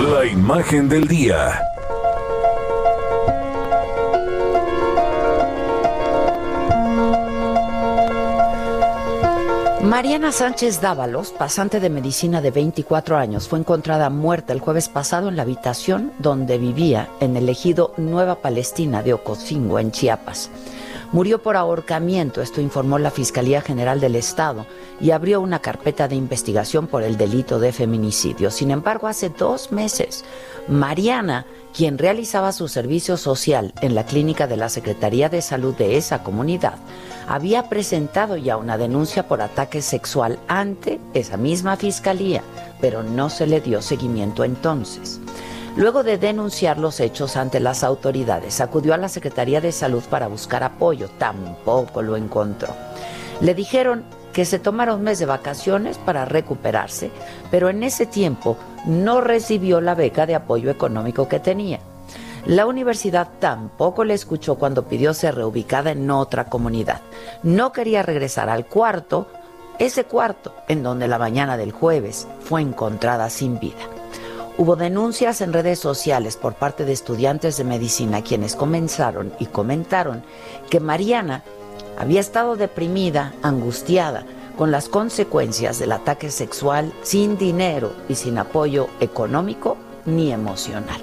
La 0.00 0.24
imagen 0.24 0.88
del 0.88 1.06
día. 1.06 1.60
Mariana 9.82 10.32
Sánchez 10.32 10.80
Dávalos, 10.80 11.32
pasante 11.32 11.78
de 11.78 11.90
medicina 11.90 12.40
de 12.40 12.50
24 12.50 13.16
años, 13.16 13.46
fue 13.46 13.58
encontrada 13.58 14.08
muerta 14.10 14.52
el 14.52 14.60
jueves 14.60 14.88
pasado 14.88 15.28
en 15.28 15.36
la 15.36 15.42
habitación 15.42 16.12
donde 16.18 16.58
vivía 16.58 17.08
en 17.20 17.36
el 17.36 17.48
ejido 17.48 17.92
Nueva 17.96 18.36
Palestina 18.36 19.02
de 19.02 19.12
Ocosingo, 19.12 19.78
en 19.78 19.92
Chiapas. 19.92 20.50
Murió 21.12 21.42
por 21.42 21.58
ahorcamiento, 21.58 22.40
esto 22.40 22.62
informó 22.62 22.98
la 22.98 23.10
Fiscalía 23.10 23.60
General 23.60 24.00
del 24.00 24.16
Estado, 24.16 24.64
y 24.98 25.10
abrió 25.10 25.42
una 25.42 25.58
carpeta 25.58 26.08
de 26.08 26.16
investigación 26.16 26.86
por 26.86 27.02
el 27.02 27.18
delito 27.18 27.58
de 27.58 27.70
feminicidio. 27.70 28.50
Sin 28.50 28.70
embargo, 28.70 29.08
hace 29.08 29.28
dos 29.28 29.72
meses, 29.72 30.24
Mariana, 30.68 31.44
quien 31.76 31.98
realizaba 31.98 32.52
su 32.52 32.66
servicio 32.66 33.18
social 33.18 33.74
en 33.82 33.94
la 33.94 34.06
clínica 34.06 34.46
de 34.46 34.56
la 34.56 34.70
Secretaría 34.70 35.28
de 35.28 35.42
Salud 35.42 35.74
de 35.74 35.98
esa 35.98 36.22
comunidad, 36.22 36.76
había 37.28 37.68
presentado 37.68 38.38
ya 38.38 38.56
una 38.56 38.78
denuncia 38.78 39.28
por 39.28 39.42
ataque 39.42 39.82
sexual 39.82 40.38
ante 40.48 40.98
esa 41.12 41.36
misma 41.36 41.76
fiscalía, 41.76 42.42
pero 42.80 43.02
no 43.02 43.28
se 43.28 43.46
le 43.46 43.60
dio 43.60 43.82
seguimiento 43.82 44.44
entonces. 44.44 45.20
Luego 45.74 46.02
de 46.02 46.18
denunciar 46.18 46.78
los 46.78 47.00
hechos 47.00 47.36
ante 47.36 47.58
las 47.58 47.82
autoridades, 47.82 48.60
acudió 48.60 48.92
a 48.92 48.98
la 48.98 49.08
Secretaría 49.08 49.62
de 49.62 49.72
Salud 49.72 50.02
para 50.10 50.28
buscar 50.28 50.62
apoyo. 50.62 51.08
Tampoco 51.18 52.02
lo 52.02 52.16
encontró. 52.16 52.74
Le 53.40 53.54
dijeron 53.54 54.04
que 54.34 54.44
se 54.44 54.58
tomara 54.58 54.94
un 54.94 55.02
mes 55.02 55.18
de 55.18 55.26
vacaciones 55.26 55.96
para 55.96 56.26
recuperarse, 56.26 57.10
pero 57.50 57.70
en 57.70 57.82
ese 57.82 58.04
tiempo 58.04 58.58
no 58.84 59.22
recibió 59.22 59.80
la 59.80 59.94
beca 59.94 60.26
de 60.26 60.34
apoyo 60.34 60.70
económico 60.70 61.26
que 61.26 61.40
tenía. 61.40 61.80
La 62.44 62.66
universidad 62.66 63.28
tampoco 63.38 64.04
le 64.04 64.14
escuchó 64.14 64.56
cuando 64.56 64.86
pidió 64.86 65.14
ser 65.14 65.36
reubicada 65.36 65.92
en 65.92 66.10
otra 66.10 66.46
comunidad. 66.46 67.00
No 67.42 67.72
quería 67.72 68.02
regresar 68.02 68.50
al 68.50 68.66
cuarto, 68.66 69.28
ese 69.78 70.04
cuarto 70.04 70.54
en 70.68 70.82
donde 70.82 71.08
la 71.08 71.18
mañana 71.18 71.56
del 71.56 71.72
jueves 71.72 72.26
fue 72.40 72.60
encontrada 72.60 73.30
sin 73.30 73.58
vida. 73.58 74.01
Hubo 74.58 74.76
denuncias 74.76 75.40
en 75.40 75.54
redes 75.54 75.78
sociales 75.78 76.36
por 76.36 76.54
parte 76.54 76.84
de 76.84 76.92
estudiantes 76.92 77.56
de 77.56 77.64
medicina 77.64 78.22
quienes 78.22 78.54
comenzaron 78.54 79.32
y 79.38 79.46
comentaron 79.46 80.22
que 80.68 80.78
Mariana 80.78 81.42
había 81.98 82.20
estado 82.20 82.56
deprimida, 82.56 83.32
angustiada, 83.42 84.24
con 84.58 84.70
las 84.70 84.90
consecuencias 84.90 85.78
del 85.78 85.92
ataque 85.92 86.30
sexual 86.30 86.92
sin 87.02 87.38
dinero 87.38 87.92
y 88.10 88.14
sin 88.14 88.36
apoyo 88.36 88.88
económico 89.00 89.78
ni 90.04 90.30
emocional. 90.30 91.00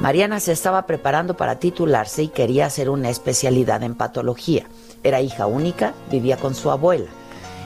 Mariana 0.00 0.40
se 0.40 0.50
estaba 0.50 0.84
preparando 0.84 1.36
para 1.36 1.60
titularse 1.60 2.24
y 2.24 2.28
quería 2.28 2.66
hacer 2.66 2.90
una 2.90 3.08
especialidad 3.08 3.84
en 3.84 3.94
patología. 3.94 4.66
Era 5.04 5.20
hija 5.20 5.46
única, 5.46 5.94
vivía 6.10 6.36
con 6.36 6.56
su 6.56 6.72
abuela. 6.72 7.10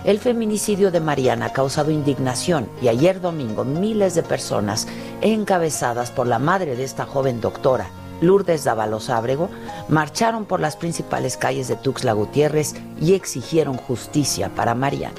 El 0.05 0.21
feminicidio 0.21 0.93
de 0.93 1.01
Mariana 1.01 1.47
ha 1.47 1.53
causado 1.53 1.91
indignación 1.91 2.69
y 2.81 2.89
ayer 2.89 3.21
domingo 3.21 3.65
miles 3.65 4.15
de 4.15 4.23
personas 4.23 4.87
encabezadas 5.21 6.13
por 6.13 6.27
la 6.27 6.39
madre 6.39 6.77
de 6.77 6.85
esta 6.85 7.05
joven 7.05 7.41
doctora, 7.41 7.91
Lourdes 8.21 8.65
Dávalos 8.65 9.11
Ábrego, 9.11 9.51
marcharon 9.89 10.45
por 10.45 10.61
las 10.61 10.77
principales 10.77 11.37
calles 11.37 11.67
de 11.67 11.77
Tuxtla 11.77 12.13
Gutiérrez 12.13 12.75
y 13.01 13.15
exigieron 13.15 13.77
justicia 13.77 14.51
para 14.55 14.75
Mariana. 14.75 15.17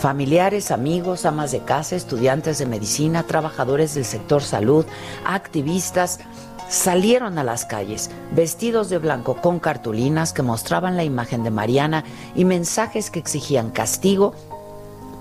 Familiares, 0.00 0.72
amigos, 0.72 1.24
amas 1.24 1.52
de 1.52 1.60
casa, 1.60 1.94
estudiantes 1.94 2.58
de 2.58 2.66
medicina, 2.66 3.22
trabajadores 3.22 3.94
del 3.94 4.04
sector 4.04 4.42
salud, 4.42 4.84
activistas, 5.24 6.18
salieron 6.72 7.38
a 7.38 7.44
las 7.44 7.66
calles 7.66 8.10
vestidos 8.34 8.88
de 8.88 8.96
blanco 8.96 9.36
con 9.36 9.60
cartulinas 9.60 10.32
que 10.32 10.42
mostraban 10.42 10.96
la 10.96 11.04
imagen 11.04 11.44
de 11.44 11.50
Mariana 11.50 12.02
y 12.34 12.46
mensajes 12.46 13.10
que 13.10 13.18
exigían 13.18 13.70
castigo 13.70 14.34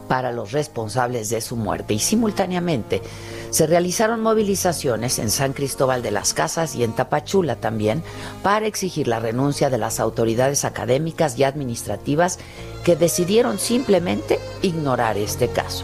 para 0.08 0.32
los 0.32 0.54
responsables 0.54 1.30
de 1.30 1.42
su 1.42 1.58
muerte. 1.58 1.94
Y 1.94 2.00
simultáneamente 2.00 3.02
se 3.50 3.68
realizaron 3.68 4.22
movilizaciones 4.22 5.20
en 5.20 5.30
San 5.30 5.52
Cristóbal 5.52 6.02
de 6.02 6.12
las 6.12 6.34
Casas 6.34 6.74
y 6.76 6.86
en 6.86 6.94
Tapachula 6.94 7.58
también 7.58 8.02
para 8.44 8.66
exigir 8.66 9.10
la 9.10 9.20
renuncia 9.20 9.70
de 9.70 9.78
las 9.78 10.00
autoridades 10.00 10.64
académicas 10.64 11.38
y 11.38 11.44
administrativas 11.44 12.40
que 12.86 12.96
decidieron 12.96 13.60
simplemente 13.60 14.40
ignorar 14.62 15.18
este 15.18 15.50
caso. 15.50 15.84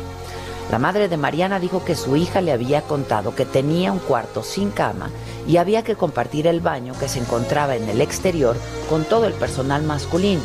La 0.72 0.80
madre 0.80 1.08
de 1.08 1.16
Mariana 1.16 1.62
dijo 1.62 1.86
que 1.86 1.96
su 1.96 2.18
hija 2.18 2.42
le 2.42 2.52
había 2.52 2.82
contado 2.82 3.34
que 3.34 3.46
tenía 3.46 3.94
un 3.94 4.00
cuarto 4.00 4.44
sin 4.44 4.70
cama 4.70 5.10
y 5.48 5.58
había 5.58 5.84
que 5.84 5.96
compartir 5.96 6.46
el 6.46 6.60
baño 6.60 6.94
que 7.00 7.08
se 7.08 7.20
encontraba 7.20 7.78
en 7.78 7.88
el 7.88 8.02
exterior 8.02 8.58
con 8.90 9.06
todo 9.06 9.26
el 9.26 9.34
personal 9.34 9.84
masculino. 9.84 10.42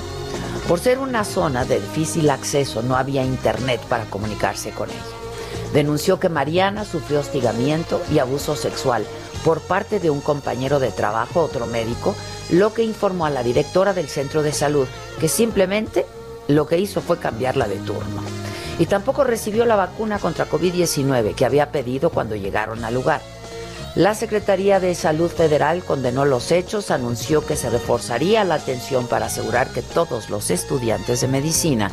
Por 0.69 0.79
ser 0.79 1.01
una 1.01 1.25
zona 1.25 1.65
de 1.65 1.81
difícil 1.81 2.31
acceso 2.31 2.83
no 2.83 2.97
había 2.97 3.25
internet 3.25 3.81
para 3.89 4.05
comunicarse 4.05 4.71
con 4.71 4.91
ella. 4.91 4.99
Denunció 5.73 6.21
que 6.21 6.29
Mariana 6.29 6.85
sufrió 6.85 7.19
hostigamiento 7.19 8.01
y 8.13 8.21
abuso 8.21 8.55
sexual 8.55 9.05
por 9.45 9.61
parte 9.61 9.99
de 9.99 10.11
un 10.11 10.21
compañero 10.21 10.79
de 10.79 10.93
trabajo, 10.93 11.41
otro 11.41 11.67
médico, 11.67 12.15
lo 12.51 12.73
que 12.73 12.85
informó 12.85 13.27
a 13.27 13.31
la 13.31 13.43
directora 13.43 13.93
del 13.93 14.07
centro 14.07 14.45
de 14.45 14.53
salud 14.53 14.87
que 15.19 15.29
simplemente 15.29 16.07
lo 16.47 16.69
que 16.69 16.79
hizo 16.79 17.01
fue 17.01 17.19
cambiarla 17.19 17.67
de 17.67 17.77
turno. 17.77 18.23
Y 18.83 18.87
tampoco 18.87 19.23
recibió 19.23 19.65
la 19.65 19.77
vacuna 19.77 20.19
contra 20.19 20.51
COVID-19 20.51 21.37
que 21.37 21.45
había 21.45 21.71
pedido 21.71 22.11
cuando 22.11 22.35
llegaron 22.35 22.85
al 22.85 22.95
lugar. 22.95 23.21
La 23.95 24.13
Secretaría 24.17 24.81
de 24.81 24.97
Salud 24.97 25.31
Federal 25.31 25.85
condenó 25.85 26.25
los 26.25 26.51
hechos, 26.51 26.91
anunció 26.91 27.47
que 27.47 27.55
se 27.55 27.71
reforzaría 27.71 28.43
la 28.43 28.57
atención 28.57 29.07
para 29.07 29.27
asegurar 29.27 29.69
que 29.69 29.83
todos 29.83 30.31
los 30.31 30.51
estudiantes 30.51 31.21
de 31.21 31.29
medicina 31.29 31.93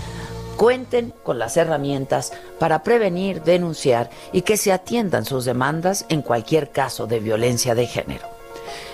cuenten 0.57 1.13
con 1.21 1.37
las 1.37 1.57
herramientas 1.57 2.33
para 2.57 2.81
prevenir, 2.81 3.43
denunciar 3.43 4.09
y 4.31 4.41
que 4.41 4.57
se 4.57 4.71
atiendan 4.71 5.25
sus 5.25 5.45
demandas 5.45 6.07
en 6.09 6.23
cualquier 6.23 6.71
caso 6.71 7.05
de 7.05 7.19
violencia 7.19 7.75
de 7.75 7.85
género. 7.85 8.27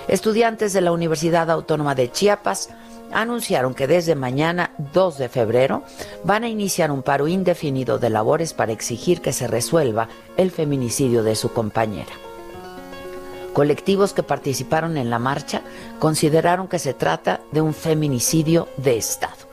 Estudiantes 0.10 0.74
de 0.74 0.82
la 0.82 0.92
Universidad 0.92 1.50
Autónoma 1.50 1.96
de 1.96 2.12
Chiapas 2.12 2.72
anunciaron 3.12 3.74
que 3.74 3.88
desde 3.88 4.16
mañana 4.16 4.72
2 4.94 5.18
de 5.18 5.30
febrero 5.30 5.84
van 6.24 6.44
a 6.44 6.50
iniciar 6.50 6.92
un 6.92 7.04
paro 7.04 7.28
indefinido 7.28 7.98
de 7.98 8.10
labores 8.10 8.54
para 8.54 8.72
exigir 8.72 9.22
que 9.22 9.34
se 9.34 9.48
resuelva 9.48 10.10
el 10.38 10.52
feminicidio 10.52 11.24
de 11.24 11.36
su 11.36 11.52
compañera. 11.52 12.12
Colectivos 13.54 14.12
que 14.12 14.22
participaron 14.22 14.98
en 14.98 15.10
la 15.10 15.18
marcha 15.18 15.62
consideraron 16.00 16.68
que 16.68 16.78
se 16.78 16.94
trata 16.94 17.40
de 17.54 17.62
un 17.62 17.74
feminicidio 17.74 18.68
de 18.76 18.98
Estado, 18.98 19.48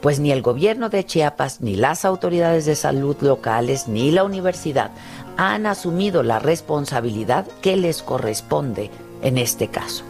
pues 0.00 0.20
ni 0.20 0.30
el 0.30 0.42
gobierno 0.42 0.90
de 0.90 1.04
Chiapas, 1.04 1.60
ni 1.60 1.74
las 1.74 2.04
autoridades 2.04 2.66
de 2.66 2.76
salud 2.76 3.16
locales, 3.20 3.88
ni 3.88 4.12
la 4.12 4.22
universidad 4.22 4.92
han 5.36 5.66
asumido 5.66 6.22
la 6.22 6.38
responsabilidad 6.38 7.46
que 7.60 7.76
les 7.76 8.02
corresponde 8.02 8.90
en 9.22 9.38
este 9.38 9.68
caso. 9.68 10.04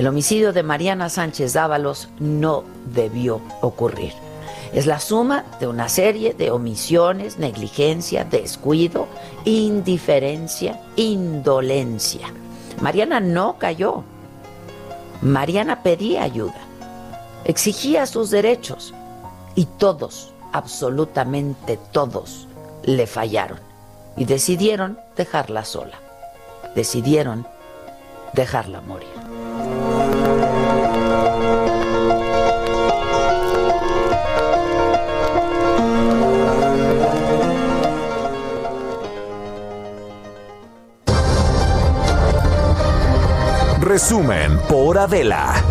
El 0.00 0.06
homicidio 0.06 0.54
de 0.54 0.62
Mariana 0.62 1.10
Sánchez 1.10 1.52
Dávalos 1.52 2.08
no 2.18 2.64
debió 2.94 3.42
ocurrir. 3.60 4.14
Es 4.72 4.86
la 4.86 4.98
suma 4.98 5.44
de 5.60 5.66
una 5.66 5.90
serie 5.90 6.32
de 6.32 6.50
omisiones, 6.50 7.36
negligencia, 7.36 8.24
descuido, 8.24 9.08
indiferencia, 9.44 10.80
indolencia. 10.96 12.32
Mariana 12.80 13.20
no 13.20 13.58
cayó. 13.58 14.02
Mariana 15.20 15.82
pedía 15.82 16.22
ayuda, 16.22 16.62
exigía 17.44 18.06
sus 18.06 18.30
derechos 18.30 18.94
y 19.54 19.66
todos, 19.66 20.32
absolutamente 20.52 21.78
todos, 21.92 22.48
le 22.84 23.06
fallaron. 23.06 23.60
y 24.16 24.24
decidieron 24.24 24.98
dejarla 25.14 25.66
sola. 25.66 25.98
Decidieron 26.74 27.46
dejarla 28.32 28.80
morir. 28.80 29.19
Resumen 44.02 44.58
por 44.66 44.96
Adela. 44.96 45.62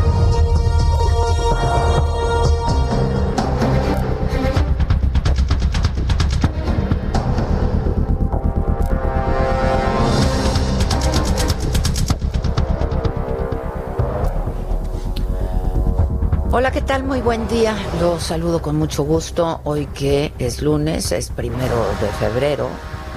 Hola, 16.52 16.72
¿qué 16.72 16.82
tal? 16.82 17.04
Muy 17.04 17.22
buen 17.22 17.48
día. 17.48 17.76
Los 18.00 18.22
saludo 18.22 18.62
con 18.62 18.76
mucho 18.76 19.02
gusto. 19.02 19.60
Hoy 19.64 19.88
que 19.88 20.34
es 20.38 20.62
lunes, 20.62 21.12
es 21.14 21.32
primero 21.32 21.84
de 22.00 22.08
febrero. 22.20 22.70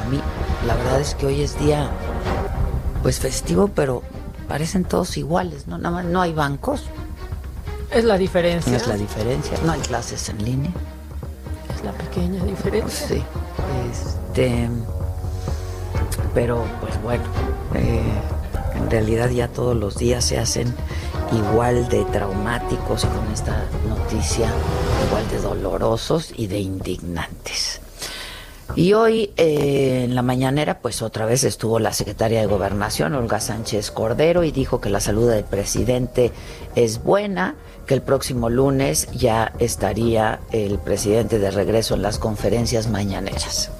A 0.02 0.08
mí, 0.08 0.18
la 0.66 0.74
verdad 0.74 1.02
es 1.02 1.14
que 1.14 1.26
hoy 1.26 1.42
es 1.42 1.58
día, 1.58 1.90
pues 3.02 3.20
festivo, 3.20 3.68
pero 3.68 4.02
parecen 4.52 4.84
todos 4.84 5.16
iguales, 5.16 5.66
¿no? 5.66 5.78
Nada 5.78 5.96
más 5.96 6.04
no 6.04 6.20
hay 6.20 6.34
bancos. 6.34 6.82
Es 7.90 8.04
la 8.04 8.18
diferencia. 8.18 8.76
Es 8.76 8.86
la 8.86 8.98
diferencia. 8.98 9.56
No 9.64 9.72
hay 9.72 9.80
clases 9.80 10.28
en 10.28 10.44
línea. 10.44 10.70
Es 11.74 11.82
la 11.82 11.92
pequeña 11.92 12.44
diferencia. 12.44 13.08
Sí. 13.08 13.22
Este. 13.90 14.68
Pero, 16.34 16.66
pues 16.82 17.02
bueno, 17.02 17.24
eh, 17.76 18.02
en 18.74 18.90
realidad 18.90 19.30
ya 19.30 19.48
todos 19.48 19.74
los 19.74 19.96
días 19.96 20.22
se 20.22 20.38
hacen 20.38 20.74
igual 21.32 21.88
de 21.88 22.04
traumáticos 22.04 23.06
con 23.06 23.32
esta 23.32 23.64
noticia, 23.88 24.50
igual 25.08 25.26
de 25.30 25.38
dolorosos 25.38 26.30
y 26.36 26.46
de 26.48 26.58
indignantes. 26.58 27.80
Y 28.74 28.94
hoy 28.94 29.32
eh, 29.36 30.04
en 30.04 30.14
la 30.14 30.22
mañanera, 30.22 30.78
pues 30.78 31.02
otra 31.02 31.26
vez 31.26 31.44
estuvo 31.44 31.78
la 31.78 31.92
secretaria 31.92 32.40
de 32.40 32.46
Gobernación, 32.46 33.14
Olga 33.14 33.40
Sánchez 33.40 33.90
Cordero, 33.90 34.44
y 34.44 34.50
dijo 34.50 34.80
que 34.80 34.88
la 34.88 35.00
salud 35.00 35.30
del 35.30 35.44
presidente 35.44 36.32
es 36.74 37.02
buena, 37.02 37.54
que 37.86 37.94
el 37.94 38.02
próximo 38.02 38.48
lunes 38.48 39.08
ya 39.12 39.52
estaría 39.58 40.40
el 40.52 40.78
presidente 40.78 41.38
de 41.38 41.50
regreso 41.50 41.94
en 41.94 42.02
las 42.02 42.18
conferencias 42.18 42.88
mañaneras. 42.88 43.70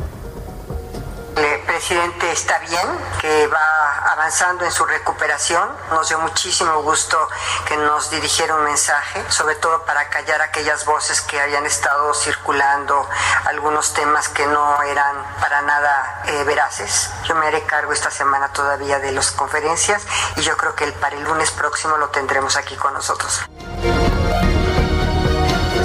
Presidente 1.83 2.31
está 2.31 2.61
bien, 2.61 2.87
que 3.21 3.47
va 3.49 4.02
avanzando 4.13 4.65
en 4.65 4.71
su 4.71 4.85
recuperación. 4.85 5.69
Nos 5.91 6.09
dio 6.09 6.19
muchísimo 6.19 6.83
gusto 6.83 7.17
que 7.67 7.77
nos 7.77 8.11
dirigiera 8.11 8.55
un 8.55 8.65
mensaje, 8.65 9.25
sobre 9.31 9.57
todo 9.57 9.85
para 9.85 10.09
callar 10.11 10.43
aquellas 10.43 10.85
voces 10.85 11.21
que 11.23 11.41
habían 11.41 11.65
estado 11.67 12.13
circulando, 12.15 13.09
algunos 13.47 13.95
temas 13.95 14.29
que 14.29 14.47
no 14.47 14.83
eran 14.83 15.17
para 15.41 15.63
nada 15.63 16.23
eh, 16.27 16.45
veraces. 16.45 17.11
Yo 17.25 17.35
me 17.35 17.47
haré 17.47 17.63
cargo 17.63 17.93
esta 17.93 18.11
semana 18.11 18.53
todavía 18.53 18.99
de 18.99 19.13
las 19.13 19.31
conferencias 19.33 20.03
y 20.37 20.43
yo 20.43 20.57
creo 20.57 20.75
que 20.75 20.85
el, 20.85 20.93
para 20.93 21.17
el 21.17 21.25
lunes 21.25 21.51
próximo 21.51 21.97
lo 21.97 22.09
tendremos 22.11 22.57
aquí 22.57 22.77
con 22.77 22.93
nosotros 22.95 23.43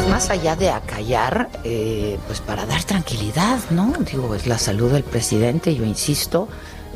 más 0.08 0.32
allá 0.32 0.56
de 0.56 0.72
acallar, 0.72 1.50
eh, 1.64 2.18
pues 2.26 2.42
para 2.42 2.66
dar 2.66 2.84
tranquilidad, 2.84 3.60
¿no? 3.70 3.94
Digo, 4.00 4.34
es 4.34 4.48
la 4.48 4.58
salud 4.58 4.92
del 4.92 5.04
presidente, 5.04 5.76
yo 5.76 5.84
insisto, 5.84 6.48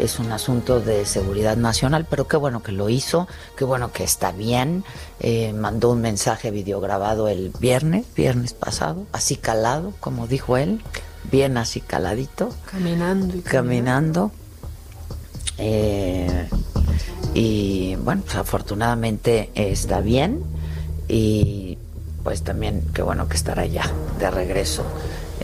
es 0.01 0.19
un 0.19 0.31
asunto 0.31 0.81
de 0.81 1.05
seguridad 1.05 1.57
nacional, 1.57 2.07
pero 2.09 2.27
qué 2.27 2.35
bueno 2.35 2.63
que 2.63 2.71
lo 2.71 2.89
hizo, 2.89 3.27
qué 3.55 3.63
bueno 3.63 3.91
que 3.91 4.03
está 4.03 4.31
bien. 4.31 4.83
Eh, 5.19 5.53
mandó 5.53 5.91
un 5.91 6.01
mensaje 6.01 6.49
videograbado 6.49 7.27
el 7.27 7.51
viernes, 7.59 8.05
viernes 8.15 8.53
pasado, 8.53 9.05
así 9.11 9.35
calado, 9.35 9.93
como 9.99 10.27
dijo 10.27 10.57
él, 10.57 10.81
bien 11.31 11.57
así 11.57 11.81
caladito. 11.81 12.49
Caminando 12.71 13.37
y 13.37 13.41
caminando. 13.41 14.31
Eh, 15.59 16.49
y 17.35 17.95
bueno, 17.97 18.23
pues 18.23 18.35
afortunadamente 18.35 19.51
está 19.53 20.01
bien 20.01 20.43
y 21.07 21.77
pues 22.23 22.41
también 22.43 22.83
qué 22.93 23.03
bueno 23.03 23.27
que 23.27 23.37
estará 23.37 23.65
ya 23.65 23.89
de 24.19 24.31
regreso 24.31 24.83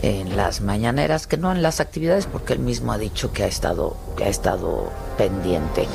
en 0.02 0.36
las 0.36 0.60
mañaneras, 0.60 1.26
que 1.26 1.36
no 1.36 1.52
en 1.52 1.62
las 1.62 1.80
actividades, 1.80 2.26
porque 2.26 2.52
él 2.52 2.60
mismo 2.60 2.92
ha 2.92 2.98
dicho 2.98 3.32
que 3.32 3.44
ha 3.44 3.46
estado, 3.46 3.96
que 4.16 4.24
ha 4.24 4.28
estado 4.28 4.90
pendiente. 5.16 5.86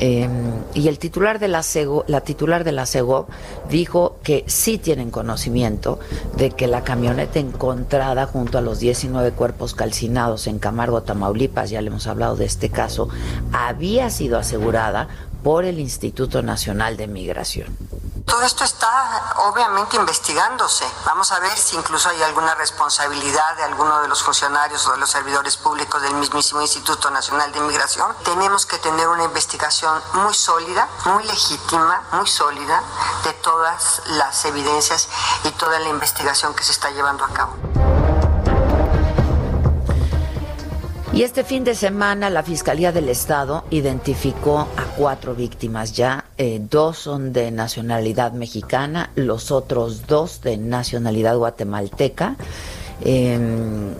Em, 0.00 0.30
y 0.74 0.88
el 0.88 0.98
titular 0.98 1.38
de 1.38 1.48
la 1.48 1.62
CEGO, 1.62 2.04
la 2.08 2.22
titular 2.22 2.64
de 2.64 2.72
la 2.72 2.86
CEGO 2.86 3.28
dijo 3.68 4.16
que 4.22 4.44
sí 4.48 4.78
tienen 4.78 5.10
conocimiento 5.10 6.00
de 6.36 6.50
que 6.50 6.66
la 6.66 6.82
camioneta 6.82 7.38
encontrada 7.38 8.26
junto 8.26 8.58
a 8.58 8.62
los 8.62 8.80
19 8.80 9.32
cuerpos 9.32 9.74
calcinados 9.74 10.46
en 10.46 10.58
Camargo, 10.58 11.02
Tamaulipas, 11.02 11.70
ya 11.70 11.80
le 11.82 11.88
hemos 11.88 12.06
hablado 12.06 12.36
de 12.36 12.46
este 12.46 12.70
caso, 12.70 13.08
había 13.52 14.10
sido 14.10 14.38
asegurada 14.38 15.08
por 15.42 15.64
el 15.64 15.78
Instituto 15.78 16.42
Nacional 16.42 16.96
de 16.96 17.06
Migración. 17.06 17.76
Todo 18.26 18.42
esto 18.42 18.64
está 18.64 19.34
obviamente 19.48 19.96
investigándose. 19.96 20.84
Vamos 21.04 21.32
a 21.32 21.40
ver 21.40 21.56
si 21.56 21.76
incluso 21.76 22.08
hay 22.08 22.22
alguna 22.22 22.54
responsabilidad 22.54 23.56
de 23.56 23.64
alguno 23.64 24.00
de 24.00 24.08
los 24.08 24.22
funcionarios 24.22 24.86
o 24.86 24.92
de 24.92 24.98
los 24.98 25.10
servidores 25.10 25.56
públicos 25.56 26.00
del 26.00 26.14
mismísimo 26.14 26.62
Instituto 26.62 27.10
Nacional 27.10 27.52
de 27.52 27.58
Inmigración. 27.58 28.14
Tenemos 28.24 28.64
que 28.64 28.78
tener 28.78 29.08
una 29.08 29.24
investigación 29.24 30.00
muy 30.14 30.34
sólida, 30.34 30.88
muy 31.04 31.24
legítima, 31.24 32.02
muy 32.12 32.26
sólida 32.26 32.82
de 33.24 33.32
todas 33.34 34.02
las 34.06 34.44
evidencias 34.44 35.08
y 35.44 35.50
toda 35.50 35.78
la 35.80 35.88
investigación 35.88 36.54
que 36.54 36.64
se 36.64 36.72
está 36.72 36.90
llevando 36.90 37.24
a 37.24 37.28
cabo. 37.28 37.91
Y 41.14 41.24
este 41.24 41.44
fin 41.44 41.62
de 41.62 41.74
semana 41.74 42.30
la 42.30 42.42
Fiscalía 42.42 42.90
del 42.90 43.10
Estado 43.10 43.64
identificó 43.68 44.60
a 44.60 44.84
cuatro 44.96 45.34
víctimas 45.34 45.92
ya. 45.92 46.24
Eh, 46.38 46.58
dos 46.70 46.96
son 46.96 47.34
de 47.34 47.50
nacionalidad 47.50 48.32
mexicana, 48.32 49.10
los 49.14 49.50
otros 49.50 50.06
dos 50.06 50.40
de 50.40 50.56
nacionalidad 50.56 51.36
guatemalteca. 51.36 52.36
Em, 53.02 53.90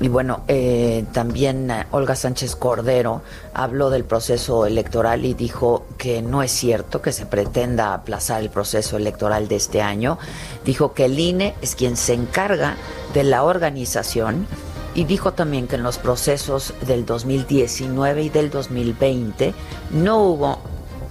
y 0.00 0.08
bueno, 0.08 0.44
eh, 0.48 1.04
también 1.12 1.70
eh, 1.70 1.86
Olga 1.90 2.16
Sánchez 2.16 2.56
Cordero 2.56 3.20
habló 3.52 3.90
del 3.90 4.04
proceso 4.04 4.64
electoral 4.64 5.26
y 5.26 5.34
dijo 5.34 5.84
que 5.98 6.22
no 6.22 6.42
es 6.42 6.52
cierto 6.52 7.02
que 7.02 7.12
se 7.12 7.26
pretenda 7.26 7.92
aplazar 7.92 8.40
el 8.40 8.48
proceso 8.48 8.96
electoral 8.96 9.46
de 9.46 9.56
este 9.56 9.82
año. 9.82 10.18
Dijo 10.64 10.94
que 10.94 11.04
el 11.04 11.18
INE 11.18 11.54
es 11.60 11.74
quien 11.74 11.98
se 11.98 12.14
encarga 12.14 12.76
de 13.12 13.24
la 13.24 13.44
organización 13.44 14.46
y 14.94 15.04
dijo 15.04 15.32
también 15.32 15.66
que 15.66 15.76
en 15.76 15.82
los 15.82 15.98
procesos 15.98 16.74
del 16.86 17.06
2019 17.06 18.22
y 18.24 18.28
del 18.28 18.50
2020 18.50 19.54
no 19.92 20.22
hubo 20.22 20.58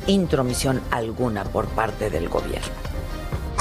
intromisión 0.07 0.81
alguna 0.91 1.43
por 1.43 1.67
parte 1.67 2.09
del 2.09 2.29
gobierno 2.29 2.80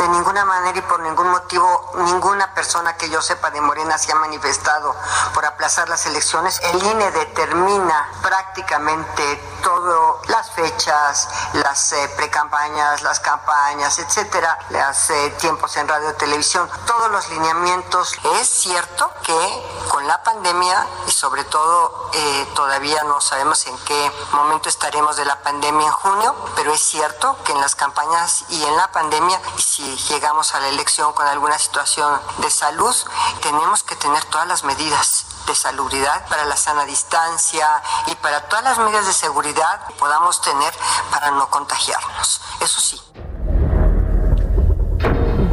de 0.00 0.09
ninguna 0.09 0.47
manera 0.47 0.78
y 0.78 0.83
por 0.83 1.00
ningún 1.00 1.28
motivo 1.28 1.92
ninguna 1.95 2.54
persona 2.54 2.97
que 2.97 3.11
yo 3.11 3.21
sepa 3.21 3.50
de 3.50 3.61
Morena 3.61 3.99
se 3.99 4.11
ha 4.11 4.14
manifestado 4.14 4.97
por 5.35 5.45
aplazar 5.45 5.88
las 5.90 6.07
elecciones. 6.07 6.59
El 6.62 6.83
INE 6.83 7.11
determina 7.11 8.09
prácticamente 8.23 9.37
todo, 9.62 10.23
las 10.28 10.50
fechas, 10.52 11.28
las 11.52 11.92
eh, 11.92 12.11
precampañas, 12.16 13.02
las 13.02 13.21
campañas, 13.21 13.99
etcétera, 13.99 14.59
los 14.71 15.11
eh, 15.11 15.35
tiempos 15.38 15.76
en 15.76 15.87
radio 15.87 16.14
televisión, 16.14 16.69
todos 16.87 17.11
los 17.11 17.28
lineamientos. 17.28 18.14
Es 18.40 18.49
cierto 18.49 19.11
que 19.23 19.87
con 19.90 20.07
la 20.07 20.23
pandemia 20.23 20.87
y 21.07 21.11
sobre 21.11 21.45
todo 21.45 22.11
eh, 22.14 22.49
todavía 22.54 23.02
no 23.04 23.21
sabemos 23.21 23.66
en 23.66 23.76
qué 23.85 24.12
momento 24.33 24.71
estaremos 24.71 25.16
de 25.16 25.26
la 25.26 25.40
pandemia 25.40 25.87
en 25.87 25.92
junio, 25.92 26.35
pero 26.57 26.73
es 26.73 26.80
cierto 26.80 27.37
que 27.45 27.52
en 27.52 27.61
las 27.61 27.75
campañas 27.75 28.45
y 28.49 28.64
en 28.64 28.76
la 28.76 28.90
pandemia, 28.92 29.40
si 29.59 29.90
llegamos 29.97 30.55
a 30.55 30.61
la 30.61 30.69
elección 30.69 31.13
con 31.13 31.27
alguna 31.27 31.59
situación 31.59 32.21
de 32.39 32.51
salud, 32.51 32.95
tenemos 33.43 33.83
que 33.83 33.97
tener 33.97 34.25
todas 34.25 34.47
las 34.47 34.65
medidas 34.65 35.27
de 35.47 35.55
salubridad 35.55 36.29
para 36.29 36.45
la 36.45 36.57
sana 36.57 36.85
distancia 36.85 37.67
y 38.07 38.15
para 38.17 38.49
todas 38.49 38.65
las 38.65 38.79
medidas 38.79 39.07
de 39.07 39.13
seguridad 39.13 39.87
que 39.87 39.95
podamos 39.95 40.41
tener 40.43 40.73
para 41.11 41.31
no 41.31 41.49
contagiarnos. 41.51 42.41
Eso 42.61 42.81
sí. 42.81 43.01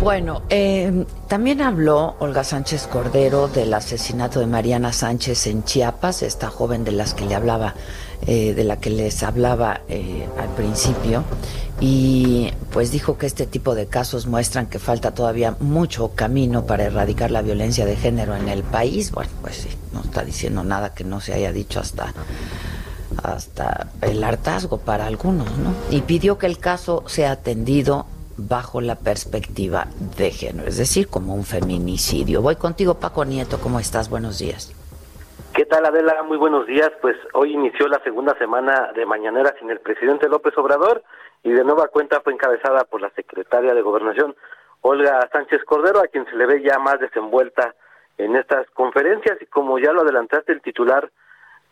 Bueno, 0.02 0.44
eh, 0.50 1.06
también 1.28 1.62
habló 1.62 2.16
Olga 2.20 2.44
Sánchez 2.44 2.88
Cordero 2.88 3.48
del 3.50 3.74
asesinato 3.74 4.40
de 4.40 4.48
Mariana 4.48 4.94
Sánchez 4.94 5.48
en 5.48 5.66
Chiapas, 5.66 6.22
esta 6.22 6.50
joven 6.50 6.86
de 6.86 6.94
las 6.94 7.14
que 7.14 7.26
le 7.26 7.36
hablaba, 7.36 7.74
eh, 8.26 8.54
de 8.54 8.64
la 8.64 8.78
que 8.78 8.90
les 8.90 9.24
hablaba 9.24 9.82
eh, 9.88 10.28
al 10.38 10.50
principio, 10.50 11.24
y 11.80 12.52
pues 12.72 12.92
dijo 12.92 13.18
que 13.18 13.28
este 13.28 13.46
tipo 13.46 13.76
de 13.76 13.86
casos 13.86 14.26
muestran 14.26 14.66
que 14.66 14.80
falta 14.80 15.14
todavía 15.14 15.56
mucho 15.60 16.10
camino 16.16 16.66
para 16.66 16.86
erradicar 16.86 17.30
la 17.30 17.42
violencia 17.42 17.86
de 17.86 17.96
género 17.96 18.36
en 18.36 18.50
el 18.50 18.64
país. 18.64 19.12
Bueno, 19.12 19.32
pues 19.42 19.58
sí, 19.58 19.70
no 19.94 20.02
está 20.02 20.24
diciendo 20.24 20.64
nada 20.64 20.94
que 20.94 21.04
no 21.04 21.22
se 21.22 21.34
haya 21.34 21.52
dicho 21.52 21.80
hasta 21.80 22.14
hasta 23.24 23.88
el 24.02 24.24
hartazgo 24.24 24.80
para 24.80 25.06
algunos, 25.06 25.48
¿no? 25.58 25.74
Y 25.90 26.02
pidió 26.02 26.38
que 26.38 26.46
el 26.46 26.60
caso 26.60 27.04
sea 27.08 27.32
atendido 27.32 28.06
bajo 28.38 28.82
la 28.82 28.96
perspectiva 28.96 29.88
de 30.18 30.32
género, 30.32 30.68
es 30.68 30.78
decir, 30.78 31.08
como 31.08 31.34
un 31.34 31.44
feminicidio. 31.44 32.42
Voy 32.42 32.56
contigo, 32.56 32.96
Paco 32.96 33.26
Nieto, 33.26 33.60
¿cómo 33.60 33.80
estás? 33.80 34.10
Buenos 34.10 34.38
días. 34.40 34.77
¿Qué 35.58 35.66
tal, 35.66 35.88
Adela? 35.88 36.22
Muy 36.22 36.38
buenos 36.38 36.68
días. 36.68 36.92
Pues 37.02 37.18
hoy 37.34 37.54
inició 37.54 37.88
la 37.88 37.98
segunda 38.04 38.38
semana 38.38 38.92
de 38.94 39.08
Mañanera 39.08 39.56
sin 39.58 39.72
el 39.72 39.80
presidente 39.80 40.30
López 40.30 40.56
Obrador 40.56 41.02
y 41.42 41.52
de 41.52 41.64
nueva 41.64 41.88
cuenta 41.88 42.22
fue 42.22 42.34
encabezada 42.34 42.84
por 42.84 43.02
la 43.02 43.10
secretaria 43.16 43.74
de 43.74 43.82
Gobernación, 43.82 44.36
Olga 44.82 45.28
Sánchez 45.32 45.64
Cordero, 45.64 46.00
a 46.00 46.10
quien 46.10 46.26
se 46.26 46.36
le 46.36 46.46
ve 46.46 46.62
ya 46.62 46.78
más 46.78 47.00
desenvuelta 47.00 47.74
en 48.20 48.36
estas 48.36 48.70
conferencias 48.70 49.42
y 49.42 49.48
como 49.48 49.80
ya 49.80 49.94
lo 49.94 50.02
adelantaste 50.02 50.52
el 50.52 50.62
titular, 50.62 51.10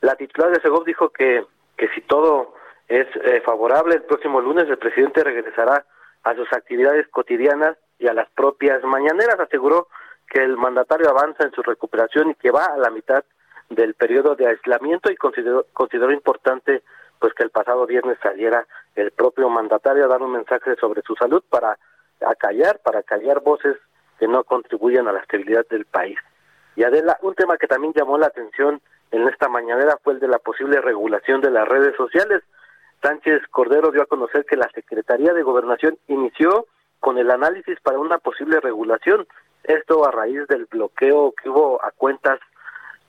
la 0.01 0.15
titular 0.15 0.49
de 0.49 0.61
Segov 0.61 0.83
dijo 0.83 1.09
que, 1.09 1.45
que 1.77 1.87
si 1.89 2.01
todo 2.01 2.55
es 2.87 3.05
eh, 3.23 3.43
favorable, 3.45 3.97
el 3.97 4.03
próximo 4.05 4.41
lunes 4.41 4.67
el 4.67 4.79
presidente 4.79 5.23
regresará 5.23 5.85
a 6.23 6.33
sus 6.33 6.51
actividades 6.53 7.07
cotidianas 7.09 7.77
y 7.99 8.07
a 8.07 8.15
las 8.15 8.31
propias 8.31 8.83
mañaneras. 8.83 9.39
Aseguró 9.39 9.89
que 10.27 10.43
el 10.43 10.57
mandatario 10.57 11.07
avanza 11.07 11.43
en 11.43 11.51
su 11.51 11.61
recuperación 11.61 12.31
y 12.31 12.33
que 12.33 12.49
va 12.49 12.65
a 12.65 12.77
la 12.77 12.89
mitad 12.89 13.23
del 13.69 13.93
periodo 13.95 14.35
de 14.35 14.47
aislamiento 14.47 15.11
y 15.11 15.15
consideró, 15.15 15.65
consideró 15.73 16.11
importante 16.11 16.83
pues 17.19 17.33
que 17.33 17.43
el 17.43 17.49
pasado 17.49 17.85
viernes 17.85 18.17
saliera 18.21 18.65
el 18.95 19.11
propio 19.11 19.49
mandatario 19.49 20.05
a 20.05 20.07
dar 20.07 20.21
un 20.21 20.31
mensaje 20.31 20.75
sobre 20.75 21.01
su 21.01 21.15
salud 21.15 21.43
para 21.49 21.77
acallar, 22.25 22.79
para 22.83 23.03
callar 23.03 23.41
voces 23.41 23.77
que 24.19 24.27
no 24.27 24.43
contribuyen 24.43 25.07
a 25.07 25.11
la 25.11 25.19
estabilidad 25.19 25.65
del 25.69 25.85
país. 25.85 26.17
Y 26.75 26.83
Adela, 26.83 27.17
un 27.21 27.35
tema 27.35 27.57
que 27.57 27.67
también 27.67 27.93
llamó 27.93 28.17
la 28.17 28.27
atención 28.27 28.81
en 29.11 29.27
esta 29.27 29.47
mañanera 29.47 29.97
fue 30.03 30.13
el 30.13 30.19
de 30.19 30.27
la 30.27 30.39
posible 30.39 30.81
regulación 30.81 31.41
de 31.41 31.51
las 31.51 31.67
redes 31.67 31.95
sociales. 31.95 32.43
Sánchez 33.01 33.41
Cordero 33.51 33.91
dio 33.91 34.01
a 34.01 34.07
conocer 34.07 34.45
que 34.45 34.57
la 34.57 34.69
Secretaría 34.73 35.33
de 35.33 35.43
Gobernación 35.43 35.97
inició 36.07 36.65
con 36.99 37.17
el 37.17 37.29
análisis 37.31 37.79
para 37.81 37.99
una 37.99 38.17
posible 38.17 38.59
regulación. 38.59 39.27
Esto 39.63 40.07
a 40.07 40.11
raíz 40.11 40.47
del 40.47 40.65
bloqueo 40.65 41.33
que 41.41 41.49
hubo 41.49 41.83
a 41.83 41.91
cuentas 41.91 42.39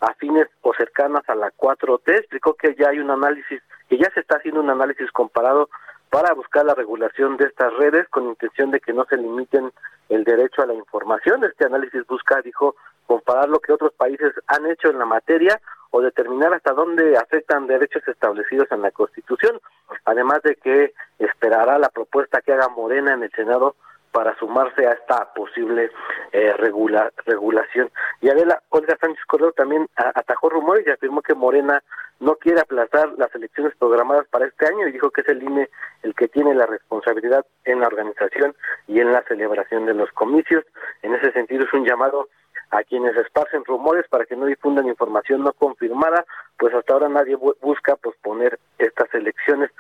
afines 0.01 0.49
o 0.63 0.73
cercanas 0.75 1.29
a 1.29 1.35
la 1.35 1.51
4T. 1.53 2.19
Explicó 2.19 2.55
que 2.55 2.75
ya 2.75 2.91
hay 2.91 2.99
un 2.99 3.11
análisis, 3.11 3.63
que 3.89 3.99
ya 3.99 4.11
se 4.11 4.21
está 4.21 4.37
haciendo 4.37 4.61
un 4.61 4.71
análisis 4.71 5.11
comparado 5.13 5.69
para 6.11 6.35
buscar 6.35 6.65
la 6.65 6.75
regulación 6.75 7.37
de 7.37 7.47
estas 7.47 7.73
redes 7.75 8.09
con 8.09 8.25
intención 8.25 8.71
de 8.71 8.81
que 8.81 8.93
no 8.93 9.05
se 9.05 9.17
limiten 9.17 9.73
el 10.09 10.25
derecho 10.25 10.63
a 10.63 10.67
la 10.67 10.75
información. 10.75 11.45
Este 11.45 11.67
análisis 11.67 12.07
busca, 12.07 12.41
dijo, 12.43 12.77
comparar 13.07 13.49
lo 13.49 13.61
que 13.61 13.73
otros 13.73 13.93
países 13.93 14.33
han 14.47 14.67
hecho 14.67 14.89
en 14.89 14.99
la 14.99 15.05
materia 15.05 15.61
o 15.91 16.01
determinar 16.01 16.53
hasta 16.53 16.73
dónde 16.73 17.17
afectan 17.17 17.67
derechos 17.67 18.07
establecidos 18.07 18.71
en 18.71 18.83
la 18.83 18.91
Constitución, 18.91 19.61
además 20.05 20.43
de 20.43 20.57
que 20.57 20.93
esperará 21.19 21.79
la 21.79 21.89
propuesta 21.89 22.41
que 22.41 22.53
haga 22.53 22.69
Morena 22.69 23.15
en 23.15 23.23
el 23.23 23.31
Senado 23.33 23.77
para 24.17 24.35
sumarse 24.39 24.87
a 24.87 24.93
esta 24.93 25.31
posible 25.35 25.91
eh, 26.33 26.55
regulación. 26.55 27.91
Y 28.23 28.31
Adela 28.31 28.63
Olga 28.71 28.97
Sánchez 28.99 29.23
Cordero 29.27 29.53
también 29.53 29.87
atajó 29.95 30.49
rumores 30.49 30.87
y 30.87 30.91
afirmó 30.91 31.21
que 31.21 31.35
Morena 31.35 31.83
no 32.21 32.37
quiere 32.37 32.61
aplazar 32.63 33.13
las 33.19 33.35
elecciones 33.35 33.75
programadas 33.79 34.27
para 34.29 34.47
este 34.47 34.69
año 34.69 34.89
y 34.89 34.93
dijo 34.93 35.11
que 35.11 35.21
es 35.21 35.29
el 35.29 35.43
INE 35.43 35.69
el 36.03 36.15
que 36.15 36.29
tiene 36.29 36.55
la 36.55 36.65
responsabilidad 36.65 37.45
en 37.67 37.81
la 37.81 37.89
organización 37.89 38.57
y 38.89 39.01
en 39.01 39.13
la 39.13 39.23
celebración 39.25 39.85
de 39.85 39.93
los 39.93 40.11
comicios. 40.13 40.65
En 41.03 41.15
ese 41.15 41.31
sentido 41.33 41.67
es 41.67 41.73
un 41.75 41.85
llamado 41.85 42.31
a 42.71 42.85
quienes 42.85 43.15
esparcen 43.19 43.67
rumores 43.67 44.09
para 44.09 44.25
que 44.25 44.35
no 44.35 44.47
difundan 44.47 44.89
información 44.89 45.45
no 45.45 45.53
confirmada, 45.53 46.25
pues 46.59 46.75
hasta 46.75 46.95
ahora 46.95 47.11
nadie 47.11 47.37
busca 47.37 47.97
posponer 47.97 48.59
estas 48.79 49.13
elecciones. 49.13 49.71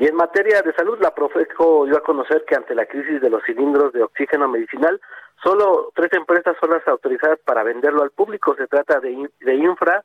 Y 0.00 0.06
en 0.06 0.16
materia 0.16 0.62
de 0.62 0.72
salud, 0.72 0.98
la 0.98 1.14
Profeco 1.14 1.84
dio 1.84 1.98
a 1.98 2.02
conocer 2.02 2.46
que 2.46 2.56
ante 2.56 2.74
la 2.74 2.86
crisis 2.86 3.20
de 3.20 3.28
los 3.28 3.44
cilindros 3.44 3.92
de 3.92 4.02
oxígeno 4.02 4.48
medicinal, 4.48 4.98
solo 5.44 5.92
tres 5.94 6.10
empresas 6.14 6.56
son 6.58 6.70
las 6.70 6.88
autorizadas 6.88 7.38
para 7.44 7.64
venderlo 7.64 8.02
al 8.02 8.10
público. 8.10 8.56
Se 8.56 8.66
trata 8.66 8.98
de, 8.98 9.28
de 9.40 9.54
Infra, 9.56 10.02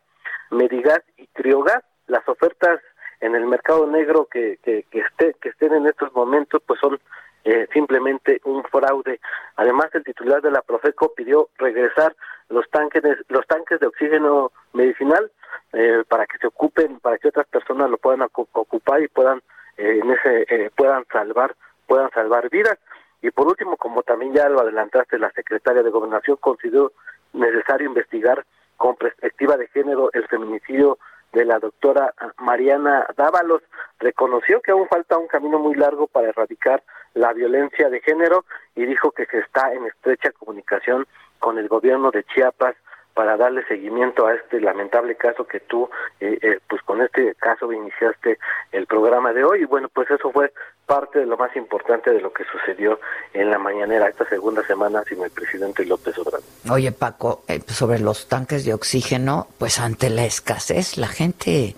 Medigas 0.51 0.99
y 1.15 1.27
Criogas. 1.27 1.81
Las 2.07 2.27
ofertas 2.27 2.81
en 3.21 3.35
el 3.35 3.45
mercado 3.45 3.87
negro 3.87 4.25
que, 4.25 4.59
que, 4.63 4.83
que, 4.91 4.99
esté, 4.99 5.33
que 5.41 5.47
estén 5.47 5.73
en 5.73 5.87
estos 5.87 6.13
momentos 6.13 6.61
pues 6.67 6.77
son 6.81 6.99
eh, 7.45 7.65
simplemente 7.71 8.41
un 8.43 8.65
fraude. 8.65 9.21
Además, 9.55 9.91
el 9.93 10.03
titular 10.03 10.41
de 10.41 10.51
la 10.51 10.61
Profeco 10.61 11.13
pidió 11.15 11.47
regresar 11.57 12.13
los 12.49 12.69
tanques 12.69 13.01
los 13.29 13.47
tanques 13.47 13.79
de 13.79 13.87
oxígeno 13.87 14.51
medicinal 14.73 15.31
eh, 15.71 16.03
para 16.09 16.25
que 16.25 16.37
se 16.37 16.47
ocupen, 16.47 16.99
para 16.99 17.17
que 17.17 17.29
otras 17.29 17.47
personas 17.47 17.89
lo 17.89 17.97
puedan 17.97 18.23
ocupar 18.23 19.01
y 19.01 19.07
puedan 19.07 19.41
eh, 19.77 19.99
en 20.01 20.11
ese 20.11 20.71
puedan 20.75 21.05
salvar 21.11 21.55
puedan 21.87 22.09
salvar 22.11 22.49
vidas. 22.49 22.77
Y 23.21 23.31
por 23.31 23.47
último, 23.47 23.77
como 23.77 24.03
también 24.03 24.33
ya 24.33 24.49
lo 24.49 24.61
adelantaste, 24.61 25.17
la 25.17 25.31
secretaria 25.31 25.83
de 25.83 25.89
Gobernación 25.89 26.37
consideró 26.37 26.91
necesario 27.33 27.87
investigar 27.87 28.45
con 28.77 28.95
perspectiva 28.95 29.57
de 29.57 29.67
género 29.67 30.09
el 30.13 30.27
feminicidio 30.27 30.97
de 31.33 31.45
la 31.45 31.59
doctora 31.59 32.13
Mariana 32.37 33.07
Dávalos, 33.17 33.61
reconoció 33.99 34.61
que 34.61 34.71
aún 34.71 34.87
falta 34.87 35.17
un 35.17 35.27
camino 35.27 35.59
muy 35.59 35.75
largo 35.75 36.07
para 36.07 36.29
erradicar 36.29 36.81
la 37.13 37.33
violencia 37.33 37.89
de 37.89 37.99
género 37.99 38.45
y 38.75 38.85
dijo 38.85 39.11
que 39.11 39.25
se 39.25 39.39
está 39.39 39.73
en 39.73 39.85
estrecha 39.85 40.31
comunicación 40.31 41.05
con 41.39 41.57
el 41.57 41.67
gobierno 41.67 42.11
de 42.11 42.23
Chiapas 42.23 42.75
para 43.15 43.37
darle 43.37 43.65
seguimiento 43.65 44.27
a 44.27 44.35
este 44.35 44.59
lamentable 44.59 45.15
caso 45.15 45.47
que 45.47 45.61
tú, 45.61 45.89
eh, 46.19 46.37
eh, 46.41 46.59
pues 46.67 46.81
con 46.81 47.01
este 47.01 47.33
caso 47.35 47.71
iniciaste 47.71 48.37
el 48.73 48.85
programa 48.87 49.31
de 49.31 49.45
hoy. 49.45 49.61
Y 49.61 49.65
bueno, 49.65 49.87
pues 49.87 50.11
eso 50.11 50.31
fue 50.31 50.51
parte 50.85 51.19
de 51.19 51.25
lo 51.25 51.37
más 51.37 51.55
importante 51.55 52.11
de 52.11 52.19
lo 52.19 52.33
que 52.33 52.43
sucedió 52.43 52.99
en 53.33 53.49
la 53.49 53.57
mañanera 53.57 54.09
esta 54.09 54.27
segunda 54.27 54.67
semana 54.67 55.01
sin 55.07 55.23
el 55.23 55.31
presidente 55.31 55.85
López 55.85 56.17
Obrador. 56.17 56.41
Oye, 56.69 56.91
Paco, 56.91 57.43
eh, 57.47 57.61
sobre 57.67 57.99
los 57.99 58.27
tanques 58.27 58.65
de 58.65 58.73
oxígeno, 58.73 59.47
pues 59.57 59.79
ante 59.79 60.09
la 60.09 60.25
escasez, 60.25 60.97
la 60.97 61.07
gente 61.07 61.73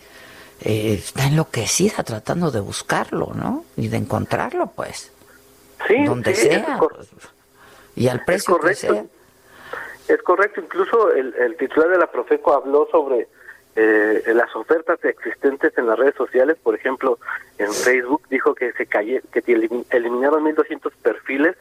está 0.60 1.28
enloquecida 1.28 2.04
tratando 2.04 2.50
de 2.50 2.62
buscarlo, 2.62 3.32
¿no? 3.36 3.64
Y 3.76 3.90
de 3.90 3.98
encontrarlo, 3.98 4.72
pues. 4.76 5.12
Sí, 5.88 6.04
donde 6.04 6.34
sea. 6.34 6.80
Pues, 6.80 7.10
y 7.96 8.08
al 8.08 8.26
precio 8.26 8.60
que 8.60 8.74
sea. 8.74 9.06
Es 10.08 10.22
correcto, 10.24 10.62
incluso 10.62 11.12
el, 11.12 11.56
titular 11.58 11.90
de 11.90 11.98
la 11.98 12.08
Profeco 12.08 12.54
habló 12.54 12.88
sobre 12.90 13.28
eh, 13.76 14.24
las 14.34 14.56
ofertas 14.56 15.04
existentes 15.04 15.78
en 15.78 15.88
las 15.88 16.00
redes 16.00 16.16
sociales, 16.16 16.58
por 16.64 16.76
ejemplo, 16.76 17.20
en 17.58 17.72
Facebook 17.74 18.22
dijo 18.30 18.56
que 18.56 18.72
se 18.74 18.86
calle, 18.86 19.22
que 19.32 19.44
eliminaron 19.90 20.44
1200 20.44 20.94
perfiles 20.96 21.58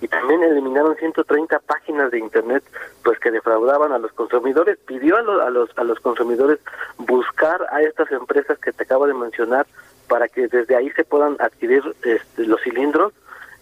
y 0.00 0.08
también 0.08 0.42
eliminaron 0.44 0.96
130 0.96 1.58
páginas 1.60 2.10
de 2.12 2.20
internet 2.20 2.62
pues 3.02 3.18
que 3.18 3.30
defraudaban 3.30 3.92
a 3.92 3.98
los 3.98 4.12
consumidores, 4.12 4.78
pidió 4.86 5.16
a, 5.16 5.20
a 5.46 5.50
los 5.50 5.76
a 5.76 5.84
los 5.84 5.98
consumidores 6.00 6.60
buscar 6.98 7.66
a 7.70 7.82
estas 7.82 8.10
empresas 8.12 8.58
que 8.58 8.72
te 8.72 8.84
acabo 8.84 9.06
de 9.06 9.14
mencionar 9.14 9.66
para 10.08 10.28
que 10.28 10.46
desde 10.48 10.76
ahí 10.76 10.90
se 10.90 11.04
puedan 11.04 11.36
adquirir 11.40 11.82
este, 12.02 12.46
los 12.46 12.62
cilindros 12.62 13.12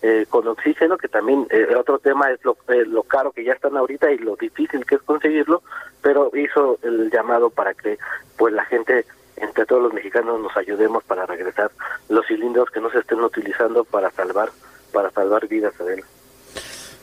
eh, 0.03 0.26
con 0.29 0.47
oxígeno, 0.47 0.99
que 0.99 1.09
también 1.09 1.47
eh, 1.50 1.75
otro 1.76 1.99
tema 1.99 2.31
es 2.31 2.45
lo, 2.45 2.57
eh, 2.69 2.85
lo 2.87 3.03
caro 3.03 3.33
que 3.33 3.45
ya 3.45 3.53
están 3.53 3.76
ahorita 3.76 4.11
y 4.12 4.19
lo 4.19 4.37
difícil 4.37 4.85
que 4.85 4.97
es 4.97 5.03
conseguirlo, 5.03 5.62
pero 6.03 6.31
hizo 6.35 6.79
el 6.83 7.11
llamado 7.11 7.50
para 7.50 7.75
que 7.75 7.99
pues 8.37 8.53
la 8.53 8.65
gente 8.65 9.07
entre 9.37 9.67
todos 9.67 9.83
los 9.83 9.93
mexicanos 9.93 10.41
nos 10.41 10.57
ayudemos 10.57 11.05
para 11.05 11.26
regresar 11.26 11.71
los 12.09 12.26
cilindros 12.26 12.71
que 12.71 12.81
no 12.81 12.91
se 12.91 13.00
estén 13.00 13.21
utilizando 13.21 13.85
para 13.85 14.11
salvar 14.11 14.50
para 14.93 15.11
salvar 15.11 15.47
vidas 15.47 15.75
él 15.81 16.03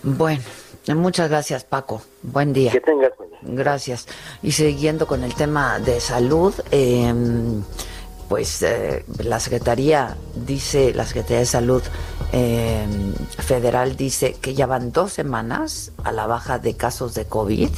Bueno, 0.01 0.41
muchas 0.95 1.29
gracias 1.29 1.63
Paco. 1.63 2.01
Buen 2.23 2.53
día. 2.53 2.71
Que 2.71 2.81
tengas. 2.81 3.11
Gracias. 3.41 4.07
Y 4.41 4.51
siguiendo 4.51 5.05
con 5.05 5.23
el 5.23 5.35
tema 5.35 5.79
de 5.79 5.99
salud, 5.99 6.53
eh, 6.71 7.13
pues 8.33 8.63
eh, 8.63 9.05
la 9.23 9.39
Secretaría 9.39 10.17
dice, 10.33 10.91
la 10.95 11.05
Secretaría 11.05 11.37
de 11.37 11.45
Salud 11.45 11.83
eh, 12.31 12.83
Federal 13.37 13.95
dice 13.95 14.35
que 14.41 14.55
ya 14.55 14.65
van 14.65 14.91
dos 14.91 15.13
semanas 15.13 15.91
a 16.03 16.11
la 16.11 16.25
baja 16.25 16.57
de 16.57 16.75
casos 16.75 17.13
de 17.13 17.25
COVID, 17.25 17.69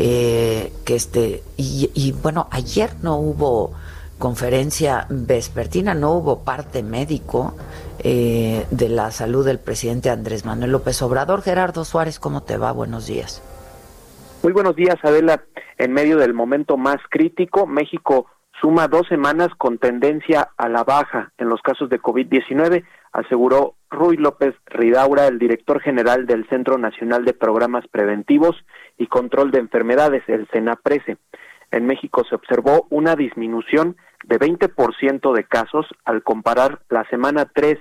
eh, 0.00 0.72
que 0.84 0.96
este, 0.96 1.44
y, 1.56 2.12
bueno, 2.24 2.48
ayer 2.50 2.90
no 3.02 3.18
hubo 3.18 3.72
conferencia 4.18 5.06
vespertina, 5.10 5.94
no 5.94 6.10
hubo 6.14 6.40
parte 6.40 6.82
médico 6.82 7.54
de 8.02 8.88
la 8.88 9.12
salud 9.12 9.46
del 9.46 9.60
presidente 9.60 10.10
Andrés 10.10 10.44
Manuel 10.44 10.72
López 10.72 11.00
Obrador. 11.02 11.42
Gerardo 11.42 11.84
Suárez, 11.84 12.18
¿cómo 12.18 12.42
te 12.42 12.56
va? 12.56 12.72
Buenos 12.72 13.06
días. 13.06 13.40
Muy 14.42 14.52
buenos 14.52 14.74
días, 14.74 14.96
Adela. 15.04 15.40
En 15.76 15.92
medio 15.92 16.16
del 16.16 16.34
momento 16.34 16.76
más 16.76 16.98
crítico, 17.08 17.64
México 17.68 18.26
suma 18.60 18.88
dos 18.88 19.06
semanas 19.08 19.48
con 19.56 19.78
tendencia 19.78 20.50
a 20.56 20.68
la 20.68 20.84
baja 20.84 21.32
en 21.38 21.48
los 21.48 21.60
casos 21.62 21.88
de 21.88 22.00
COVID-19, 22.00 22.84
aseguró 23.12 23.74
Ruy 23.90 24.16
López 24.16 24.54
Ridaura, 24.66 25.26
el 25.26 25.38
director 25.38 25.80
general 25.80 26.26
del 26.26 26.48
Centro 26.48 26.78
Nacional 26.78 27.24
de 27.24 27.34
Programas 27.34 27.86
Preventivos 27.88 28.56
y 28.96 29.06
Control 29.06 29.50
de 29.50 29.60
Enfermedades, 29.60 30.22
el 30.28 30.46
CENAPRESE. 30.52 31.16
En 31.70 31.86
México 31.86 32.24
se 32.28 32.34
observó 32.34 32.86
una 32.90 33.14
disminución 33.14 33.96
de 34.24 34.38
20% 34.38 35.32
de 35.34 35.44
casos 35.44 35.86
al 36.04 36.22
comparar 36.22 36.80
la 36.88 37.04
semana 37.08 37.46
3 37.52 37.78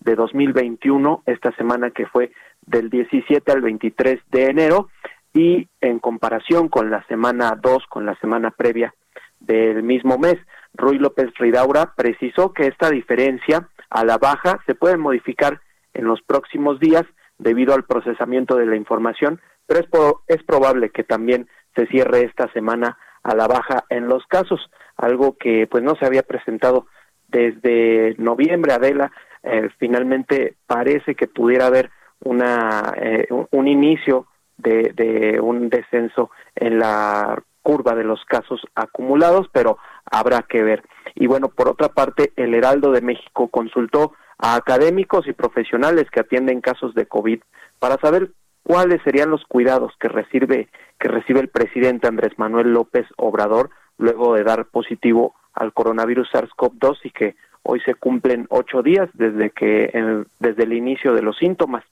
de 0.00 0.14
2021, 0.14 1.22
esta 1.26 1.54
semana 1.56 1.90
que 1.90 2.06
fue 2.06 2.32
del 2.62 2.90
17 2.90 3.52
al 3.52 3.60
23 3.60 4.20
de 4.30 4.44
enero, 4.46 4.88
y 5.32 5.68
en 5.80 5.98
comparación 5.98 6.68
con 6.68 6.90
la 6.90 7.04
semana 7.06 7.56
2, 7.60 7.86
con 7.88 8.04
la 8.04 8.16
semana 8.16 8.50
previa 8.50 8.94
del 9.40 9.82
mismo 9.82 10.18
mes. 10.18 10.36
Ruy 10.74 10.98
López 10.98 11.30
Ridaura 11.38 11.94
precisó 11.96 12.52
que 12.52 12.66
esta 12.66 12.90
diferencia 12.90 13.68
a 13.90 14.04
la 14.04 14.18
baja 14.18 14.60
se 14.66 14.74
puede 14.74 14.96
modificar 14.96 15.60
en 15.94 16.04
los 16.04 16.22
próximos 16.22 16.78
días 16.78 17.04
debido 17.38 17.74
al 17.74 17.84
procesamiento 17.84 18.56
de 18.56 18.66
la 18.66 18.76
información, 18.76 19.40
pero 19.66 19.80
es, 19.80 20.36
es 20.38 20.44
probable 20.44 20.90
que 20.90 21.04
también 21.04 21.48
se 21.74 21.86
cierre 21.86 22.24
esta 22.24 22.52
semana 22.52 22.98
a 23.22 23.34
la 23.34 23.46
baja 23.46 23.84
en 23.88 24.08
los 24.08 24.26
casos, 24.26 24.70
algo 24.96 25.36
que 25.36 25.66
pues 25.66 25.82
no 25.82 25.94
se 25.96 26.06
había 26.06 26.22
presentado 26.22 26.86
desde 27.28 28.14
noviembre, 28.18 28.72
Adela, 28.72 29.12
eh, 29.42 29.68
finalmente 29.78 30.56
parece 30.66 31.14
que 31.14 31.28
pudiera 31.28 31.66
haber 31.66 31.90
una 32.22 32.92
eh, 32.96 33.26
un 33.30 33.68
inicio 33.68 34.26
de, 34.58 34.92
de 34.94 35.40
un 35.40 35.70
descenso 35.70 36.30
en 36.54 36.78
la 36.78 37.42
curva 37.70 37.94
de 37.94 38.02
los 38.02 38.24
casos 38.24 38.60
acumulados, 38.74 39.46
pero 39.52 39.78
habrá 40.04 40.42
que 40.42 40.60
ver. 40.60 40.82
Y 41.14 41.28
bueno, 41.28 41.50
por 41.50 41.68
otra 41.68 41.90
parte, 41.90 42.32
el 42.34 42.52
Heraldo 42.52 42.90
de 42.90 43.00
México 43.00 43.46
consultó 43.46 44.12
a 44.38 44.56
académicos 44.56 45.28
y 45.28 45.32
profesionales 45.34 46.10
que 46.10 46.18
atienden 46.18 46.62
casos 46.62 46.94
de 46.94 47.06
COVID 47.06 47.40
para 47.78 47.96
saber 47.98 48.32
cuáles 48.64 49.00
serían 49.04 49.30
los 49.30 49.44
cuidados 49.44 49.92
que 50.00 50.08
recibe 50.08 50.68
que 50.98 51.08
recibe 51.08 51.38
el 51.38 51.48
presidente 51.48 52.08
Andrés 52.08 52.32
Manuel 52.38 52.72
López 52.72 53.06
Obrador 53.16 53.70
luego 53.98 54.34
de 54.34 54.42
dar 54.42 54.64
positivo 54.64 55.36
al 55.54 55.72
coronavirus 55.72 56.28
SARS-CoV-2 56.32 56.98
y 57.04 57.10
que 57.10 57.36
hoy 57.62 57.80
se 57.82 57.94
cumplen 57.94 58.46
ocho 58.50 58.82
días 58.82 59.08
desde 59.14 59.50
que 59.50 60.24
desde 60.40 60.64
el 60.64 60.72
inicio 60.72 61.14
de 61.14 61.22
los 61.22 61.36
síntomas. 61.38 61.84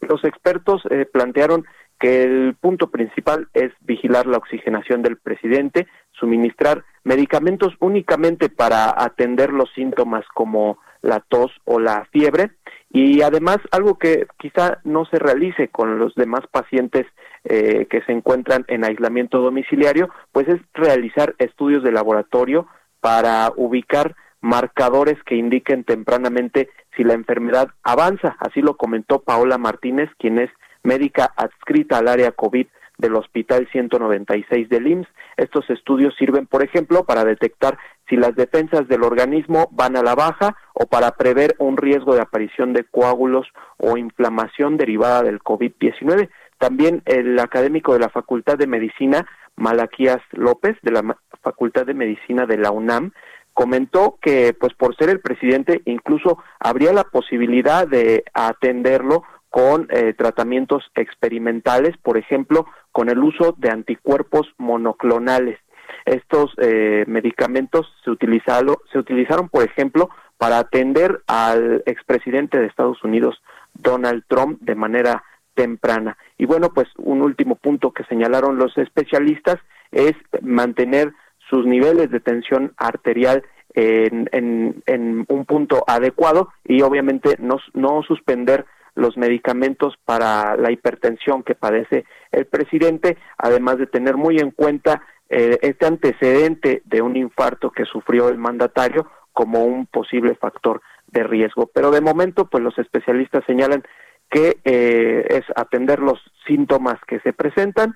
Los 0.00 0.24
expertos 0.24 0.82
eh, 0.90 1.06
plantearon 1.06 1.66
que 2.00 2.22
el 2.22 2.56
punto 2.58 2.90
principal 2.90 3.48
es 3.52 3.72
vigilar 3.80 4.26
la 4.26 4.38
oxigenación 4.38 5.02
del 5.02 5.18
presidente, 5.18 5.86
suministrar 6.12 6.82
medicamentos 7.04 7.74
únicamente 7.78 8.48
para 8.48 8.90
atender 8.96 9.52
los 9.52 9.70
síntomas 9.74 10.24
como 10.34 10.78
la 11.02 11.20
tos 11.20 11.52
o 11.64 11.78
la 11.78 12.06
fiebre 12.10 12.52
y 12.90 13.22
además 13.22 13.58
algo 13.70 13.98
que 13.98 14.26
quizá 14.38 14.80
no 14.84 15.04
se 15.04 15.18
realice 15.18 15.68
con 15.68 15.98
los 15.98 16.14
demás 16.14 16.40
pacientes 16.50 17.06
eh, 17.44 17.86
que 17.88 18.02
se 18.02 18.12
encuentran 18.12 18.64
en 18.68 18.84
aislamiento 18.84 19.38
domiciliario, 19.38 20.10
pues 20.32 20.48
es 20.48 20.60
realizar 20.74 21.34
estudios 21.38 21.84
de 21.84 21.92
laboratorio 21.92 22.66
para 23.00 23.52
ubicar 23.56 24.16
marcadores 24.40 25.22
que 25.24 25.36
indiquen 25.36 25.84
tempranamente 25.84 26.68
si 26.96 27.04
la 27.04 27.14
enfermedad 27.14 27.68
avanza. 27.82 28.36
Así 28.40 28.60
lo 28.60 28.76
comentó 28.76 29.22
Paola 29.22 29.58
Martínez, 29.58 30.10
quien 30.18 30.38
es 30.38 30.50
médica 30.82 31.32
adscrita 31.36 31.98
al 31.98 32.08
área 32.08 32.32
COVID 32.32 32.66
del 33.00 33.16
Hospital 33.16 33.68
196 33.72 34.68
del 34.68 34.86
IMSS. 34.86 35.08
Estos 35.36 35.68
estudios 35.70 36.14
sirven, 36.16 36.46
por 36.46 36.62
ejemplo, 36.62 37.04
para 37.04 37.24
detectar 37.24 37.78
si 38.08 38.16
las 38.16 38.34
defensas 38.34 38.86
del 38.88 39.02
organismo 39.02 39.68
van 39.72 39.96
a 39.96 40.02
la 40.02 40.14
baja 40.14 40.56
o 40.74 40.86
para 40.86 41.12
prever 41.12 41.54
un 41.58 41.76
riesgo 41.76 42.14
de 42.14 42.20
aparición 42.20 42.72
de 42.72 42.84
coágulos 42.84 43.46
o 43.78 43.96
inflamación 43.96 44.76
derivada 44.76 45.22
del 45.22 45.40
COVID-19. 45.40 46.28
También 46.58 47.02
el 47.06 47.38
académico 47.38 47.94
de 47.94 48.00
la 48.00 48.10
Facultad 48.10 48.58
de 48.58 48.66
Medicina, 48.66 49.26
Malaquías 49.56 50.20
López, 50.32 50.76
de 50.82 50.92
la 50.92 51.16
Facultad 51.42 51.86
de 51.86 51.94
Medicina 51.94 52.46
de 52.46 52.58
la 52.58 52.70
UNAM, 52.70 53.12
comentó 53.54 54.18
que 54.20 54.54
pues 54.58 54.74
por 54.74 54.96
ser 54.96 55.08
el 55.08 55.20
presidente 55.20 55.82
incluso 55.84 56.38
habría 56.58 56.92
la 56.92 57.04
posibilidad 57.04 57.86
de 57.86 58.24
atenderlo 58.32 59.22
con 59.50 59.88
eh, 59.90 60.14
tratamientos 60.16 60.84
experimentales, 60.94 61.96
por 61.98 62.16
ejemplo, 62.16 62.66
con 62.92 63.10
el 63.10 63.18
uso 63.18 63.54
de 63.58 63.70
anticuerpos 63.70 64.48
monoclonales. 64.58 65.58
Estos 66.06 66.54
eh, 66.58 67.04
medicamentos 67.08 67.92
se 68.04 68.10
utilizaron, 68.10 68.76
se 68.92 68.98
utilizaron, 68.98 69.48
por 69.48 69.64
ejemplo, 69.64 70.08
para 70.38 70.58
atender 70.58 71.20
al 71.26 71.82
expresidente 71.84 72.58
de 72.58 72.66
Estados 72.66 73.02
Unidos, 73.04 73.42
Donald 73.74 74.22
Trump, 74.28 74.60
de 74.60 74.74
manera 74.74 75.24
temprana. 75.54 76.16
Y 76.38 76.46
bueno, 76.46 76.70
pues 76.72 76.88
un 76.96 77.20
último 77.20 77.56
punto 77.56 77.90
que 77.90 78.04
señalaron 78.04 78.56
los 78.56 78.78
especialistas 78.78 79.56
es 79.90 80.14
mantener 80.40 81.12
sus 81.50 81.66
niveles 81.66 82.10
de 82.10 82.20
tensión 82.20 82.72
arterial 82.76 83.42
en, 83.74 84.28
en, 84.32 84.82
en 84.86 85.26
un 85.28 85.44
punto 85.44 85.84
adecuado 85.86 86.52
y 86.64 86.82
obviamente 86.82 87.36
no, 87.38 87.58
no 87.74 88.02
suspender 88.02 88.64
los 89.00 89.16
medicamentos 89.16 89.94
para 90.04 90.56
la 90.56 90.70
hipertensión 90.70 91.42
que 91.42 91.54
padece 91.54 92.04
el 92.30 92.46
presidente, 92.46 93.16
además 93.38 93.78
de 93.78 93.86
tener 93.86 94.16
muy 94.16 94.38
en 94.38 94.50
cuenta 94.50 95.02
eh, 95.28 95.58
este 95.62 95.86
antecedente 95.86 96.82
de 96.84 97.02
un 97.02 97.16
infarto 97.16 97.70
que 97.70 97.84
sufrió 97.84 98.28
el 98.28 98.38
mandatario 98.38 99.10
como 99.32 99.64
un 99.64 99.86
posible 99.86 100.34
factor 100.34 100.82
de 101.06 101.22
riesgo. 101.22 101.70
Pero 101.72 101.90
de 101.90 102.00
momento, 102.00 102.46
pues 102.46 102.62
los 102.62 102.78
especialistas 102.78 103.42
señalan 103.46 103.82
que 104.30 104.58
eh, 104.64 105.26
es 105.30 105.44
atender 105.56 106.00
los 106.00 106.20
síntomas 106.46 106.98
que 107.06 107.20
se 107.20 107.32
presentan 107.32 107.94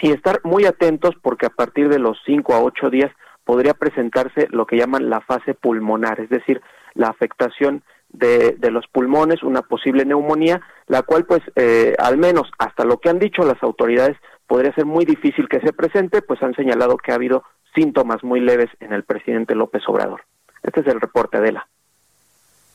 y 0.00 0.12
estar 0.12 0.40
muy 0.44 0.64
atentos 0.64 1.14
porque 1.22 1.46
a 1.46 1.50
partir 1.50 1.88
de 1.88 1.98
los 1.98 2.18
cinco 2.24 2.54
a 2.54 2.62
ocho 2.62 2.88
días 2.88 3.10
podría 3.44 3.74
presentarse 3.74 4.46
lo 4.50 4.66
que 4.66 4.76
llaman 4.76 5.10
la 5.10 5.20
fase 5.20 5.54
pulmonar, 5.54 6.20
es 6.20 6.30
decir, 6.30 6.62
la 6.94 7.08
afectación 7.08 7.82
de, 8.14 8.52
de 8.52 8.70
los 8.70 8.86
pulmones, 8.86 9.42
una 9.42 9.62
posible 9.62 10.04
neumonía, 10.04 10.60
la 10.86 11.02
cual 11.02 11.26
pues 11.26 11.42
eh, 11.56 11.94
al 11.98 12.16
menos 12.16 12.50
hasta 12.58 12.84
lo 12.84 12.98
que 12.98 13.10
han 13.10 13.18
dicho 13.18 13.42
las 13.42 13.62
autoridades 13.62 14.16
podría 14.46 14.74
ser 14.74 14.86
muy 14.86 15.04
difícil 15.04 15.48
que 15.48 15.60
se 15.60 15.72
presente, 15.72 16.22
pues 16.22 16.42
han 16.42 16.54
señalado 16.54 16.96
que 16.96 17.12
ha 17.12 17.16
habido 17.16 17.42
síntomas 17.74 18.22
muy 18.22 18.40
leves 18.40 18.70
en 18.80 18.92
el 18.92 19.04
presidente 19.04 19.54
López 19.54 19.82
Obrador. 19.88 20.22
Este 20.62 20.80
es 20.80 20.86
el 20.86 21.00
reporte 21.00 21.40
de 21.40 21.52
la 21.52 21.68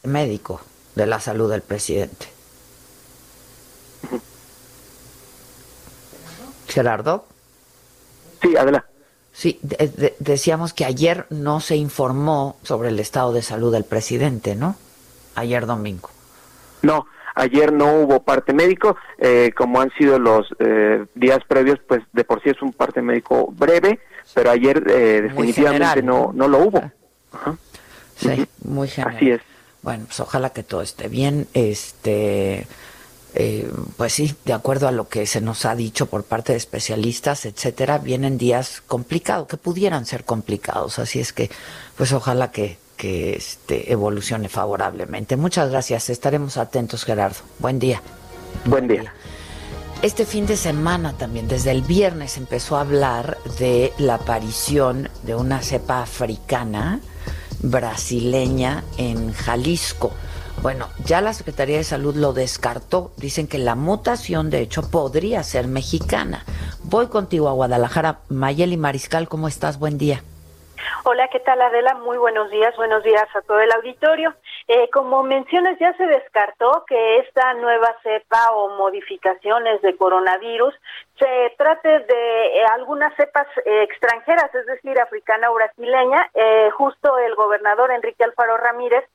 médico 0.04 0.62
de 0.95 1.06
la 1.06 1.19
salud 1.19 1.49
del 1.49 1.62
presidente. 1.62 2.28
Gerardo. 6.67 7.25
Sí, 8.41 8.56
adelante. 8.56 8.88
Sí, 9.34 9.60
decíamos 10.19 10.73
que 10.73 10.86
ayer 10.86 11.25
no 11.30 11.62
se 11.62 11.78
informó 11.78 12.58
sobre 12.63 12.89
el 12.89 12.99
estado 12.99 13.32
de 13.32 13.41
salud 13.41 13.71
del 13.71 13.86
presidente, 13.86 14.56
¿no? 14.56 14.75
Ayer 15.39 15.65
domingo. 15.65 16.10
No, 16.82 17.06
ayer 17.36 17.71
no 17.71 17.93
hubo 18.02 18.21
parte 18.21 18.54
médico, 18.54 18.97
eh, 19.17 19.52
como 19.56 19.82
han 19.82 19.91
sido 19.97 20.19
los 20.19 20.47
eh, 20.60 21.06
días 21.15 21.39
previos, 21.47 21.80
pues 21.88 22.02
de 22.13 22.23
por 22.23 22.41
sí 22.43 22.49
es 22.49 22.62
un 22.62 22.73
parte 22.73 23.02
médico 23.02 23.52
breve, 23.56 23.99
pero 24.34 24.52
ayer 24.52 24.84
eh, 24.89 25.21
definitivamente 25.23 26.02
no, 26.04 26.32
no 26.34 26.47
lo 26.47 26.60
hubo. 26.60 26.91
Sí, 28.15 28.45
muy 28.63 28.88
general. 28.88 29.15
Así 29.15 29.32
es. 29.32 29.41
Bueno, 29.82 30.06
pues 30.08 30.19
ojalá 30.19 30.49
que 30.52 30.63
todo 30.63 30.82
esté 30.82 31.08
bien. 31.08 31.47
Este, 31.54 32.67
pues 33.95 34.12
sí, 34.12 34.36
de 34.43 34.52
acuerdo 34.52 34.89
a 34.89 34.91
lo 34.91 35.08
que 35.08 35.25
se 35.25 35.39
nos 35.39 35.65
ha 35.65 35.75
dicho 35.75 36.08
por 36.08 36.25
parte 36.25 36.52
de 36.52 36.58
especialistas, 36.58 37.45
etcétera, 37.45 37.97
vienen 37.97 38.38
días 38.38 38.82
complicados, 38.86 39.47
que 39.47 39.56
pudieran 39.56 40.06
ser 40.06 40.25
complicados. 40.25 40.99
Así 40.99 41.21
es 41.21 41.32
que, 41.32 41.49
pues 41.95 42.12
ojalá 42.12 42.52
que, 42.52 42.78
que 43.00 43.34
este, 43.34 43.94
evolucione 43.94 44.50
favorablemente. 44.50 45.38
Muchas 45.38 45.72
gracias, 45.72 46.10
estaremos 46.10 46.58
atentos, 46.58 47.06
Gerardo. 47.06 47.38
Buen 47.58 47.80
día. 47.80 48.02
Buen 48.66 48.90
día. 48.90 49.14
Este 50.02 50.26
fin 50.26 50.46
de 50.46 50.58
semana 50.58 51.14
también, 51.14 51.48
desde 51.48 51.72
el 51.72 51.82
viernes, 51.82 52.36
empezó 52.36 52.76
a 52.76 52.82
hablar 52.82 53.38
de 53.58 53.94
la 53.98 54.16
aparición 54.16 55.10
de 55.24 55.34
una 55.34 55.62
cepa 55.62 56.02
africana 56.02 57.00
brasileña 57.62 58.84
en 58.98 59.32
Jalisco. 59.32 60.12
Bueno, 60.62 60.90
ya 61.06 61.22
la 61.22 61.34
Secretaría 61.34 61.78
de 61.78 61.86
Salud 61.86 62.18
lo 62.18 62.34
descartó. 62.34 63.14
Dicen 63.16 63.48
que 63.48 63.60
la 63.60 63.76
mutación, 63.76 64.50
de 64.50 64.60
hecho, 64.60 64.90
podría 64.90 65.42
ser 65.44 65.70
mexicana. 65.70 66.44
Voy 66.84 67.08
contigo 67.08 67.48
a 67.48 67.54
Guadalajara. 67.54 68.20
Mayeli 68.28 68.76
Mariscal, 68.76 69.30
¿cómo 69.30 69.48
estás? 69.48 69.80
Buen 69.80 69.98
día. 69.98 70.22
Hola, 71.04 71.28
¿qué 71.30 71.39
tal 71.39 71.62
Adela? 71.62 71.96
Muy 71.96 72.18
buenos 72.18 72.50
días, 72.52 72.76
buenos 72.76 73.04
días 73.04 73.28
a 73.34 73.42
todo 73.42 73.60
el 73.60 73.72
auditorio. 73.72 74.34
Eh, 74.68 74.89
como 74.92 75.24
mencionas, 75.24 75.78
ya 75.80 75.94
se 75.94 76.06
descartó 76.06 76.86
que 76.88 77.18
esta 77.20 77.54
nueva 77.56 77.96
cepa 78.04 78.52
o 78.52 78.78
modificaciones 78.78 79.82
de 79.82 79.96
coronavirus 79.96 80.74
se 81.18 81.56
trate 81.58 81.89
de 81.89 82.46
eh, 82.48 82.65
algunas 82.74 83.15
cepas 83.15 83.48
eh, 83.65 83.84
extranjeras, 83.84 84.54
es 84.54 84.65
decir, 84.65 85.00
africana 85.00 85.52
o 85.52 85.56
brasileña. 85.56 86.30
justo 86.74 87.18
el 87.18 87.36
gobernador 87.36 87.92
Enrique 87.92 88.24
Alfaro 88.24 88.58
Ramírez 88.58 89.06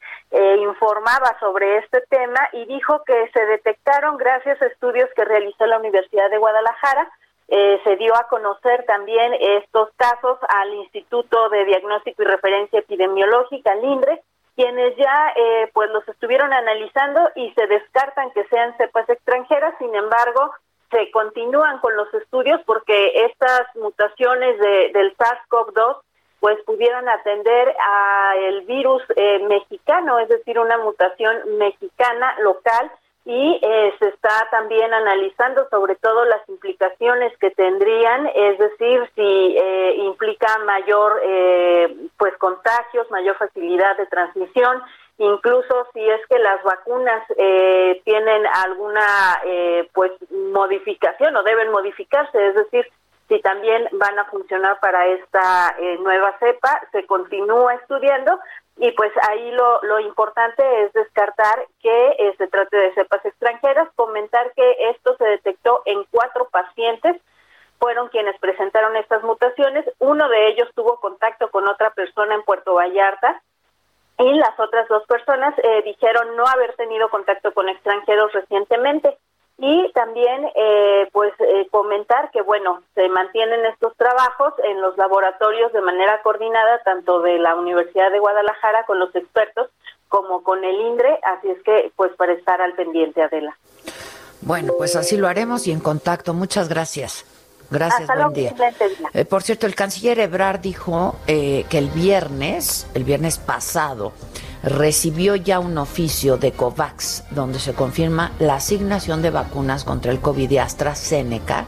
informaba 0.58 1.36
sobre 1.38 1.78
este 1.78 2.00
tema 2.08 2.40
y 2.52 2.64
dijo 2.66 3.02
que 3.04 3.30
se 3.32 3.46
detectaron 3.46 4.16
gracias 4.16 4.60
a 4.60 4.66
estudios 4.66 5.08
que 5.14 5.24
realizó 5.24 5.66
la 5.66 5.78
Universidad 5.78 6.30
de 6.30 6.38
Guadalajara 6.38 7.10
eh, 7.48 7.80
se 7.84 7.96
dio 7.96 8.14
a 8.16 8.26
conocer 8.28 8.84
también 8.86 9.34
estos 9.38 9.90
casos 9.96 10.38
al 10.48 10.74
Instituto 10.74 11.48
de 11.50 11.64
Diagnóstico 11.66 12.22
y 12.22 12.26
Referencia 12.26 12.78
Epidemiológica, 12.78 13.74
LINDRE, 13.74 14.22
quienes 14.56 14.96
ya 14.96 15.32
eh, 15.36 15.70
pues 15.72 15.90
los 15.90 16.06
estuvieron 16.08 16.52
analizando 16.52 17.20
y 17.34 17.52
se 17.52 17.66
descartan 17.66 18.30
que 18.30 18.44
sean 18.44 18.76
cepas 18.76 19.08
extranjeras, 19.08 19.74
sin 19.78 19.94
embargo, 19.94 20.52
se 20.90 21.10
continúan 21.10 21.80
con 21.80 21.96
los 21.96 22.12
estudios 22.14 22.60
porque 22.64 23.26
estas 23.26 23.74
mutaciones 23.74 24.58
de, 24.58 24.90
del 24.92 25.16
SARS-CoV-2 25.16 25.96
pues 26.40 26.62
pudieran 26.64 27.08
atender 27.08 27.74
a 27.80 28.34
el 28.36 28.62
virus 28.62 29.02
eh, 29.16 29.38
mexicano, 29.48 30.18
es 30.18 30.28
decir, 30.28 30.58
una 30.58 30.78
mutación 30.78 31.56
mexicana 31.58 32.36
local 32.40 32.92
y 33.26 33.58
eh, 33.62 33.94
se 33.98 34.08
está 34.08 34.48
también 34.50 34.92
analizando 34.92 35.66
sobre 35.70 35.96
todo 35.96 36.26
las 36.26 36.46
implicaciones 36.48 37.36
que 37.38 37.50
tendrían, 37.52 38.26
es 38.34 38.58
decir, 38.58 39.10
si 39.14 39.56
eh, 39.56 39.94
implica 40.00 40.58
mayor 40.66 41.20
eh, 41.24 41.96
pues 42.18 42.36
contagios, 42.36 43.10
mayor 43.10 43.36
facilidad 43.36 43.96
de 43.96 44.06
transmisión, 44.06 44.82
incluso 45.16 45.86
si 45.94 46.00
es 46.06 46.20
que 46.28 46.38
las 46.38 46.62
vacunas 46.64 47.24
eh, 47.38 48.02
tienen 48.04 48.46
alguna 48.46 49.40
eh, 49.46 49.88
pues 49.94 50.12
modificación 50.30 51.34
o 51.36 51.42
deben 51.42 51.70
modificarse, 51.70 52.48
es 52.48 52.54
decir, 52.54 52.86
si 53.28 53.40
también 53.40 53.88
van 53.92 54.18
a 54.18 54.26
funcionar 54.26 54.78
para 54.80 55.06
esta 55.06 55.74
eh, 55.78 55.98
nueva 56.02 56.36
cepa, 56.38 56.82
se 56.92 57.06
continúa 57.06 57.74
estudiando, 57.74 58.38
y 58.76 58.90
pues 58.92 59.12
ahí 59.28 59.50
lo, 59.52 59.82
lo 59.82 60.00
importante 60.00 60.62
es 60.82 60.92
descartar 60.92 61.66
que 61.80 62.08
eh, 62.18 62.34
se 62.38 62.48
trate 62.48 62.76
de 62.76 62.94
cepas 62.94 63.24
extranjeras, 63.24 63.88
comentar 63.94 64.52
que 64.54 64.76
esto 64.90 65.16
se 65.16 65.24
detectó 65.24 65.82
en 65.84 66.04
cuatro 66.10 66.48
pacientes, 66.50 67.20
fueron 67.78 68.08
quienes 68.08 68.38
presentaron 68.40 68.96
estas 68.96 69.22
mutaciones, 69.22 69.84
uno 69.98 70.28
de 70.28 70.48
ellos 70.48 70.68
tuvo 70.74 70.98
contacto 71.00 71.50
con 71.50 71.68
otra 71.68 71.90
persona 71.90 72.34
en 72.34 72.42
Puerto 72.42 72.74
Vallarta 72.74 73.42
y 74.18 74.32
las 74.34 74.58
otras 74.58 74.88
dos 74.88 75.04
personas 75.06 75.54
eh, 75.58 75.82
dijeron 75.84 76.36
no 76.36 76.46
haber 76.46 76.74
tenido 76.74 77.08
contacto 77.10 77.52
con 77.52 77.68
extranjeros 77.68 78.32
recientemente 78.32 79.18
y 79.58 79.92
también 79.92 80.46
eh, 80.56 81.08
pues 81.12 81.32
eh, 81.38 81.68
comentar 81.70 82.30
que 82.32 82.42
bueno 82.42 82.82
se 82.94 83.08
mantienen 83.08 83.64
estos 83.66 83.96
trabajos 83.96 84.52
en 84.64 84.80
los 84.80 84.96
laboratorios 84.96 85.72
de 85.72 85.80
manera 85.80 86.20
coordinada 86.22 86.82
tanto 86.84 87.22
de 87.22 87.38
la 87.38 87.54
Universidad 87.54 88.10
de 88.10 88.18
Guadalajara 88.18 88.84
con 88.84 88.98
los 88.98 89.14
expertos 89.14 89.70
como 90.08 90.42
con 90.42 90.64
el 90.64 90.80
INDRE. 90.80 91.20
Así 91.22 91.50
es 91.50 91.62
que 91.62 91.92
pues 91.94 92.12
para 92.16 92.32
estar 92.32 92.60
al 92.60 92.74
pendiente 92.74 93.22
Adela. 93.22 93.56
Bueno 94.40 94.72
pues 94.76 94.96
así 94.96 95.16
lo 95.16 95.28
haremos 95.28 95.68
y 95.68 95.72
en 95.72 95.80
contacto. 95.80 96.34
Muchas 96.34 96.68
gracias. 96.68 97.24
Gracias, 97.70 98.06
buen 98.06 98.32
día. 98.34 98.54
Eh, 99.14 99.24
por 99.24 99.42
cierto, 99.42 99.66
el 99.66 99.74
canciller 99.74 100.20
Ebrard 100.20 100.60
dijo 100.60 101.16
que 101.26 101.66
el 101.72 101.88
viernes, 101.88 102.86
el 102.94 103.04
viernes 103.04 103.38
pasado, 103.38 104.12
recibió 104.64 105.36
ya 105.36 105.60
un 105.60 105.76
oficio 105.76 106.38
de 106.38 106.52
COVAX 106.52 107.24
donde 107.30 107.58
se 107.58 107.74
confirma 107.74 108.32
la 108.38 108.56
asignación 108.56 109.20
de 109.20 109.30
vacunas 109.30 109.84
contra 109.84 110.10
el 110.10 110.20
COVID 110.20 110.48
de 110.48 110.60
AstraZeneca 110.60 111.66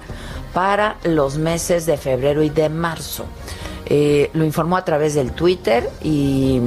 para 0.55 0.97
los 1.05 1.37
meses 1.37 1.85
de 1.85 1.99
febrero 1.99 2.43
y 2.43 2.49
de 2.49 2.71
marzo. 2.71 3.27
Eh, 3.85 4.31
lo 4.33 4.45
informó 4.45 4.77
a 4.77 4.85
través 4.85 5.15
del 5.15 5.33
Twitter 5.33 5.89
y 6.03 6.61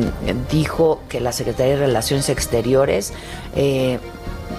dijo 0.51 1.01
que 1.09 1.19
la 1.19 1.31
Secretaría 1.33 1.73
de 1.73 1.79
Relaciones 1.79 2.29
Exteriores 2.29 3.11
eh, 3.55 3.99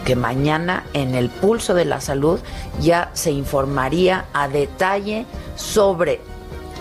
que 0.04 0.16
mañana 0.16 0.84
en 0.92 1.14
el 1.14 1.30
pulso 1.30 1.74
de 1.74 1.84
la 1.84 2.00
salud 2.00 2.40
ya 2.80 3.10
se 3.14 3.30
informaría 3.30 4.26
a 4.32 4.48
detalle 4.48 5.24
sobre 5.56 6.20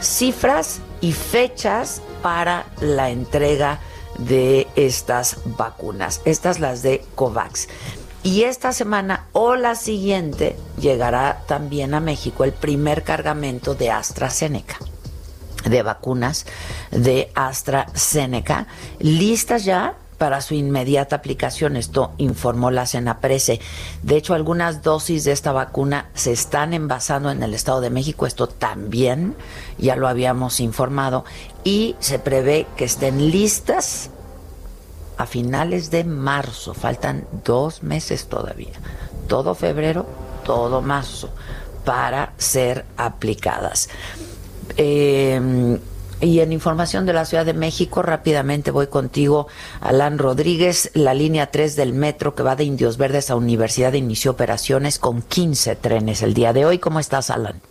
cifras 0.01 0.81
y 0.99 1.11
fechas 1.13 2.01
para 2.21 2.65
la 2.81 3.09
entrega 3.09 3.79
de 4.19 4.67
estas 4.75 5.37
vacunas, 5.57 6.21
estas 6.25 6.59
las 6.59 6.81
de 6.81 7.03
COVAX. 7.15 7.67
Y 8.21 8.43
esta 8.43 8.73
semana 8.73 9.27
o 9.31 9.55
la 9.55 9.75
siguiente 9.75 10.57
llegará 10.79 11.43
también 11.47 11.93
a 11.93 11.99
México 11.99 12.43
el 12.43 12.51
primer 12.51 13.03
cargamento 13.03 13.75
de 13.75 13.91
AstraZeneca 13.91 14.77
de 15.65 15.83
vacunas 15.83 16.45
de 16.91 17.31
AstraZeneca 17.35 18.67
listas 18.99 19.65
ya 19.65 19.95
para 20.19 20.41
su 20.41 20.53
inmediata 20.53 21.15
aplicación. 21.15 21.75
Esto 21.75 22.11
informó 22.19 22.69
la 22.69 22.85
Senaprese. 22.85 23.59
De 24.03 24.17
hecho, 24.17 24.35
algunas 24.35 24.83
dosis 24.83 25.23
de 25.23 25.31
esta 25.31 25.51
vacuna 25.51 26.09
se 26.13 26.31
están 26.31 26.75
envasando 26.75 27.31
en 27.31 27.41
el 27.41 27.55
Estado 27.55 27.81
de 27.81 27.89
México. 27.89 28.27
Esto 28.27 28.47
también 28.47 29.35
ya 29.79 29.95
lo 29.95 30.07
habíamos 30.07 30.59
informado. 30.59 31.25
Y 31.63 31.95
se 31.99 32.19
prevé 32.19 32.67
que 32.77 32.85
estén 32.85 33.31
listas 33.31 34.11
a 35.17 35.25
finales 35.25 35.89
de 35.89 36.03
marzo. 36.03 36.75
Faltan 36.75 37.25
dos 37.43 37.81
meses 37.81 38.27
todavía. 38.27 38.73
Todo 39.27 39.55
febrero, 39.55 40.05
todo 40.43 40.81
marzo 40.81 41.29
para 41.85 42.33
ser 42.37 42.85
aplicadas. 42.97 43.89
Eh, 44.77 45.79
y 46.21 46.41
en 46.41 46.51
información 46.51 47.05
de 47.05 47.13
la 47.13 47.25
Ciudad 47.25 47.45
de 47.45 47.53
México, 47.53 48.01
rápidamente 48.01 48.71
voy 48.71 48.87
contigo, 48.87 49.47
Alan 49.81 50.17
Rodríguez. 50.17 50.91
La 50.93 51.13
línea 51.13 51.51
3 51.51 51.75
del 51.75 51.93
metro 51.93 52.35
que 52.35 52.43
va 52.43 52.55
de 52.55 52.65
Indios 52.65 52.97
Verdes 52.97 53.31
a 53.31 53.35
Universidad 53.35 53.93
inició 53.93 54.31
operaciones 54.31 54.99
con 54.99 55.21
15 55.21 55.75
trenes 55.77 56.21
el 56.21 56.33
día 56.33 56.53
de 56.53 56.65
hoy. 56.65 56.79
¿Cómo 56.79 56.99
estás, 56.99 57.29
Alan? 57.29 57.61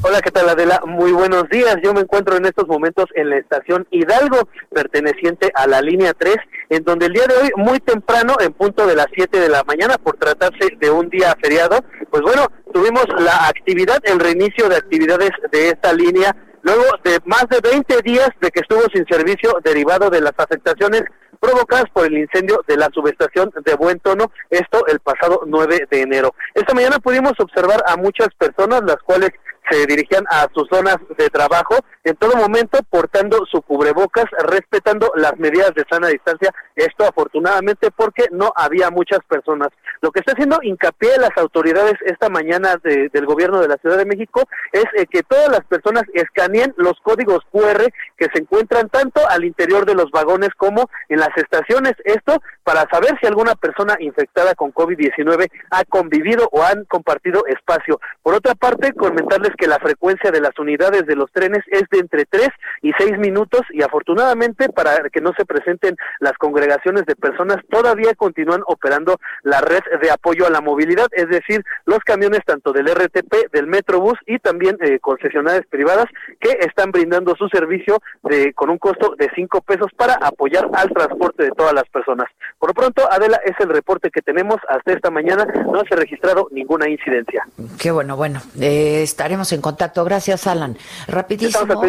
Hola, 0.00 0.20
¿qué 0.22 0.30
tal 0.30 0.48
Adela? 0.48 0.80
Muy 0.86 1.10
buenos 1.10 1.48
días. 1.50 1.76
Yo 1.82 1.92
me 1.92 2.02
encuentro 2.02 2.36
en 2.36 2.46
estos 2.46 2.68
momentos 2.68 3.06
en 3.16 3.30
la 3.30 3.38
estación 3.38 3.84
Hidalgo, 3.90 4.48
perteneciente 4.72 5.50
a 5.54 5.66
la 5.66 5.82
línea 5.82 6.14
3, 6.14 6.36
en 6.70 6.84
donde 6.84 7.06
el 7.06 7.12
día 7.12 7.26
de 7.26 7.34
hoy, 7.34 7.50
muy 7.56 7.80
temprano, 7.80 8.36
en 8.38 8.52
punto 8.52 8.86
de 8.86 8.94
las 8.94 9.08
7 9.12 9.40
de 9.40 9.48
la 9.48 9.64
mañana, 9.64 9.98
por 9.98 10.16
tratarse 10.16 10.76
de 10.78 10.90
un 10.90 11.08
día 11.08 11.36
feriado, 11.42 11.84
pues 12.10 12.22
bueno, 12.22 12.46
tuvimos 12.72 13.06
la 13.18 13.48
actividad, 13.48 13.98
el 14.04 14.20
reinicio 14.20 14.68
de 14.68 14.76
actividades 14.76 15.30
de 15.50 15.70
esta 15.70 15.92
línea 15.92 16.34
luego 16.68 16.84
de 17.02 17.18
más 17.24 17.46
de 17.48 17.60
20 17.60 18.02
días 18.02 18.28
de 18.40 18.50
que 18.50 18.60
estuvo 18.60 18.82
sin 18.92 19.06
servicio 19.06 19.58
derivado 19.64 20.10
de 20.10 20.20
las 20.20 20.34
afectaciones 20.36 21.04
provocadas 21.40 21.86
por 21.92 22.04
el 22.04 22.18
incendio 22.18 22.62
de 22.66 22.76
la 22.76 22.88
subestación 22.92 23.50
de 23.64 23.74
Buen 23.74 24.00
Tono, 24.00 24.30
esto 24.50 24.86
el 24.88 25.00
pasado 25.00 25.42
9 25.46 25.86
de 25.90 26.02
enero. 26.02 26.34
Esta 26.54 26.74
mañana 26.74 26.98
pudimos 26.98 27.32
observar 27.38 27.82
a 27.86 27.96
muchas 27.96 28.28
personas, 28.36 28.82
las 28.84 28.96
cuales 28.96 29.30
se 29.70 29.86
dirigían 29.86 30.24
a 30.30 30.48
sus 30.54 30.68
zonas 30.68 30.96
de 31.16 31.28
trabajo 31.28 31.76
en 32.04 32.16
todo 32.16 32.36
momento 32.36 32.78
portando 32.88 33.44
su 33.50 33.60
cubrebocas, 33.62 34.24
respetando 34.46 35.12
las 35.14 35.36
medidas 35.38 35.74
de 35.74 35.84
sana 35.90 36.08
distancia, 36.08 36.50
esto 36.74 37.04
afortunadamente 37.04 37.90
porque 37.90 38.24
no 38.30 38.52
había 38.56 38.90
muchas 38.90 39.20
personas. 39.28 39.68
Lo 40.00 40.10
que 40.10 40.20
está 40.20 40.32
haciendo 40.32 40.58
hincapié 40.62 41.18
las 41.18 41.36
autoridades 41.36 41.94
esta 42.06 42.28
mañana 42.28 42.76
del 42.82 43.26
gobierno 43.26 43.60
de 43.60 43.68
la 43.68 43.76
Ciudad 43.76 43.98
de 43.98 44.06
México 44.06 44.42
es 44.72 44.84
eh, 44.96 45.06
que 45.06 45.22
todas 45.22 45.50
las 45.50 45.64
personas 45.64 46.04
escaneen 46.14 46.72
los 46.76 46.94
códigos 47.02 47.40
QR 47.50 47.84
que 48.16 48.28
se 48.32 48.40
encuentran 48.40 48.88
tanto 48.88 49.20
al 49.28 49.44
interior 49.44 49.84
de 49.84 49.94
los 49.94 50.10
vagones 50.10 50.50
como 50.56 50.88
en 51.08 51.18
las 51.18 51.36
estaciones, 51.36 51.94
esto 52.04 52.40
para 52.64 52.86
saber 52.90 53.18
si 53.20 53.26
alguna 53.26 53.54
persona 53.54 53.96
infectada 54.00 54.54
con 54.54 54.72
COVID-19 54.72 55.50
ha 55.70 55.84
convivido 55.84 56.48
o 56.52 56.62
han 56.62 56.84
compartido 56.84 57.44
espacio. 57.46 58.00
Por 58.22 58.34
otra 58.34 58.54
parte, 58.54 58.92
comentarles 58.92 59.52
que 59.58 59.66
la 59.66 59.78
frecuencia 59.78 60.30
de 60.30 60.40
las 60.40 60.58
unidades 60.58 61.06
de 61.06 61.16
los 61.16 61.30
trenes 61.32 61.62
es 61.70 61.82
de 61.90 61.98
entre 61.98 62.24
3 62.24 62.48
y 62.82 62.92
6 62.96 63.18
minutos 63.18 63.62
y 63.70 63.82
afortunadamente 63.82 64.68
para 64.70 65.10
que 65.10 65.20
no 65.20 65.32
se 65.36 65.44
presenten 65.44 65.96
las 66.20 66.32
congregaciones 66.38 67.04
de 67.06 67.16
personas 67.16 67.58
todavía 67.68 68.14
continúan 68.14 68.62
operando 68.66 69.18
la 69.42 69.60
red 69.60 69.82
de 70.00 70.10
apoyo 70.10 70.46
a 70.46 70.50
la 70.50 70.60
movilidad, 70.60 71.08
es 71.12 71.28
decir, 71.28 71.64
los 71.84 71.98
camiones 72.00 72.40
tanto 72.46 72.72
del 72.72 72.86
RTP, 72.86 73.52
del 73.52 73.66
Metrobús 73.66 74.18
y 74.26 74.38
también 74.38 74.76
eh, 74.80 74.98
concesionarias 75.00 75.66
privadas 75.66 76.06
que 76.40 76.50
están 76.60 76.90
brindando 76.92 77.34
su 77.36 77.48
servicio 77.48 77.98
de, 78.22 78.52
con 78.54 78.70
un 78.70 78.78
costo 78.78 79.14
de 79.18 79.28
5 79.34 79.60
pesos 79.62 79.88
para 79.96 80.14
apoyar 80.14 80.68
al 80.72 80.88
transporte 80.90 81.44
de 81.44 81.50
todas 81.50 81.72
las 81.72 81.88
personas. 81.88 82.28
Por 82.58 82.70
lo 82.70 82.74
pronto, 82.74 83.10
Adela, 83.10 83.40
es 83.44 83.54
el 83.60 83.68
reporte 83.68 84.10
que 84.10 84.22
tenemos 84.22 84.56
hasta 84.68 84.92
esta 84.92 85.10
mañana, 85.10 85.44
no 85.44 85.82
se 85.84 85.94
ha 85.94 85.96
registrado 85.96 86.48
ninguna 86.50 86.88
incidencia. 86.88 87.46
Qué 87.78 87.90
bueno, 87.90 88.16
bueno, 88.16 88.40
eh, 88.60 89.02
estaremos 89.02 89.47
Estamos 89.48 89.58
en 89.60 89.62
contacto. 89.62 90.04
Gracias, 90.04 90.46
Alan. 90.46 90.76
Rapidísimo. 91.06 91.82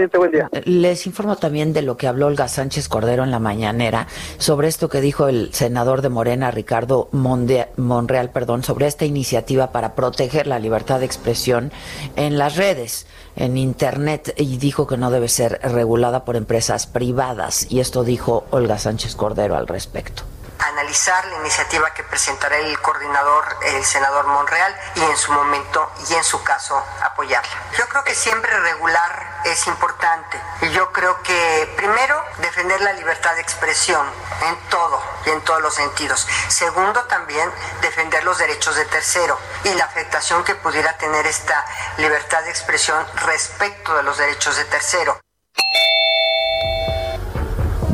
Les 0.64 1.06
informo 1.06 1.36
también 1.36 1.74
de 1.74 1.82
lo 1.82 1.98
que 1.98 2.08
habló 2.08 2.28
Olga 2.28 2.48
Sánchez 2.48 2.88
Cordero 2.88 3.26
en 3.26 3.32
la 3.32 3.40
mañanera 3.40 4.08
sobre 4.38 4.70
esto 4.70 4.88
que 4.88 5.02
dijo 5.02 5.28
el 5.28 5.54
senador 5.54 6.02
de 6.02 6.08
Morena, 6.08 6.52
Ricardo 6.52 7.10
Monreal, 7.12 8.30
perdón, 8.32 8.64
sobre 8.64 8.88
esta 8.88 9.04
iniciativa 9.04 9.74
para 9.74 9.94
proteger 9.94 10.48
la 10.48 10.58
libertad 10.58 11.00
de 11.00 11.06
expresión 11.06 11.74
en 12.16 12.38
las 12.38 12.56
redes 12.56 13.08
en 13.36 13.58
Internet 13.58 14.34
y 14.38 14.58
dijo 14.58 14.88
que 14.88 14.96
no 14.96 15.12
debe 15.12 15.28
ser 15.28 15.60
regulada 15.62 16.24
por 16.24 16.38
empresas 16.38 16.88
privadas. 16.88 17.70
Y 17.70 17.82
esto 17.82 18.06
dijo 18.06 18.46
Olga 18.52 18.78
Sánchez 18.78 19.18
Cordero 19.18 19.58
al 19.58 19.68
respecto 19.68 20.24
analizar 20.60 21.26
la 21.26 21.38
iniciativa 21.38 21.94
que 21.94 22.04
presentará 22.04 22.58
el 22.58 22.80
coordinador, 22.82 23.46
el 23.64 23.84
senador 23.86 24.28
Monreal, 24.28 24.76
y 24.96 25.02
en 25.02 25.18
su 25.18 25.32
momento 25.32 25.92
y 26.10 26.14
en 26.14 26.24
su 26.24 26.44
caso 26.44 26.84
apoyarla. 27.02 27.52
Yo 27.78 27.88
creo 27.88 28.04
que 28.04 28.16
siempre 28.16 28.58
regular 28.60 29.42
es 29.46 29.68
importante 29.68 30.40
y 30.62 30.70
yo 30.72 30.92
creo 30.92 31.22
que 31.24 31.74
primero 31.78 32.24
defender 32.40 32.82
la 32.82 32.94
libertad 32.94 33.36
de 33.36 33.42
expresión 33.42 34.06
en 34.48 34.70
todo 34.70 35.02
y 35.26 35.30
en 35.30 35.42
todos 35.42 35.62
los 35.62 35.74
sentidos. 35.74 36.28
Segundo 36.48 37.04
también 37.06 37.52
defender 37.82 38.24
los 38.24 38.38
derechos 38.38 38.76
de 38.76 38.86
tercero 38.86 39.40
y 39.64 39.74
la 39.76 39.86
afectación 39.86 40.44
que 40.44 40.56
pudiera 40.56 40.98
tener 40.98 41.26
esta 41.26 41.66
libertad 41.98 42.44
de 42.44 42.50
expresión 42.50 43.06
respecto 43.26 43.96
de 43.96 44.04
los 44.04 44.18
derechos 44.18 44.56
de 44.58 44.66
tercero. 44.66 45.20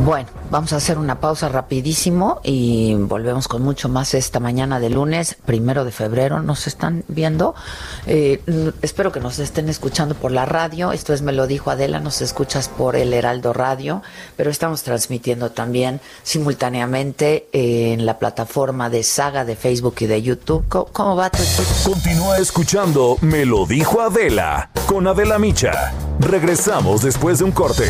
Bueno, 0.05 0.29
vamos 0.51 0.71
a 0.71 0.75
hacer 0.75 0.99
una 0.99 1.19
pausa 1.19 1.49
rapidísimo 1.49 2.39
y 2.43 2.93
volvemos 2.93 3.47
con 3.47 3.63
mucho 3.63 3.89
más 3.89 4.13
esta 4.13 4.39
mañana 4.39 4.79
de 4.79 4.91
lunes, 4.91 5.35
primero 5.47 5.83
de 5.83 5.91
febrero. 5.91 6.43
Nos 6.43 6.67
están 6.67 7.03
viendo. 7.07 7.55
Eh, 8.05 8.39
espero 8.83 9.11
que 9.11 9.19
nos 9.19 9.39
estén 9.39 9.67
escuchando 9.67 10.13
por 10.13 10.29
la 10.29 10.45
radio. 10.45 10.91
Esto 10.91 11.11
es 11.11 11.23
Me 11.23 11.31
lo 11.31 11.47
dijo 11.47 11.71
Adela, 11.71 11.99
nos 11.99 12.21
escuchas 12.21 12.69
por 12.69 12.95
el 12.95 13.15
Heraldo 13.15 13.51
Radio, 13.51 14.03
pero 14.37 14.51
estamos 14.51 14.83
transmitiendo 14.83 15.49
también 15.49 15.99
simultáneamente 16.21 17.47
en 17.51 18.05
la 18.05 18.19
plataforma 18.19 18.91
de 18.91 19.01
Saga 19.01 19.43
de 19.43 19.55
Facebook 19.55 19.95
y 20.01 20.05
de 20.05 20.21
YouTube. 20.21 20.65
¿Cómo, 20.69 21.15
va 21.15 21.31
tu 21.31 21.41
Continúa 21.83 22.37
escuchando 22.37 23.17
Me 23.21 23.43
lo 23.43 23.65
dijo 23.65 24.01
Adela 24.01 24.69
con 24.85 25.07
Adela 25.07 25.39
Micha. 25.39 25.95
Regresamos 26.19 27.01
después 27.01 27.39
de 27.39 27.45
un 27.45 27.51
corte. 27.51 27.89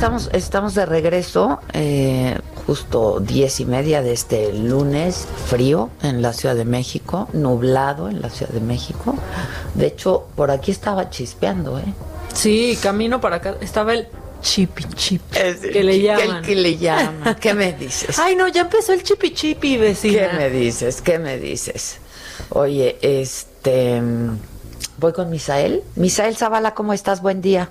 Estamos, 0.00 0.30
estamos 0.32 0.74
de 0.74 0.86
regreso, 0.86 1.60
eh, 1.74 2.38
justo 2.66 3.20
diez 3.20 3.60
y 3.60 3.66
media 3.66 4.00
de 4.00 4.14
este 4.14 4.50
lunes, 4.50 5.28
frío 5.44 5.90
en 6.02 6.22
la 6.22 6.32
Ciudad 6.32 6.56
de 6.56 6.64
México, 6.64 7.28
nublado 7.34 8.08
en 8.08 8.22
la 8.22 8.30
Ciudad 8.30 8.50
de 8.50 8.62
México. 8.62 9.14
De 9.74 9.88
hecho, 9.88 10.26
por 10.36 10.50
aquí 10.50 10.70
estaba 10.70 11.10
chispeando, 11.10 11.78
¿eh? 11.78 11.92
Sí, 12.32 12.78
camino 12.82 13.20
para 13.20 13.36
acá, 13.36 13.56
estaba 13.60 13.92
el 13.92 14.08
chipi 14.40 14.84
chipi 14.94 15.38
que 15.70 15.84
le 15.84 16.00
llaman. 16.00 16.44
que 16.44 16.54
le 16.54 16.78
llaman. 16.78 17.34
¿Qué 17.38 17.52
me 17.52 17.74
dices? 17.74 18.18
Ay, 18.18 18.36
no, 18.36 18.48
ya 18.48 18.62
empezó 18.62 18.94
el 18.94 19.02
chipi 19.02 19.34
chipi, 19.34 19.76
vecina. 19.76 20.30
¿Qué 20.30 20.36
me 20.38 20.48
dices? 20.48 21.02
¿Qué 21.02 21.18
me 21.18 21.38
dices? 21.38 21.98
Oye, 22.48 22.96
este... 23.02 24.00
Voy 24.96 25.12
con 25.12 25.28
Misael. 25.28 25.82
Misael 25.96 26.36
Zavala, 26.36 26.72
¿cómo 26.72 26.94
estás? 26.94 27.20
Buen 27.20 27.42
día. 27.42 27.68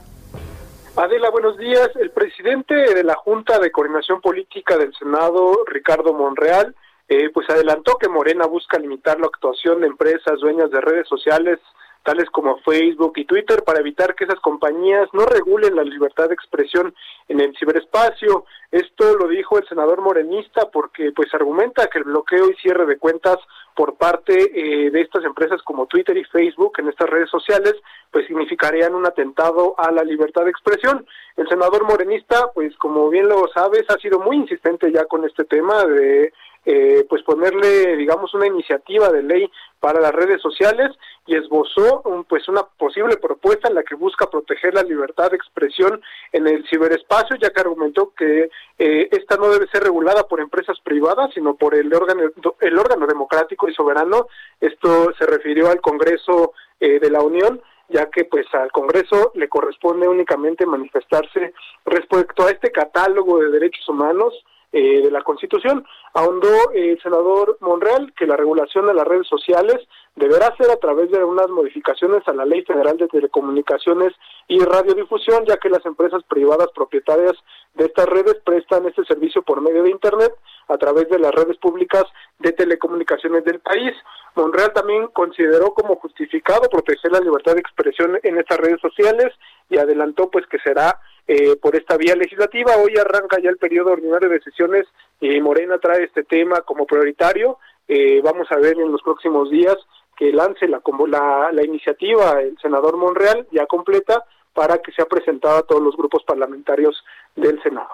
Adela, 1.01 1.29
buenos 1.29 1.57
días. 1.57 1.89
El 1.95 2.11
presidente 2.11 2.75
de 2.75 3.05
la 3.05 3.15
Junta 3.15 3.57
de 3.57 3.71
Coordinación 3.71 4.19
Política 4.19 4.77
del 4.77 4.93
Senado, 4.95 5.63
Ricardo 5.65 6.11
Monreal, 6.11 6.75
eh, 7.07 7.29
pues 7.33 7.49
adelantó 7.49 7.95
que 7.97 8.09
Morena 8.09 8.45
busca 8.47 8.77
limitar 8.77 9.17
la 9.17 9.27
actuación 9.27 9.79
de 9.79 9.87
empresas 9.87 10.41
dueñas 10.41 10.69
de 10.71 10.81
redes 10.81 11.07
sociales 11.07 11.57
tales 12.03 12.29
como 12.31 12.57
Facebook 12.59 13.13
y 13.15 13.23
Twitter 13.23 13.63
para 13.63 13.79
evitar 13.79 14.13
que 14.13 14.25
esas 14.25 14.41
compañías 14.41 15.07
no 15.13 15.25
regulen 15.25 15.75
la 15.75 15.83
libertad 15.83 16.27
de 16.27 16.33
expresión 16.33 16.93
en 17.29 17.39
el 17.39 17.55
ciberespacio. 17.57 18.43
Esto 18.69 19.15
lo 19.15 19.29
dijo 19.29 19.57
el 19.57 19.67
senador 19.69 20.01
morenista 20.01 20.69
porque 20.69 21.13
pues 21.15 21.33
argumenta 21.33 21.87
que 21.87 21.99
el 21.99 22.05
bloqueo 22.05 22.49
y 22.49 22.55
cierre 22.55 22.85
de 22.85 22.97
cuentas 22.97 23.37
por 23.75 23.95
parte 23.95 24.33
eh, 24.33 24.91
de 24.91 25.01
estas 25.01 25.23
empresas 25.23 25.61
como 25.63 25.85
Twitter 25.87 26.17
y 26.17 26.23
Facebook 26.25 26.73
en 26.77 26.89
estas 26.89 27.09
redes 27.09 27.29
sociales 27.29 27.75
pues 28.11 28.27
significarían 28.27 28.95
un 28.95 29.05
atentado 29.05 29.75
a 29.77 29.91
la 29.91 30.03
libertad 30.03 30.43
de 30.43 30.51
expresión. 30.51 31.05
El 31.37 31.47
senador 31.47 31.85
morenista 31.85 32.51
pues 32.53 32.75
como 32.77 33.09
bien 33.09 33.27
lo 33.27 33.47
sabes 33.53 33.85
ha 33.89 33.97
sido 33.99 34.19
muy 34.19 34.37
insistente 34.37 34.91
ya 34.91 35.05
con 35.05 35.25
este 35.25 35.45
tema 35.45 35.85
de 35.85 36.33
eh, 36.65 37.05
pues 37.09 37.23
ponerle 37.23 37.95
digamos 37.95 38.33
una 38.33 38.47
iniciativa 38.47 39.09
de 39.09 39.23
ley 39.23 39.49
para 39.79 40.01
las 40.01 40.11
redes 40.11 40.41
sociales 40.41 40.91
y 41.25 41.35
esbozó 41.35 42.01
un, 42.05 42.23
pues 42.25 42.47
una 42.49 42.63
posible 42.63 43.17
propuesta 43.17 43.67
en 43.69 43.75
la 43.75 43.83
que 43.83 43.95
busca 43.95 44.29
proteger 44.29 44.73
la 44.73 44.83
libertad 44.83 45.29
de 45.29 45.37
expresión 45.37 46.01
en 46.31 46.47
el 46.47 46.67
ciberespacio, 46.67 47.37
ya 47.37 47.51
que 47.51 47.61
argumentó 47.61 48.13
que 48.17 48.49
eh, 48.77 49.09
esta 49.11 49.37
no 49.37 49.49
debe 49.49 49.67
ser 49.67 49.83
regulada 49.83 50.27
por 50.27 50.39
empresas 50.39 50.77
privadas, 50.83 51.31
sino 51.33 51.55
por 51.55 51.75
el 51.75 51.93
órgano, 51.93 52.23
el 52.59 52.79
órgano 52.79 53.07
democrático 53.07 53.69
y 53.69 53.73
soberano. 53.73 54.27
Esto 54.59 55.13
se 55.17 55.25
refirió 55.25 55.69
al 55.69 55.81
Congreso 55.81 56.53
eh, 56.79 56.99
de 56.99 57.09
la 57.09 57.21
Unión 57.21 57.61
ya 57.91 58.09
que 58.09 58.23
pues 58.25 58.45
al 58.53 58.71
Congreso 58.71 59.31
le 59.33 59.49
corresponde 59.49 60.07
únicamente 60.07 60.65
manifestarse 60.65 61.53
respecto 61.85 62.45
a 62.45 62.51
este 62.51 62.71
catálogo 62.71 63.39
de 63.39 63.49
derechos 63.49 63.87
humanos 63.89 64.33
eh, 64.71 65.01
de 65.01 65.09
la 65.09 65.23
Constitución. 65.23 65.83
Ahondó 66.13 66.71
el 66.73 67.01
senador 67.01 67.57
Monreal 67.59 68.13
que 68.15 68.27
la 68.27 68.37
regulación 68.37 68.85
de 68.85 68.93
las 68.93 69.07
redes 69.07 69.27
sociales 69.27 69.77
deberá 70.15 70.55
ser 70.57 70.69
a 70.69 70.77
través 70.77 71.09
de 71.09 71.23
unas 71.23 71.49
modificaciones 71.49 72.27
a 72.27 72.33
la 72.33 72.45
Ley 72.45 72.63
Federal 72.63 72.97
de 72.97 73.07
Telecomunicaciones 73.07 74.13
y 74.47 74.59
Radiodifusión, 74.59 75.45
ya 75.45 75.57
que 75.57 75.69
las 75.69 75.85
empresas 75.85 76.21
privadas 76.23 76.67
propietarias 76.75 77.33
de 77.73 77.85
estas 77.85 78.05
redes 78.07 78.35
prestan 78.43 78.85
este 78.85 79.05
servicio 79.05 79.41
por 79.41 79.61
medio 79.61 79.83
de 79.83 79.91
Internet 79.91 80.33
a 80.67 80.77
través 80.77 81.09
de 81.09 81.19
las 81.19 81.33
redes 81.33 81.57
públicas 81.57 82.03
de 82.39 82.51
telecomunicaciones 82.51 83.43
del 83.45 83.59
país. 83.59 83.93
Monreal 84.35 84.71
también 84.73 85.07
consideró 85.07 85.73
como 85.73 85.95
justificado 85.95 86.69
proteger 86.69 87.11
la 87.11 87.19
libertad 87.19 87.53
de 87.53 87.61
expresión 87.61 88.19
en 88.21 88.37
estas 88.37 88.59
redes 88.59 88.79
sociales 88.81 89.33
y 89.69 89.77
adelantó 89.77 90.29
pues 90.29 90.45
que 90.47 90.59
será 90.59 90.99
eh, 91.31 91.57
por 91.57 91.75
esta 91.75 91.95
vía 91.95 92.15
legislativa. 92.15 92.75
Hoy 92.77 92.97
arranca 92.97 93.37
ya 93.39 93.51
el 93.51 93.57
periodo 93.57 93.91
ordinario 93.91 94.29
de 94.29 94.41
sesiones 94.41 94.87
y 95.21 95.39
Morena 95.39 95.77
trae 95.77 96.03
este 96.03 96.23
tema 96.23 96.61
como 96.61 96.87
prioritario. 96.87 97.59
Eh, 97.87 98.19
vamos 98.23 98.47
a 98.49 98.57
ver 98.57 98.79
en 98.79 98.91
los 98.91 99.03
próximos 99.03 99.51
días 99.51 99.77
que 100.17 100.33
lance 100.33 100.67
la, 100.67 100.81
la, 101.07 101.51
la 101.51 101.63
iniciativa 101.63 102.41
el 102.41 102.57
senador 102.59 102.97
Monreal 102.97 103.47
ya 103.51 103.67
completa 103.67 104.25
para 104.55 104.79
que 104.79 104.91
sea 104.91 105.05
presentada 105.05 105.59
a 105.59 105.61
todos 105.61 105.83
los 105.83 105.95
grupos 105.95 106.23
parlamentarios 106.23 106.95
del 107.35 107.61
Senado. 107.61 107.89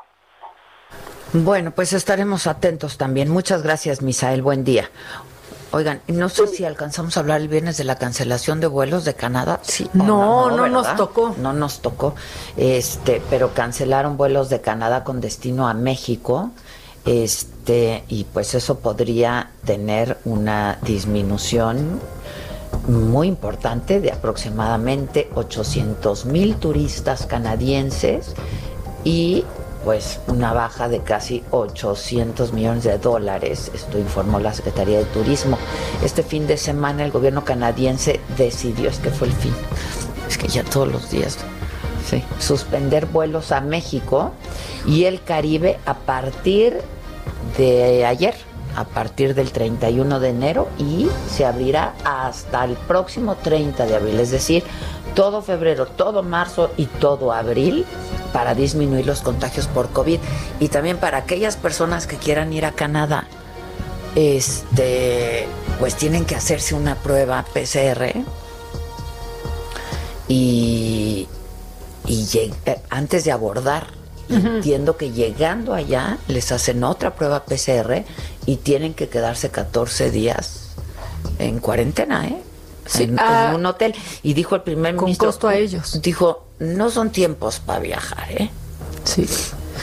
Bueno, 1.33 1.71
pues 1.75 1.91
estaremos 1.91 2.47
atentos 2.47 2.97
también. 2.97 3.29
Muchas 3.29 3.63
gracias, 3.63 4.01
Misael. 4.01 4.43
Buen 4.43 4.63
día. 4.63 4.89
Oigan, 5.75 5.99
no 6.07 6.29
sé 6.29 6.47
si 6.47 6.63
alcanzamos 6.63 7.17
a 7.17 7.19
hablar 7.19 7.41
el 7.41 7.49
viernes 7.49 7.75
de 7.75 7.83
la 7.83 7.97
cancelación 7.97 8.61
de 8.61 8.67
vuelos 8.67 9.03
de 9.03 9.13
Canadá. 9.13 9.59
Sí, 9.61 9.89
no, 9.91 10.49
no, 10.49 10.69
nos 10.69 10.95
tocó. 10.95 11.35
No 11.37 11.51
nos 11.51 11.81
tocó. 11.81 12.15
Este, 12.55 13.21
pero 13.29 13.53
cancelaron 13.53 14.15
vuelos 14.15 14.47
de 14.47 14.61
Canadá 14.61 15.03
con 15.03 15.19
destino 15.19 15.67
a 15.67 15.73
México. 15.73 16.51
Este, 17.03 18.05
y 18.07 18.23
pues 18.23 18.55
eso 18.55 18.79
podría 18.79 19.49
tener 19.65 20.17
una 20.23 20.79
disminución 20.81 21.99
muy 22.87 23.27
importante 23.27 23.99
de 23.99 24.13
aproximadamente 24.13 25.29
800 25.35 26.25
mil 26.25 26.55
turistas 26.55 27.25
canadienses 27.25 28.33
y 29.03 29.43
pues 29.85 30.19
una 30.27 30.51
baja 30.51 30.89
de 30.89 31.01
casi 31.01 31.43
800 31.51 32.51
millones 32.53 32.83
de 32.83 32.97
dólares, 32.97 33.71
esto 33.73 33.99
informó 33.99 34.39
la 34.39 34.51
Secretaría 34.51 34.97
de 34.97 35.05
Turismo. 35.05 35.59
Este 36.03 36.23
fin 36.23 36.47
de 36.47 36.57
semana 36.57 37.05
el 37.05 37.11
gobierno 37.11 37.45
canadiense 37.45 38.19
decidió, 38.35 38.89
es 38.89 38.97
que 38.97 39.11
fue 39.11 39.27
el 39.27 39.33
fin, 39.33 39.53
es 40.27 40.39
que 40.39 40.47
ya 40.47 40.63
todos 40.63 40.91
los 40.91 41.11
días, 41.11 41.37
sí, 42.09 42.23
suspender 42.39 43.05
vuelos 43.05 43.51
a 43.51 43.61
México 43.61 44.31
y 44.87 45.05
el 45.05 45.21
Caribe 45.21 45.77
a 45.85 45.93
partir 45.93 46.81
de 47.55 48.07
ayer, 48.07 48.33
a 48.75 48.85
partir 48.85 49.35
del 49.35 49.51
31 49.51 50.19
de 50.19 50.29
enero 50.29 50.67
y 50.79 51.07
se 51.29 51.45
abrirá 51.45 51.93
hasta 52.03 52.65
el 52.65 52.73
próximo 52.73 53.35
30 53.35 53.85
de 53.85 53.95
abril, 53.95 54.19
es 54.19 54.31
decir, 54.31 54.63
todo 55.15 55.41
febrero, 55.41 55.87
todo 55.87 56.21
marzo 56.21 56.71
y 56.77 56.85
todo 56.85 57.33
abril 57.33 57.85
para 58.33 58.53
disminuir 58.53 59.05
los 59.05 59.21
contagios 59.21 59.67
por 59.67 59.89
COVID 59.89 60.19
y 60.59 60.67
también 60.67 60.97
para 60.97 61.17
aquellas 61.17 61.55
personas 61.55 62.05
que 62.05 62.17
quieran 62.17 62.53
ir 62.53 62.65
a 62.65 62.73
Canadá, 62.73 63.27
este, 64.15 65.47
pues 65.79 65.95
tienen 65.95 66.25
que 66.25 66.35
hacerse 66.35 66.75
una 66.75 66.95
prueba 66.95 67.43
PCR 67.53 68.13
y, 70.27 71.27
y 72.07 72.37
eh, 72.65 72.81
antes 72.89 73.23
de 73.23 73.31
abordar 73.31 73.87
Entiendo 74.27 74.97
que 74.97 75.11
llegando 75.11 75.73
allá 75.73 76.17
les 76.27 76.51
hacen 76.51 76.83
otra 76.83 77.15
prueba 77.15 77.45
PCR 77.45 78.03
y 78.45 78.57
tienen 78.57 78.93
que 78.93 79.07
quedarse 79.07 79.49
14 79.51 80.09
días 80.09 80.69
en 81.37 81.59
cuarentena, 81.59 82.27
¿eh? 82.27 82.41
En, 82.95 83.19
ah, 83.19 83.53
un 83.55 83.65
hotel. 83.65 83.93
Y 84.23 84.33
dijo 84.33 84.55
el 84.55 84.61
primer 84.61 84.95
con 84.95 85.05
ministro. 85.05 85.27
costo 85.27 85.47
a 85.47 85.55
ellos. 85.55 86.01
Dijo, 86.01 86.45
no 86.59 86.89
son 86.89 87.11
tiempos 87.11 87.59
para 87.59 87.79
viajar, 87.79 88.31
¿eh? 88.31 88.49
Sí. 89.03 89.27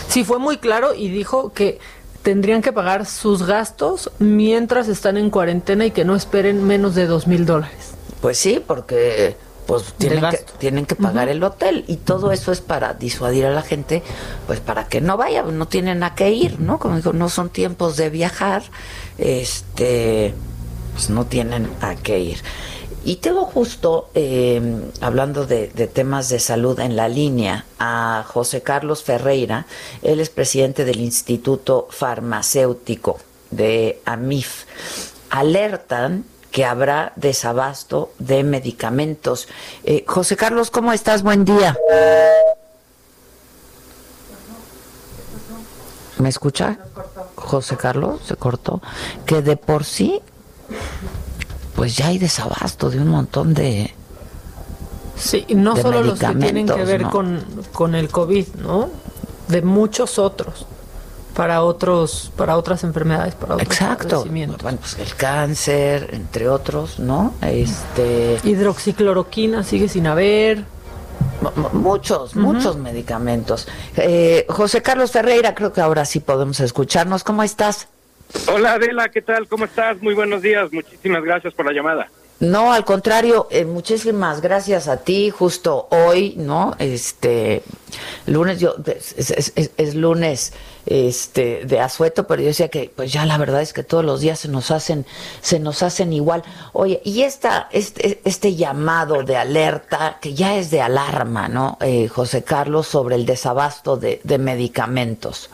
Sí, 0.09 0.25
fue 0.25 0.39
muy 0.39 0.59
claro 0.59 0.95
y 0.95 1.09
dijo 1.09 1.53
que 1.53 1.79
tendrían 2.23 2.63
que 2.63 2.73
pagar 2.73 3.07
sus 3.07 3.45
gastos 3.45 4.11
mientras 4.19 4.89
están 4.89 5.17
en 5.17 5.31
cuarentena 5.31 5.87
y 5.87 5.91
que 5.91 6.05
no 6.05 6.15
esperen 6.15 6.65
menos 6.65 6.95
de 6.95 7.07
dos 7.07 7.27
mil 7.27 7.47
dólares. 7.47 7.93
Pues 8.21 8.39
sí, 8.39 8.63
porque 8.65 9.37
pues 9.67 9.95
tienen 9.95 10.29
que, 10.31 10.39
tienen 10.59 10.87
que 10.87 10.97
pagar 10.97 11.29
el 11.29 11.43
hotel 11.43 11.85
y 11.89 11.97
todo 11.97 12.33
eso 12.33 12.53
es 12.53 12.61
para 12.61 12.95
disuadir 12.95 13.47
a 13.47 13.51
la 13.51 13.63
gente, 13.63 14.03
pues 14.47 14.61
para 14.61 14.87
que 14.87 15.01
no 15.01 15.17
vaya, 15.17 15.43
no 15.43 15.67
tienen 15.67 16.03
a 16.03 16.15
qué 16.15 16.31
ir, 16.31 16.61
¿no? 16.61 16.79
Como 16.79 16.97
digo, 16.97 17.13
no 17.13 17.29
son 17.29 17.49
tiempos 17.49 17.97
de 17.97 18.11
viajar, 18.11 18.63
este, 19.19 20.35
pues 20.93 21.11
no 21.11 21.27
tienen 21.27 21.71
a 21.81 21.95
qué 21.97 22.19
ir. 22.19 22.39
Y 23.05 23.17
tengo 23.17 23.45
justo, 23.45 24.11
em, 24.15 24.91
hablando 25.01 25.45
de, 25.47 25.69
de, 25.69 25.87
temas 25.89 26.29
de 26.29 26.39
salud 26.39 26.79
en 26.79 26.95
la 26.95 27.09
línea, 27.09 27.65
a 27.79 28.25
José 28.29 28.63
Carlos 28.63 29.03
Ferreira, 29.03 29.67
él 30.03 30.21
es 30.21 30.31
presidente 30.31 30.85
del 30.85 31.01
Instituto 31.01 31.89
Farmacéutico 31.91 33.19
de 33.51 34.01
AMIF. 34.05 34.67
Alertan 35.31 36.25
que 36.53 36.65
habrá 36.65 37.13
desabasto 37.17 38.13
de 38.19 38.45
medicamentos. 38.45 39.49
Eh, 39.85 40.05
José 40.07 40.37
Carlos, 40.37 40.71
¿cómo 40.71 40.93
estás? 40.93 41.23
Buen 41.23 41.45
día. 41.45 41.77
¿Me 46.19 46.29
escucha? 46.29 46.79
José 47.35 47.77
Carlos, 47.77 48.21
se 48.25 48.37
cortó. 48.37 48.81
Que 49.27 49.43
de 49.43 49.57
por 49.57 49.85
sí, 49.85 50.21
pues 51.83 51.97
ya 51.97 52.07
hay 52.07 52.19
desabasto 52.19 52.91
de 52.91 53.01
un 53.01 53.09
montón 53.09 53.55
de... 53.55 53.93
Sí, 55.17 55.45
no 55.49 55.75
solo 55.75 56.01
los 56.05 56.17
que 56.17 56.33
tienen 56.37 56.65
que 56.65 56.85
ver 56.85 57.03
con, 57.03 57.45
con 57.73 57.97
el 57.97 58.09
COVID, 58.09 58.47
¿no? 58.63 58.89
De 59.49 59.63
muchos 59.63 60.21
otros 60.21 60.65
para 61.35 61.65
otros 61.65 62.31
para 62.37 62.57
otras 62.57 62.85
enfermedades 62.85 63.35
para 63.35 63.55
otros 63.55 63.67
exacto. 63.67 64.25
bueno 64.31 64.55
pues 64.79 64.97
el 64.99 65.13
cáncer 65.17 66.11
entre 66.13 66.49
otros 66.49 67.01
no 67.01 67.35
este 67.41 68.39
hidroxicloroquina 68.45 69.65
sigue 69.65 69.89
sin 69.89 70.07
haber. 70.07 70.65
muchos 71.73 72.37
muchos 72.37 72.77
medicamentos. 72.77 73.67
Eh, 73.97 74.47
José 74.49 74.83
Carlos 74.83 75.11
Ferreira 75.11 75.57
creo 75.57 75.73
que 75.73 75.81
ahora 75.81 76.05
sí 76.05 76.21
podemos 76.21 76.61
escucharnos. 76.61 77.25
Cómo 77.25 77.43
estás 77.43 77.89
hola 78.49 78.75
Adela 78.75 79.09
qué 79.09 79.23
tal 79.23 79.49
cómo 79.49 79.65
estás 79.65 80.01
muy 80.03 80.15
buenos 80.15 80.43
días 80.43 80.73
muchísimas 80.73 81.23
gracias 81.23 81.55
por 81.55 81.67
la 81.67 81.73
llamada 81.73 82.09
no, 82.43 82.73
al 82.73 82.85
contrario, 82.85 83.47
eh, 83.53 83.65
muchísimas 83.65 84.41
gracias 84.41 84.89
a 84.89 84.97
ti. 84.97 85.31
Justo 85.31 85.87
hoy, 85.93 86.35
¿no? 86.37 86.75
Este 86.81 87.63
lunes, 88.27 88.59
yo 88.59 88.75
es, 89.17 89.95
lunes, 89.95 90.53
este 90.85 91.65
de 91.65 91.79
asueto, 91.79 92.27
pero 92.27 92.43
yo 92.43 92.49
decía 92.49 92.67
que, 92.67 92.91
pues 92.97 93.13
ya 93.13 93.27
la 93.27 93.39
verdad 93.39 93.63
es 93.63 93.73
que 93.73 93.85
todos 93.85 94.05
los 94.05 94.23
días 94.23 94.41
se 94.41 94.49
nos 94.49 94.73
hacen, 94.73 95.07
se 95.41 95.61
nos 95.61 95.85
hacen 95.85 96.13
igual. 96.13 96.43
Oye, 96.73 97.01
y 97.05 97.23
esta, 97.23 97.69
este, 97.71 98.21
este 98.25 98.57
llamado 98.57 99.23
de 99.23 99.37
alerta 99.37 100.19
que 100.21 100.35
ya 100.35 100.57
es 100.57 100.73
de 100.73 100.81
alarma, 100.81 101.47
¿no, 101.47 101.79
eh, 101.81 102.09
José 102.09 102.43
Carlos, 102.43 102.89
sobre 102.89 103.15
el 103.15 103.25
desabasto 103.25 103.97
de, 103.97 104.21
medicamentos. 104.41 105.49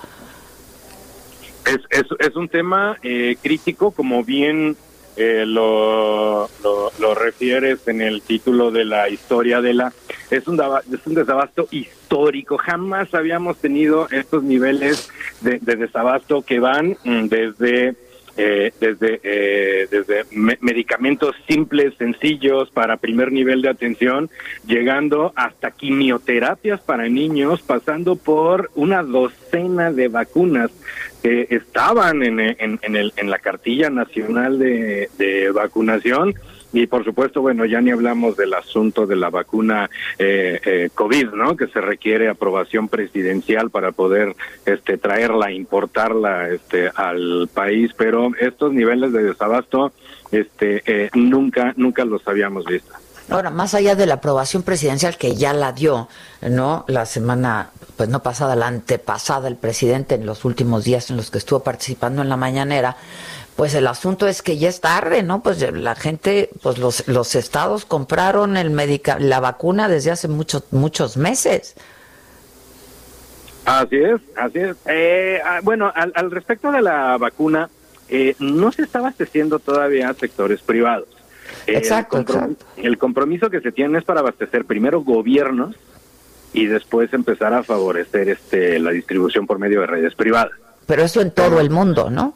Es, 1.68 1.80
es, 1.90 2.06
es 2.18 2.36
un 2.36 2.48
tema 2.48 2.96
eh, 3.02 3.36
crítico, 3.42 3.90
como 3.90 4.24
bien 4.24 4.76
eh, 5.20 5.44
lo, 5.44 6.48
lo, 6.62 7.14
refieres 7.16 7.88
en 7.88 8.00
el 8.00 8.22
título 8.22 8.70
de 8.70 8.84
la 8.84 9.08
historia 9.08 9.60
de 9.60 9.74
la... 9.74 9.92
Es 10.30 10.46
un, 10.46 10.60
es 10.60 11.06
un 11.06 11.14
desabasto 11.14 11.66
histórico, 11.72 12.56
jamás 12.56 13.12
habíamos 13.14 13.58
tenido 13.58 14.08
estos 14.12 14.44
niveles 14.44 15.10
de, 15.40 15.58
desabasto 15.58 16.42
que 16.42 16.60
van 16.60 16.96
mm, 17.04 17.26
desde... 17.26 17.96
Eh, 18.40 18.72
desde 18.78 19.18
eh, 19.24 19.88
desde 19.90 20.24
medicamentos 20.60 21.34
simples, 21.48 21.92
sencillos 21.98 22.70
para 22.70 22.96
primer 22.96 23.32
nivel 23.32 23.62
de 23.62 23.68
atención, 23.68 24.30
llegando 24.64 25.32
hasta 25.34 25.72
quimioterapias 25.72 26.80
para 26.80 27.08
niños, 27.08 27.62
pasando 27.62 28.14
por 28.14 28.70
una 28.76 29.02
docena 29.02 29.90
de 29.90 30.06
vacunas 30.06 30.70
que 31.22 31.46
estaban 31.50 32.22
en, 32.22 32.40
en, 32.40 32.78
en, 32.82 32.96
el, 32.96 33.12
en 33.16 33.30
la 33.30 33.38
cartilla 33.38 33.90
nacional 33.90 34.58
de, 34.58 35.10
de, 35.18 35.50
vacunación. 35.50 36.34
Y 36.70 36.86
por 36.86 37.02
supuesto, 37.02 37.40
bueno, 37.40 37.64
ya 37.64 37.80
ni 37.80 37.90
hablamos 37.90 38.36
del 38.36 38.52
asunto 38.52 39.06
de 39.06 39.16
la 39.16 39.30
vacuna 39.30 39.88
eh, 40.18 40.60
eh, 40.64 40.90
COVID, 40.94 41.30
¿no? 41.30 41.56
Que 41.56 41.66
se 41.68 41.80
requiere 41.80 42.28
aprobación 42.28 42.88
presidencial 42.88 43.70
para 43.70 43.92
poder 43.92 44.36
este, 44.66 44.98
traerla, 44.98 45.50
importarla 45.50 46.50
este, 46.50 46.90
al 46.94 47.48
país. 47.52 47.92
Pero 47.96 48.32
estos 48.38 48.74
niveles 48.74 49.12
de 49.12 49.22
desabasto 49.22 49.92
este, 50.30 50.82
eh, 50.84 51.10
nunca, 51.14 51.72
nunca 51.76 52.04
los 52.04 52.26
habíamos 52.28 52.66
visto. 52.66 52.92
Ahora, 53.30 53.50
más 53.50 53.74
allá 53.74 53.94
de 53.94 54.06
la 54.06 54.14
aprobación 54.14 54.62
presidencial 54.62 55.18
que 55.18 55.34
ya 55.34 55.52
la 55.52 55.72
dio, 55.72 56.08
¿no? 56.40 56.84
La 56.88 57.04
semana, 57.04 57.70
pues 57.96 58.08
no 58.08 58.22
pasada, 58.22 58.56
la 58.56 58.68
antepasada, 58.68 59.48
el 59.48 59.56
presidente 59.56 60.14
en 60.14 60.24
los 60.24 60.46
últimos 60.46 60.84
días 60.84 61.10
en 61.10 61.18
los 61.18 61.30
que 61.30 61.38
estuvo 61.38 61.60
participando 61.60 62.22
en 62.22 62.30
la 62.30 62.38
mañanera, 62.38 62.96
pues 63.54 63.74
el 63.74 63.86
asunto 63.86 64.28
es 64.28 64.40
que 64.40 64.56
ya 64.56 64.68
es 64.68 64.80
tarde, 64.80 65.22
¿no? 65.22 65.42
Pues 65.42 65.60
la 65.72 65.94
gente, 65.94 66.48
pues 66.62 66.78
los, 66.78 67.06
los 67.06 67.34
estados 67.34 67.84
compraron 67.84 68.56
el 68.56 68.70
medica 68.70 69.18
la 69.18 69.40
vacuna 69.40 69.88
desde 69.88 70.10
hace 70.10 70.28
muchos, 70.28 70.62
muchos 70.70 71.16
meses. 71.16 71.74
Así 73.66 73.96
es, 73.96 74.20
así 74.36 74.60
es. 74.60 74.76
Eh, 74.86 75.40
ah, 75.44 75.60
bueno, 75.62 75.92
al, 75.94 76.12
al, 76.14 76.30
respecto 76.30 76.72
de 76.72 76.80
la 76.80 77.18
vacuna, 77.18 77.68
eh, 78.08 78.34
no 78.38 78.72
se 78.72 78.82
está 78.82 79.00
abasteciendo 79.00 79.58
todavía 79.58 80.08
a 80.08 80.14
sectores 80.14 80.62
privados. 80.62 81.17
Exacto, 81.76 82.24
el, 82.76 82.98
compromiso 82.98 83.50
que 83.50 83.60
se 83.60 83.72
tiene 83.72 83.98
es 83.98 84.04
para 84.04 84.20
abastecer 84.20 84.64
primero 84.64 85.02
gobiernos 85.02 85.76
y 86.52 86.66
después 86.66 87.12
empezar 87.12 87.52
a 87.52 87.62
favorecer 87.62 88.28
este 88.28 88.78
la 88.78 88.90
distribución 88.90 89.46
por 89.46 89.58
medio 89.58 89.80
de 89.82 89.86
redes 89.86 90.14
privadas. 90.14 90.52
Pero 90.86 91.02
eso 91.02 91.20
en 91.20 91.30
todo 91.30 91.60
el 91.60 91.70
mundo, 91.70 92.10
¿no? 92.10 92.34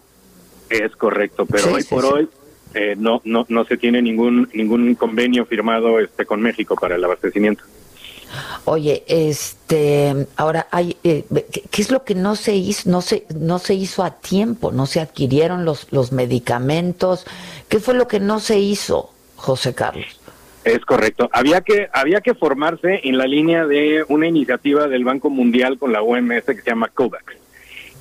Es 0.68 0.94
correcto, 0.96 1.46
pero 1.46 1.72
hoy 1.72 1.84
por 1.84 2.04
hoy 2.04 2.28
eh, 2.74 2.94
no 2.98 3.22
no 3.24 3.46
no 3.48 3.64
se 3.64 3.76
tiene 3.76 4.02
ningún 4.02 4.48
ningún 4.52 4.94
convenio 4.94 5.46
firmado 5.46 5.98
este 5.98 6.26
con 6.26 6.42
México 6.42 6.76
para 6.76 6.96
el 6.96 7.04
abastecimiento. 7.04 7.64
Oye, 8.64 9.02
este, 9.08 10.26
ahora 10.36 10.68
hay, 10.70 10.96
eh, 11.04 11.24
¿qué, 11.70 11.82
es 11.82 11.90
lo 11.90 12.04
que 12.04 12.14
no 12.14 12.36
se 12.36 12.54
hizo, 12.54 12.88
no 12.88 13.02
se, 13.02 13.26
no 13.34 13.58
se 13.58 13.74
hizo 13.74 14.04
a 14.04 14.12
tiempo, 14.12 14.72
no 14.72 14.86
se 14.86 15.00
adquirieron 15.00 15.64
los, 15.64 15.88
los 15.90 16.12
medicamentos? 16.12 17.26
¿Qué 17.68 17.80
fue 17.80 17.94
lo 17.94 18.08
que 18.08 18.20
no 18.20 18.40
se 18.40 18.58
hizo, 18.58 19.11
José 19.42 19.74
Carlos? 19.74 20.20
Es 20.64 20.84
correcto. 20.84 21.28
Había 21.32 21.62
que 21.62 21.88
había 21.92 22.20
que 22.20 22.34
formarse 22.34 23.00
en 23.02 23.18
la 23.18 23.26
línea 23.26 23.66
de 23.66 24.04
una 24.08 24.28
iniciativa 24.28 24.86
del 24.86 25.04
Banco 25.04 25.30
Mundial 25.30 25.78
con 25.78 25.92
la 25.92 26.00
OMS 26.00 26.44
que 26.44 26.62
se 26.62 26.70
llama 26.70 26.88
COVAX. 26.94 27.34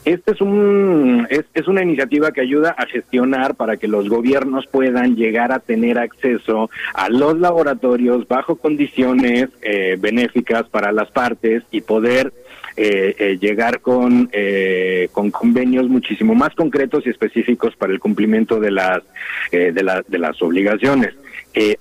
Este 0.05 0.33
es 0.33 0.41
un 0.41 1.25
es, 1.31 1.45
es, 1.55 1.67
una 1.67 1.81
iniciativa 1.81 2.31
que 2.31 2.41
ayuda 2.41 2.75
a 2.77 2.85
gestionar 2.85 3.55
para 3.55 3.77
que 3.77 3.87
los 3.87 4.07
gobiernos 4.07 4.67
puedan 4.67 5.15
llegar 5.15 5.51
a 5.51 5.59
tener 5.59 5.97
acceso 5.97 6.69
a 6.93 7.09
los 7.09 7.39
laboratorios 7.39 8.27
bajo 8.27 8.55
condiciones 8.57 9.49
eh, 9.63 9.97
benéficas 9.99 10.69
para 10.69 10.91
las 10.91 11.09
partes 11.09 11.63
y 11.71 11.81
poder 11.81 12.31
llegar 12.75 13.81
con 13.81 14.29
con 15.11 15.31
convenios 15.31 15.87
muchísimo 15.89 16.35
más 16.35 16.53
concretos 16.55 17.05
y 17.05 17.09
específicos 17.09 17.75
para 17.75 17.93
el 17.93 17.99
cumplimiento 17.99 18.59
de 18.59 18.71
las 18.71 19.03
de, 19.51 19.71
de 20.07 20.17
las 20.17 20.41
obligaciones. 20.41 21.13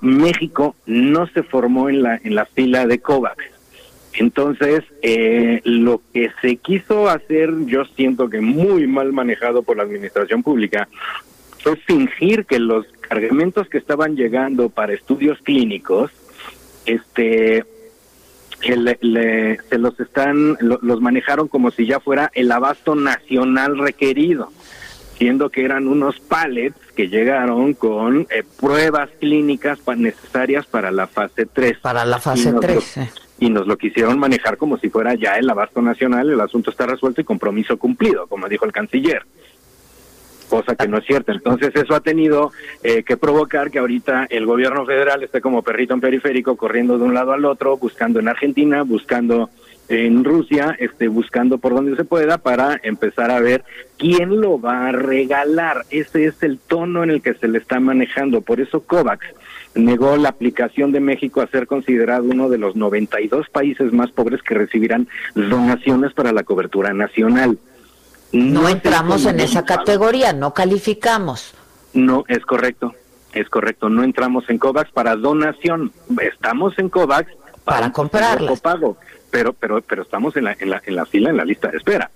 México 0.01 0.74
no 0.86 1.26
se 1.28 1.43
formó 1.43 1.88
en 1.88 2.03
la 2.03 2.20
en 2.22 2.34
la 2.34 2.45
fila 2.45 2.86
de 2.86 2.99
COVAX 2.99 3.45
Entonces, 4.14 4.82
eh, 5.03 5.61
lo 5.64 6.03
que 6.12 6.30
se 6.43 6.57
quiso 6.57 7.09
hacer, 7.09 7.51
yo 7.66 7.84
siento 7.84 8.28
que 8.28 8.41
muy 8.41 8.86
mal 8.86 9.12
manejado 9.12 9.62
por 9.62 9.76
la 9.76 9.84
administración 9.84 10.43
pública, 10.43 10.88
fue 11.62 11.76
fingir 11.76 12.45
que 12.47 12.59
los 12.59 12.86
cargamentos 13.01 13.68
que 13.68 13.78
estaban 13.78 14.16
llegando 14.16 14.68
para 14.68 14.95
estudios 14.95 15.38
clínicos, 15.43 16.11
este, 16.86 17.64
se 18.62 19.78
los 19.78 19.98
están, 20.00 20.56
los 20.61 21.00
manejaron 21.00 21.48
como 21.48 21.70
si 21.70 21.86
ya 21.86 22.00
fuera 22.00 22.30
el 22.34 22.52
abasto 22.52 22.94
nacional 22.94 23.78
requerido 23.78 24.50
siendo 25.20 25.50
que 25.50 25.66
eran 25.66 25.86
unos 25.86 26.18
pallets 26.18 26.78
que 26.96 27.08
llegaron 27.08 27.74
con 27.74 28.26
eh, 28.30 28.42
pruebas 28.58 29.11
clínicas 29.20 29.78
necesarias 29.98 30.64
para 30.64 30.90
la 30.90 31.06
fase 31.06 31.44
3. 31.44 31.76
Para 31.80 32.06
la 32.06 32.18
fase 32.18 32.50
3. 32.58 32.98
Y 33.38 33.50
nos 33.50 33.66
lo 33.66 33.76
quisieron 33.76 34.18
manejar 34.18 34.56
como 34.56 34.78
si 34.78 34.88
fuera 34.88 35.14
ya 35.14 35.36
el 35.36 35.50
abasto 35.50 35.82
nacional, 35.82 36.30
el 36.30 36.40
asunto 36.40 36.70
está 36.70 36.86
resuelto 36.86 37.20
y 37.20 37.24
compromiso 37.24 37.76
cumplido, 37.76 38.28
como 38.28 38.48
dijo 38.48 38.64
el 38.64 38.72
canciller. 38.72 39.26
Cosa 40.51 40.74
que 40.74 40.88
no 40.88 40.98
es 40.98 41.07
cierta. 41.07 41.32
Entonces 41.32 41.70
eso 41.76 41.94
ha 41.94 42.01
tenido 42.01 42.51
eh, 42.82 43.05
que 43.05 43.16
provocar 43.16 43.70
que 43.70 43.78
ahorita 43.78 44.26
el 44.28 44.46
gobierno 44.46 44.84
federal 44.84 45.22
esté 45.22 45.40
como 45.40 45.62
perrito 45.62 45.94
en 45.94 46.01
periférico, 46.01 46.57
corriendo 46.57 46.98
de 46.98 47.05
un 47.05 47.14
lado 47.14 47.32
al 47.32 47.44
otro, 47.44 47.76
buscando 47.76 48.18
en 48.18 48.26
Argentina, 48.26 48.82
buscando 48.82 49.48
en 49.88 50.24
Rusia, 50.24 50.76
este, 50.78 51.09
buscando 51.09 51.59
por 51.59 51.74
donde 51.74 51.96
se 51.96 52.05
pueda 52.05 52.38
para 52.38 52.80
empezar 52.82 53.30
a 53.30 53.40
ver 53.40 53.64
quién 53.96 54.40
lo 54.40 54.61
va 54.61 54.88
a 54.88 54.92
regalar. 54.92 55.84
Ese 55.90 56.26
es 56.26 56.42
el 56.42 56.59
tono 56.59 57.05
en 57.05 57.11
el 57.11 57.22
que 57.22 57.34
se 57.34 57.48
le 57.48 57.59
está 57.59 57.80
manejando. 57.80 58.40
Por 58.40 58.61
eso 58.61 58.80
COVAX 58.80 59.24
negó 59.74 60.16
la 60.16 60.30
aplicación 60.30 60.92
de 60.92 61.01
México 61.01 61.40
a 61.40 61.46
ser 61.46 61.66
considerado 61.66 62.24
uno 62.24 62.48
de 62.48 62.59
los 62.59 62.76
92 62.76 63.48
países 63.51 63.92
más 63.92 64.11
pobres 64.11 64.42
que 64.42 64.55
recibirán 64.55 65.09
donaciones 65.34 66.12
para 66.12 66.32
la 66.32 66.42
cobertura 66.44 66.92
nacional. 66.92 67.59
No, 68.33 68.68
entramos 68.68 69.26
en 69.26 69.41
esa 69.41 69.64
categoría, 69.64 70.33
no 70.33 70.55
calificamos. 70.55 71.53
No, 71.93 72.24
es 72.28 72.45
correcto, 72.47 72.95
es 73.33 73.49
correcto. 73.49 73.89
No 73.89 74.05
entramos 74.05 74.49
en 74.49 74.59
COVAX 74.59 74.93
para 74.93 75.16
donación. 75.16 75.93
Estamos 76.20 76.78
en 76.78 76.89
COVAX 76.89 77.28
para, 77.64 77.91
para 77.93 78.57
pago 78.62 78.97
pero 79.31 79.53
pero 79.53 79.81
pero 79.81 80.03
estamos 80.03 80.37
en 80.37 80.45
la, 80.45 80.57
en 80.59 80.70
la 80.70 80.83
en 80.85 80.97
la 80.97 81.07
fila 81.07 81.31
en 81.31 81.37
la 81.37 81.45
lista 81.45 81.68
de 81.68 81.78
espera 81.78 82.11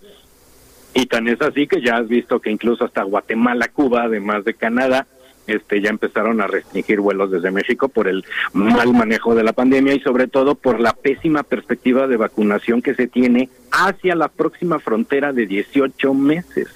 y 0.93 1.07
tan 1.07 1.29
es 1.29 1.41
así 1.41 1.67
que 1.67 1.81
ya 1.81 1.97
has 1.97 2.09
visto 2.09 2.41
que 2.41 2.51
incluso 2.51 2.85
hasta 2.85 3.03
Guatemala 3.03 3.69
Cuba 3.69 4.05
además 4.05 4.45
de 4.45 4.55
Canadá 4.55 5.07
este 5.47 5.80
ya 5.80 5.90
empezaron 5.90 6.40
a 6.40 6.47
restringir 6.47 7.01
vuelos 7.01 7.30
desde 7.30 7.51
México 7.51 7.88
por 7.88 8.09
el 8.09 8.24
mal 8.53 8.92
manejo 8.92 9.34
de 9.34 9.45
la 9.45 9.53
pandemia 9.53 9.95
y 9.95 10.01
sobre 10.01 10.26
todo 10.28 10.55
por 10.55 10.80
la 10.80 10.92
pésima 10.92 11.42
perspectiva 11.42 12.07
de 12.07 12.16
vacunación 12.16 12.82
que 12.82 12.95
se 12.95 13.07
tiene 13.07 13.49
hacia 13.70 14.14
la 14.14 14.28
próxima 14.28 14.78
frontera 14.78 15.32
de 15.32 15.47
18 15.47 16.14
meses. 16.14 16.68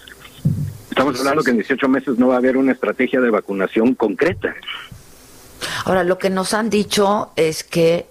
Estamos 0.90 1.18
hablando 1.20 1.42
que 1.42 1.50
en 1.50 1.58
18 1.58 1.88
meses 1.88 2.18
no 2.18 2.28
va 2.28 2.34
a 2.34 2.38
haber 2.38 2.56
una 2.56 2.72
estrategia 2.72 3.20
de 3.20 3.30
vacunación 3.30 3.94
concreta. 3.94 4.54
Ahora, 5.84 6.04
lo 6.04 6.18
que 6.18 6.30
nos 6.30 6.54
han 6.54 6.70
dicho 6.70 7.30
es 7.36 7.64
que 7.64 8.06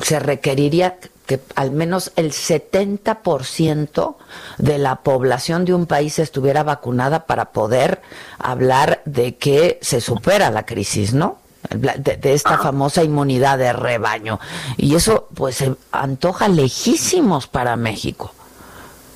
se 0.00 0.18
requeriría 0.18 0.96
que 1.26 1.40
al 1.54 1.70
menos 1.70 2.12
el 2.16 2.32
70% 2.32 4.16
de 4.58 4.78
la 4.78 4.96
población 4.96 5.64
de 5.64 5.74
un 5.74 5.86
país 5.86 6.18
estuviera 6.18 6.62
vacunada 6.62 7.26
para 7.26 7.46
poder 7.46 8.02
hablar 8.38 9.00
de 9.04 9.36
que 9.36 9.78
se 9.80 10.00
supera 10.00 10.50
la 10.50 10.66
crisis, 10.66 11.14
¿no? 11.14 11.38
De, 11.70 12.34
esta 12.34 12.58
famosa 12.58 13.02
inmunidad 13.02 13.56
de 13.56 13.72
rebaño. 13.72 14.38
Y 14.76 14.94
eso, 14.94 15.28
pues, 15.34 15.56
se 15.56 15.74
antoja 15.92 16.48
lejísimos 16.48 17.46
para 17.46 17.74
México. 17.76 18.34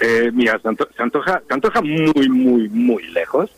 Eh, 0.01 0.31
mira, 0.33 0.59
se, 0.59 0.69
antoja, 1.03 1.43
se 1.47 1.55
antoja 1.55 1.83
muy, 1.83 2.29
muy, 2.31 2.69
muy 2.71 3.07
lejos. 3.09 3.51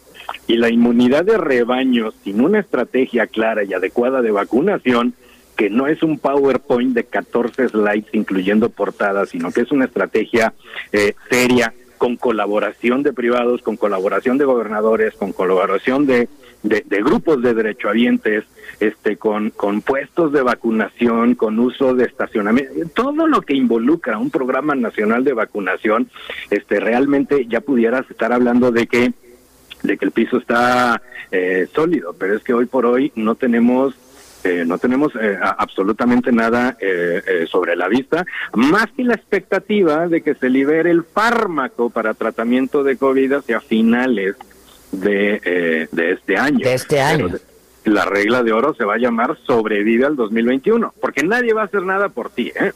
Y 0.48 0.56
la 0.56 0.70
inmunidad 0.70 1.24
de 1.24 1.38
rebaño, 1.38 2.10
sin 2.24 2.40
una 2.40 2.58
estrategia 2.58 3.28
clara 3.28 3.62
y 3.62 3.74
adecuada 3.74 4.22
de 4.22 4.32
vacunación, 4.32 5.14
que 5.60 5.68
no 5.68 5.86
es 5.86 6.02
un 6.02 6.18
PowerPoint 6.18 6.94
de 6.94 7.04
14 7.04 7.68
slides 7.68 8.06
incluyendo 8.14 8.70
portadas, 8.70 9.28
sino 9.28 9.52
que 9.52 9.60
es 9.60 9.70
una 9.70 9.84
estrategia 9.84 10.54
eh, 10.90 11.12
seria 11.28 11.74
con 11.98 12.16
colaboración 12.16 13.02
de 13.02 13.12
privados, 13.12 13.60
con 13.60 13.76
colaboración 13.76 14.38
de 14.38 14.46
gobernadores, 14.46 15.12
con 15.16 15.34
colaboración 15.34 16.06
de, 16.06 16.30
de, 16.62 17.02
grupos 17.02 17.42
de 17.42 17.52
derechohabientes, 17.52 18.44
este, 18.80 19.18
con, 19.18 19.50
con 19.50 19.82
puestos 19.82 20.32
de 20.32 20.40
vacunación, 20.40 21.34
con 21.34 21.58
uso 21.58 21.94
de 21.94 22.06
estacionamiento, 22.06 22.72
todo 22.94 23.26
lo 23.26 23.42
que 23.42 23.54
involucra 23.54 24.16
un 24.16 24.30
programa 24.30 24.74
nacional 24.74 25.24
de 25.24 25.34
vacunación, 25.34 26.08
este, 26.50 26.80
realmente 26.80 27.44
ya 27.50 27.60
pudieras 27.60 28.10
estar 28.10 28.32
hablando 28.32 28.70
de 28.72 28.86
que 28.86 29.12
de 29.82 29.96
que 29.96 30.04
el 30.04 30.10
piso 30.10 30.38
está 30.38 31.00
eh, 31.32 31.66
sólido, 31.74 32.14
pero 32.18 32.34
es 32.34 32.42
que 32.42 32.52
hoy 32.52 32.66
por 32.66 32.86
hoy 32.86 33.12
no 33.14 33.34
tenemos 33.34 33.94
eh, 34.44 34.64
no 34.66 34.78
tenemos 34.78 35.12
eh, 35.20 35.38
absolutamente 35.58 36.32
nada 36.32 36.76
eh, 36.80 37.46
sobre 37.50 37.76
la 37.76 37.88
vista, 37.88 38.24
más 38.54 38.86
que 38.96 39.04
la 39.04 39.14
expectativa 39.14 40.08
de 40.08 40.22
que 40.22 40.34
se 40.34 40.48
libere 40.48 40.90
el 40.90 41.04
fármaco 41.04 41.90
para 41.90 42.14
tratamiento 42.14 42.82
de 42.82 42.96
COVID 42.96 43.34
hacia 43.34 43.60
finales 43.60 44.36
de, 44.92 45.88
de 45.92 46.12
este 46.12 46.36
año. 46.36 46.60
De 46.60 46.74
este 46.74 47.00
año. 47.00 47.28
la 47.84 48.04
regla 48.04 48.42
de 48.42 48.52
oro 48.52 48.74
se 48.74 48.84
va 48.84 48.94
a 48.94 48.98
llamar 48.98 49.36
sobrevive 49.46 50.06
al 50.06 50.16
2021, 50.16 50.94
porque 51.00 51.22
nadie 51.22 51.52
va 51.52 51.62
a 51.62 51.66
hacer 51.66 51.82
nada 51.82 52.08
por 52.08 52.30
ti, 52.30 52.52
¿eh? 52.54 52.72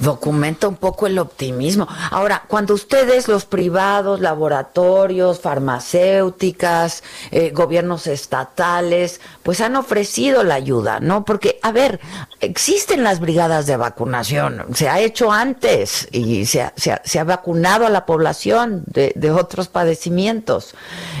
Documenta 0.00 0.68
un 0.68 0.76
poco 0.76 1.06
el 1.06 1.18
optimismo. 1.18 1.86
Ahora, 2.10 2.44
cuando 2.48 2.74
ustedes, 2.74 3.28
los 3.28 3.44
privados, 3.44 4.20
laboratorios, 4.20 5.40
farmacéuticas, 5.40 7.02
eh, 7.30 7.50
gobiernos 7.50 8.06
estatales, 8.06 9.20
pues 9.42 9.60
han 9.60 9.76
ofrecido 9.76 10.42
la 10.42 10.54
ayuda, 10.54 11.00
¿no? 11.00 11.24
Porque, 11.24 11.58
a 11.62 11.72
ver, 11.72 12.00
existen 12.40 13.04
las 13.04 13.20
brigadas 13.20 13.66
de 13.66 13.76
vacunación, 13.76 14.66
se 14.74 14.88
ha 14.88 15.00
hecho 15.00 15.32
antes 15.32 16.08
y 16.10 16.46
se 16.46 16.62
ha, 16.62 16.72
se 16.76 17.18
ha, 17.18 17.24
vacunado 17.24 17.86
a 17.86 17.90
la 17.90 18.06
población 18.06 18.82
de, 18.86 19.12
de 19.14 19.30
otros 19.30 19.68
padecimientos. 19.68 20.74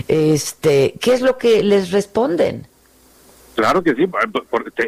Este, 0.08 0.94
¿Qué 1.00 1.12
es 1.12 1.20
lo 1.20 1.38
que 1.38 1.62
les 1.62 1.90
responden? 1.90 2.69
Claro 3.60 3.82
que 3.82 3.94
sí, 3.94 4.08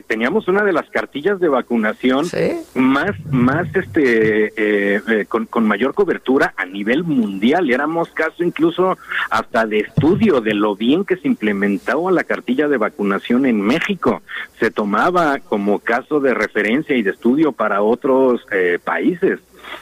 teníamos 0.07 0.49
una 0.49 0.65
de 0.65 0.73
las 0.73 0.89
cartillas 0.89 1.39
de 1.39 1.49
vacunación 1.49 2.25
más, 2.75 3.11
más 3.31 3.67
este, 3.77 4.47
eh, 4.47 5.03
eh, 5.07 5.27
con, 5.29 5.45
con, 5.45 5.69
mayor 5.69 5.93
cobertura 5.93 6.55
a 6.57 6.65
nivel 6.65 7.05
mundial. 7.05 7.71
Éramos 7.71 8.09
caso 8.13 8.43
incluso 8.43 8.97
hasta 9.29 9.67
de 9.67 9.81
estudio 9.81 10.41
de 10.41 10.55
lo 10.55 10.75
bien 10.75 11.05
que 11.05 11.19
se 11.19 11.29
implementaba 11.29 12.11
la 12.13 12.25
cartilla 12.25 12.67
de 12.67 12.79
vacunación 12.79 13.45
en 13.45 13.61
México. 13.61 14.23
Se 14.59 14.71
tomaba 14.71 15.39
como 15.41 15.81
caso 15.81 16.21
de 16.21 16.33
referencia 16.33 16.97
y 16.97 17.03
de 17.03 17.11
estudio 17.11 17.53
para 17.53 17.83
otros 17.83 18.41
eh, 18.53 18.79
países. 18.83 19.41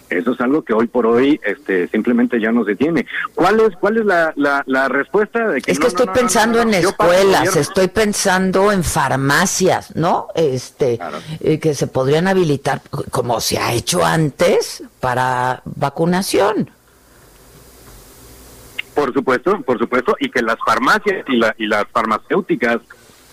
Eso 0.09 0.33
es 0.33 0.41
algo 0.41 0.63
que 0.63 0.73
hoy 0.73 0.87
por 0.87 1.07
hoy 1.07 1.41
este, 1.45 1.89
simplemente 1.89 2.41
ya 2.41 2.51
no 2.53 2.65
se 2.65 2.77
tiene. 2.77 3.07
¿Cuál 3.35 3.61
es, 3.61 3.77
cuál 3.77 3.99
es 3.99 4.05
la, 4.05 4.33
la, 4.37 4.89
respuesta? 4.89 5.49
De 5.49 5.61
que 5.61 5.73
es 5.73 5.79
que 5.79 5.87
estoy 5.87 6.09
pensando 6.09 6.61
en 6.61 6.75
escuelas, 6.75 7.57
estoy 7.57 7.89
pensando 7.89 8.73
en 8.73 8.83
farmacias, 8.83 9.95
¿no? 9.95 10.29
Este, 10.35 10.99
eh, 11.41 11.59
que 11.59 11.75
se 11.75 11.87
podrían 11.87 12.27
habilitar, 12.27 12.83
como 13.11 13.41
se 13.41 13.59
ha 13.59 13.73
hecho 13.73 14.05
antes, 14.05 14.83
para 15.01 15.63
vacunación. 15.65 16.71
Por 18.95 19.13
supuesto, 19.15 19.61
por 19.63 19.79
supuesto, 19.79 20.17
y 20.19 20.31
que 20.31 20.43
las 20.43 20.57
farmacias 20.67 21.25
y, 21.29 21.37
la, 21.37 21.55
y 21.57 21.67
las 21.67 21.87
farmacéuticas 21.89 22.81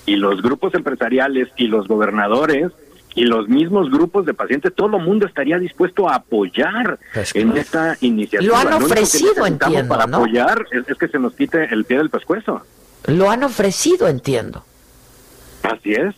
y 0.05 0.16
los 0.16 0.41
grupos 0.41 0.74
empresariales 0.74 1.49
y 1.58 1.68
los 1.68 1.88
gobernadores 1.88 2.72
y 3.18 3.24
los 3.24 3.49
mismos 3.49 3.89
grupos 3.89 4.28
de 4.28 4.36
pacientes, 4.36 4.74
todo 4.76 4.95
el 4.95 5.03
mundo 5.03 5.26
estaría 5.26 5.57
dispuesto 5.57 6.07
a 6.07 6.15
apoyar 6.18 6.99
en 7.34 7.57
esta 7.57 7.97
iniciativa. 8.01 8.53
Lo 8.53 8.55
han 8.55 8.74
ofrecido, 8.74 9.47
entiendo. 9.47 9.89
Para 9.89 10.03
apoyar 10.03 10.68
es, 10.72 10.97
que 10.97 11.07
se 11.07 11.18
nos 11.18 11.34
quite 11.34 11.65
el 11.74 11.84
pie 11.84 11.97
del 11.97 12.11
pescuezo. 12.11 12.61
Lo 13.07 13.32
han 13.32 13.43
ofrecido, 13.43 14.07
entiendo. 14.07 14.63
Así 15.63 15.93
es. 15.93 16.13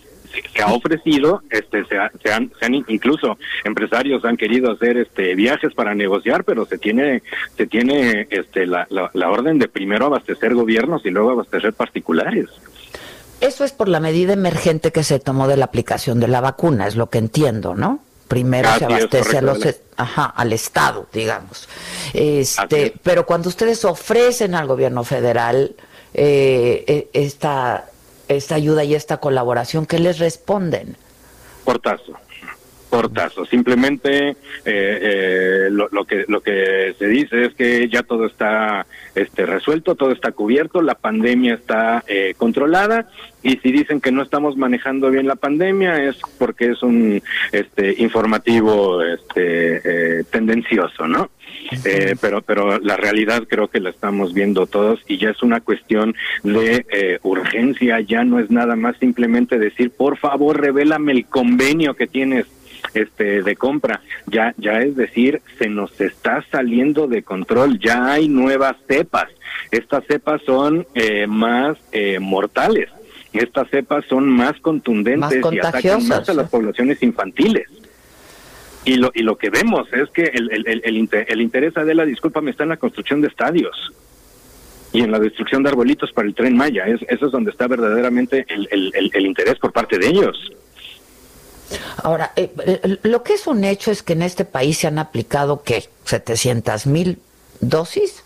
Se, 0.54 0.62
ha 0.62 0.74
ofrecido, 0.74 1.41
este, 1.50 1.86
se, 1.86 1.95
se, 2.22 2.34
han, 2.34 2.52
se 2.60 2.66
han, 2.66 2.76
incluso 2.76 3.38
empresarios 3.64 4.24
han 4.26 4.36
querido 4.36 4.70
hacer 4.70 4.97
este 4.97 5.34
viajes 5.36 5.74
para 5.74 5.95
negociar, 5.95 6.43
pero 6.43 6.66
se 6.66 6.78
tiene, 6.78 7.24
se 7.56 7.66
tiene 7.66 8.28
este 8.30 8.68
la, 8.68 8.86
la, 8.89 9.10
la 9.14 9.30
orden 9.30 9.58
de 9.58 9.70
primero 9.70 10.08
abastecer 10.08 10.54
gobiernos 10.54 11.04
y 11.06 11.12
luego 11.12 11.32
abastecer 11.32 11.72
particulares. 11.74 12.50
Eso 13.42 13.64
es 13.64 13.72
por 13.72 13.88
la 13.88 14.00
medida 14.00 14.34
emergente 14.34 14.92
que 14.92 15.04
se 15.04 15.20
tomó 15.20 15.48
de 15.48 15.58
la 15.58 15.66
aplicación 15.66 16.20
de 16.20 16.28
la 16.28 16.42
vacuna, 16.42 16.88
es 16.88 16.96
lo 16.96 17.10
que 17.10 17.20
entiendo, 17.20 17.76
¿no? 17.76 18.00
Primero 18.28 18.70
se 18.78 18.86
abastece 18.86 19.38
a 19.40 19.42
los, 19.42 19.60
ajá, 19.98 20.26
al 20.26 20.54
Estado, 20.54 21.08
digamos. 21.12 21.68
Este, 22.14 22.94
pero 23.02 23.26
cuando 23.26 23.50
ustedes 23.50 23.84
ofrecen 23.86 24.54
al 24.54 24.68
gobierno 24.68 25.04
federal 25.04 25.76
eh, 26.14 26.84
e, 26.86 27.10
esta, 27.14 27.86
esta 28.28 28.56
ayuda 28.56 28.84
y 28.84 28.94
esta 28.94 29.18
colaboración, 29.18 29.86
¿qué 29.86 29.98
les 29.98 30.20
responden? 30.20 30.96
Portazo. 31.64 32.14
Portazo. 32.90 33.46
Simplemente 33.46 34.30
eh, 34.30 34.36
eh, 34.66 35.68
lo, 35.72 36.06
que 36.06 36.26
lo 36.28 36.42
que 36.42 36.96
se 36.98 37.08
dice 37.08 37.46
es 37.46 37.54
que 37.54 37.88
ya 37.88 38.04
todo 38.04 38.26
está 38.26 38.86
este 39.16 39.46
resuelto, 39.46 39.96
todo 39.96 40.12
está 40.12 40.32
cubierto, 40.32 40.82
la 40.82 40.96
pandemia 40.96 41.54
está 41.54 42.04
eh, 42.08 42.34
controlada 42.38 43.10
y 43.42 43.58
si 43.58 43.72
dicen 43.72 44.02
que 44.02 44.12
no 44.12 44.22
estamos 44.22 44.58
manejando 44.58 45.10
bien 45.10 45.28
la 45.28 45.36
pandemia 45.36 46.04
es 46.04 46.18
porque 46.38 46.72
es 46.72 46.84
un 46.84 47.22
este 47.52 47.96
informativo 48.02 49.02
este 49.02 50.24
tendencioso, 50.26 51.08
¿no? 51.08 51.30
pero 52.22 52.42
pero 52.42 52.80
la 52.80 52.98
realidad 52.98 53.44
creo 53.48 53.68
que 53.70 53.80
la 53.80 53.90
estamos 53.90 54.34
viendo 54.34 54.66
todos 54.66 55.00
y 55.08 55.18
ya 55.18 55.30
es 55.30 55.42
una 55.42 55.62
cuestión 55.62 56.16
de 56.44 57.20
urgencia, 57.24 58.00
ya 58.02 58.24
no 58.24 58.40
es 58.40 58.50
nada 58.52 58.76
más 58.76 58.98
simplemente 58.98 59.58
decir 59.58 59.92
por 59.92 60.18
favor 60.18 60.60
revélame 60.60 61.14
el 61.14 61.26
convenio 61.26 61.94
que 61.94 62.08
tienes 62.08 62.46
este 62.94 63.44
de 63.44 63.56
compra. 63.56 64.02
Ya 64.28 64.54
ya 64.58 64.82
es 64.82 64.96
decir 64.96 65.42
se 65.58 65.70
nos 65.70 66.00
está 66.00 66.46
saliendo 66.52 67.08
de 67.08 67.24
control. 67.24 67.80
Ya 67.80 68.12
hay 68.12 68.28
nuevas 68.28 68.76
cepas. 68.88 69.28
Estas 69.72 70.04
cepas 70.06 70.42
son 70.46 70.88
eh, 70.96 71.28
más 71.28 71.78
eh, 71.92 72.20
mortales. 72.20 72.90
Estas 73.34 73.70
cepas 73.70 74.06
son 74.06 74.28
más 74.28 74.60
contundentes 74.60 75.44
y 75.52 75.60
atacan 75.60 76.08
más 76.08 76.28
a 76.30 76.34
las 76.34 76.50
poblaciones 76.50 77.02
infantiles. 77.04 77.68
Y 78.86 78.96
lo 78.96 79.12
y 79.14 79.22
lo 79.22 79.38
que 79.38 79.50
vemos 79.50 79.88
es 79.94 80.10
que 80.10 80.24
el 80.24 80.52
el, 80.52 80.68
el, 80.68 80.82
el, 81.28 81.42
interés 81.42 81.74
de 81.74 81.94
la 81.94 82.06
disculpa 82.06 82.42
me 82.42 82.52
está 82.52 82.64
en 82.64 82.70
la 82.70 82.78
construcción 82.78 83.22
de 83.22 83.28
estadios 83.28 83.92
y 84.92 85.02
en 85.02 85.12
la 85.12 85.20
destrucción 85.20 85.62
de 85.64 85.70
arbolitos 85.70 86.12
para 86.12 86.28
el 86.28 86.34
tren 86.34 86.58
Maya. 86.58 86.88
Es, 86.88 87.02
eso 87.08 87.28
es 87.28 87.32
donde 87.32 87.52
está 87.52 87.68
verdaderamente 87.68 88.46
el, 88.48 88.68
el, 88.72 89.12
el 89.14 89.26
interés 89.26 89.60
por 89.60 89.72
parte 89.72 89.98
de 89.98 90.08
ellos. 90.08 90.52
Ahora, 92.03 92.32
eh, 92.36 92.51
eh, 92.65 92.97
lo 93.03 93.24
que 93.24 93.34
es 93.34 93.47
un 93.47 93.63
hecho 93.63 93.91
es 93.91 94.03
que 94.03 94.13
en 94.13 94.22
este 94.22 94.45
país 94.45 94.78
se 94.78 94.88
han 94.88 94.99
aplicado, 94.99 95.63
¿qué? 95.63 95.89
¿700 96.05 96.86
mil 96.86 97.20
dosis? 97.61 98.24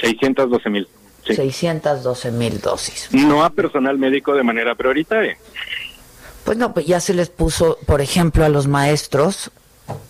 612 0.00 0.70
mil. 0.70 0.88
612 1.26 2.30
mil 2.32 2.60
dosis. 2.60 3.08
No 3.12 3.44
a 3.44 3.50
personal 3.50 3.98
médico 3.98 4.34
de 4.34 4.42
manera 4.42 4.74
prioritaria. 4.74 5.36
Pues 6.44 6.58
no, 6.58 6.74
pues 6.74 6.86
ya 6.86 7.00
se 7.00 7.14
les 7.14 7.30
puso, 7.30 7.78
por 7.86 8.02
ejemplo, 8.02 8.44
a 8.44 8.50
los 8.50 8.66
maestros, 8.66 9.50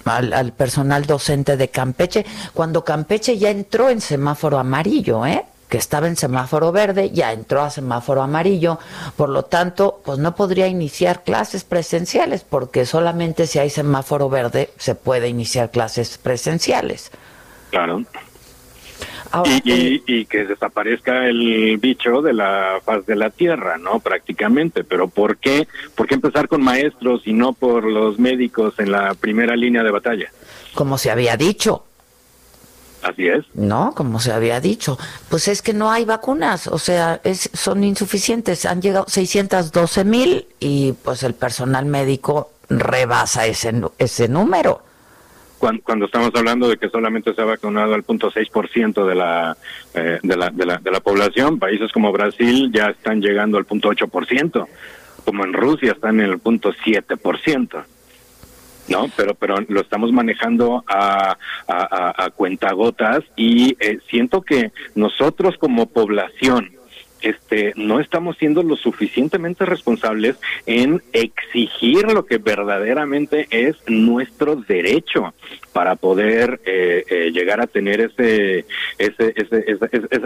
al, 0.05 0.33
al 0.33 0.53
personal 0.53 1.07
docente 1.07 1.57
de 1.57 1.69
Campeche, 1.69 2.27
cuando 2.53 2.85
Campeche 2.85 3.39
ya 3.39 3.51
entró 3.51 3.89
en 3.89 4.01
semáforo 4.01 4.59
amarillo, 4.59 5.25
¿eh? 5.25 5.45
Que 5.75 5.79
estaba 5.79 6.07
en 6.07 6.15
semáforo 6.15 6.71
verde, 6.71 7.11
ya 7.11 7.33
entró 7.33 7.61
a 7.61 7.69
semáforo 7.69 8.23
amarillo, 8.23 8.79
por 9.17 9.29
lo 9.29 9.47
tanto, 9.47 10.01
pues 10.05 10.21
no 10.21 10.37
podría 10.37 10.69
iniciar 10.69 11.25
clases 11.25 11.65
presenciales, 11.65 12.45
porque 12.49 12.87
solamente 12.87 13.49
si 13.49 13.59
hay 13.59 13.71
semáforo 13.71 14.29
verde 14.29 14.71
se 14.77 14.95
puede 14.95 15.27
iniciar 15.27 15.73
clases 15.73 16.17
presenciales. 16.17 17.11
Claro. 17.71 18.05
y, 19.65 19.73
eh, 19.73 20.03
y, 20.07 20.27
que 20.27 20.45
desaparezca 20.45 21.27
el 21.27 21.77
bicho 21.79 22.23
de 22.23 22.35
la 22.35 22.79
faz 22.85 23.05
de 23.07 23.17
la 23.17 23.31
tierra, 23.31 23.77
¿no? 23.77 23.99
Prácticamente. 23.99 24.85
Pero 24.85 25.09
¿por 25.09 25.39
qué? 25.39 25.67
¿Por 25.97 26.07
qué 26.07 26.15
empezar 26.15 26.47
con 26.47 26.63
maestros 26.63 27.23
y 27.27 27.33
no 27.33 27.53
por 27.53 27.83
los 27.83 28.21
médicos 28.21 28.75
en 28.79 28.93
la 28.93 29.15
primera 29.15 29.57
línea 29.57 29.83
de 29.83 29.91
batalla? 29.91 30.31
Como 30.73 30.99
se 30.99 31.11
había 31.11 31.37
dicho, 31.37 31.85
Así 33.05 33.29
es. 33.29 33.45
No, 33.55 33.93
como 33.95 34.19
se 34.19 34.33
había 34.33 34.61
dicho. 34.61 34.99
Pues 35.29 35.49
es 35.49 35.61
que 35.61 35.75
no 35.75 35.91
hay 35.91 36.07
vacunas, 36.07 36.67
o 36.69 36.79
sea, 36.79 37.21
es, 37.23 37.51
son 37.53 37.85
insuficientes. 37.85 38.65
Han 38.65 38.81
llegado 38.81 39.05
612 39.07 40.05
mil 40.05 40.47
y 40.59 40.93
pues 40.93 41.23
el 41.23 41.35
personal 41.35 41.85
médico 41.85 42.51
rebasa 42.71 43.47
ese, 43.47 43.75
ese 43.99 44.29
número. 44.29 44.81
Cuando, 45.59 45.83
cuando, 45.83 46.07
estamos 46.07 46.31
hablando 46.35 46.67
de 46.69 46.79
que 46.79 46.89
solamente 46.89 47.35
se 47.35 47.43
ha 47.43 47.45
vacunado 47.45 47.95
el 47.95 48.05
0.6% 48.07 49.07
de 49.07 49.15
la, 49.15 49.57
eh, 49.93 50.19
de, 50.23 50.37
la, 50.37 50.49
de, 50.51 50.65
la, 50.65 50.79
de 50.79 50.91
la 50.91 51.01
población, 51.01 51.59
países 51.59 51.93
como 51.93 52.11
Brasil 52.11 52.71
ya 52.73 52.87
están 52.87 53.21
llegando 53.21 53.59
al 53.59 53.67
0.8%, 53.67 54.67
como 55.27 55.45
en 55.45 55.53
Rusia 55.53 55.93
están 55.93 56.21
en 56.21 56.31
el 56.31 56.43
0.7%. 56.43 57.85
¿no? 58.89 59.11
Pero, 59.17 59.35
pero 59.35 59.57
lo 59.69 59.81
estamos 59.81 60.13
manejando 60.13 60.85
a, 60.87 61.37
a, 61.69 62.25
a, 62.25 62.31
cuentagotas 62.31 63.21
y 63.37 63.77
eh, 63.81 63.99
siento 64.11 64.43
que 64.43 64.73
nosotros 64.95 65.57
como 65.59 65.87
población, 65.87 66.73
este, 67.25 67.73
no 67.77 68.01
estamos 68.01 68.37
siendo 68.37 68.63
lo 68.63 68.77
suficientemente 68.77 69.65
responsables 69.65 70.37
en 70.67 71.03
exigir 71.13 72.13
lo 72.13 72.27
que 72.27 72.37
verdaderamente 72.37 73.47
es 73.51 73.77
nuestro 73.87 74.57
derecho 74.57 75.33
para 75.73 75.97
poder 75.97 76.61
eh, 76.67 77.05
eh, 77.09 77.31
llegar 77.33 77.61
a 77.61 77.67
tener 77.67 78.01
ese, 78.01 78.67
ese, 78.99 79.35
ese, 79.37 79.81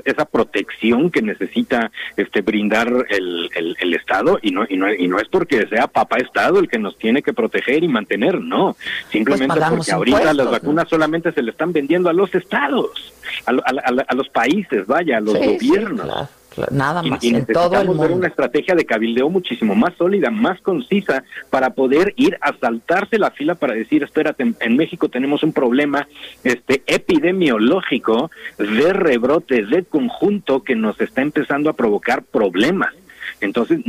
esa 0.05 0.24
protección 0.24 1.11
que 1.11 1.22
necesita 1.22 1.90
este 2.16 2.42
brindar 2.42 3.07
el, 3.09 3.49
el, 3.55 3.94
Estado. 3.94 4.38
Y 4.42 4.51
no, 4.51 4.64
y 4.68 4.76
no 4.76 4.92
y 4.92 5.09
no 5.09 5.18
es 5.18 5.28
porque 5.28 5.66
sea 5.68 5.86
papá 5.86 6.18
Estado 6.18 6.59
el 6.59 6.68
que 6.68 6.78
nos 6.78 6.99
tiene 6.99 7.22
que 7.22 7.32
proteger 7.32 7.82
y 7.84 7.88
mantener, 7.88 8.40
no, 8.40 8.76
simplemente 9.11 9.57
pues 9.57 9.70
porque 9.70 9.92
ahorita 9.92 10.34
las 10.34 10.51
vacunas 10.51 10.88
solamente 10.88 11.32
se 11.32 11.42
le 11.42 11.53
están 11.53 11.72
vendiendo 11.72 12.09
a 12.09 12.12
los 12.12 12.34
estados, 12.34 13.12
a, 13.46 13.51
a, 13.51 14.14
los 14.14 14.28
países, 14.28 14.86
vaya, 14.86 15.18
a 15.18 15.20
los 15.20 15.34
gobiernos 15.34 16.28
nada 16.70 17.02
más. 17.02 17.22
Y, 17.22 17.32
necesitamos 17.32 17.98
ver 17.98 18.12
una 18.12 18.28
estrategia 18.28 18.74
de 18.74 18.84
cabildeo 18.84 19.28
muchísimo 19.28 19.74
más 19.74 19.94
sólida, 19.96 20.30
más 20.30 20.61
concisa, 20.61 21.24
para 21.50 21.70
poder 21.70 22.14
ir 22.16 22.38
a 22.40 22.52
saltarse 22.59 23.18
la 23.18 23.30
fila 23.30 23.54
para 23.54 23.74
decir, 23.74 24.02
espérate, 24.02 24.54
en, 24.61 24.76
México 24.76 25.09
tenemos 25.09 25.42
un 25.42 25.52
problema 25.52 26.06
este 26.44 26.82
epidemiológico 26.86 28.30
de 28.59 28.92
rebrote 28.92 29.64
de 29.64 29.84
conjunto 29.84 30.62
que 30.62 30.76
nos 30.76 31.00
está 31.00 31.22
empezando 31.22 31.70
a 31.70 31.72
provocar 31.72 32.22
problemas. 32.22 32.94
Entonces, 33.40 33.80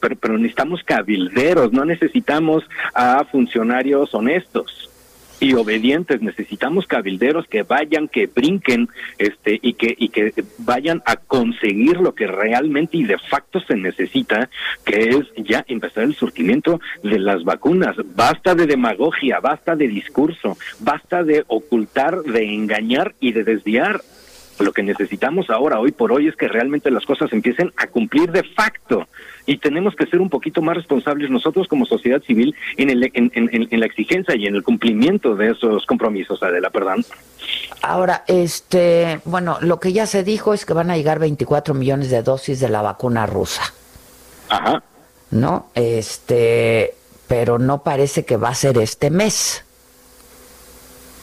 pero, 0.00 0.16
pero 0.16 0.38
necesitamos 0.38 0.82
cabilderos, 0.84 1.72
no 1.72 1.84
necesitamos 1.84 2.64
a 2.94 3.24
funcionarios 3.24 4.14
honestos 4.14 4.90
y 5.40 5.54
obedientes. 5.54 6.22
Necesitamos 6.22 6.86
cabilderos 6.86 7.46
que 7.46 7.62
vayan, 7.62 8.08
que 8.08 8.26
brinquen, 8.26 8.88
este, 9.18 9.58
y 9.62 9.74
que, 9.74 9.94
y 9.96 10.08
que 10.08 10.32
vayan 10.58 11.02
a 11.06 11.16
conseguir 11.16 11.98
lo 11.98 12.14
que 12.14 12.26
realmente 12.26 12.96
y 12.96 13.04
de 13.04 13.18
facto 13.18 13.60
se 13.60 13.76
necesita, 13.76 14.48
que 14.84 15.10
es 15.10 15.46
ya 15.46 15.64
empezar 15.68 16.04
el 16.04 16.14
surtimiento 16.14 16.80
de 17.02 17.18
las 17.18 17.44
vacunas. 17.44 17.96
Basta 18.14 18.54
de 18.54 18.66
demagogia, 18.66 19.40
basta 19.40 19.76
de 19.76 19.88
discurso, 19.88 20.56
basta 20.80 21.22
de 21.22 21.44
ocultar, 21.48 22.22
de 22.22 22.44
engañar 22.44 23.14
y 23.20 23.32
de 23.32 23.44
desviar. 23.44 24.00
Lo 24.58 24.72
que 24.72 24.82
necesitamos 24.82 25.50
ahora, 25.50 25.78
hoy 25.78 25.92
por 25.92 26.12
hoy, 26.12 26.28
es 26.28 26.36
que 26.36 26.48
realmente 26.48 26.90
las 26.90 27.04
cosas 27.04 27.32
empiecen 27.32 27.72
a 27.76 27.86
cumplir 27.88 28.32
de 28.32 28.42
facto 28.42 29.06
y 29.44 29.58
tenemos 29.58 29.94
que 29.94 30.06
ser 30.06 30.20
un 30.20 30.30
poquito 30.30 30.62
más 30.62 30.76
responsables 30.76 31.30
nosotros 31.30 31.68
como 31.68 31.84
sociedad 31.84 32.22
civil 32.22 32.54
en, 32.76 32.90
el, 32.90 33.10
en, 33.14 33.30
en, 33.34 33.80
la 33.80 33.86
exigencia 33.86 34.34
y 34.34 34.46
en 34.46 34.56
el 34.56 34.62
cumplimiento 34.62 35.36
de 35.36 35.50
esos 35.50 35.84
compromisos, 35.86 36.42
Adela, 36.42 36.70
perdón. 36.70 37.04
Ahora, 37.82 38.24
este, 38.26 39.20
bueno, 39.24 39.58
lo 39.60 39.78
que 39.78 39.92
ya 39.92 40.06
se 40.06 40.24
dijo 40.24 40.54
es 40.54 40.64
que 40.64 40.72
van 40.72 40.90
a 40.90 40.96
llegar 40.96 41.18
24 41.18 41.74
millones 41.74 42.10
de 42.10 42.22
dosis 42.22 42.58
de 42.58 42.68
la 42.68 42.82
vacuna 42.82 43.26
rusa. 43.26 43.62
Ajá. 44.48 44.82
¿No? 45.30 45.66
Este, 45.74 46.94
pero 47.28 47.58
no 47.58 47.82
parece 47.82 48.24
que 48.24 48.36
va 48.36 48.48
a 48.48 48.54
ser 48.54 48.78
este 48.78 49.10
mes 49.10 49.65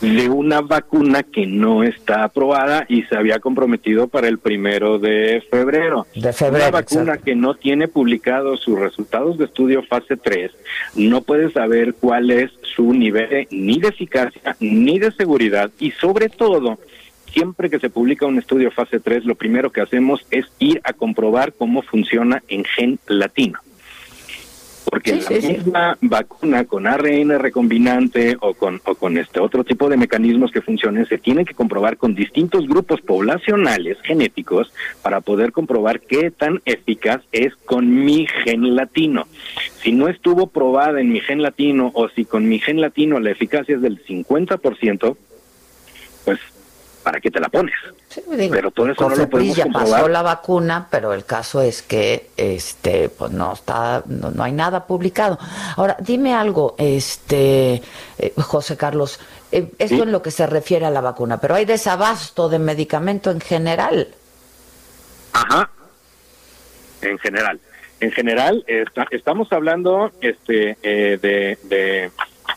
de 0.03 0.29
una 0.29 0.59
vacuna 0.59 1.23
que 1.23 1.47
no 1.47 1.81
está 1.83 2.25
aprobada 2.25 2.85
y 2.89 3.03
se 3.03 3.15
había 3.15 3.39
comprometido 3.39 4.09
para 4.09 4.27
el 4.27 4.37
primero 4.37 4.99
de 4.99 5.41
febrero. 5.49 6.05
De 6.13 6.33
febrero. 6.33 6.65
Una 6.65 6.71
vacuna 6.71 7.17
que 7.17 7.35
no 7.35 7.55
tiene 7.55 7.87
publicados 7.87 8.59
sus 8.59 8.77
resultados 8.77 9.37
de 9.37 9.45
estudio 9.45 9.81
fase 9.83 10.17
3, 10.17 10.51
no 10.95 11.21
puede 11.21 11.51
saber 11.51 11.93
cuál 11.93 12.31
es 12.31 12.51
su 12.75 12.93
nivel 12.93 13.47
ni 13.49 13.79
de 13.79 13.87
eficacia 13.89 14.57
ni 14.59 14.99
de 14.99 15.11
seguridad 15.11 15.71
y 15.79 15.91
sobre 15.91 16.27
todo 16.27 16.79
siempre 17.31 17.69
que 17.69 17.79
se 17.79 17.89
publica 17.89 18.25
un 18.25 18.39
estudio 18.39 18.71
fase 18.71 18.99
3, 18.99 19.23
lo 19.23 19.35
primero 19.35 19.71
que 19.71 19.81
hacemos 19.81 20.25
es 20.31 20.45
ir 20.59 20.81
a 20.83 20.91
comprobar 20.91 21.53
cómo 21.53 21.81
funciona 21.81 22.43
en 22.49 22.65
gen 22.65 22.99
latino 23.07 23.59
porque 24.93 25.15
la 25.15 25.49
misma 25.49 25.97
vacuna 26.01 26.65
con 26.65 26.85
ARN 26.85 27.39
recombinante 27.39 28.37
o 28.39 28.53
con, 28.53 28.79
o 28.85 28.93
con 28.93 29.17
este 29.17 29.39
otro 29.39 29.63
tipo 29.63 29.89
de 29.89 29.97
mecanismos 29.97 30.51
que 30.51 30.61
funcionen 30.61 31.07
se 31.07 31.17
tiene 31.17 31.45
que 31.45 31.55
comprobar 31.55 31.97
con 31.97 32.13
distintos 32.13 32.67
grupos 32.67 33.01
poblacionales 33.01 33.97
genéticos 34.03 34.71
para 35.01 35.21
poder 35.21 35.51
comprobar 35.51 35.99
qué 35.99 36.29
tan 36.29 36.61
eficaz 36.65 37.23
es 37.31 37.55
con 37.65 38.05
mi 38.05 38.27
gen 38.43 38.75
latino. 38.75 39.25
Si 39.81 39.91
no 39.93 40.09
estuvo 40.09 40.45
probada 40.45 41.01
en 41.01 41.11
mi 41.11 41.21
gen 41.21 41.41
latino 41.41 41.89
o 41.95 42.07
si 42.09 42.23
con 42.23 42.47
mi 42.47 42.59
gen 42.59 42.79
latino 42.79 43.19
la 43.19 43.31
eficacia 43.31 43.73
es 43.73 43.81
del 43.81 44.05
50%, 44.05 45.17
pues 46.23 46.39
¿para 47.03 47.19
qué 47.19 47.29
te 47.29 47.39
la 47.39 47.49
pones? 47.49 47.75
pero 48.51 48.71
todo 48.71 48.89
eso 48.89 49.09
no 49.09 49.15
lo 49.15 49.29
podemos 49.29 49.55
ya 49.55 49.65
pasó 49.65 50.07
la 50.07 50.21
vacuna, 50.21 50.87
pero 50.89 51.13
el 51.13 51.25
caso 51.25 51.61
es 51.61 51.81
que 51.81 52.29
este 52.37 53.09
pues 53.09 53.31
no 53.31 53.53
está 53.53 54.03
no, 54.07 54.43
hay 54.43 54.53
nada 54.53 54.87
publicado. 54.87 55.37
Ahora, 55.75 55.97
dime 55.99 56.33
algo, 56.33 56.75
este 56.77 57.81
eh, 58.17 58.33
José 58.37 58.77
Carlos, 58.77 59.19
eh, 59.51 59.69
esto 59.77 60.03
en 60.03 60.11
lo 60.11 60.21
que 60.21 60.31
se 60.31 60.47
refiere 60.47 60.85
a 60.85 60.91
la 60.91 61.01
vacuna, 61.01 61.39
pero 61.39 61.55
hay 61.55 61.65
desabasto 61.65 62.49
de 62.49 62.59
medicamento 62.59 63.29
en 63.29 63.41
general. 63.41 64.07
Ajá. 65.33 65.69
En 67.01 67.19
general. 67.19 67.59
En 67.99 68.11
general, 68.11 68.65
estamos 69.11 69.51
hablando 69.53 70.11
este, 70.19 70.77
eh, 70.83 71.17
de, 71.21 71.57
de, 71.63 72.11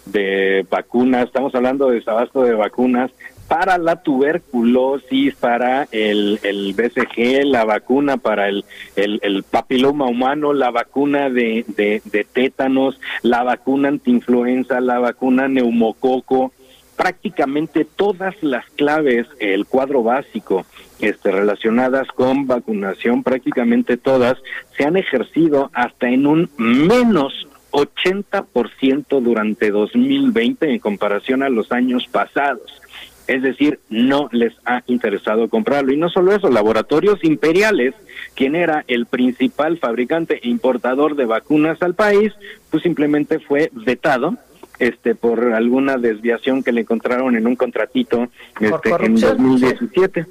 de 0.06 0.66
vacunas, 0.68 1.26
estamos 1.26 1.54
hablando 1.54 1.88
de 1.88 1.96
desabasto 1.96 2.42
de 2.42 2.54
vacunas 2.54 3.12
para 3.48 3.78
la 3.78 4.02
tuberculosis, 4.02 5.34
para 5.36 5.86
el, 5.92 6.40
el 6.42 6.74
BCG, 6.74 7.44
la 7.44 7.64
vacuna 7.64 8.16
para 8.16 8.48
el, 8.48 8.64
el, 8.96 9.44
papiloma 9.44 10.06
humano, 10.06 10.52
la 10.52 10.70
vacuna 10.70 11.30
de, 11.30 11.64
de, 11.68 12.02
de 12.04 12.24
tétanos, 12.24 13.00
la 13.22 13.42
vacuna 13.42 13.88
antiinfluenza, 13.88 14.80
la 14.80 14.98
vacuna 14.98 15.48
neumococo, 15.48 16.52
prácticamente 16.96 17.84
todas 17.84 18.34
las 18.42 18.64
claves, 18.70 19.26
el 19.38 19.66
cuadro 19.66 20.02
básico 20.02 20.66
este, 20.98 21.30
relacionadas 21.30 22.08
con 22.08 22.46
vacunación, 22.46 23.22
prácticamente 23.22 23.96
todas, 23.96 24.38
se 24.76 24.84
han 24.84 24.96
ejercido 24.96 25.70
hasta 25.74 26.08
en 26.08 26.26
un 26.26 26.50
menos 26.56 27.46
80% 27.70 29.20
durante 29.20 29.70
2020 29.70 30.70
en 30.70 30.78
comparación 30.78 31.42
a 31.42 31.50
los 31.50 31.70
años 31.72 32.08
pasados. 32.10 32.80
Es 33.26 33.42
decir, 33.42 33.80
no 33.88 34.28
les 34.32 34.54
ha 34.64 34.82
interesado 34.86 35.48
comprarlo. 35.48 35.92
Y 35.92 35.96
no 35.96 36.08
solo 36.08 36.32
eso, 36.32 36.48
Laboratorios 36.48 37.24
Imperiales, 37.24 37.94
quien 38.34 38.54
era 38.54 38.84
el 38.86 39.06
principal 39.06 39.78
fabricante 39.78 40.40
e 40.42 40.48
importador 40.48 41.16
de 41.16 41.24
vacunas 41.24 41.82
al 41.82 41.94
país, 41.94 42.32
pues 42.70 42.82
simplemente 42.82 43.40
fue 43.40 43.70
vetado 43.72 44.36
este 44.78 45.14
por 45.14 45.54
alguna 45.54 45.96
desviación 45.96 46.62
que 46.62 46.72
le 46.72 46.82
encontraron 46.82 47.34
en 47.36 47.46
un 47.46 47.56
contratito 47.56 48.28
este, 48.60 48.90
en 49.04 49.14
2017. 49.18 50.26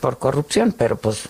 Por 0.00 0.18
corrupción, 0.18 0.74
pero 0.76 0.96
pues 0.96 1.28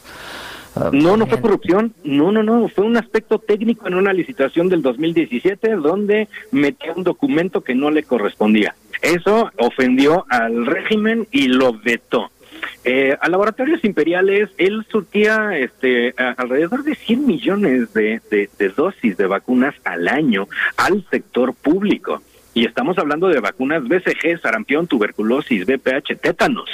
no, 0.93 1.17
no 1.17 1.27
fue 1.27 1.41
corrupción, 1.41 1.93
no, 2.05 2.33
no, 2.33 2.43
no, 2.43 2.69
fue 2.69 2.85
un 2.85 2.97
aspecto 2.97 3.39
técnico 3.39 3.89
en 3.89 3.95
una 3.95 4.13
licitación 4.13 4.69
del 4.69 4.83
2017 4.83 5.77
donde 5.77 6.29
metió 6.51 6.95
un 6.95 7.05
documento 7.05 7.63
que 7.63 7.75
no 7.75 7.91
le 7.91 8.03
correspondía. 8.03 8.75
Eso 9.03 9.51
ofendió 9.59 10.25
al 10.29 10.67
régimen 10.67 11.27
y 11.31 11.49
lo 11.49 11.73
vetó. 11.73 12.31
Eh, 12.85 13.17
a 13.21 13.29
laboratorios 13.29 13.85
imperiales, 13.85 14.51
él 14.57 14.87
surtía 14.91 15.57
este, 15.57 16.15
alrededor 16.17 16.85
de 16.85 16.95
100 16.95 17.27
millones 17.27 17.93
de, 17.93 18.21
de 18.31 18.69
dosis 18.71 19.17
de 19.17 19.27
vacunas 19.27 19.75
al 19.85 20.09
año 20.09 20.49
al 20.77 21.05
sector 21.11 21.55
público. 21.55 22.23
Y 22.55 22.67
estamos 22.67 22.99
hablando 22.99 23.29
de 23.29 23.41
vacunas 23.41 23.83
BCG, 23.83 24.41
sarampión, 24.41 24.87
tuberculosis, 24.87 25.65
BPH, 25.65 26.17
tétanos. 26.21 26.69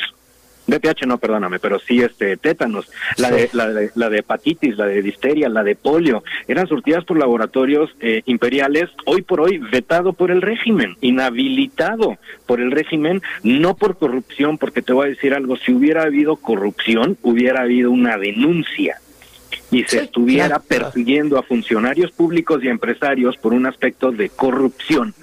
BPH 0.69 1.07
no, 1.07 1.19
perdóname, 1.19 1.59
pero 1.59 1.79
sí 1.79 2.01
este 2.01 2.37
tétanos, 2.37 2.91
la 3.17 3.31
de, 3.31 3.49
la 3.53 3.69
de 3.69 3.91
la 3.95 4.11
de 4.11 4.19
hepatitis, 4.19 4.77
la 4.77 4.87
de 4.87 5.03
disteria, 5.03 5.49
la 5.49 5.65
de 5.65 5.75
polio, 5.75 6.23
eran 6.47 6.69
surtidas 6.69 7.05
por 7.05 7.19
laboratorios 7.19 7.91
eh, 8.01 8.23
imperiales, 8.27 8.91
hoy 9.07 9.23
por 9.23 9.41
hoy 9.41 9.59
vetado 9.59 10.13
por 10.13 10.31
el 10.31 10.43
régimen, 10.43 10.97
inhabilitado 11.01 12.19
por 12.47 12.61
el 12.61 12.71
régimen, 12.71 13.23
no 13.43 13.77
por 13.77 13.97
corrupción, 13.97 14.59
porque 14.59 14.83
te 14.83 14.93
voy 14.93 15.07
a 15.07 15.11
decir 15.11 15.33
algo, 15.33 15.57
si 15.57 15.73
hubiera 15.73 16.03
habido 16.03 16.37
corrupción, 16.37 17.17
hubiera 17.23 17.63
habido 17.63 17.91
una 17.91 18.19
denuncia 18.19 19.01
y 19.71 19.85
se 19.85 20.01
estuviera 20.01 20.61
persiguiendo 20.61 21.39
a 21.39 21.43
funcionarios 21.43 22.11
públicos 22.13 22.63
y 22.63 22.69
empresarios 22.69 23.37
por 23.37 23.53
un 23.53 23.67
aspecto 23.67 24.13
de 24.13 24.29
corrupción 24.31 25.15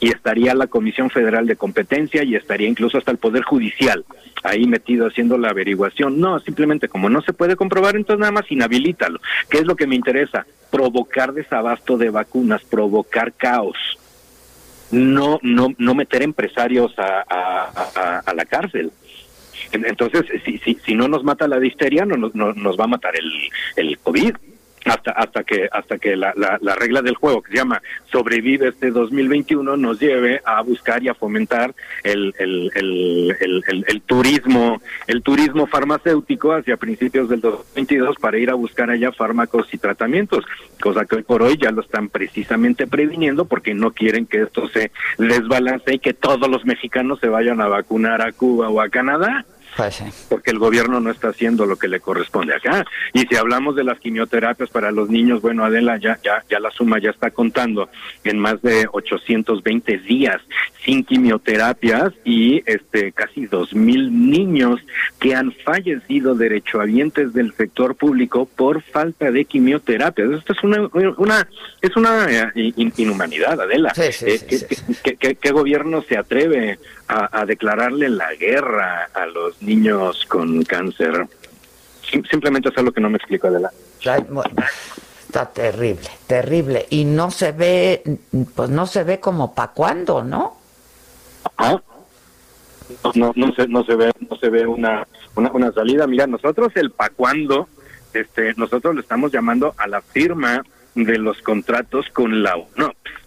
y 0.00 0.08
estaría 0.08 0.54
la 0.54 0.68
Comisión 0.68 1.10
Federal 1.10 1.46
de 1.46 1.56
Competencia 1.56 2.22
y 2.22 2.36
estaría 2.36 2.68
incluso 2.68 2.98
hasta 2.98 3.10
el 3.10 3.18
Poder 3.18 3.42
Judicial 3.42 4.04
ahí 4.42 4.66
metido 4.66 5.06
haciendo 5.06 5.38
la 5.38 5.50
averiguación. 5.50 6.20
No, 6.20 6.38
simplemente 6.40 6.88
como 6.88 7.08
no 7.08 7.22
se 7.22 7.32
puede 7.32 7.56
comprobar, 7.56 7.96
entonces 7.96 8.20
nada 8.20 8.32
más 8.32 8.50
inabilítalo. 8.50 9.20
¿Qué 9.50 9.58
es 9.58 9.66
lo 9.66 9.76
que 9.76 9.86
me 9.86 9.96
interesa? 9.96 10.46
Provocar 10.70 11.32
desabasto 11.32 11.96
de 11.96 12.10
vacunas, 12.10 12.62
provocar 12.64 13.32
caos. 13.32 13.76
No, 14.90 15.38
no, 15.42 15.74
no 15.76 15.94
meter 15.94 16.22
empresarios 16.22 16.98
a, 16.98 17.24
a, 17.28 18.22
a, 18.24 18.34
la 18.34 18.44
cárcel. 18.46 18.90
Entonces, 19.72 20.24
si, 20.44 20.58
si, 20.58 20.74
si 20.76 20.94
no 20.94 21.08
nos 21.08 21.24
mata 21.24 21.46
la 21.46 21.60
disteria, 21.60 22.06
no, 22.06 22.30
no, 22.32 22.52
nos 22.54 22.78
va 22.78 22.84
a 22.84 22.88
matar 22.88 23.14
el, 23.16 23.30
el 23.76 23.98
COVID 23.98 24.34
hasta 24.88 25.12
hasta 25.12 25.44
que 25.44 25.68
hasta 25.70 25.98
que 25.98 26.16
la, 26.16 26.32
la, 26.36 26.74
regla 26.74 27.02
del 27.02 27.14
juego 27.14 27.42
que 27.42 27.52
se 27.52 27.58
llama 27.58 27.82
sobrevive 28.10 28.68
este 28.68 28.90
2021 28.90 29.76
nos 29.76 30.00
lleve 30.00 30.40
a 30.44 30.60
buscar 30.62 31.02
y 31.02 31.08
a 31.08 31.14
fomentar 31.14 31.74
el, 32.02 32.34
el, 32.38 32.70
el, 32.74 33.84
el, 33.86 34.02
turismo 34.02 34.80
el 35.06 35.22
turismo 35.22 35.66
farmacéutico 35.66 36.52
hacia 36.52 36.76
principios 36.76 37.28
del 37.28 37.40
2022 37.40 38.16
para 38.16 38.38
ir 38.38 38.50
a 38.50 38.54
buscar 38.54 38.90
allá 38.90 39.12
fármacos 39.12 39.72
y 39.72 39.78
tratamientos 39.78 40.44
cosa 40.80 41.04
que 41.04 41.16
hoy 41.16 41.22
por 41.22 41.42
hoy 41.42 41.58
ya 41.60 41.70
lo 41.70 41.82
están 41.82 42.08
precisamente 42.08 42.86
previniendo 42.86 43.44
porque 43.44 43.74
no 43.74 43.92
quieren 43.92 44.26
que 44.26 44.42
esto 44.42 44.68
se 44.68 44.90
desbalance 45.18 45.94
y 45.94 45.98
que 45.98 46.14
todos 46.14 46.48
los 46.48 46.64
mexicanos 46.64 47.20
se 47.20 47.28
vayan 47.28 47.60
a 47.60 47.68
vacunar 47.68 48.22
a 48.22 48.32
Cuba 48.32 48.68
o 48.68 48.80
a 48.80 48.88
Canadá 48.88 49.44
pues 49.78 50.26
porque 50.28 50.50
el 50.50 50.58
gobierno 50.58 50.98
no 50.98 51.08
está 51.08 51.28
haciendo 51.28 51.64
lo 51.64 51.76
que 51.76 51.86
le 51.86 52.00
corresponde 52.00 52.52
acá. 52.52 52.84
Y 53.12 53.20
si 53.26 53.36
hablamos 53.36 53.76
de 53.76 53.84
las 53.84 54.00
quimioterapias 54.00 54.70
para 54.70 54.90
los 54.90 55.08
niños, 55.08 55.40
bueno, 55.40 55.64
Adela, 55.64 55.98
ya, 55.98 56.18
ya, 56.20 56.42
ya 56.50 56.58
la 56.58 56.72
suma 56.72 56.98
ya 56.98 57.10
está 57.10 57.30
contando 57.30 57.88
en 58.24 58.40
más 58.40 58.60
de 58.60 58.88
820 58.90 59.98
días 59.98 60.40
sin 60.84 61.04
quimioterapias 61.04 62.12
y 62.24 62.62
este 62.66 63.12
casi 63.12 63.46
dos 63.46 63.74
mil 63.74 64.30
niños 64.30 64.80
que 65.20 65.34
han 65.34 65.52
fallecido 65.52 66.34
derechohabientes 66.34 67.32
del 67.32 67.52
sector 67.52 67.94
público 67.94 68.48
por 68.56 68.82
falta 68.82 69.30
de 69.30 69.44
quimioterapias. 69.44 70.30
Esto 70.30 70.54
es 70.54 70.62
una, 70.64 70.88
una 71.18 71.48
es 71.82 71.94
una 71.96 72.26
eh, 72.30 72.72
inhumanidad, 72.96 73.60
Adela. 73.60 73.92
Eh, 73.96 75.36
¿qué, 75.40 75.50
gobierno 75.52 76.02
se 76.02 76.16
atreve 76.16 76.78
a, 77.08 77.44
declararle 77.46 78.08
la 78.10 78.34
guerra 78.34 79.08
a 79.14 79.26
los 79.26 79.60
niños 79.62 79.67
con 80.28 80.62
cáncer. 80.64 81.26
simplemente 82.30 82.68
es 82.68 82.78
algo 82.78 82.92
que 82.92 83.00
no 83.00 83.10
me 83.10 83.18
explico, 83.18 83.48
Adela. 83.48 83.70
Está 85.26 85.46
terrible, 85.46 86.08
terrible. 86.26 86.86
Y 86.90 87.04
no 87.04 87.30
se 87.30 87.52
ve, 87.52 88.02
pues 88.54 88.70
no 88.70 88.86
se 88.86 89.04
ve 89.04 89.20
como 89.20 89.54
para 89.54 89.72
cuándo, 89.72 90.24
¿no? 90.24 90.56
No, 93.14 93.32
no, 93.36 93.52
se, 93.54 93.68
no 93.68 93.84
se 93.84 93.94
ve, 93.94 94.10
no 94.30 94.36
se 94.38 94.48
ve 94.48 94.66
una, 94.66 95.06
una, 95.34 95.50
una 95.52 95.72
salida. 95.72 96.06
Mira, 96.06 96.26
nosotros 96.26 96.72
el 96.76 96.90
pa' 96.90 97.10
cuándo, 97.10 97.68
este, 98.14 98.54
nosotros 98.56 98.94
le 98.94 99.02
estamos 99.02 99.30
llamando 99.30 99.74
a 99.76 99.86
la 99.86 100.00
firma 100.00 100.64
de 100.94 101.18
los 101.18 101.42
contratos 101.42 102.06
con 102.14 102.42
la 102.42 102.56
UNOPS 102.56 103.17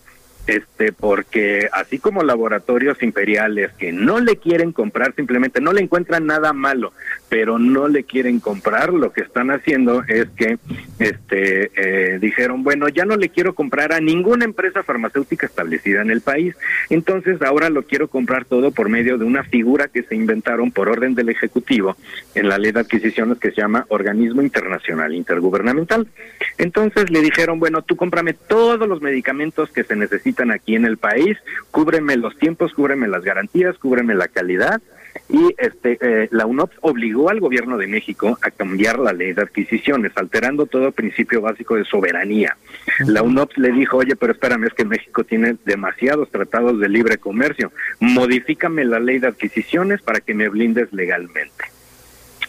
este 0.47 0.91
porque 0.91 1.69
así 1.71 1.99
como 1.99 2.23
laboratorios 2.23 3.01
imperiales 3.03 3.71
que 3.73 3.91
no 3.91 4.19
le 4.19 4.37
quieren 4.37 4.71
comprar 4.71 5.13
simplemente 5.15 5.61
no 5.61 5.73
le 5.73 5.81
encuentran 5.81 6.25
nada 6.25 6.53
malo 6.53 6.93
pero 7.31 7.57
no 7.57 7.87
le 7.87 8.03
quieren 8.03 8.41
comprar. 8.41 8.91
Lo 8.91 9.13
que 9.13 9.21
están 9.21 9.51
haciendo 9.51 10.03
es 10.05 10.27
que 10.31 10.57
este 10.99 11.71
eh, 11.75 12.19
dijeron 12.19 12.61
bueno 12.61 12.89
ya 12.89 13.05
no 13.05 13.15
le 13.15 13.29
quiero 13.29 13.55
comprar 13.55 13.93
a 13.93 14.01
ninguna 14.01 14.43
empresa 14.43 14.83
farmacéutica 14.83 15.45
establecida 15.45 16.01
en 16.01 16.11
el 16.11 16.19
país. 16.19 16.55
Entonces 16.89 17.41
ahora 17.41 17.69
lo 17.69 17.83
quiero 17.83 18.09
comprar 18.09 18.43
todo 18.43 18.71
por 18.71 18.89
medio 18.89 19.17
de 19.17 19.23
una 19.23 19.45
figura 19.45 19.87
que 19.87 20.03
se 20.03 20.13
inventaron 20.13 20.71
por 20.71 20.89
orden 20.89 21.15
del 21.15 21.29
ejecutivo 21.29 21.95
en 22.35 22.49
la 22.49 22.57
ley 22.57 22.73
de 22.73 22.81
adquisiciones 22.81 23.37
que 23.37 23.51
se 23.51 23.61
llama 23.61 23.85
organismo 23.87 24.41
internacional 24.41 25.15
intergubernamental. 25.15 26.09
Entonces 26.57 27.09
le 27.11 27.21
dijeron 27.21 27.61
bueno 27.61 27.81
tú 27.81 27.95
cómprame 27.95 28.33
todos 28.33 28.89
los 28.89 29.01
medicamentos 29.01 29.71
que 29.71 29.85
se 29.85 29.95
necesitan 29.95 30.51
aquí 30.51 30.75
en 30.75 30.83
el 30.83 30.97
país, 30.97 31.37
cúbreme 31.71 32.17
los 32.17 32.37
tiempos, 32.37 32.73
cúbreme 32.73 33.07
las 33.07 33.23
garantías, 33.23 33.77
cúbreme 33.77 34.15
la 34.15 34.27
calidad. 34.27 34.81
Y 35.29 35.55
este, 35.57 35.97
eh, 36.01 36.27
la 36.31 36.45
UNOPS 36.45 36.77
obligó 36.81 37.29
al 37.29 37.39
gobierno 37.39 37.77
de 37.77 37.87
México 37.87 38.37
a 38.41 38.51
cambiar 38.51 38.99
la 38.99 39.13
ley 39.13 39.33
de 39.33 39.41
adquisiciones, 39.41 40.11
alterando 40.15 40.65
todo 40.65 40.91
principio 40.91 41.41
básico 41.41 41.75
de 41.75 41.85
soberanía. 41.85 42.57
La 43.05 43.21
UNOPS 43.21 43.57
le 43.57 43.71
dijo, 43.71 43.97
oye, 43.97 44.15
pero 44.15 44.33
espérame, 44.33 44.65
es 44.65 44.73
que 44.73 44.85
México 44.85 45.23
tiene 45.23 45.55
demasiados 45.65 46.29
tratados 46.29 46.79
de 46.79 46.89
libre 46.89 47.17
comercio, 47.17 47.71
modifícame 47.99 48.83
la 48.83 48.99
ley 48.99 49.19
de 49.19 49.27
adquisiciones 49.27 50.01
para 50.01 50.19
que 50.19 50.33
me 50.33 50.49
blindes 50.49 50.91
legalmente. 50.91 51.65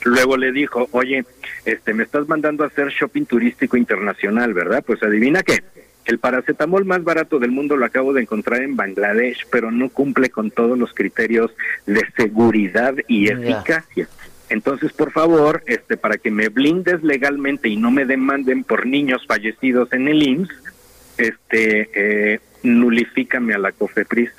Luego 0.05 0.37
le 0.37 0.51
dijo, 0.51 0.89
oye, 0.91 1.25
este, 1.65 1.95
me 1.95 2.03
estás 2.03 2.29
mandando 2.29 2.65
a 2.65 2.67
hacer 2.67 2.89
shopping 2.89 3.25
turístico 3.25 3.77
internacional, 3.77 4.53
¿verdad? 4.53 4.83
Pues 4.85 5.03
adivina 5.03 5.43
qué, 5.43 5.63
El 6.05 6.19
paracetamol 6.19 6.85
más 6.85 7.05
barato 7.05 7.39
del 7.39 7.53
mundo 7.53 7.77
lo 7.77 7.85
acabo 7.85 8.13
de 8.13 8.23
encontrar 8.23 8.63
en 8.63 8.77
Bangladesh, 8.77 9.47
pero 9.51 9.71
no 9.71 9.89
cumple 9.89 10.31
con 10.31 10.51
todos 10.51 10.77
los 10.79 10.93
criterios 10.93 11.53
de 11.87 12.03
seguridad 12.17 12.95
y 13.07 13.29
eficacia. 13.29 14.09
Entonces, 14.49 14.93
por 14.93 15.13
favor, 15.13 15.63
este, 15.67 15.97
para 15.97 16.19
que 16.19 16.31
me 16.31 16.49
blindes 16.49 17.03
legalmente 17.03 17.69
y 17.69 17.77
no 17.77 17.91
me 17.91 18.05
demanden 18.05 18.65
por 18.65 18.87
niños 18.87 19.25
fallecidos 19.27 19.93
en 19.93 20.09
el 20.09 20.23
IMSS, 20.23 20.51
este, 21.17 21.91
eh, 21.95 22.41
nulifícame 22.63 23.55
a 23.55 23.59
la 23.59 23.73
COFEPRIS. 23.73 24.31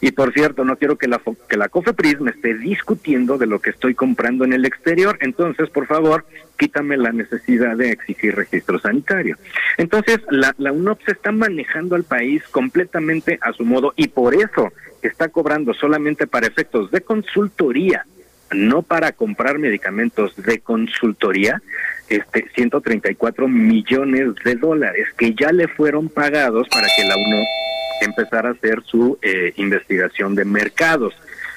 Y 0.00 0.12
por 0.12 0.32
cierto, 0.32 0.64
no 0.64 0.76
quiero 0.76 0.96
que 0.96 1.08
la, 1.08 1.20
que 1.48 1.56
la 1.56 1.68
COFEPRIS 1.68 2.20
me 2.20 2.30
esté 2.30 2.54
discutiendo 2.54 3.38
de 3.38 3.46
lo 3.46 3.60
que 3.60 3.70
estoy 3.70 3.94
comprando 3.94 4.44
en 4.44 4.52
el 4.52 4.64
exterior. 4.64 5.18
Entonces, 5.20 5.70
por 5.70 5.86
favor, 5.86 6.24
quítame 6.58 6.96
la 6.96 7.12
necesidad 7.12 7.76
de 7.76 7.90
exigir 7.90 8.34
registro 8.34 8.78
sanitario. 8.78 9.36
Entonces, 9.76 10.20
la, 10.30 10.54
la 10.58 10.72
UNOPS 10.72 11.08
está 11.08 11.32
manejando 11.32 11.96
al 11.96 12.04
país 12.04 12.42
completamente 12.50 13.38
a 13.40 13.52
su 13.52 13.64
modo 13.64 13.92
y 13.96 14.08
por 14.08 14.34
eso 14.34 14.72
está 15.02 15.28
cobrando 15.28 15.74
solamente 15.74 16.26
para 16.26 16.46
efectos 16.46 16.90
de 16.90 17.02
consultoría, 17.02 18.06
no 18.52 18.82
para 18.82 19.12
comprar 19.12 19.58
medicamentos 19.58 20.34
de 20.36 20.60
consultoría, 20.60 21.62
este 22.08 22.48
134 22.54 23.48
millones 23.48 24.34
de 24.44 24.54
dólares 24.54 25.08
que 25.16 25.34
ya 25.34 25.52
le 25.52 25.68
fueron 25.68 26.08
pagados 26.08 26.68
para 26.68 26.86
que 26.96 27.04
la 27.04 27.16
UNOPS 27.16 27.64
empezar 28.00 28.46
a 28.46 28.50
hacer 28.50 28.82
su 28.84 29.18
eh, 29.22 29.52
investigación 29.56 30.34
de 30.34 30.44
mercados. 30.44 31.14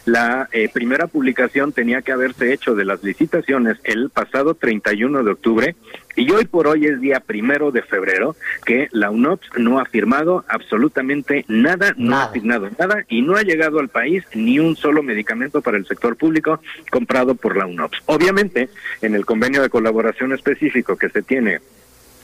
La 0.08 0.48
eh, 0.54 0.70
primera 0.72 1.08
publicación 1.08 1.74
tenía 1.74 2.02
que 2.02 2.14
haberse 2.14 2.54
hecho 2.54 2.76
de 2.76 2.86
las 2.86 3.04
licitaciones 3.04 3.78
el 3.84 4.10
pasado 4.10 4.54
31 4.54 5.22
de 5.22 5.32
octubre 5.32 5.76
y 6.16 6.32
hoy 6.32 6.46
por 6.46 6.68
hoy 6.68 6.86
es 6.86 7.02
día 7.02 7.20
primero 7.20 7.72
de 7.72 7.82
febrero 7.82 8.38
que 8.66 8.88
la 8.94 9.12
UNOPS 9.12 9.50
no 9.58 9.82
ha 9.82 9.86
firmado 9.86 10.46
absolutamente 10.48 11.44
nada, 11.50 11.94
no 11.98 12.16
ha 12.16 12.24
asignado 12.24 12.70
nada 12.80 13.04
y 13.10 13.22
no 13.22 13.36
ha 13.36 13.42
llegado 13.42 13.80
al 13.80 13.90
país 13.90 14.24
ni 14.34 14.60
un 14.60 14.78
solo 14.78 15.04
medicamento 15.04 15.62
para 15.62 15.76
el 15.76 15.86
sector 15.86 16.16
público 16.16 16.62
comprado 16.90 17.36
por 17.36 17.58
la 17.58 17.66
UNOPS. 17.66 18.04
Obviamente, 18.06 18.70
en 19.02 19.14
el 19.14 19.26
convenio 19.26 19.62
de 19.62 19.70
colaboración 19.70 20.32
específico 20.32 20.96
que 20.96 21.10
se 21.10 21.22
tiene 21.22 21.60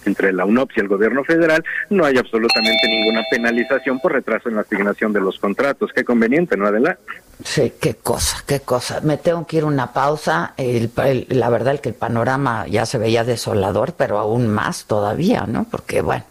entre 0.06 0.34
la 0.34 0.46
UNOPS 0.46 0.78
y 0.78 0.80
el 0.82 0.88
gobierno 0.88 1.24
federal, 1.24 1.64
no 1.90 2.06
hay 2.06 2.18
absolutamente 2.18 2.88
ninguna 2.88 3.22
penalización 3.30 4.00
por 4.00 4.14
retraso 4.14 4.50
en 4.50 4.56
la 4.56 4.62
asignación 4.62 5.14
de 5.14 5.22
los 5.22 5.40
contratos. 5.40 5.92
Qué 5.94 6.04
conveniente, 6.04 6.58
¿no, 6.58 6.68
Adela? 6.68 6.98
Sí, 7.44 7.74
qué 7.82 7.96
cosa, 7.96 8.38
qué 8.46 8.62
cosa. 8.62 9.02
Me 9.02 9.18
tengo 9.18 9.46
que 9.46 9.58
ir 9.58 9.66
una 9.66 9.92
pausa. 9.92 10.54
El, 10.56 10.92
la 11.30 11.50
verdad 11.50 11.74
es 11.74 11.82
que 11.82 11.90
el 11.90 11.96
panorama 11.96 12.68
ya 12.68 12.86
se 12.86 12.98
veía 12.98 13.24
desolador, 13.24 13.94
pero 13.98 14.18
aún 14.18 14.48
más 14.48 14.86
todavía, 14.86 15.46
¿no? 15.48 15.66
Porque, 15.70 16.02
bueno, 16.02 16.24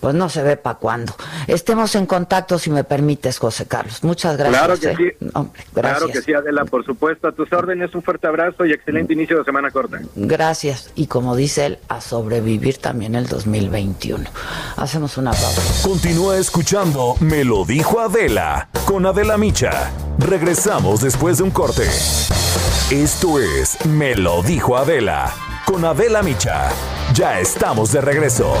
pues 0.00 0.14
no 0.14 0.28
se 0.28 0.42
ve 0.42 0.56
para 0.56 0.78
cuándo. 0.78 1.14
Estemos 1.48 1.94
en 1.96 2.06
contacto, 2.06 2.58
si 2.58 2.70
me 2.70 2.84
permites, 2.84 3.38
José 3.38 3.66
Carlos. 3.66 4.02
Muchas 4.04 4.36
gracias. 4.38 4.64
Claro 4.64 4.80
que 4.80 5.04
¿eh? 5.04 5.16
sí. 5.20 5.28
Claro 5.74 6.08
que 6.08 6.22
sí, 6.22 6.32
Adela, 6.32 6.64
por 6.64 6.84
supuesto. 6.84 7.28
A 7.28 7.32
tus 7.32 7.52
órdenes, 7.52 7.94
un 7.94 8.02
fuerte 8.02 8.26
abrazo 8.26 8.64
y 8.64 8.72
excelente 8.72 9.12
inicio 9.12 9.38
de 9.38 9.44
semana 9.44 9.70
corta. 9.70 10.00
Gracias. 10.14 10.92
Y 10.94 11.08
como 11.08 11.36
dice 11.36 11.66
él, 11.66 11.78
a 11.88 12.00
sobrevivir 12.00 12.78
también 12.78 13.13
el 13.16 13.26
2021. 13.26 14.24
Hacemos 14.76 15.16
una 15.16 15.32
pausa. 15.32 15.62
Continúa 15.82 16.38
escuchando 16.38 17.16
Me 17.20 17.44
lo 17.44 17.64
dijo 17.64 18.00
Adela 18.00 18.68
con 18.84 19.06
Adela 19.06 19.36
Micha. 19.38 19.90
Regresamos 20.18 21.00
después 21.00 21.38
de 21.38 21.44
un 21.44 21.50
corte. 21.50 21.88
Esto 22.90 23.40
es 23.40 23.84
Me 23.86 24.14
lo 24.14 24.42
dijo 24.42 24.76
Adela 24.76 25.32
con 25.66 25.84
Adela 25.84 26.22
Micha. 26.22 26.70
Ya 27.14 27.40
estamos 27.40 27.92
de 27.92 28.00
regreso. 28.00 28.54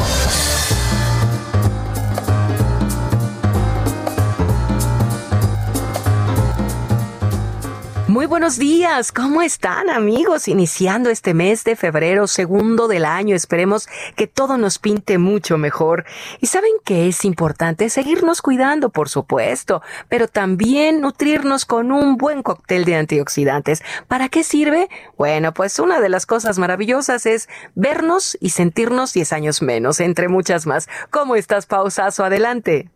Muy 8.14 8.26
buenos 8.26 8.60
días, 8.60 9.10
¿cómo 9.10 9.42
están 9.42 9.90
amigos? 9.90 10.46
Iniciando 10.46 11.10
este 11.10 11.34
mes 11.34 11.64
de 11.64 11.74
febrero, 11.74 12.28
segundo 12.28 12.86
del 12.86 13.04
año, 13.04 13.34
esperemos 13.34 13.88
que 14.14 14.28
todo 14.28 14.56
nos 14.56 14.78
pinte 14.78 15.18
mucho 15.18 15.58
mejor. 15.58 16.04
Y 16.40 16.46
saben 16.46 16.70
que 16.84 17.08
es 17.08 17.24
importante 17.24 17.90
seguirnos 17.90 18.40
cuidando, 18.40 18.90
por 18.90 19.08
supuesto, 19.08 19.82
pero 20.08 20.28
también 20.28 21.00
nutrirnos 21.00 21.64
con 21.64 21.90
un 21.90 22.16
buen 22.16 22.44
cóctel 22.44 22.84
de 22.84 22.94
antioxidantes. 22.94 23.82
¿Para 24.06 24.28
qué 24.28 24.44
sirve? 24.44 24.88
Bueno, 25.18 25.52
pues 25.52 25.80
una 25.80 26.00
de 26.00 26.08
las 26.08 26.24
cosas 26.24 26.56
maravillosas 26.56 27.26
es 27.26 27.48
vernos 27.74 28.38
y 28.40 28.50
sentirnos 28.50 29.12
10 29.12 29.32
años 29.32 29.60
menos, 29.60 29.98
entre 29.98 30.28
muchas 30.28 30.68
más. 30.68 30.88
¿Cómo 31.10 31.34
estás, 31.34 31.66
Pausazo? 31.66 32.24
Adelante. 32.24 32.88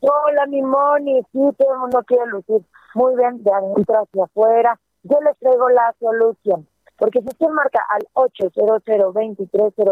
Hola, 0.00 0.44
mi 0.46 0.60
Moni, 0.60 1.22
sí, 1.32 1.40
todo 1.56 1.72
el 1.72 1.80
mundo 1.80 2.04
quiere 2.06 2.26
lucir 2.26 2.62
muy 2.96 3.14
bien 3.14 3.42
de 3.42 3.52
adentro 3.52 4.02
hacia 4.02 4.24
afuera. 4.24 4.80
Yo 5.02 5.20
les 5.20 5.38
traigo 5.38 5.68
la 5.68 5.94
solución. 6.00 6.66
Porque 6.98 7.20
si 7.20 7.28
usted 7.28 7.48
marca 7.48 7.84
al 7.90 8.06
800 8.14 8.82
230 8.86 9.84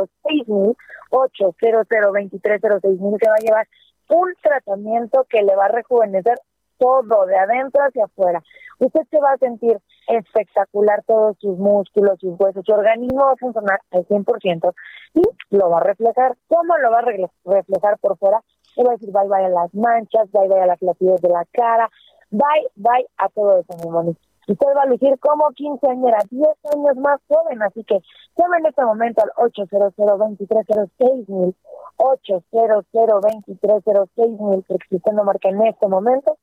mil, 0.49 0.77
800 1.11 1.87
230 1.91 2.89
mil, 3.05 3.19
que 3.19 3.29
va 3.29 3.35
a 3.35 3.45
llevar 3.45 3.69
un 4.09 4.33
tratamiento 4.43 5.27
que 5.29 5.43
le 5.43 5.55
va 5.55 5.67
a 5.67 5.69
rejuvenecer 5.69 6.39
todo, 6.79 7.27
de 7.27 7.37
adentro 7.37 7.83
hacia 7.83 8.07
afuera. 8.07 8.43
Usted 8.79 9.03
se 9.11 9.21
va 9.21 9.33
a 9.33 9.39
sentir 9.39 9.79
espectacular, 10.09 11.03
todos 11.07 11.37
sus 11.41 11.59
músculos, 11.59 12.19
sus 12.21 12.39
huesos, 12.39 12.65
su 12.65 12.73
organismo 12.73 13.27
va 13.27 13.33
a 13.33 13.37
funcionar 13.37 13.81
al 13.93 14.07
100% 14.07 14.75
y 15.15 15.23
lo 15.51 15.71
va 15.71 15.79
a 15.79 15.85
reflejar. 15.85 16.37
¿Cómo 16.49 16.77
lo 16.79 16.91
va 16.91 16.99
a 16.99 17.03
reflejar 17.03 17.99
por 18.01 18.19
fuera? 18.19 18.43
Le 18.77 18.85
va 18.85 18.91
a 18.91 18.95
decir 18.95 19.13
bye 19.13 19.29
bye 19.29 19.49
las 19.51 19.73
manchas, 19.75 20.31
bye 20.33 20.49
bye 20.49 20.61
a 20.61 20.67
las 20.67 20.81
de 20.81 21.29
la 21.29 21.45
cara, 21.53 21.89
Bye, 22.35 22.67
bye 22.75 23.07
a 23.19 23.29
todo 23.29 23.59
eso, 23.59 23.77
mi 23.85 23.89
Moni. 23.89 24.17
Usted 24.49 24.67
va 24.77 24.83
a 24.83 24.87
lucir 24.87 25.17
como 25.21 25.51
quinceañera, 25.55 26.19
10 26.29 26.49
años 26.75 26.97
más 26.97 27.21
joven, 27.29 27.63
así 27.63 27.85
que 27.85 28.01
llame 28.37 28.59
en 28.59 28.67
este 28.67 28.85
momento 28.85 29.23
al 29.23 29.31
800 29.37 29.95
230 29.95 31.33
mil, 31.33 31.55
800 31.97 32.87
230 32.93 34.43
mil, 34.43 34.65
porque 34.67 34.85
si 34.89 34.97
usted 34.97 35.13
no 35.13 35.23
marca 35.23 35.49
en 35.49 35.65
este 35.65 35.87
momento, 35.87 36.37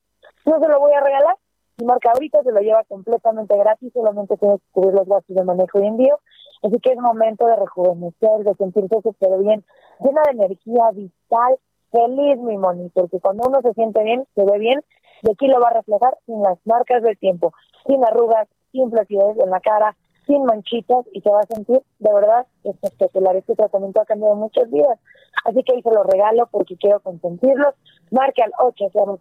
no 0.45 0.59
se 0.61 0.67
lo 0.69 0.79
voy 0.79 0.93
a 0.93 1.01
regalar. 1.01 1.35
Si 1.77 1.83
marca 1.83 2.11
ahorita, 2.13 2.41
se 2.41 2.53
lo 2.53 2.61
lleva 2.61 2.85
completamente 2.85 3.57
gratis, 3.57 3.91
solamente 3.91 4.37
tiene 4.37 4.59
que 4.59 4.63
cubrir 4.71 4.93
los 4.93 5.09
gastos 5.09 5.35
de 5.35 5.43
manejo 5.43 5.81
y 5.81 5.87
envío. 5.87 6.19
Así 6.63 6.79
que 6.79 6.93
es 6.93 6.99
momento 6.99 7.47
de 7.47 7.57
rejuvenecer, 7.57 8.45
de 8.45 8.55
sentirse 8.55 9.01
súper 9.03 9.39
bien, 9.39 9.65
llena 9.99 10.21
de 10.23 10.31
energía 10.31 10.89
vital, 10.93 11.57
feliz, 11.91 12.37
mi 12.37 12.57
Moni, 12.57 12.87
porque 12.93 13.19
cuando 13.19 13.49
uno 13.49 13.61
se 13.61 13.73
siente 13.73 14.01
bien, 14.03 14.25
se 14.35 14.45
ve 14.45 14.57
bien 14.57 14.81
y 15.22 15.32
aquí 15.32 15.47
lo 15.47 15.59
va 15.59 15.69
a 15.69 15.74
reflejar 15.74 16.17
sin 16.26 16.41
las 16.41 16.57
marcas 16.65 17.03
del 17.03 17.17
tiempo, 17.17 17.53
sin 17.86 18.03
arrugas, 18.03 18.47
sin 18.72 18.89
flacidez 18.89 19.38
en 19.43 19.49
la 19.49 19.59
cara, 19.59 19.95
sin 20.26 20.43
manchitas 20.45 21.05
y 21.13 21.22
se 21.22 21.30
va 21.30 21.41
a 21.41 21.53
sentir 21.53 21.82
de 21.99 22.13
verdad 22.13 22.45
espectacular. 22.63 23.36
Este 23.36 23.55
tratamiento 23.55 24.01
ha 24.01 24.05
cambiado 24.05 24.36
muchas 24.36 24.69
vidas. 24.69 24.99
Así 25.45 25.63
que 25.63 25.74
ahí 25.76 25.82
se 25.82 25.91
lo 25.91 26.03
regalo 26.03 26.47
porque 26.51 26.78
quiero 26.78 26.99
consentirlos. 26.99 27.74
Marque 28.11 28.43
al 28.43 28.51
800 28.57 29.19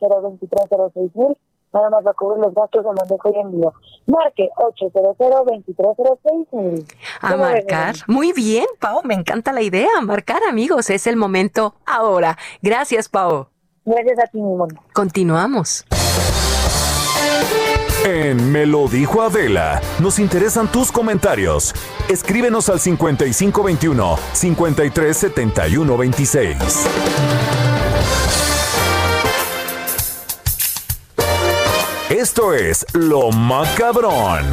mil 1.14 1.36
Nada 1.72 1.88
más 1.88 2.04
va 2.04 2.10
a 2.10 2.14
cubrir 2.14 2.42
los 2.44 2.52
gastos 2.52 2.84
de 2.84 2.90
manejo 2.90 3.32
y 3.32 3.38
envío. 3.38 3.72
Marque 4.06 4.50
800 4.56 5.16
mil 6.52 6.84
A 7.20 7.36
marcar. 7.36 7.94
Muy 8.08 8.32
bien, 8.32 8.66
Pau. 8.80 9.00
Me 9.04 9.14
encanta 9.14 9.52
la 9.52 9.62
idea. 9.62 10.00
Marcar, 10.02 10.42
amigos. 10.48 10.90
Es 10.90 11.06
el 11.06 11.16
momento 11.16 11.74
ahora. 11.86 12.36
Gracias, 12.60 13.08
Pau. 13.08 13.46
Gracias 13.84 14.18
a 14.18 14.26
ti, 14.26 14.40
mi 14.40 14.56
Continuamos. 14.92 15.84
En 18.04 18.50
Me 18.50 18.64
lo 18.64 18.88
dijo 18.88 19.20
Adela, 19.22 19.82
nos 19.98 20.18
interesan 20.18 20.72
tus 20.72 20.90
comentarios. 20.90 21.74
Escríbenos 22.08 22.70
al 22.70 22.80
5521 22.80 24.16
537126. 24.32 26.56
Esto 32.08 32.54
es 32.54 32.86
Lo 32.92 33.30
Macabrón. 33.30 34.46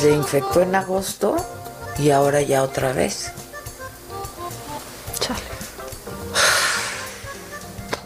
Se 0.00 0.10
infectó 0.12 0.62
en 0.62 0.74
agosto 0.74 1.36
y 1.98 2.10
ahora 2.10 2.42
ya 2.42 2.62
otra 2.62 2.92
vez. 2.92 3.32
Chale. 5.18 5.40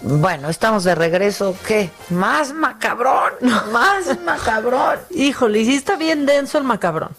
Bueno, 0.03 0.49
estamos 0.49 0.84
de 0.84 0.95
regreso. 0.95 1.57
¿Qué? 1.66 1.91
Más 2.11 2.53
macabrón. 2.53 3.34
Más 3.72 4.18
macabrón. 4.24 4.99
Híjole, 5.11 5.61
y 5.61 5.64
sí 5.66 5.74
está 5.74 5.97
bien 5.97 6.26
denso 6.26 6.59
el 6.59 6.64
macabrón. 6.64 7.11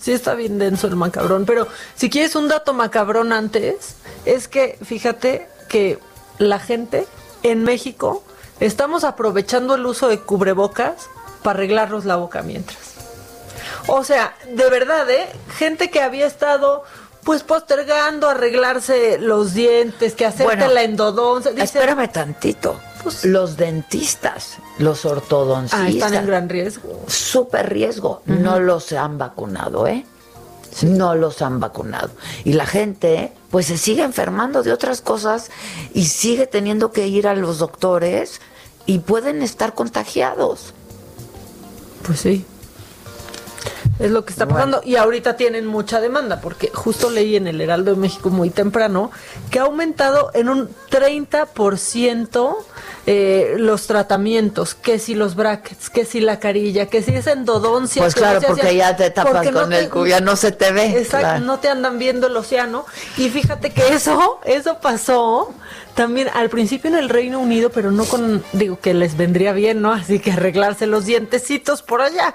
Sí 0.00 0.12
está 0.12 0.34
bien 0.34 0.58
denso 0.58 0.86
el 0.86 0.96
macabrón. 0.96 1.46
Pero 1.46 1.66
si 1.94 2.10
quieres 2.10 2.36
un 2.36 2.48
dato 2.48 2.74
macabrón 2.74 3.32
antes, 3.32 3.96
es 4.24 4.48
que 4.48 4.78
fíjate 4.84 5.48
que 5.68 5.98
la 6.38 6.58
gente 6.58 7.06
en 7.42 7.62
México 7.62 8.22
estamos 8.60 9.04
aprovechando 9.04 9.74
el 9.74 9.86
uso 9.86 10.08
de 10.08 10.20
cubrebocas 10.20 11.08
para 11.42 11.58
arreglarnos 11.58 12.04
la 12.04 12.16
boca 12.16 12.42
mientras. 12.42 12.93
O 13.86 14.04
sea, 14.04 14.34
de 14.48 14.68
verdad, 14.70 15.08
¿eh? 15.10 15.28
Gente 15.56 15.90
que 15.90 16.00
había 16.00 16.26
estado 16.26 16.84
pues 17.24 17.42
postergando 17.42 18.28
arreglarse 18.28 19.18
los 19.18 19.54
dientes, 19.54 20.14
que 20.14 20.26
hacerte 20.26 20.68
la 20.68 20.82
endodoncia. 20.82 21.52
espérame 21.56 22.10
tantito. 22.10 22.78
Pues, 23.02 23.24
los 23.24 23.56
dentistas, 23.56 24.58
los 24.78 25.04
ortodoncistas. 25.04 25.80
Ah, 25.80 25.88
están 25.88 26.14
en 26.14 26.26
gran 26.26 26.48
riesgo. 26.48 27.02
Súper 27.06 27.70
riesgo. 27.70 28.22
No 28.26 28.60
los 28.60 28.92
han 28.92 29.18
vacunado, 29.18 29.86
¿eh? 29.86 30.06
No 30.82 31.14
los 31.14 31.42
han 31.42 31.60
vacunado. 31.60 32.10
Y 32.44 32.54
la 32.54 32.66
gente, 32.66 33.32
pues 33.50 33.66
se 33.66 33.78
sigue 33.78 34.02
enfermando 34.02 34.62
de 34.62 34.72
otras 34.72 35.00
cosas 35.00 35.50
y 35.92 36.06
sigue 36.06 36.46
teniendo 36.46 36.92
que 36.92 37.06
ir 37.06 37.28
a 37.28 37.34
los 37.34 37.58
doctores 37.58 38.40
y 38.86 38.98
pueden 39.00 39.42
estar 39.42 39.74
contagiados. 39.74 40.74
Pues 42.06 42.20
sí. 42.20 42.44
Es 43.98 44.10
lo 44.10 44.24
que 44.24 44.32
está 44.32 44.46
pasando. 44.46 44.80
Y 44.84 44.96
ahorita 44.96 45.36
tienen 45.36 45.66
mucha 45.66 46.00
demanda, 46.00 46.40
porque 46.40 46.70
justo 46.74 47.10
leí 47.10 47.36
en 47.36 47.46
el 47.46 47.60
Heraldo 47.60 47.92
de 47.92 47.96
México 47.96 48.30
muy 48.30 48.50
temprano 48.50 49.10
que 49.50 49.60
ha 49.60 49.62
aumentado 49.62 50.30
en 50.34 50.48
un 50.48 50.68
30% 50.90 52.56
eh, 53.06 53.56
los 53.58 53.86
tratamientos, 53.86 54.74
que 54.74 54.98
si 54.98 55.14
los 55.14 55.36
brackets, 55.36 55.90
que 55.90 56.04
si 56.04 56.20
la 56.20 56.40
carilla, 56.40 56.86
que 56.86 57.02
si 57.02 57.14
es 57.14 57.26
endodoncia. 57.26 58.02
Pues 58.02 58.14
claro, 58.14 58.40
porque 58.46 58.74
ya 58.74 58.96
te 58.96 59.10
tapas 59.10 59.48
con 59.50 59.72
el 59.72 59.90
cubo, 59.90 60.06
ya 60.06 60.20
no 60.20 60.36
se 60.36 60.52
te 60.52 60.72
ve. 60.72 60.98
Exacto, 60.98 61.44
no 61.44 61.58
te 61.60 61.68
andan 61.68 61.98
viendo 61.98 62.26
el 62.26 62.36
océano. 62.36 62.86
Y 63.16 63.28
fíjate 63.28 63.72
que 63.72 63.94
eso, 63.94 64.40
eso 64.44 64.78
pasó 64.80 65.52
también 65.94 66.28
al 66.34 66.48
principio 66.48 66.88
en 66.88 66.96
el 66.96 67.08
Reino 67.08 67.40
Unido, 67.40 67.70
pero 67.70 67.90
no 67.90 68.04
con, 68.06 68.42
digo, 68.52 68.80
que 68.80 68.94
les 68.94 69.16
vendría 69.16 69.52
bien, 69.52 69.82
¿no? 69.82 69.92
Así 69.92 70.18
que 70.18 70.32
arreglarse 70.32 70.86
los 70.86 71.04
dientecitos 71.04 71.82
por 71.82 72.00
allá. 72.00 72.34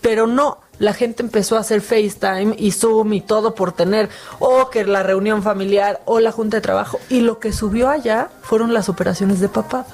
Pero 0.00 0.26
no, 0.26 0.58
la 0.80 0.94
gente 0.94 1.22
empezó 1.22 1.56
a 1.56 1.60
hacer 1.60 1.82
FaceTime 1.82 2.56
y 2.58 2.72
Zoom 2.72 3.12
y 3.12 3.20
todo 3.20 3.54
por 3.54 3.72
tener 3.72 4.08
o 4.38 4.70
que 4.70 4.84
la 4.84 5.02
reunión 5.02 5.42
familiar 5.42 6.00
o 6.06 6.20
la 6.20 6.32
junta 6.32 6.56
de 6.56 6.62
trabajo. 6.62 6.98
Y 7.10 7.20
lo 7.20 7.38
que 7.38 7.52
subió 7.52 7.90
allá 7.90 8.30
fueron 8.40 8.72
las 8.72 8.88
operaciones 8.88 9.40
de 9.40 9.50
papada. 9.50 9.86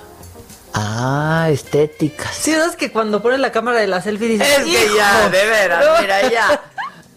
Ah, 0.72 1.48
estéticas. 1.50 2.34
Sí, 2.34 2.52
es 2.52 2.76
que 2.76 2.92
cuando 2.92 3.20
ponen 3.20 3.42
la 3.42 3.50
cámara 3.50 3.80
de 3.80 3.88
la 3.88 4.00
selfie 4.00 4.28
dices, 4.28 4.48
es 4.58 4.64
que 4.64 4.94
ya, 4.96 5.28
de 5.28 5.46
veras, 5.46 6.00
mira, 6.00 6.30
ya, 6.30 6.62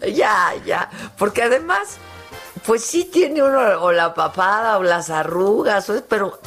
ya, 0.12 0.54
ya. 0.66 0.90
Porque 1.16 1.44
además, 1.44 1.98
pues 2.66 2.84
sí 2.84 3.04
tiene 3.04 3.42
uno 3.42 3.82
o 3.82 3.92
la 3.92 4.14
papada 4.14 4.78
o 4.78 4.82
las 4.82 5.10
arrugas, 5.10 5.90
pero 6.08 6.40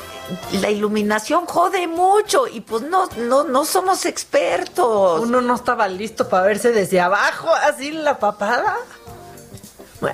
la 0.62 0.70
iluminación 0.70 1.46
jode 1.46 1.88
mucho 1.88 2.48
y 2.48 2.62
pues 2.62 2.84
no, 2.84 3.08
no, 3.18 3.44
no 3.44 3.66
somos 3.66 4.06
expertos. 4.06 5.22
Uno 5.22 5.42
no 5.42 5.56
estaba 5.56 5.88
listo 5.88 6.30
para 6.30 6.44
verse 6.48 6.72
desde 6.72 7.02
abajo, 7.02 7.50
así 7.68 7.92
la 7.92 8.20
papada. 8.20 8.78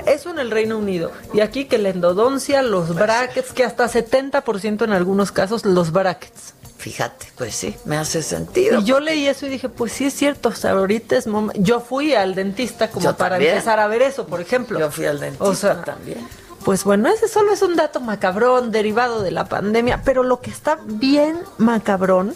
Eso 0.06 0.30
en 0.30 0.40
el 0.40 0.52
Reino 0.52 0.78
Unido. 0.78 1.12
Y 1.34 1.42
aquí 1.42 1.66
que 1.66 1.80
la 1.80 1.90
endodoncia, 1.90 2.62
los 2.62 2.94
brackets, 2.94 3.52
que 3.54 3.64
hasta 3.64 3.88
70% 3.88 4.84
en 4.84 4.94
algunos 4.94 5.32
casos, 5.32 5.66
los 5.66 5.92
brackets. 5.92 6.54
Fíjate, 6.80 7.28
pues 7.38 7.56
sí, 7.56 7.76
me 7.84 7.98
hace 7.98 8.24
sentido. 8.24 8.80
Y 8.80 8.86
yo 8.86 9.02
leí 9.02 9.28
eso 9.28 9.46
y 9.46 9.50
dije, 9.50 9.68
pues 9.68 9.92
sí 9.92 10.06
es 10.06 10.14
cierto, 10.14 10.48
o 10.48 10.54
sea, 10.54 10.72
ahorita 10.72 11.18
es 11.18 11.28
momento. 11.28 11.62
Yo 11.62 11.82
fui 11.82 12.14
al 12.14 12.36
dentista 12.36 12.90
como 12.90 13.18
para 13.18 13.36
empezar 13.38 13.82
a 13.82 13.88
ver 13.88 14.02
eso, 14.02 14.26
por 14.28 14.40
ejemplo. 14.40 14.80
Yo 14.80 14.90
fui 14.90 15.06
al 15.06 15.20
dentista 15.20 15.84
también. 15.84 16.26
Pues 16.64 16.86
bueno, 16.86 17.10
ese 17.10 17.28
solo 17.28 17.52
es 17.52 17.62
un 17.64 17.76
dato 17.76 18.00
macabrón 18.00 18.72
derivado 18.72 19.22
de 19.22 19.32
la 19.32 19.44
pandemia, 19.44 20.04
pero 20.06 20.24
lo 20.24 20.40
que 20.40 20.52
está 20.52 20.80
bien 20.86 21.38
macabrón 21.58 22.34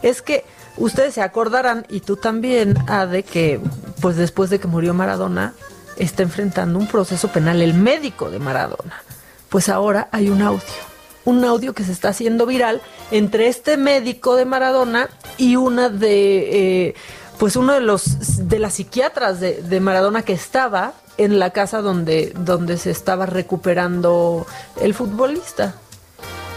es 0.00 0.22
que 0.22 0.46
ustedes 0.78 1.12
se 1.12 1.20
acordarán, 1.20 1.84
y 1.90 2.00
tú 2.00 2.16
también, 2.16 2.74
de 3.10 3.22
que 3.24 3.60
pues 4.00 4.16
después 4.16 4.48
de 4.48 4.58
que 4.58 4.68
murió 4.68 4.94
Maradona, 4.94 5.52
está 5.98 6.22
enfrentando 6.22 6.78
un 6.78 6.88
proceso 6.88 7.28
penal 7.28 7.60
el 7.60 7.74
médico 7.74 8.30
de 8.30 8.38
Maradona. 8.38 9.02
Pues 9.50 9.68
ahora 9.68 10.08
hay 10.12 10.30
un 10.30 10.40
audio 10.40 10.91
un 11.24 11.44
audio 11.44 11.74
que 11.74 11.84
se 11.84 11.92
está 11.92 12.08
haciendo 12.08 12.46
viral 12.46 12.80
entre 13.10 13.48
este 13.48 13.76
médico 13.76 14.36
de 14.36 14.44
Maradona 14.44 15.08
y 15.38 15.56
una 15.56 15.88
de, 15.88 16.88
eh, 16.88 16.94
pues 17.38 17.56
uno 17.56 17.72
de 17.72 17.80
los, 17.80 18.48
de 18.48 18.58
las 18.58 18.74
psiquiatras 18.74 19.40
de, 19.40 19.80
Maradona 19.80 20.22
que 20.22 20.32
estaba 20.32 20.94
en 21.18 21.38
la 21.38 21.50
casa 21.50 21.80
donde, 21.80 22.32
donde 22.36 22.76
se 22.76 22.90
estaba 22.90 23.26
recuperando 23.26 24.46
el 24.80 24.94
futbolista. 24.94 25.76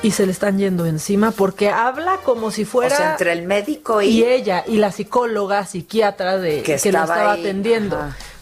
Y 0.04 0.12
se 0.12 0.28
le 0.28 0.34
están 0.34 0.60
yendo 0.60 0.86
encima 0.86 1.32
porque 1.32 1.70
habla 1.72 2.18
como 2.24 2.52
si 2.52 2.64
fuera 2.64 3.14
entre 3.14 3.32
el 3.32 3.48
médico 3.48 4.04
y, 4.04 4.10
y 4.10 4.24
ella 4.24 4.64
y 4.68 4.78
la 4.78 4.92
psicóloga 4.92 5.66
psiquiatra 5.66 6.38
de 6.38 6.62
que, 6.62 6.74
lo 6.74 7.00
estaba 7.00 7.32
atendiendo 7.32 7.98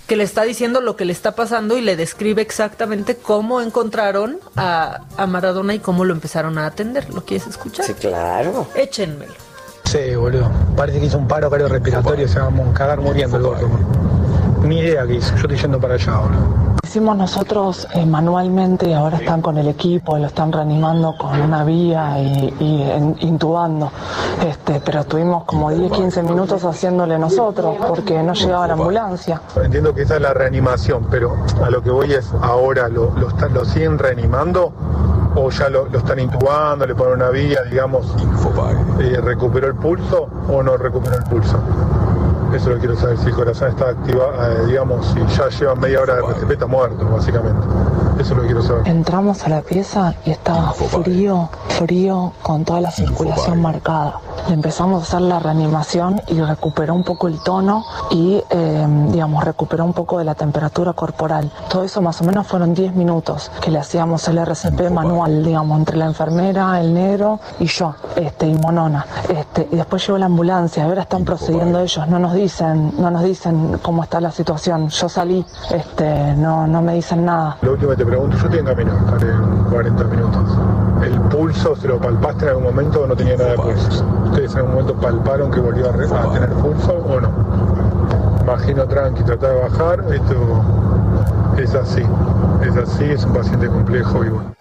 que 0.07 0.15
le 0.15 0.23
está 0.23 0.43
diciendo 0.43 0.81
lo 0.81 0.95
que 0.95 1.05
le 1.05 1.13
está 1.13 1.33
pasando 1.33 1.77
y 1.77 1.81
le 1.81 1.95
describe 1.95 2.41
exactamente 2.41 3.15
cómo 3.15 3.61
encontraron 3.61 4.39
a, 4.55 5.01
Maradona 5.27 5.73
y 5.73 5.79
cómo 5.79 6.05
lo 6.05 6.13
empezaron 6.13 6.57
a 6.57 6.65
atender. 6.65 7.13
¿Lo 7.13 7.23
quieres 7.23 7.47
escuchar? 7.47 7.85
Sí, 7.85 7.93
claro. 7.93 8.67
Échenmelo. 8.75 9.33
Sí, 9.85 10.15
boludo. 10.15 10.51
Parece 10.75 10.99
que 10.99 11.05
hizo 11.05 11.17
un 11.17 11.27
paro 11.27 11.49
cardiorrespiratorio, 11.49 12.27
se 12.27 12.39
va 12.39 12.47
a 12.47 12.73
cagar 12.73 12.99
muriendo 12.99 13.37
el 13.37 13.43
gordo. 13.43 13.69
Ni 14.63 14.79
idea 14.79 15.05
que 15.05 15.15
hizo, 15.15 15.29
yo 15.35 15.41
estoy 15.41 15.57
yendo 15.57 15.79
para 15.79 15.95
allá, 15.95 16.17
boludo. 16.17 16.72
Hicimos 16.84 17.15
nosotros 17.15 17.88
eh, 17.93 18.05
manualmente, 18.05 18.93
ahora 18.93 19.17
están 19.17 19.41
con 19.41 19.57
el 19.57 19.67
equipo, 19.69 20.17
lo 20.17 20.27
están 20.27 20.51
reanimando 20.51 21.15
con 21.17 21.41
una 21.41 21.63
vía 21.63 22.19
y, 22.19 22.53
intubando, 23.21 23.89
este, 24.45 24.81
pero 24.84 24.99
estuvimos 24.99 25.45
como 25.45 25.71
10, 25.71 25.91
15 25.91 26.23
minutos 26.23 26.63
haciéndole 26.63 27.17
nosotros 27.17 27.77
porque 27.88 28.21
no 28.21 28.34
llegaba 28.34 28.67
la 28.67 28.73
ambulancia. 28.73 29.41
Entiendo 29.55 29.95
que 29.95 30.01
esa 30.01 30.17
es 30.17 30.21
la 30.21 30.34
reanimación, 30.34 31.07
pero 31.09 31.38
a 31.63 31.69
lo 31.69 31.81
que 31.81 31.89
voy 31.89 32.13
es 32.13 32.29
ahora, 32.41 32.89
¿lo, 32.89 33.11
lo, 33.11 33.65
siguen 33.65 33.97
reanimando? 33.97 34.73
o 35.36 35.49
ya 35.49 35.69
lo, 35.69 35.88
están 35.88 36.19
intubando, 36.19 36.86
le 36.86 36.93
ponen 36.93 37.15
una 37.15 37.29
vía, 37.29 37.63
digamos, 37.63 38.13
eh, 38.99 39.19
¿recuperó 39.19 39.67
el 39.67 39.75
pulso 39.75 40.27
o 40.47 40.61
no 40.61 40.77
recuperó 40.77 41.15
el 41.15 41.23
pulso? 41.23 41.57
Eso 42.53 42.69
lo 42.69 42.77
quiero 42.77 42.95
saber, 42.95 43.17
si 43.17 43.27
el 43.27 43.33
corazón 43.33 43.69
está 43.69 43.89
activado, 43.89 44.31
eh, 44.33 44.65
digamos, 44.67 45.05
si 45.07 45.35
ya 45.35 45.49
lleva 45.49 45.75
media 45.75 46.01
hora 46.01 46.15
de 46.15 46.21
RCP, 46.21 46.67
muerto, 46.67 47.09
básicamente. 47.09 47.67
Eso 48.19 48.35
lo 48.35 48.43
quiero 48.43 48.61
saber. 48.61 48.87
Entramos 48.87 49.43
a 49.43 49.49
la 49.49 49.61
pieza 49.61 50.13
y 50.23 50.29
estaba 50.29 50.71
frío, 50.71 51.49
frío, 51.69 52.33
con 52.43 52.63
toda 52.63 52.79
la 52.79 52.91
circulación 52.91 53.59
marcada. 53.59 54.19
Le 54.47 54.53
empezamos 54.53 55.01
a 55.01 55.03
hacer 55.03 55.21
la 55.21 55.39
reanimación 55.39 56.21
y 56.27 56.39
recuperó 56.41 56.93
un 56.93 57.03
poco 57.03 57.27
el 57.27 57.39
tono 57.39 57.85
y, 58.11 58.43
eh, 58.49 58.87
digamos, 59.09 59.43
recuperó 59.43 59.85
un 59.85 59.93
poco 59.93 60.19
de 60.19 60.25
la 60.25 60.35
temperatura 60.35 60.93
corporal. 60.93 61.51
Todo 61.69 61.83
eso 61.83 62.01
más 62.01 62.21
o 62.21 62.23
menos 62.23 62.45
fueron 62.45 62.73
10 62.73 62.93
minutos 62.93 63.51
que 63.61 63.71
le 63.71 63.79
hacíamos 63.79 64.27
el 64.27 64.37
RCP 64.37 64.91
manual, 64.91 65.43
digamos, 65.43 65.79
entre 65.79 65.97
la 65.97 66.05
enfermera, 66.05 66.79
el 66.79 66.93
negro 66.93 67.39
y 67.59 67.65
yo, 67.65 67.95
este, 68.15 68.47
y 68.47 68.53
Monona. 68.55 69.05
Este, 69.29 69.67
y 69.71 69.75
después 69.75 70.05
llegó 70.05 70.17
la 70.17 70.27
ambulancia, 70.27 70.83
ahora 70.83 71.03
están 71.03 71.23
procediendo 71.25 71.79
ellos, 71.79 72.07
no 72.07 72.19
nos 72.19 72.33
dicen, 72.43 72.93
no 72.97 73.09
nos 73.09 73.23
dicen 73.23 73.79
cómo 73.81 74.03
está 74.03 74.21
la 74.21 74.31
situación. 74.31 74.89
Yo 74.89 75.09
salí, 75.09 75.45
este, 75.71 76.35
no, 76.35 76.67
no 76.67 76.81
me 76.81 76.93
dicen 76.93 77.25
nada. 77.25 77.57
Lo 77.61 77.73
último 77.73 77.91
que 77.91 77.97
te 77.97 78.05
pregunto, 78.05 78.37
yo 78.37 78.49
tengo 78.49 78.65
camino, 78.65 78.93
estaré 78.97 79.31
en 79.31 79.63
40 79.71 80.03
minutos. 80.05 80.57
¿El 81.03 81.19
pulso 81.21 81.75
se 81.75 81.87
lo 81.87 81.99
palpaste 81.99 82.45
en 82.45 82.49
algún 82.49 82.63
momento 82.65 83.01
o 83.01 83.07
no 83.07 83.15
tenía 83.15 83.37
nada 83.37 83.51
de 83.51 83.57
pulso? 83.57 84.05
¿Ustedes 84.25 84.51
en 84.51 84.57
algún 84.57 84.71
momento 84.73 84.95
palparon 84.95 85.51
que 85.51 85.59
volvió 85.59 85.89
a, 85.89 86.33
tener 86.33 86.49
pulso 86.49 86.93
o 86.93 87.21
no? 87.21 87.29
Imagino 88.41 88.85
tranqui, 88.85 89.23
tratar 89.23 89.51
de 89.51 89.61
bajar, 89.61 90.05
esto 90.13 90.63
es 91.57 91.73
así, 91.75 92.03
es 92.65 92.75
así, 92.77 93.05
es 93.05 93.23
un 93.23 93.33
paciente 93.33 93.67
complejo 93.67 94.25
y 94.25 94.29
bueno. 94.29 94.53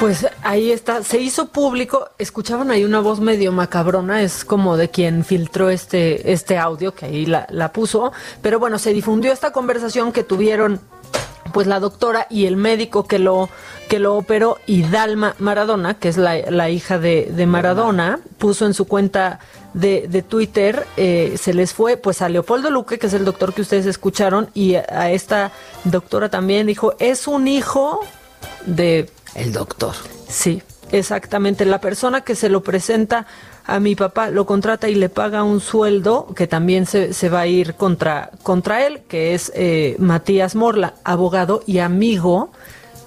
Pues 0.00 0.26
ahí 0.42 0.70
está, 0.70 1.02
se 1.02 1.18
hizo 1.18 1.46
público, 1.46 2.10
escuchaban 2.18 2.70
ahí 2.70 2.84
una 2.84 3.00
voz 3.00 3.20
medio 3.20 3.52
macabrona, 3.52 4.22
es 4.22 4.44
como 4.44 4.76
de 4.76 4.90
quien 4.90 5.24
filtró 5.24 5.70
este, 5.70 6.32
este 6.32 6.58
audio 6.58 6.94
que 6.94 7.06
ahí 7.06 7.26
la, 7.26 7.46
la 7.50 7.72
puso, 7.72 8.12
pero 8.42 8.58
bueno, 8.58 8.78
se 8.78 8.92
difundió 8.92 9.32
esta 9.32 9.52
conversación 9.52 10.12
que 10.12 10.24
tuvieron 10.24 10.80
pues 11.54 11.68
la 11.68 11.78
doctora 11.78 12.26
y 12.28 12.46
el 12.46 12.56
médico 12.56 13.06
que 13.06 13.20
lo, 13.20 13.48
que 13.88 14.00
lo 14.00 14.16
operó 14.16 14.58
y 14.66 14.82
Dalma 14.82 15.36
Maradona, 15.38 15.94
que 15.94 16.08
es 16.08 16.16
la, 16.16 16.68
hija 16.68 16.98
de, 16.98 17.44
Maradona, 17.46 18.18
puso 18.38 18.66
en 18.66 18.74
su 18.74 18.86
cuenta 18.86 19.38
de, 19.72 20.06
de 20.08 20.22
Twitter, 20.22 20.84
eh, 20.96 21.36
se 21.40 21.54
les 21.54 21.72
fue 21.72 21.96
pues 21.96 22.20
a 22.22 22.28
Leopoldo 22.28 22.70
Luque, 22.70 22.98
que 22.98 23.06
es 23.06 23.14
el 23.14 23.24
doctor 23.24 23.54
que 23.54 23.62
ustedes 23.62 23.86
escucharon, 23.86 24.50
y 24.52 24.74
a 24.74 25.10
esta 25.12 25.52
doctora 25.84 26.28
también. 26.28 26.66
Dijo, 26.66 26.94
es 26.98 27.28
un 27.28 27.46
hijo 27.48 28.00
de... 28.66 29.08
El 29.34 29.52
doctor. 29.52 29.94
Sí, 30.28 30.62
exactamente. 30.92 31.64
La 31.64 31.80
persona 31.80 32.22
que 32.22 32.34
se 32.34 32.48
lo 32.48 32.62
presenta 32.62 33.26
a 33.66 33.80
mi 33.80 33.94
papá 33.94 34.30
lo 34.30 34.46
contrata 34.46 34.88
y 34.88 34.94
le 34.94 35.08
paga 35.08 35.42
un 35.42 35.60
sueldo 35.60 36.28
que 36.36 36.46
también 36.46 36.86
se, 36.86 37.12
se 37.12 37.28
va 37.28 37.40
a 37.40 37.46
ir 37.46 37.74
contra, 37.74 38.30
contra 38.42 38.86
él, 38.86 39.02
que 39.08 39.34
es 39.34 39.50
eh, 39.54 39.96
Matías 39.98 40.54
Morla, 40.54 40.94
abogado 41.04 41.62
y 41.66 41.78
amigo 41.78 42.50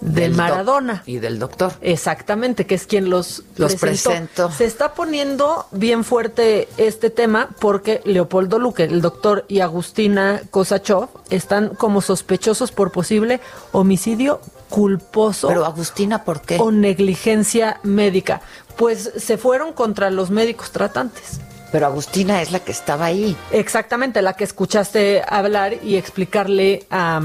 de 0.02 0.22
Del 0.22 0.36
Maradona. 0.36 1.04
Y 1.06 1.18
del 1.18 1.40
doctor. 1.40 1.74
Exactamente, 1.82 2.66
que 2.66 2.76
es 2.76 2.86
quien 2.86 3.10
los, 3.10 3.44
Los 3.56 3.76
presentó. 3.76 4.10
presentó. 4.10 4.52
Se 4.52 4.66
está 4.66 4.94
poniendo 4.94 5.66
bien 5.72 6.04
fuerte 6.04 6.68
este 6.78 7.10
tema 7.10 7.50
porque 7.60 8.02
Leopoldo 8.06 8.60
Luque, 8.60 8.84
el 8.84 9.02
doctor 9.02 9.46
y 9.48 9.62
Agustina 9.62 10.42
Kosachov 10.52 11.10
están 11.30 11.70
como 11.70 12.02
sospechosos 12.02 12.72
por 12.72 12.92
posible 12.92 13.40
homicidio 13.72 14.40
culposo. 14.70 15.48
Pero 15.48 15.66
Agustina, 15.66 16.24
¿por 16.24 16.42
qué? 16.42 16.58
O 16.60 16.72
negligencia 16.72 17.80
médica. 17.84 18.42
Pues 18.78 19.12
se 19.18 19.38
fueron 19.38 19.74
contra 19.74 20.10
los 20.10 20.30
médicos 20.30 20.72
tratantes. 20.72 21.40
Pero 21.72 21.86
Agustina 21.88 22.42
es 22.42 22.52
la 22.52 22.60
que 22.60 22.72
estaba 22.72 23.06
ahí. 23.06 23.36
Exactamente, 23.52 24.22
la 24.22 24.34
que 24.34 24.46
escuchaste 24.46 25.22
hablar 25.28 25.84
y 25.84 25.98
explicarle 25.98 26.86
a, 26.90 27.20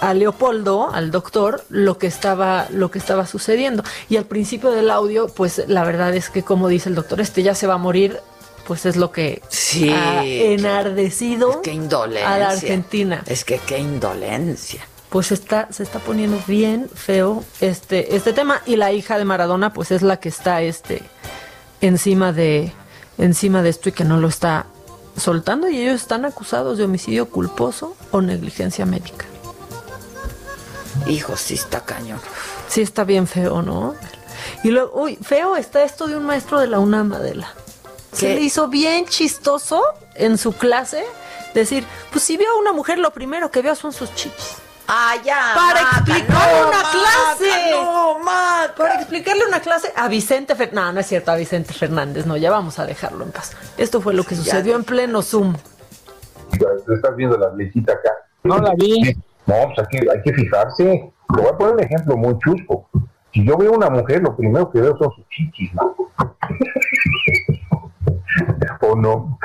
a 0.00 0.14
Leopoldo, 0.14 0.90
al 0.92 1.10
doctor, 1.10 1.64
lo 1.70 1.98
que 1.98 2.06
estaba, 2.06 2.66
lo 2.70 2.90
que 2.92 2.98
estaba 2.98 3.26
sucediendo. 3.26 3.82
Y 4.08 4.16
al 4.16 4.26
principio 4.26 4.70
del 4.70 4.90
audio, 4.90 5.26
pues 5.26 5.64
la 5.66 5.82
verdad 5.82 6.14
es 6.14 6.30
que 6.30 6.42
como 6.44 6.68
dice 6.68 6.88
el 6.88 6.94
doctor, 6.94 7.20
este 7.20 7.42
ya 7.42 7.56
se 7.56 7.66
va 7.66 7.74
a 7.74 7.78
morir, 7.78 8.20
pues 8.64 8.86
es 8.86 8.94
lo 8.96 9.10
que 9.10 9.42
Sí. 9.48 9.90
ha 9.90 10.24
enardecido 10.24 11.60
Qué 11.62 11.72
indolencia. 11.72 12.32
a 12.32 12.38
la 12.38 12.48
Argentina. 12.50 13.22
Es 13.26 13.44
que 13.44 13.58
qué 13.58 13.78
indolencia. 13.78 14.86
Pues 15.14 15.30
está, 15.30 15.68
se 15.70 15.84
está 15.84 16.00
poniendo 16.00 16.42
bien 16.48 16.90
feo 16.92 17.44
este, 17.60 18.16
este 18.16 18.32
tema. 18.32 18.62
Y 18.66 18.74
la 18.74 18.90
hija 18.90 19.16
de 19.16 19.24
Maradona, 19.24 19.72
pues 19.72 19.92
es 19.92 20.02
la 20.02 20.16
que 20.16 20.28
está 20.28 20.60
este 20.60 21.04
encima 21.80 22.32
de, 22.32 22.72
encima 23.16 23.62
de 23.62 23.68
esto 23.68 23.90
y 23.90 23.92
que 23.92 24.02
no 24.02 24.18
lo 24.18 24.26
está 24.26 24.66
soltando. 25.16 25.68
Y 25.68 25.80
ellos 25.80 26.00
están 26.02 26.24
acusados 26.24 26.78
de 26.78 26.84
homicidio 26.86 27.30
culposo 27.30 27.96
o 28.10 28.22
negligencia 28.22 28.86
médica. 28.86 29.26
Hijo, 31.06 31.36
sí 31.36 31.54
está 31.54 31.82
cañón. 31.84 32.20
Sí 32.66 32.82
está 32.82 33.04
bien 33.04 33.28
feo, 33.28 33.62
¿no? 33.62 33.94
Y 34.64 34.72
luego, 34.72 35.00
uy, 35.00 35.14
feo 35.22 35.54
está 35.54 35.84
esto 35.84 36.08
de 36.08 36.16
un 36.16 36.24
maestro 36.24 36.58
de 36.58 36.66
la 36.66 36.80
UNAM, 36.80 37.12
Adela. 37.12 37.54
Se 38.10 38.26
¿Qué? 38.26 38.34
le 38.34 38.40
hizo 38.40 38.66
bien 38.66 39.06
chistoso 39.06 39.80
en 40.16 40.38
su 40.38 40.54
clase 40.54 41.04
decir, 41.54 41.84
pues 42.10 42.24
si 42.24 42.36
veo 42.36 42.50
a 42.50 42.58
una 42.58 42.72
mujer, 42.72 42.98
lo 42.98 43.12
primero 43.12 43.52
que 43.52 43.62
veo 43.62 43.76
son 43.76 43.92
sus 43.92 44.12
chichis. 44.16 44.64
Ah, 44.86 45.14
ya. 45.24 45.52
Para 45.54 45.82
Maca, 45.82 45.96
explicarle 45.96 46.60
no, 46.60 46.68
una 46.68 46.76
Maca, 46.76 46.90
clase. 46.90 47.70
No, 47.70 48.18
Maca. 48.18 48.74
Para 48.76 48.94
explicarle 48.96 49.46
una 49.46 49.60
clase 49.60 49.92
a 49.96 50.08
Vicente 50.08 50.54
Fernández. 50.54 50.74
No, 50.74 50.92
no 50.92 51.00
es 51.00 51.06
cierto, 51.06 51.30
a 51.30 51.36
Vicente 51.36 51.72
Fernández. 51.72 52.26
No, 52.26 52.36
ya 52.36 52.50
vamos 52.50 52.78
a 52.78 52.86
dejarlo 52.86 53.24
en 53.24 53.32
paz. 53.32 53.56
Esto 53.78 54.00
fue 54.00 54.14
lo 54.14 54.24
que 54.24 54.34
sucedió 54.34 54.76
en 54.76 54.84
pleno 54.84 55.22
Zoom. 55.22 55.54
¿Estás 56.52 57.16
viendo 57.16 57.38
la 57.38 57.52
leycita 57.54 57.94
acá? 57.94 58.10
No 58.42 58.58
la 58.58 58.74
vi. 58.74 59.14
No, 59.46 59.54
pues 59.66 59.78
aquí 59.78 59.98
hay 59.98 60.22
que 60.22 60.32
fijarse. 60.34 61.12
Te 61.34 61.40
voy 61.40 61.50
a 61.50 61.56
poner 61.56 61.74
un 61.74 61.80
ejemplo 61.80 62.16
muy 62.16 62.38
chusco. 62.38 62.88
Si 63.32 63.44
yo 63.44 63.56
veo 63.56 63.72
una 63.72 63.90
mujer, 63.90 64.22
lo 64.22 64.36
primero 64.36 64.70
que 64.70 64.80
veo 64.80 64.96
son 64.98 65.10
sus 65.16 65.28
chichis, 65.28 65.72
¿no? 65.74 65.96
¿O 68.80 68.96
no? 68.96 69.38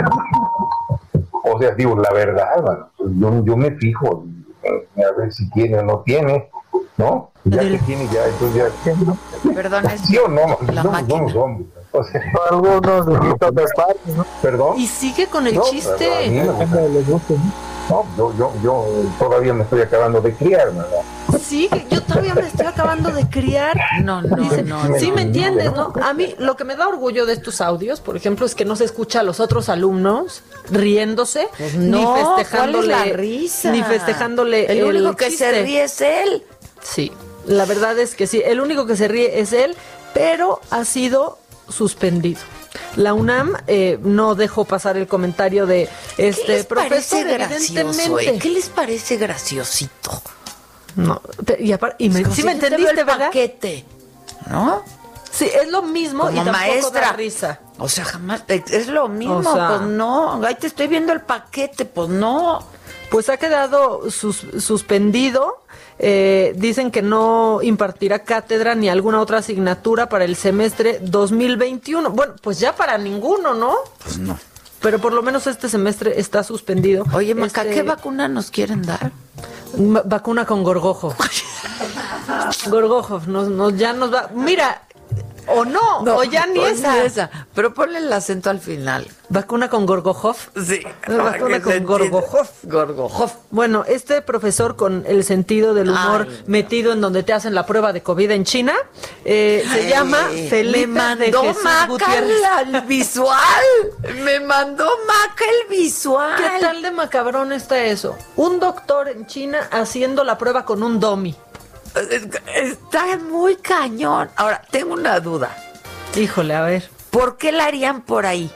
O 1.43 1.59
sea, 1.59 1.71
digo, 1.71 1.95
la 1.95 2.11
verdad, 2.13 2.89
yo, 2.99 3.43
yo 3.43 3.57
me 3.57 3.71
fijo 3.77 4.25
a 4.63 5.11
ver 5.17 5.31
si 5.33 5.49
tiene 5.51 5.79
o 5.79 5.83
no 5.83 5.99
tiene, 6.05 6.49
¿no? 6.97 7.31
Ya 7.45 7.59
que 7.61 7.77
tiene, 7.79 8.07
ya, 8.11 8.25
entonces 8.27 8.71
ya... 8.83 9.53
Perdón, 9.53 9.85
es 9.87 10.01
¿Sí 10.01 10.17
o 10.17 10.27
no? 10.27 10.57
la 10.71 10.81
somos, 10.83 10.91
máquina. 11.01 11.17
somos 11.17 11.35
hombres. 11.35 11.67
O 11.91 12.03
sea, 12.03 12.21
algunos 12.51 13.05
de 13.07 13.45
otras 13.47 13.71
partes, 13.75 14.15
¿no? 14.15 14.25
Perdón. 14.41 14.77
Y 14.77 14.85
sigue 14.85 15.27
con 15.27 15.47
el 15.47 15.55
No, 15.55 15.63
chiste. 15.63 16.07
a 16.27 16.29
mí 16.29 16.39
me 16.39 17.01
gusta. 17.01 17.33
No, 17.89 18.05
yo, 18.15 18.33
yo, 18.37 18.51
yo 18.61 18.85
todavía 19.17 19.53
me 19.53 19.63
estoy 19.63 19.81
acabando 19.81 20.21
de 20.21 20.33
criar, 20.33 20.71
¿verdad? 20.71 21.01
Sí, 21.41 21.69
yo 21.89 22.01
todavía 22.03 22.35
me 22.35 22.41
estoy 22.47 22.65
acabando 22.65 23.11
de 23.11 23.27
criar. 23.29 23.77
No, 24.03 24.21
no, 24.21 24.35
Dice, 24.37 24.63
no. 24.63 24.83
sí, 24.99 25.09
no, 25.09 25.15
me 25.15 25.21
no. 25.23 25.27
entiendes, 25.27 25.71
¿no? 25.73 25.93
A 26.03 26.13
mí 26.13 26.35
lo 26.37 26.55
que 26.55 26.63
me 26.63 26.75
da 26.75 26.87
orgullo 26.87 27.25
de 27.25 27.33
estos 27.33 27.61
audios, 27.61 28.01
por 28.01 28.15
ejemplo, 28.17 28.45
es 28.45 28.55
que 28.55 28.65
no 28.65 28.75
se 28.75 28.83
escucha 28.85 29.21
a 29.21 29.23
los 29.23 29.39
otros 29.39 29.69
alumnos 29.69 30.43
riéndose, 30.69 31.47
Pues 31.57 31.75
no, 31.75 31.97
ni 32.15 32.23
festejándole, 32.23 32.87
¿cuál 32.93 33.07
es 33.07 33.11
la 33.11 33.17
risa? 33.17 33.71
ni 33.71 33.83
festejándole. 33.83 34.65
El 34.71 34.83
único 34.83 35.15
que 35.15 35.31
se 35.31 35.63
ríe 35.63 35.83
es 35.83 36.01
él. 36.01 36.43
Sí, 36.81 37.11
la 37.47 37.65
verdad 37.65 37.97
es 37.99 38.15
que 38.15 38.27
sí. 38.27 38.41
El 38.45 38.59
único 38.61 38.85
que 38.85 38.95
se 38.95 39.07
ríe 39.07 39.39
es 39.39 39.53
él, 39.53 39.75
pero 40.13 40.59
ha 40.69 40.85
sido 40.85 41.37
suspendido. 41.67 42.41
La 42.95 43.13
UNAM 43.13 43.53
eh, 43.67 43.97
no 44.03 44.35
dejó 44.35 44.63
pasar 44.65 44.95
el 44.97 45.07
comentario 45.07 45.65
de 45.65 45.89
este 46.17 46.43
¿Qué 46.45 46.51
les 46.53 46.65
profesor, 46.65 46.89
parece 46.89 47.23
gracioso? 47.23 47.79
evidentemente. 47.79 48.35
eh? 48.35 48.39
¿Qué 48.39 48.49
les 48.49 48.69
parece 48.69 49.17
graciosito? 49.17 50.21
No, 50.95 51.21
y, 51.57 51.73
y 51.97 52.09
me, 52.09 52.25
sí 52.25 52.31
si 52.31 52.43
me 52.43 52.51
entendiste, 52.53 52.91
el 52.91 53.05
¿verdad? 53.05 53.27
paquete, 53.27 53.85
¿no? 54.49 54.83
Sí, 55.31 55.45
es 55.45 55.69
lo 55.69 55.83
mismo 55.83 56.21
Como 56.25 56.31
y 56.33 56.35
tampoco 56.37 56.57
maestra. 56.57 57.01
da 57.01 57.13
risa. 57.13 57.59
O 57.77 57.87
sea, 57.87 58.03
jamás. 58.03 58.43
Es 58.47 58.87
lo 58.87 59.07
mismo, 59.07 59.37
O 59.37 59.43
sea- 59.43 59.69
pues 59.77 59.81
no. 59.81 60.43
Ahí 60.43 60.55
te 60.55 60.67
estoy 60.67 60.87
viendo 60.87 61.13
el 61.13 61.21
paquete, 61.21 61.85
pues 61.85 62.09
no. 62.09 62.59
Pues 63.11 63.29
ha 63.29 63.37
quedado 63.37 64.09
sus- 64.09 64.45
suspendido. 64.59 65.63
Eh, 66.01 66.53
dicen 66.55 66.91
que 66.91 67.01
no 67.01 67.59
impartirá 67.61 68.19
cátedra 68.19 68.73
ni 68.73 68.89
alguna 68.89 69.19
otra 69.21 69.39
asignatura 69.39 70.07
para 70.09 70.25
el 70.25 70.35
semestre 70.35 70.99
2021. 71.01 72.09
Bueno, 72.11 72.33
pues 72.41 72.59
ya 72.59 72.75
para 72.75 72.97
ninguno, 72.97 73.53
¿no? 73.53 73.75
Pues 74.03 74.17
no. 74.17 74.37
Pero 74.81 74.99
por 74.99 75.13
lo 75.13 75.21
menos 75.21 75.45
este 75.47 75.67
semestre 75.69 76.19
está 76.19 76.43
suspendido. 76.43 77.03
Oye, 77.13 77.35
Maca, 77.35 77.61
Este, 77.63 77.73
¿qué 77.73 77.83
vacuna 77.83 78.27
nos 78.27 78.49
quieren 78.51 78.81
dar? 78.83 79.11
va- 79.75 80.03
vacuna 80.05 80.45
con 80.45 80.63
gorgojo. 80.63 81.13
gorgojo, 82.69 83.21
nos, 83.27 83.49
nos- 83.49 83.75
ya 83.77 83.93
nos 83.93 84.13
va. 84.13 84.29
Mira, 84.33 84.83
o 85.49 85.65
no, 85.65 85.99
o 86.15 86.23
ya 86.23 86.45
ni 86.45 86.59
pues 86.59 86.83
esa. 86.83 87.29
Pero 87.53 87.73
ponle 87.73 87.99
el 87.99 88.11
acento 88.11 88.49
al 88.49 88.59
final. 88.59 89.07
Vacuna 89.29 89.69
con 89.69 89.85
Gorgojov. 89.85 90.35
Sí. 90.65 90.81
Vacuna 91.07 91.61
con. 91.61 91.83
Gorgojov. 91.83 92.47
Gorgojov. 92.63 93.31
Bueno, 93.51 93.83
este 93.87 94.21
profesor 94.21 94.75
con 94.75 95.03
el 95.07 95.23
sentido 95.23 95.73
del 95.73 95.89
humor 95.89 96.27
Ay. 96.29 96.43
metido 96.47 96.93
en 96.93 97.01
donde 97.01 97.23
te 97.23 97.33
hacen 97.33 97.53
la 97.53 97.65
prueba 97.65 97.93
de 97.93 98.01
COVID 98.01 98.31
en 98.31 98.43
China, 98.43 98.73
eh, 99.25 99.63
se 99.71 99.81
Ay, 99.81 99.89
llama 99.89 100.17
Felipe 100.49 100.87
Me 100.87 100.87
mandó 100.87 101.41
de 101.41 101.47
Jesús 101.47 101.63
Gutiérrez. 101.87 102.41
el 102.73 102.81
visual. 102.81 103.65
Me 104.23 104.39
mandó 104.39 104.85
Maca 105.07 105.45
el 105.45 105.69
visual. 105.69 106.35
¿Qué 106.37 106.59
tal 106.61 106.81
de 106.81 106.91
macabrón 106.91 107.51
está 107.51 107.83
eso? 107.83 108.15
Un 108.35 108.59
doctor 108.59 109.09
en 109.09 109.25
China 109.27 109.67
haciendo 109.71 110.23
la 110.23 110.37
prueba 110.37 110.65
con 110.65 110.83
un 110.83 110.99
domi. 110.99 111.35
Está 112.53 113.17
muy 113.17 113.55
cañón. 113.57 114.29
Ahora, 114.35 114.61
tengo 114.69 114.93
una 114.93 115.19
duda. 115.19 115.55
Híjole, 116.15 116.55
a 116.55 116.61
ver. 116.61 116.89
¿Por 117.09 117.37
qué 117.37 117.51
la 117.51 117.65
harían 117.65 118.01
por 118.01 118.25
ahí? 118.25 118.51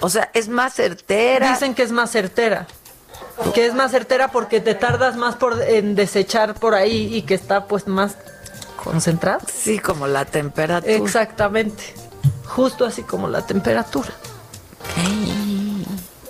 O 0.00 0.08
sea, 0.08 0.30
es 0.34 0.48
más 0.48 0.74
certera. 0.74 1.50
Dicen 1.50 1.74
que 1.74 1.82
es 1.82 1.92
más 1.92 2.10
certera. 2.10 2.66
Que 3.54 3.66
es 3.66 3.74
más 3.74 3.90
certera 3.90 4.28
porque 4.28 4.60
te 4.60 4.74
tardas 4.74 5.16
más 5.16 5.36
por 5.36 5.60
en 5.62 5.94
desechar 5.94 6.54
por 6.54 6.74
ahí 6.74 7.14
y 7.14 7.22
que 7.22 7.34
está 7.34 7.66
pues 7.66 7.86
más 7.86 8.16
concentrado. 8.82 9.40
Sí, 9.52 9.78
como 9.78 10.06
la 10.06 10.24
temperatura. 10.24 10.92
Exactamente. 10.92 11.94
Justo 12.46 12.84
así 12.84 13.02
como 13.02 13.28
la 13.28 13.46
temperatura. 13.46 14.10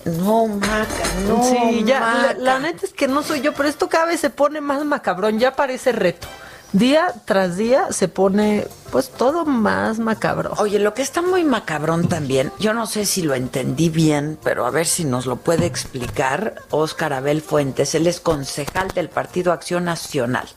No, 0.05 0.49
Maca, 0.49 0.87
no. 1.29 1.43
sí, 1.45 1.85
ya, 1.85 2.01
la, 2.01 2.07
Maca. 2.07 2.35
la 2.39 2.59
neta 2.59 2.87
es 2.87 2.93
que 2.93 3.07
no 3.07 3.23
soy 3.23 3.41
yo, 3.41 3.53
pero 3.55 3.69
esto 3.69 3.89
cada 3.89 4.07
vez 4.07 4.21
se 4.21 4.31
pone 4.31 4.61
más 4.61 4.85
macabrón, 4.85 5.39
ya 5.39 5.55
parece 5.55 5.93
reto. 5.93 6.27
Día 6.73 7.13
tras 7.27 7.59
día 7.59 7.93
se 7.93 8.09
pone 8.09 8.67
pues 8.91 9.11
todo 9.11 9.45
más 9.45 9.99
macabro. 9.99 10.55
Oye, 10.57 10.79
lo 10.79 10.95
que 10.95 11.03
está 11.03 11.21
muy 11.21 11.45
macabrón 11.45 12.09
también, 12.09 12.51
yo 12.59 12.73
no 12.73 12.87
sé 12.87 13.05
si 13.05 13.23
lo 13.23 13.35
entendí 13.35 13.91
bien, 13.91 14.39
pero 14.43 14.65
a 14.65 14.71
ver 14.71 14.87
si 14.87 15.05
nos 15.05 15.27
lo 15.27 15.37
puede 15.37 15.67
explicar 15.67 16.55
Óscar 16.71 17.13
Abel 17.13 17.43
Fuentes, 17.43 17.95
él 17.95 18.07
es 18.07 18.21
concejal 18.21 18.89
del 18.89 19.11
Partido 19.11 19.53
Acción 19.53 19.85
Nacional. 19.85 20.49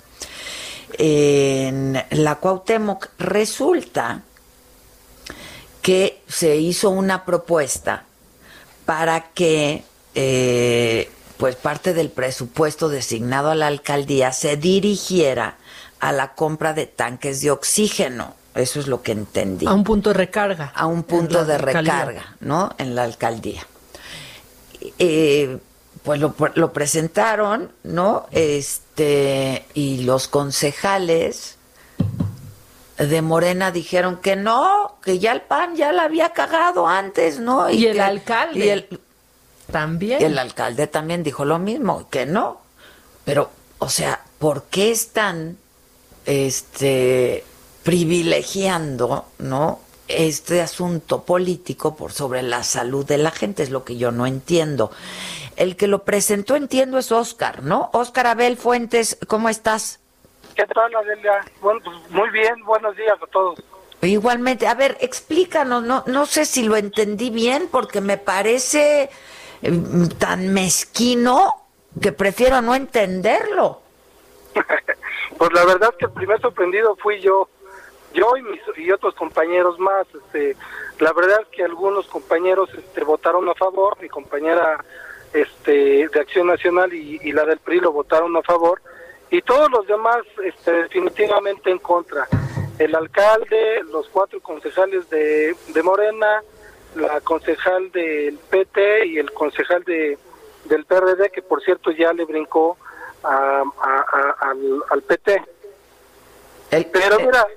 En 0.97 2.01
la 2.11 2.35
Cuauhtémoc 2.35 3.09
resulta 3.19 4.21
que 5.81 6.23
se 6.27 6.55
hizo 6.55 6.89
una 6.91 7.25
propuesta 7.25 8.05
para 8.85 9.31
que 9.31 9.83
eh, 10.13 11.09
pues 11.37 11.55
parte 11.55 11.93
del 11.93 12.09
presupuesto 12.09 12.89
designado 12.89 13.51
a 13.51 13.55
la 13.55 13.67
alcaldía 13.67 14.31
se 14.31 14.57
dirigiera 14.57 15.57
a 15.99 16.11
la 16.11 16.33
compra 16.35 16.73
de 16.73 16.85
tanques 16.85 17.41
de 17.41 17.51
oxígeno. 17.51 18.35
Eso 18.53 18.79
es 18.79 18.87
lo 18.87 19.01
que 19.01 19.11
entendí. 19.11 19.65
A 19.67 19.73
un 19.73 19.83
punto 19.83 20.11
de 20.11 20.15
recarga. 20.15 20.71
A 20.75 20.85
un 20.85 21.03
punto 21.03 21.43
de 21.45 21.55
alcaldía. 21.55 21.81
recarga, 21.81 22.35
¿no? 22.39 22.73
En 22.77 22.95
la 22.95 23.03
alcaldía. 23.03 23.67
Eh, 24.97 25.57
pues 26.03 26.19
lo, 26.19 26.35
lo 26.53 26.71
presentaron, 26.71 27.71
¿no? 27.83 28.27
Este, 28.31 29.65
y 29.73 30.03
los 30.03 30.27
concejales 30.27 31.54
de 32.97 33.21
Morena 33.21 33.71
dijeron 33.71 34.17
que 34.17 34.35
no, 34.35 34.97
que 35.03 35.19
ya 35.19 35.33
el 35.33 35.41
PAN 35.41 35.75
ya 35.75 35.91
la 35.91 36.03
había 36.03 36.29
cagado 36.33 36.87
antes, 36.87 37.39
¿no? 37.39 37.69
Y 37.69 37.85
el 37.87 37.93
que- 37.95 38.01
alcalde. 38.01 38.65
y 38.65 38.69
el- 38.69 38.99
También. 39.71 40.21
el 40.23 40.37
alcalde 40.39 40.87
también 40.87 41.23
dijo 41.23 41.43
lo 41.45 41.59
mismo, 41.59 42.07
que 42.09 42.25
no. 42.25 42.61
Pero, 43.25 43.49
o 43.79 43.89
sea, 43.89 44.21
¿por 44.39 44.63
qué 44.63 44.91
están 44.91 45.57
este 46.25 47.43
privilegiando, 47.83 49.25
¿no? 49.39 49.79
Este 50.07 50.61
asunto 50.61 51.23
político 51.23 51.95
por 51.95 52.11
sobre 52.11 52.43
la 52.43 52.63
salud 52.63 53.05
de 53.05 53.17
la 53.17 53.31
gente, 53.31 53.63
es 53.63 53.69
lo 53.71 53.83
que 53.83 53.97
yo 53.97 54.11
no 54.11 54.25
entiendo. 54.27 54.91
El 55.55 55.75
que 55.75 55.87
lo 55.87 56.03
presentó, 56.03 56.55
entiendo, 56.55 56.97
es 56.97 57.11
Oscar, 57.11 57.63
¿no? 57.63 57.89
Oscar 57.93 58.27
Abel 58.27 58.57
Fuentes, 58.57 59.17
¿cómo 59.27 59.49
estás? 59.49 59.99
¿Qué 60.55 60.65
tal, 60.67 60.95
Adelia? 60.95 61.41
Bueno, 61.61 61.81
pues 61.83 61.97
muy 62.11 62.29
bien, 62.29 62.63
buenos 62.63 62.95
días 62.95 63.21
a 63.21 63.27
todos. 63.27 63.61
Igualmente, 64.01 64.67
a 64.67 64.73
ver, 64.73 64.97
explícanos, 65.01 65.83
no, 65.83 66.03
no 66.07 66.25
sé 66.25 66.45
si 66.45 66.63
lo 66.63 66.77
entendí 66.77 67.29
bien 67.29 67.67
porque 67.69 68.01
me 68.01 68.17
parece 68.17 69.09
eh, 69.61 69.71
tan 70.17 70.53
mezquino 70.53 71.53
que 72.01 72.11
prefiero 72.11 72.61
no 72.61 72.73
entenderlo. 72.75 73.81
pues 75.37 75.53
la 75.53 75.65
verdad 75.65 75.93
que 75.97 76.05
el 76.05 76.11
primer 76.11 76.39
sorprendido 76.39 76.95
fui 76.97 77.19
yo, 77.19 77.49
yo 78.13 78.37
y, 78.37 78.41
mis, 78.43 78.61
y 78.77 78.91
otros 78.91 79.13
compañeros 79.15 79.77
más. 79.79 80.07
Este, 80.13 80.55
la 80.99 81.11
verdad 81.11 81.41
es 81.41 81.47
que 81.49 81.63
algunos 81.63 82.07
compañeros 82.07 82.69
este, 82.77 83.03
votaron 83.03 83.49
a 83.49 83.55
favor, 83.55 83.97
mi 84.01 84.07
compañera 84.07 84.83
este, 85.33 86.07
de 86.07 86.19
Acción 86.19 86.47
Nacional 86.47 86.93
y, 86.93 87.19
y 87.23 87.33
la 87.33 87.43
del 87.43 87.59
PRI 87.59 87.79
lo 87.79 87.91
votaron 87.91 88.35
a 88.37 88.41
favor, 88.41 88.81
y 89.31 89.41
todos 89.41 89.69
los 89.71 89.87
demás 89.87 90.17
este, 90.43 90.71
definitivamente 90.83 91.69
en 91.71 91.79
contra. 91.79 92.27
El 92.77 92.95
alcalde, 92.95 93.81
los 93.91 94.07
cuatro 94.09 94.39
concejales 94.41 95.09
de, 95.09 95.55
de 95.69 95.83
Morena, 95.83 96.41
la 96.95 97.19
concejal 97.21 97.91
del 97.91 98.37
PT 98.49 99.05
y 99.07 99.17
el 99.17 99.31
concejal 99.31 99.83
de, 99.83 100.17
del 100.65 100.85
PRD, 100.85 101.29
que 101.31 101.41
por 101.41 101.61
cierto 101.63 101.91
ya 101.91 102.11
le 102.13 102.25
brincó 102.25 102.77
a, 103.23 103.63
a- 103.81 104.05
a- 104.41 104.49
al, 104.51 104.83
al 104.89 105.01
PT. 105.01 105.41
pero 106.69 107.19
mira, 107.19 107.47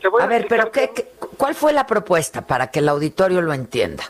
te 0.00 0.08
voy 0.08 0.22
A 0.22 0.26
ver, 0.26 0.46
pero 0.48 0.70
¿qué, 0.72 0.90
qué- 0.94 1.08
cuál 1.36 1.54
fue 1.54 1.72
la 1.72 1.86
propuesta 1.86 2.46
para 2.46 2.70
que 2.70 2.78
el 2.80 2.88
auditorio 2.88 3.40
lo 3.42 3.52
entienda? 3.52 4.04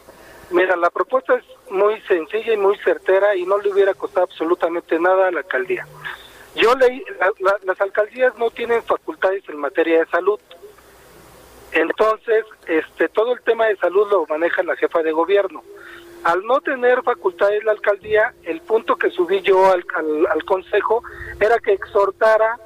Mira, 0.50 0.76
la 0.76 0.90
propuesta 0.90 1.34
es 1.34 1.44
muy 1.70 2.00
sencilla 2.02 2.52
y 2.52 2.56
muy 2.56 2.76
certera 2.78 3.34
y 3.34 3.44
no 3.44 3.58
le 3.58 3.72
hubiera 3.72 3.94
costado 3.94 4.24
absolutamente 4.24 4.98
nada 5.00 5.28
a 5.28 5.30
la 5.32 5.40
alcaldía. 5.40 5.86
Yo 6.54 6.74
leí, 6.76 7.02
la- 7.18 7.32
la- 7.40 7.58
las 7.64 7.80
alcaldías 7.80 8.36
no 8.38 8.50
tienen 8.50 8.82
facultades 8.84 9.42
en 9.48 9.58
materia 9.58 10.00
de 10.00 10.06
salud. 10.06 10.38
Entonces, 11.72 12.44
este, 12.66 13.08
todo 13.08 13.32
el 13.32 13.40
tema 13.42 13.66
de 13.66 13.76
salud 13.76 14.06
lo 14.10 14.26
maneja 14.26 14.62
la 14.62 14.76
jefa 14.76 15.02
de 15.02 15.10
gobierno. 15.12 15.62
Al 16.22 16.44
no 16.46 16.60
tener 16.60 17.02
facultades 17.02 17.64
la 17.64 17.72
alcaldía, 17.72 18.32
el 18.44 18.60
punto 18.60 18.96
que 18.96 19.10
subí 19.10 19.42
yo 19.42 19.66
al, 19.72 19.84
al- 19.94 20.26
al 20.30 20.44
consejo 20.44 21.02
era 21.40 21.58
que 21.58 21.72
exhortara 21.72 22.58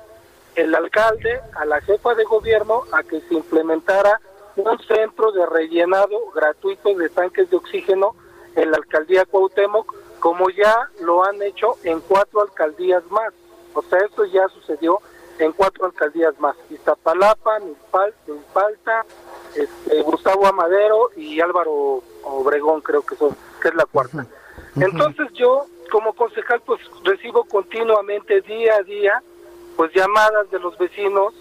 el 0.54 0.74
alcalde 0.74 1.40
a 1.56 1.64
la 1.64 1.80
jefa 1.80 2.14
de 2.14 2.24
gobierno 2.24 2.82
a 2.92 3.02
que 3.02 3.20
se 3.22 3.34
implementara 3.34 4.20
un 4.56 4.78
centro 4.80 5.32
de 5.32 5.46
rellenado 5.46 6.30
gratuito 6.34 6.94
de 6.94 7.08
tanques 7.08 7.48
de 7.48 7.56
oxígeno 7.56 8.14
en 8.56 8.70
la 8.72 8.76
alcaldía 8.76 9.24
Cuauhtémoc, 9.24 9.94
como 10.18 10.50
ya 10.50 10.74
lo 11.00 11.24
han 11.24 11.40
hecho 11.42 11.76
en 11.84 12.00
cuatro 12.00 12.42
alcaldías 12.42 13.04
más. 13.10 13.32
O 13.78 13.82
sea, 13.82 13.98
esto 14.00 14.24
ya 14.26 14.48
sucedió 14.48 15.00
en 15.38 15.52
cuatro 15.52 15.86
alcaldías 15.86 16.38
más. 16.40 16.56
Iztapalapa, 16.70 17.58
Milpal- 17.60 18.14
Milpalta, 18.26 19.04
este, 19.54 20.02
Gustavo 20.02 20.46
Amadero 20.46 21.10
y 21.16 21.40
Álvaro 21.40 22.02
Obregón, 22.24 22.80
creo 22.80 23.02
que, 23.02 23.14
son, 23.16 23.36
que 23.62 23.68
es 23.68 23.74
la 23.74 23.86
cuarta. 23.86 24.26
Entonces 24.76 25.28
yo, 25.34 25.66
como 25.90 26.12
concejal, 26.14 26.60
pues 26.66 26.80
recibo 27.04 27.44
continuamente, 27.44 28.40
día 28.42 28.76
a 28.76 28.82
día, 28.82 29.22
pues 29.76 29.92
llamadas 29.94 30.50
de 30.50 30.58
los 30.58 30.76
vecinos, 30.78 31.34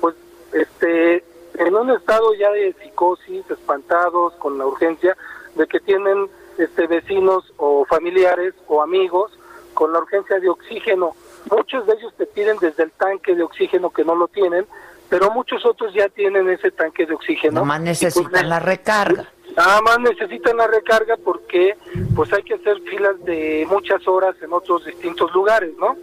pues 0.00 0.14
este 0.52 1.24
en 1.58 1.74
un 1.74 1.90
estado 1.90 2.32
ya 2.34 2.50
de 2.50 2.74
psicosis, 2.82 3.44
espantados 3.50 4.32
con 4.34 4.56
la 4.56 4.66
urgencia 4.66 5.16
de 5.54 5.66
que 5.66 5.80
tienen 5.80 6.28
este 6.56 6.86
vecinos 6.86 7.52
o 7.58 7.84
familiares 7.84 8.54
o 8.68 8.82
amigos 8.82 9.38
con 9.74 9.92
la 9.92 9.98
urgencia 9.98 10.40
de 10.40 10.48
oxígeno. 10.48 11.14
Muchos 11.50 11.86
de 11.86 11.94
ellos 11.94 12.14
te 12.16 12.26
piden 12.26 12.56
desde 12.58 12.84
el 12.84 12.92
tanque 12.92 13.34
de 13.34 13.42
oxígeno 13.42 13.90
que 13.90 14.04
no 14.04 14.14
lo 14.14 14.28
tienen, 14.28 14.66
pero 15.08 15.30
muchos 15.30 15.64
otros 15.66 15.92
ya 15.94 16.08
tienen 16.08 16.48
ese 16.48 16.70
tanque 16.70 17.06
de 17.06 17.14
oxígeno. 17.14 17.60
Nomás 17.60 17.80
Y, 17.80 17.82
pues, 17.82 18.02
necesitan 18.02 18.48
la 18.48 18.60
recarga. 18.60 19.28
Nada 19.56 19.82
más 19.82 20.00
necesitan 20.00 20.56
la 20.56 20.66
recarga 20.66 21.16
porque 21.22 21.76
pues 22.14 22.32
hay 22.32 22.42
que 22.42 22.54
hacer 22.54 22.80
filas 22.82 23.22
de 23.24 23.66
muchas 23.68 24.06
horas 24.08 24.34
en 24.40 24.52
otros 24.52 24.84
distintos 24.86 25.30
lugares, 25.34 25.72
¿no? 25.78 25.96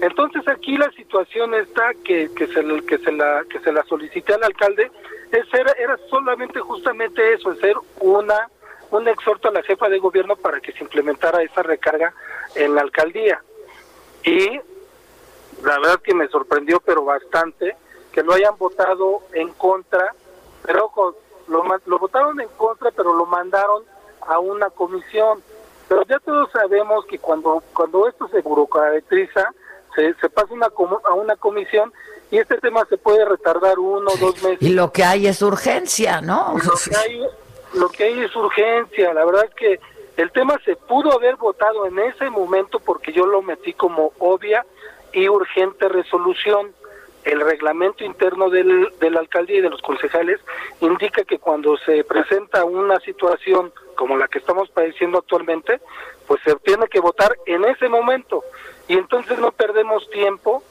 Entonces 0.00 0.42
aquí 0.48 0.76
la 0.76 0.90
situación 0.92 1.54
está 1.54 1.92
que, 2.04 2.30
que 2.34 2.46
se 2.46 2.64
que 2.86 2.98
se 2.98 3.12
la 3.12 3.44
que 3.50 3.60
se 3.60 3.72
la 3.72 3.84
solicité 3.84 4.34
al 4.34 4.44
alcalde 4.44 4.90
es 5.30 5.44
era, 5.52 5.72
era 5.72 5.98
solamente 6.08 6.60
justamente 6.60 7.34
eso, 7.34 7.52
es 7.52 7.58
ser 7.60 7.76
una 8.00 8.48
un 8.90 9.08
exhorto 9.08 9.48
a 9.48 9.52
la 9.52 9.62
jefa 9.62 9.88
de 9.88 9.98
gobierno 9.98 10.36
para 10.36 10.60
que 10.60 10.72
se 10.72 10.82
implementara 10.82 11.42
esa 11.42 11.62
recarga 11.62 12.14
en 12.54 12.74
la 12.74 12.82
alcaldía. 12.82 13.42
Y 14.24 14.60
la 15.62 15.78
verdad 15.78 16.00
que 16.02 16.14
me 16.14 16.28
sorprendió 16.28 16.80
pero 16.80 17.04
bastante 17.04 17.76
que 18.12 18.22
lo 18.22 18.32
hayan 18.32 18.56
votado 18.56 19.20
en 19.34 19.50
contra, 19.52 20.14
pero 20.64 20.86
ojo, 20.86 21.14
lo, 21.48 21.62
lo 21.84 21.98
votaron 21.98 22.40
en 22.40 22.48
contra, 22.56 22.90
pero 22.90 23.12
lo 23.12 23.26
mandaron 23.26 23.84
a 24.22 24.38
una 24.38 24.70
comisión. 24.70 25.42
Pero 25.86 26.02
ya 26.04 26.18
todos 26.20 26.50
sabemos 26.50 27.04
que 27.06 27.18
cuando 27.18 27.62
cuando 27.74 28.08
esto 28.08 28.26
se 28.28 28.40
burocratiza, 28.40 29.52
se, 29.94 30.14
se 30.14 30.28
pasa 30.30 30.52
una 30.52 30.68
a 31.04 31.14
una 31.14 31.36
comisión 31.36 31.92
y 32.30 32.38
este 32.38 32.58
tema 32.58 32.84
se 32.88 32.96
puede 32.96 33.24
retardar 33.24 33.78
uno 33.78 34.10
o 34.10 34.16
dos 34.16 34.42
meses. 34.42 34.62
Y 34.62 34.70
lo 34.70 34.90
que 34.92 35.04
hay 35.04 35.26
es 35.26 35.42
urgencia, 35.42 36.20
¿no? 36.20 36.54
Lo 36.54 36.72
que, 36.72 36.96
hay, 36.96 37.22
lo 37.74 37.88
que 37.88 38.04
hay 38.04 38.20
es 38.20 38.34
urgencia. 38.34 39.14
La 39.14 39.24
verdad 39.24 39.44
es 39.44 39.54
que 39.54 39.80
el 40.16 40.32
tema 40.32 40.58
se 40.64 40.74
pudo 40.74 41.12
haber 41.12 41.36
votado 41.36 41.86
en 41.86 41.98
ese 41.98 42.28
momento 42.30 42.80
porque 42.80 43.12
yo 43.12 43.26
lo 43.26 43.42
metí 43.42 43.74
como 43.74 44.12
obvia 44.18 44.64
y 45.12 45.28
urgente 45.28 45.88
resolución. 45.88 46.72
El 47.24 47.40
reglamento 47.40 48.04
interno 48.04 48.50
del, 48.50 48.88
de 49.00 49.10
la 49.10 49.18
alcaldía 49.18 49.58
y 49.58 49.60
de 49.60 49.70
los 49.70 49.82
concejales 49.82 50.40
indica 50.80 51.24
que 51.24 51.40
cuando 51.40 51.76
se 51.78 52.04
presenta 52.04 52.64
una 52.64 53.00
situación 53.00 53.72
como 53.96 54.16
la 54.16 54.28
que 54.28 54.38
estamos 54.38 54.68
padeciendo 54.70 55.18
actualmente, 55.18 55.80
pues 56.28 56.40
se 56.44 56.54
tiene 56.56 56.86
que 56.86 57.00
votar 57.00 57.36
en 57.46 57.64
ese 57.64 57.88
momento. 57.88 58.44
Y 58.86 58.94
entonces 58.94 59.38
no 59.40 59.50
perdemos 59.50 60.08
tiempo 60.10 60.62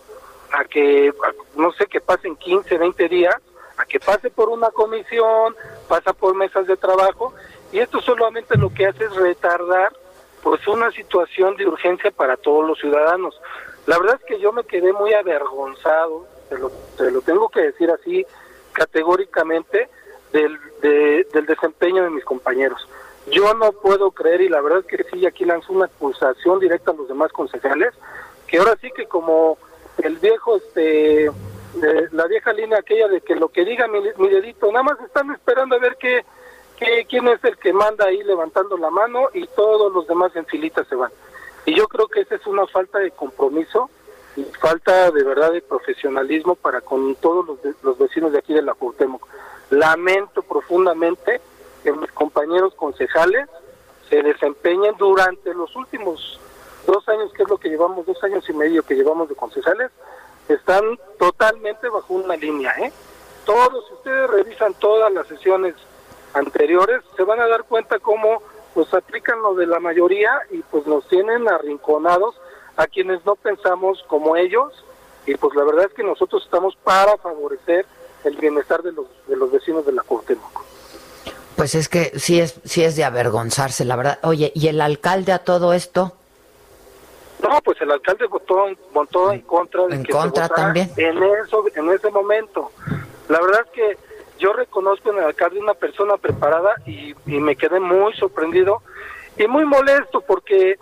a 0.52 0.64
que, 0.64 1.14
no 1.56 1.72
sé, 1.74 1.88
que 1.88 2.00
pasen 2.00 2.36
15, 2.38 2.78
20 2.78 3.10
días, 3.10 3.36
a 3.78 3.86
que 3.86 4.00
pase 4.00 4.30
por 4.30 4.50
una 4.50 4.70
comisión, 4.72 5.56
pasa 5.90 6.14
por 6.14 6.36
mesas 6.36 6.68
de 6.68 6.78
trabajo, 6.78 7.34
y 7.72 7.80
esto 7.80 8.00
solamente 8.00 8.58
lo 8.58 8.74
que 8.74 8.86
hace 8.86 9.04
es 9.06 9.16
retardar 9.16 9.92
pues 10.42 10.66
una 10.68 10.92
situación 10.92 11.58
de 11.58 11.66
urgencia 11.66 12.12
para 12.12 12.38
todos 12.38 12.66
los 12.66 12.80
ciudadanos. 12.80 13.40
La 13.88 13.98
verdad 14.00 14.20
es 14.20 14.26
que 14.26 14.40
yo 14.40 14.52
me 14.52 14.64
quedé 14.64 14.92
muy 14.94 15.14
avergonzado, 15.14 16.26
te 16.50 16.58
lo, 16.58 16.72
te 16.98 17.12
lo 17.12 17.22
tengo 17.22 17.50
que 17.50 17.62
decir 17.62 17.90
así 17.92 18.26
categóricamente, 18.74 19.90
del, 20.32 20.58
de- 20.82 21.28
del 21.34 21.46
desempeño 21.46 22.04
de 22.04 22.10
mis 22.10 22.26
compañeros. 22.26 22.88
Yo 23.28 23.54
no 23.54 23.72
puedo 23.72 24.12
creer, 24.12 24.42
y 24.42 24.50
la 24.50 24.62
verdad 24.62 24.80
es 24.80 24.86
que 24.86 25.04
sí, 25.12 25.26
aquí 25.26 25.46
lanzo 25.46 25.74
una 25.74 25.86
acusación 25.86 26.60
directa 26.60 26.92
a 26.92 26.96
los 26.96 27.08
demás 27.08 27.32
concejales, 27.32 27.94
que 28.48 28.58
ahora 28.58 28.78
sí 28.82 28.92
que 28.92 29.06
como 29.08 29.58
el 30.04 30.18
viejo, 30.18 30.58
este, 30.58 31.32
la 32.12 32.26
vieja 32.28 32.54
línea 32.54 32.80
aquella 32.80 33.08
de 33.08 33.22
que 33.22 33.36
lo 33.36 33.50
que 33.50 33.66
diga 33.66 33.88
mi, 33.88 34.00
mi 34.18 34.30
dedito, 34.30 34.72
nada 34.72 34.84
más 34.84 35.00
están 35.02 35.32
esperando 35.32 35.76
a 35.76 35.80
ver 35.80 35.96
qué, 36.00 36.24
qué, 36.78 37.06
quién 37.10 37.28
es 37.30 37.44
el 37.44 37.58
que 37.58 37.74
manda 37.74 38.06
ahí 38.06 38.22
levantando 38.24 38.78
la 38.78 38.90
mano 38.90 39.30
y 39.34 39.48
todos 39.48 39.92
los 39.94 40.06
demás 40.08 40.36
en 40.36 40.46
filita 40.46 40.84
se 40.86 40.96
van. 40.96 41.12
Y 41.66 41.76
yo 41.76 41.88
creo 41.88 42.07
que 42.07 42.22
esa 42.22 42.36
es 42.36 42.45
una 42.47 42.68
falta 42.68 42.99
de 42.99 43.11
compromiso 43.11 43.89
y 44.36 44.43
falta 44.59 45.11
de 45.11 45.24
verdad 45.24 45.51
de 45.51 45.61
profesionalismo 45.61 46.55
para 46.55 46.82
con 46.82 47.16
todos 47.16 47.45
los, 47.45 47.59
los 47.82 47.97
vecinos 47.97 48.32
de 48.32 48.39
aquí 48.39 48.53
de 48.53 48.61
la 48.61 48.74
Cuauhtémoc. 48.74 49.26
Lamento 49.70 50.43
profundamente 50.43 51.41
que 51.84 51.91
mis 51.91 52.11
compañeros 52.11 52.76
concejales 52.76 53.47
se 54.09 54.22
desempeñen 54.22 54.95
durante 54.97 55.53
los 55.53 55.76
últimos 55.76 56.39
dos 56.86 57.07
años, 57.09 57.32
que 57.34 57.43
es 57.43 57.49
lo 57.49 57.57
que 57.57 57.70
llevamos, 57.70 58.05
dos 58.05 58.24
años 58.24 58.47
y 58.47 58.53
medio 58.53 58.84
que 58.84 58.95
llevamos 58.95 59.30
de 59.30 59.36
concejales, 59.36 59.91
están 60.47 60.99
totalmente 61.18 61.90
bajo 61.90 62.14
una 62.14 62.35
línea, 62.35 62.72
¿eh? 62.80 62.91
Todos, 63.45 63.88
si 63.88 63.94
ustedes 63.94 64.30
revisan 64.30 64.73
todas 64.76 65.11
las 65.11 65.27
sesiones 65.27 65.76
anteriores, 66.34 67.02
se 67.15 67.23
van 67.23 67.40
a 67.40 67.48
dar 67.48 67.64
cuenta 67.64 67.99
cómo 67.99 68.41
pues 68.76 68.93
aplican 68.93 69.41
lo 69.41 69.56
de 69.56 69.65
la 69.65 69.80
mayoría 69.80 70.31
y 70.52 70.60
pues 70.69 70.85
nos 70.85 71.07
tienen 71.07 71.49
arrinconados 71.49 72.35
a 72.76 72.85
quienes 72.88 73.26
no 73.26 73.35
pensamos 73.35 74.03
como 74.07 74.35
ellos 74.35 74.73
y 75.26 75.34
pues 75.35 75.56
la 75.56 75.64
verdad 75.64 75.85
es 75.85 75.93
que 75.93 76.03
nosotros 76.03 76.43
estamos 76.43 76.76
para 76.84 77.18
favorecer 77.18 77.85
el 78.26 78.35
bienestar 78.35 78.84
de 78.84 78.91
los 78.91 79.07
de 79.27 79.38
los 79.38 79.49
vecinos 79.52 79.85
de 79.85 79.93
la 79.93 80.03
Cuauhtémoc. 80.03 80.61
Pues 81.56 81.73
es 81.73 81.88
que 81.88 82.11
sí 82.19 82.41
es, 82.41 82.60
sí 82.65 82.84
es 82.84 82.97
de 82.97 83.06
avergonzarse, 83.06 83.85
la 83.85 83.95
verdad. 83.95 84.19
Oye, 84.23 84.52
¿y 84.53 84.68
el 84.68 84.81
alcalde 84.81 85.31
a 85.31 85.39
todo 85.39 85.72
esto? 85.72 86.11
No, 87.41 87.61
pues 87.64 87.80
el 87.81 87.91
alcalde 87.91 88.26
votó, 88.27 88.65
votó 88.93 89.31
en 89.31 89.41
contra 89.41 89.88
de 89.88 89.95
En 89.95 90.03
que 90.03 90.11
contra 90.11 90.47
se 90.47 90.53
también. 90.53 90.91
en 90.97 91.23
eso, 91.23 91.64
en 91.73 91.89
ese 91.91 92.10
momento. 92.10 92.72
La 93.30 93.39
verdad 93.39 93.61
es 93.65 93.72
que 93.72 93.97
yo 94.40 94.53
reconozco 94.53 95.12
en 95.12 95.18
el 95.20 95.26
alcalde 95.26 95.60
una 95.60 95.74
persona 95.74 96.18
preparada 96.18 96.76
y, 96.86 97.14
y 97.26 97.40
me 97.40 97.56
quedé 97.56 97.80
muy 97.80 98.14
sorprendido 98.14 98.82
y 99.38 99.48
muy 99.48 99.66
molesto 99.66 100.22
porque 100.22 100.78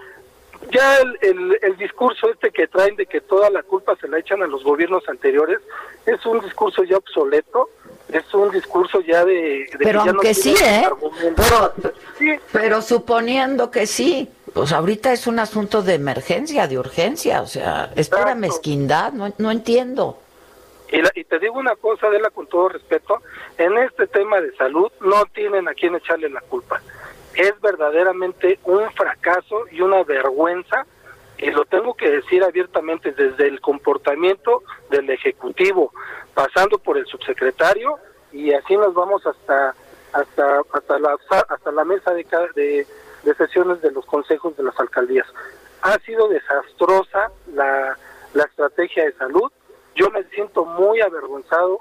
ya 0.71 0.97
el, 0.97 1.17
el, 1.21 1.57
el 1.61 1.77
discurso 1.77 2.29
este 2.29 2.51
que 2.51 2.67
traen 2.67 2.95
de 2.95 3.05
que 3.05 3.21
toda 3.21 3.49
la 3.49 3.63
culpa 3.63 3.95
se 3.99 4.07
la 4.07 4.19
echan 4.19 4.41
a 4.43 4.47
los 4.47 4.63
gobiernos 4.63 5.07
anteriores 5.09 5.59
es 6.05 6.25
un 6.25 6.39
discurso 6.41 6.83
ya 6.83 6.97
obsoleto, 6.97 7.69
es 8.09 8.33
un 8.33 8.51
discurso 8.51 9.01
ya 9.01 9.25
de... 9.25 9.33
de 9.33 9.67
que 9.71 9.77
Pero 9.79 10.05
no 10.05 10.11
aunque 10.11 10.33
sí, 10.33 10.53
¿eh? 10.63 10.87
pero 12.51 12.81
suponiendo 12.81 13.71
que 13.71 13.87
sí, 13.87 14.29
pues 14.53 14.71
ahorita 14.71 15.11
es 15.13 15.27
un 15.27 15.39
asunto 15.39 15.81
de 15.81 15.95
emergencia, 15.95 16.67
de 16.67 16.77
urgencia, 16.77 17.41
o 17.41 17.47
sea, 17.47 17.91
es 17.95 18.09
pura 18.09 18.35
mezquindad, 18.35 19.13
no, 19.13 19.33
no 19.37 19.51
entiendo. 19.51 20.19
Y, 20.93 21.01
la- 21.01 21.11
y 21.15 21.23
te 21.23 21.39
digo 21.39 21.55
una 21.55 21.75
cosa, 21.75 22.07
Adela, 22.07 22.29
con 22.29 22.47
todo 22.47 22.69
respeto, 22.69 23.21
en 23.57 23.77
este 23.79 24.07
tema 24.07 24.39
de 24.39 24.55
salud 24.55 24.91
no 25.01 25.25
tienen 25.33 25.67
a 25.67 25.73
quién 25.73 25.95
echarle 25.95 26.29
la 26.29 26.41
culpa. 26.41 26.81
Es 27.35 27.59
verdaderamente 27.61 28.59
un 28.63 28.89
fracaso 28.91 29.65
y 29.71 29.81
una 29.81 30.03
vergüenza, 30.03 30.85
y 31.39 31.49
lo 31.49 31.65
tengo 31.65 31.95
que 31.95 32.09
decir 32.09 32.43
abiertamente 32.43 33.11
desde 33.11 33.47
el 33.47 33.59
comportamiento 33.59 34.61
del 34.91 35.09
Ejecutivo, 35.09 35.91
pasando 36.35 36.77
por 36.77 36.97
el 36.97 37.05
subsecretario, 37.07 37.97
y 38.31 38.53
así 38.53 38.77
nos 38.77 38.93
vamos 38.93 39.25
hasta 39.25 39.75
hasta 40.13 40.61
hasta 40.73 40.99
la 40.99 41.17
hasta 41.49 41.71
la 41.71 41.83
mesa 41.85 42.13
de, 42.13 42.23
de, 42.55 42.85
de 43.23 43.35
sesiones 43.35 43.81
de 43.81 43.91
los 43.91 44.05
consejos 44.05 44.55
de 44.55 44.63
las 44.63 44.79
alcaldías. 44.79 45.27
Ha 45.81 45.97
sido 46.05 46.27
desastrosa 46.27 47.31
la, 47.53 47.97
la 48.35 48.43
estrategia 48.43 49.05
de 49.05 49.13
salud. 49.13 49.51
Yo 49.95 50.09
me 50.11 50.23
siento 50.25 50.65
muy 50.65 51.01
avergonzado 51.01 51.79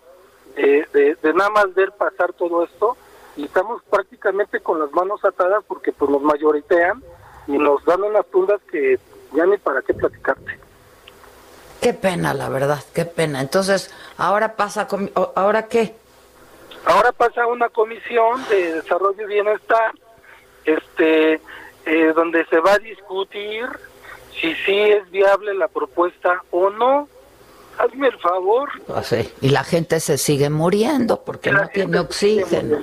de, 0.57 0.87
de- 0.93 1.15
de 1.17 1.35
nada 1.35 1.51
más 1.51 1.75
ver 1.75 1.93
pasar 1.93 2.33
todo 2.35 2.65
esto 2.65 2.97
y 3.37 3.45
estamos 3.47 3.83
prácticamente 3.91 4.61
con 4.61 4.79
las 4.79 4.93
manos 4.93 5.25
atadas 5.25 5.65
porque 5.67 5.93
pues 5.93 6.11
nos 6.11 6.21
mayoritean 6.23 7.03
y 7.47 7.53
nos 7.59 7.85
dan 7.85 8.03
unas 8.03 8.27
tundas 8.27 8.61
que 8.71 8.99
ya 9.33 9.47
ni 9.47 9.57
para 9.57 9.81
qué 9.83 9.95
platicarte. 9.95 10.59
Qué 11.81 11.95
pena, 11.95 12.33
la 12.35 12.49
verdad, 12.49 12.79
qué 12.95 13.05
pena. 13.07 13.41
Entonces, 13.41 13.93
ahora 14.17 14.55
pasa, 14.57 14.87
¿ahora 15.35 15.67
qué? 15.67 15.95
Ahora 16.85 17.13
pasa 17.13 17.47
una 17.47 17.69
comisión 17.71 18.45
de 18.49 18.75
desarrollo 18.75 19.23
y 19.23 19.27
bienestar, 19.27 19.93
este, 20.65 21.41
eh, 21.87 22.13
donde 22.15 22.45
se 22.47 22.61
va 22.61 22.75
a 22.75 22.79
discutir 22.79 23.67
si 24.41 24.55
sí 24.67 24.81
es 24.81 25.11
viable 25.11 25.55
la 25.55 25.69
propuesta 25.69 26.43
o 26.51 26.71
no. 26.71 27.09
Hazme 27.79 28.09
el 28.09 28.19
favor. 28.19 28.69
Pues 28.87 29.07
sí, 29.07 29.33
y 29.41 29.49
la 29.49 29.65
gente 29.65 30.01
se 30.01 30.19
sigue 30.19 30.51
muriendo 30.51 31.23
porque 31.23 31.51
no 31.51 31.69
tiene 31.69 31.99
oxígeno. 31.99 32.79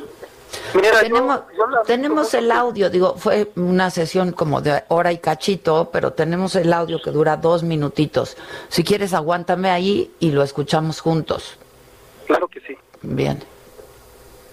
tenemos 1.00 1.42
tenemos 1.86 2.34
el 2.34 2.52
audio, 2.52 2.90
digo, 2.90 3.16
fue 3.16 3.52
una 3.56 3.90
sesión 3.92 4.32
como 4.32 4.62
de 4.62 4.84
hora 4.88 5.12
y 5.12 5.20
cachito, 5.20 5.90
pero 5.92 6.14
tenemos 6.14 6.56
el 6.56 6.74
audio 6.74 7.02
que 7.02 7.12
dura 7.12 7.38
dos 7.38 7.64
minutitos. 7.64 8.36
Si 8.68 8.84
quieres, 8.84 9.14
aguántame 9.14 9.70
ahí 9.70 10.12
y 10.20 10.32
lo 10.32 10.44
escuchamos 10.44 11.02
juntos. 11.02 11.58
Claro 12.26 12.48
que 12.48 12.60
sí. 12.62 12.78
Bien. 13.02 13.44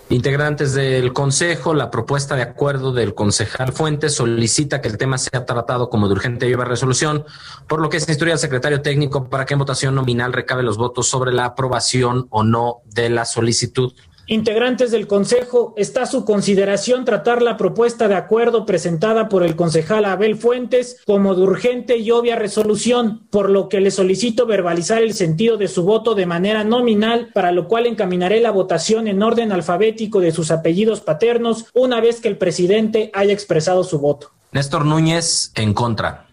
Integrantes 0.09 0.73
del 0.73 1.13
Consejo, 1.13 1.75
la 1.75 1.91
propuesta 1.91 2.37
de 2.37 2.43
acuerdo 2.43 2.93
del 2.93 3.13
concejal 3.13 3.73
Fuentes 3.73 4.15
solicita 4.15 4.81
que 4.81 4.87
el 4.87 4.99
tema 4.99 5.19
sea 5.19 5.45
tratado 5.45 5.91
como 5.91 6.07
de 6.07 6.15
urgente 6.15 6.47
y 6.47 6.51
lleva 6.51 6.65
resolución, 6.65 7.25
por 7.67 7.81
lo 7.81 7.89
que 7.89 7.99
se 7.99 8.13
instruye 8.13 8.33
al 8.33 8.39
secretario 8.39 8.83
técnico 8.83 9.29
para 9.29 9.45
que 9.47 9.55
en 9.55 9.59
votación 9.59 9.97
nominal 9.97 10.33
recabe 10.33 10.63
los 10.63 10.77
votos 10.77 11.09
sobre 11.09 11.33
la 11.33 11.47
aprobación 11.47 12.29
o 12.31 12.45
no 12.45 12.83
de 12.85 13.11
la 13.11 13.25
solicitud. 13.25 13.95
Integrantes 14.29 14.91
del 14.91 15.07
Consejo, 15.07 15.73
está 15.77 16.03
a 16.03 16.07
su 16.07 16.25
consideración 16.25 17.05
tratar 17.05 17.43
la 17.43 17.57
propuesta 17.57 18.09
de 18.09 18.17
acuerdo 18.17 18.67
presentada 18.67 19.29
por 19.29 19.45
el 19.45 19.55
concejal 19.55 20.05
Abel 20.05 20.37
Fuentes 20.37 20.97
como 21.07 21.37
de 21.37 21.43
urgente 21.43 21.99
y 21.99 22.11
obvia 22.11 22.35
resolución, 22.35 23.27
por 23.31 23.51
lo 23.51 23.69
que 23.69 23.81
le 23.81 23.93
solicito 23.93 24.45
verbalizar 24.45 25.01
el 25.01 25.15
sentido 25.15 25.57
de 25.59 25.69
su 25.69 25.85
voto 25.85 26.17
de 26.17 26.27
manera 26.27 26.65
nominal, 26.65 27.31
para 27.35 27.53
lo 27.53 27.69
cual 27.69 27.87
encaminaré 27.87 28.41
la 28.41 28.51
votación 28.51 29.07
en 29.07 29.23
orden 29.23 29.53
alfabético 29.53 30.19
de 30.19 30.33
sus 30.33 30.51
apellidos 30.51 31.01
paternos 31.01 31.67
una 31.73 32.01
vez 32.01 32.21
que 32.21 32.27
el 32.27 32.37
presidente 32.37 33.13
haya 33.15 33.33
expresado 33.33 33.85
su 33.85 34.01
voto. 34.01 34.33
Néstor 34.51 34.85
Núñez, 34.85 35.53
en 35.55 35.73
contra. 35.73 36.27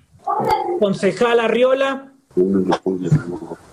Concejal 0.80 1.40
Arriola, 1.40 2.12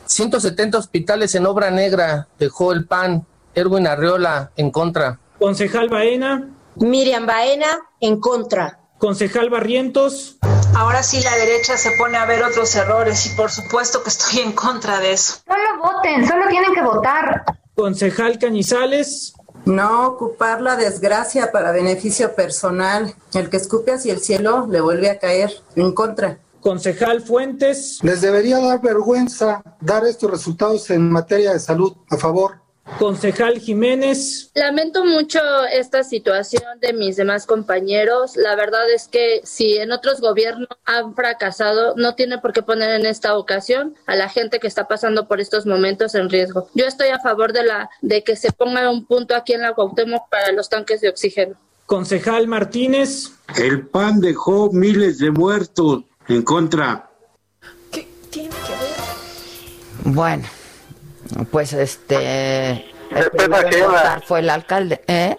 170 0.05 0.77
hospitales 0.77 1.35
en 1.35 1.47
obra 1.47 1.71
negra, 1.71 2.29
dejó 2.39 2.73
el 2.73 2.85
PAN. 2.85 3.25
Erwin 3.55 3.87
Arriola, 3.87 4.53
en 4.57 4.71
contra. 4.71 5.19
concejal 5.39 5.89
Baena, 5.89 6.49
Miriam 6.77 7.27
Baena, 7.27 7.81
en 8.01 8.21
contra. 8.21 8.79
concejal 8.99 9.51
Barrientos, 9.51 10.39
Ahora 10.75 11.03
sí 11.03 11.21
la 11.23 11.35
derecha 11.37 11.77
se 11.77 11.91
pone 11.93 12.17
a 12.17 12.27
ver 12.27 12.43
otros 12.45 12.75
errores 12.77 13.27
y 13.27 13.31
por 13.31 13.51
supuesto 13.51 14.03
que 14.03 14.11
estoy 14.11 14.41
en 14.41 14.53
contra 14.53 15.01
de 15.01 15.13
eso. 15.13 15.35
Solo 15.47 15.83
voten, 15.83 16.27
solo 16.27 16.47
tienen 16.49 16.73
que 16.75 16.83
votar. 16.83 17.45
concejal 17.75 18.39
Cañizales, 18.39 19.35
No 19.65 20.07
ocupar 20.07 20.61
la 20.63 20.77
desgracia 20.77 21.51
para 21.53 21.73
beneficio 21.73 22.35
personal. 22.35 23.15
El 23.35 23.51
que 23.51 23.57
escupe 23.59 23.93
hacia 23.93 24.13
el 24.15 24.21
cielo 24.21 24.67
le 24.71 24.81
vuelve 24.81 25.11
a 25.11 25.19
caer. 25.19 25.51
En 25.77 25.93
contra. 25.93 26.39
concejal 26.61 27.21
Fuentes, 27.21 27.99
Les 28.03 28.21
debería 28.21 28.59
dar 28.61 28.81
vergüenza 28.81 29.63
dar 29.81 30.07
estos 30.07 30.31
resultados 30.31 30.89
en 30.91 31.11
materia 31.11 31.53
de 31.53 31.59
salud. 31.61 31.95
A 32.11 32.17
favor. 32.17 32.61
Concejal 32.99 33.59
Jiménez, 33.59 34.51
Lamento 34.55 35.05
mucho 35.05 35.41
esta 35.73 36.05
situación 36.05 36.63
de 36.81 36.93
mis 36.93 37.17
demás 37.17 37.47
compañeros. 37.47 38.37
La 38.37 38.57
verdad 38.57 38.91
es 38.91 39.09
que 39.09 39.41
si 39.45 39.79
en 39.79 39.93
otros 39.93 40.21
gobiernos 40.21 40.69
han 40.85 41.15
fracasado, 41.15 41.95
no 41.97 42.15
tiene 42.15 42.39
por 42.39 42.53
qué 42.53 42.63
poner 42.63 42.91
en 42.91 43.07
esta 43.07 43.37
ocasión 43.37 43.95
a 44.07 44.17
la 44.17 44.29
gente 44.29 44.61
que 44.61 44.67
está 44.67 44.89
pasando 44.89 45.29
por 45.29 45.41
estos 45.41 45.67
momentos 45.67 46.15
en 46.15 46.29
riesgo. 46.29 46.69
Yo 46.75 46.87
estoy 46.87 47.09
a 47.09 47.21
favor 47.21 47.53
de 47.53 47.65
la 47.65 47.91
de 48.03 48.23
que 48.23 48.37
se 48.37 48.53
ponga 48.53 48.91
un 48.91 49.07
punto 49.07 49.35
aquí 49.35 49.53
en 49.55 49.63
la 49.63 49.75
Cuauhtémoc 49.75 50.29
para 50.29 50.53
los 50.53 50.69
tanques 50.69 51.01
de 51.01 51.09
oxígeno. 51.09 51.57
concejal 51.87 52.47
Martínez, 52.47 53.33
El 53.57 53.87
PAN 53.89 54.21
dejó 54.21 54.71
miles 54.73 55.19
de 55.19 55.31
muertos 55.31 56.05
en 56.29 56.43
contra. 56.43 57.11
Bueno, 60.05 60.45
pues 61.51 61.73
este. 61.73 62.85
El 63.11 63.25
De 63.25 63.31
pena 63.31 63.57
primero 63.59 63.59
en 63.59 63.67
ajena. 63.67 63.87
votar 63.89 64.23
fue 64.25 64.39
el 64.41 64.51
alcalde, 64.51 65.01
¿eh? 65.09 65.37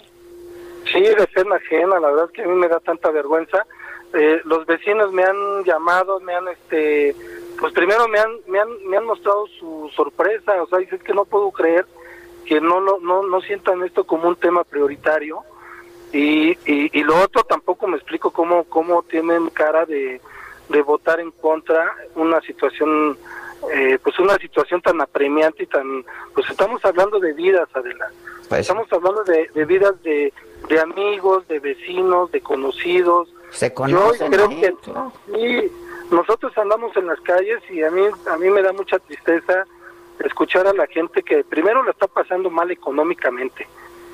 Sí, 0.91 1.01
de 1.01 1.27
pena 1.33 1.55
ajena, 1.55 1.99
la 1.99 2.09
verdad 2.09 2.25
es 2.25 2.31
que 2.31 2.43
a 2.43 2.47
mí 2.47 2.55
me 2.55 2.67
da 2.67 2.79
tanta 2.79 3.11
vergüenza. 3.11 3.65
Eh, 4.13 4.41
los 4.43 4.65
vecinos 4.65 5.11
me 5.13 5.23
han 5.23 5.63
llamado, 5.63 6.19
me 6.19 6.35
han, 6.35 6.47
este, 6.49 7.15
pues 7.59 7.71
primero 7.71 8.07
me 8.09 8.19
han, 8.19 8.29
me 8.47 8.59
han, 8.59 8.67
me 8.87 8.97
han 8.97 9.05
mostrado 9.05 9.47
su 9.59 9.89
sorpresa, 9.95 10.61
o 10.61 10.67
sea, 10.67 10.79
dices 10.79 11.01
que 11.01 11.13
no 11.13 11.23
puedo 11.23 11.49
creer 11.51 11.85
que 12.45 12.59
no, 12.59 12.81
lo- 12.81 12.99
no, 12.99 13.23
no 13.23 13.39
sientan 13.41 13.83
esto 13.83 14.03
como 14.05 14.27
un 14.27 14.35
tema 14.35 14.63
prioritario. 14.65 15.43
Y, 16.11 16.51
y, 16.65 16.89
y 16.91 17.03
lo 17.03 17.15
otro 17.21 17.43
tampoco 17.45 17.87
me 17.87 17.95
explico 17.95 18.31
cómo, 18.31 18.65
cómo 18.65 19.01
tienen 19.03 19.49
cara 19.51 19.85
de, 19.85 20.19
de 20.67 20.81
votar 20.81 21.21
en 21.21 21.31
contra 21.31 21.89
una 22.15 22.41
situación, 22.41 23.17
eh, 23.73 23.99
pues 24.01 24.17
una 24.19 24.35
situación 24.37 24.81
tan 24.81 24.99
apremiante 25.01 25.63
y 25.63 25.67
tan, 25.67 26.03
pues 26.33 26.49
estamos 26.49 26.83
hablando 26.85 27.19
de 27.19 27.33
vidas, 27.33 27.69
Adela. 27.73 28.09
Estamos 28.51 28.91
hablando 28.91 29.23
de, 29.23 29.49
de 29.53 29.65
vidas 29.65 30.01
de, 30.03 30.33
de 30.67 30.79
amigos, 30.79 31.47
de 31.47 31.59
vecinos, 31.59 32.31
de 32.31 32.41
conocidos. 32.41 33.33
Se 33.51 33.69
Yo 33.69 33.75
conocen, 33.75 34.31
creo 34.31 34.51
¿eh? 34.51 34.59
que 34.61 35.31
sí, 35.33 35.71
nosotros 36.11 36.57
andamos 36.57 36.95
en 36.97 37.07
las 37.07 37.19
calles 37.21 37.61
y 37.69 37.83
a 37.83 37.91
mí, 37.91 38.01
a 38.29 38.37
mí 38.37 38.49
me 38.49 38.61
da 38.61 38.73
mucha 38.73 38.99
tristeza 38.99 39.65
escuchar 40.19 40.67
a 40.67 40.73
la 40.73 40.87
gente 40.87 41.23
que 41.23 41.43
primero 41.43 41.83
la 41.83 41.91
está 41.91 42.07
pasando 42.07 42.49
mal 42.49 42.69
económicamente, 42.71 43.67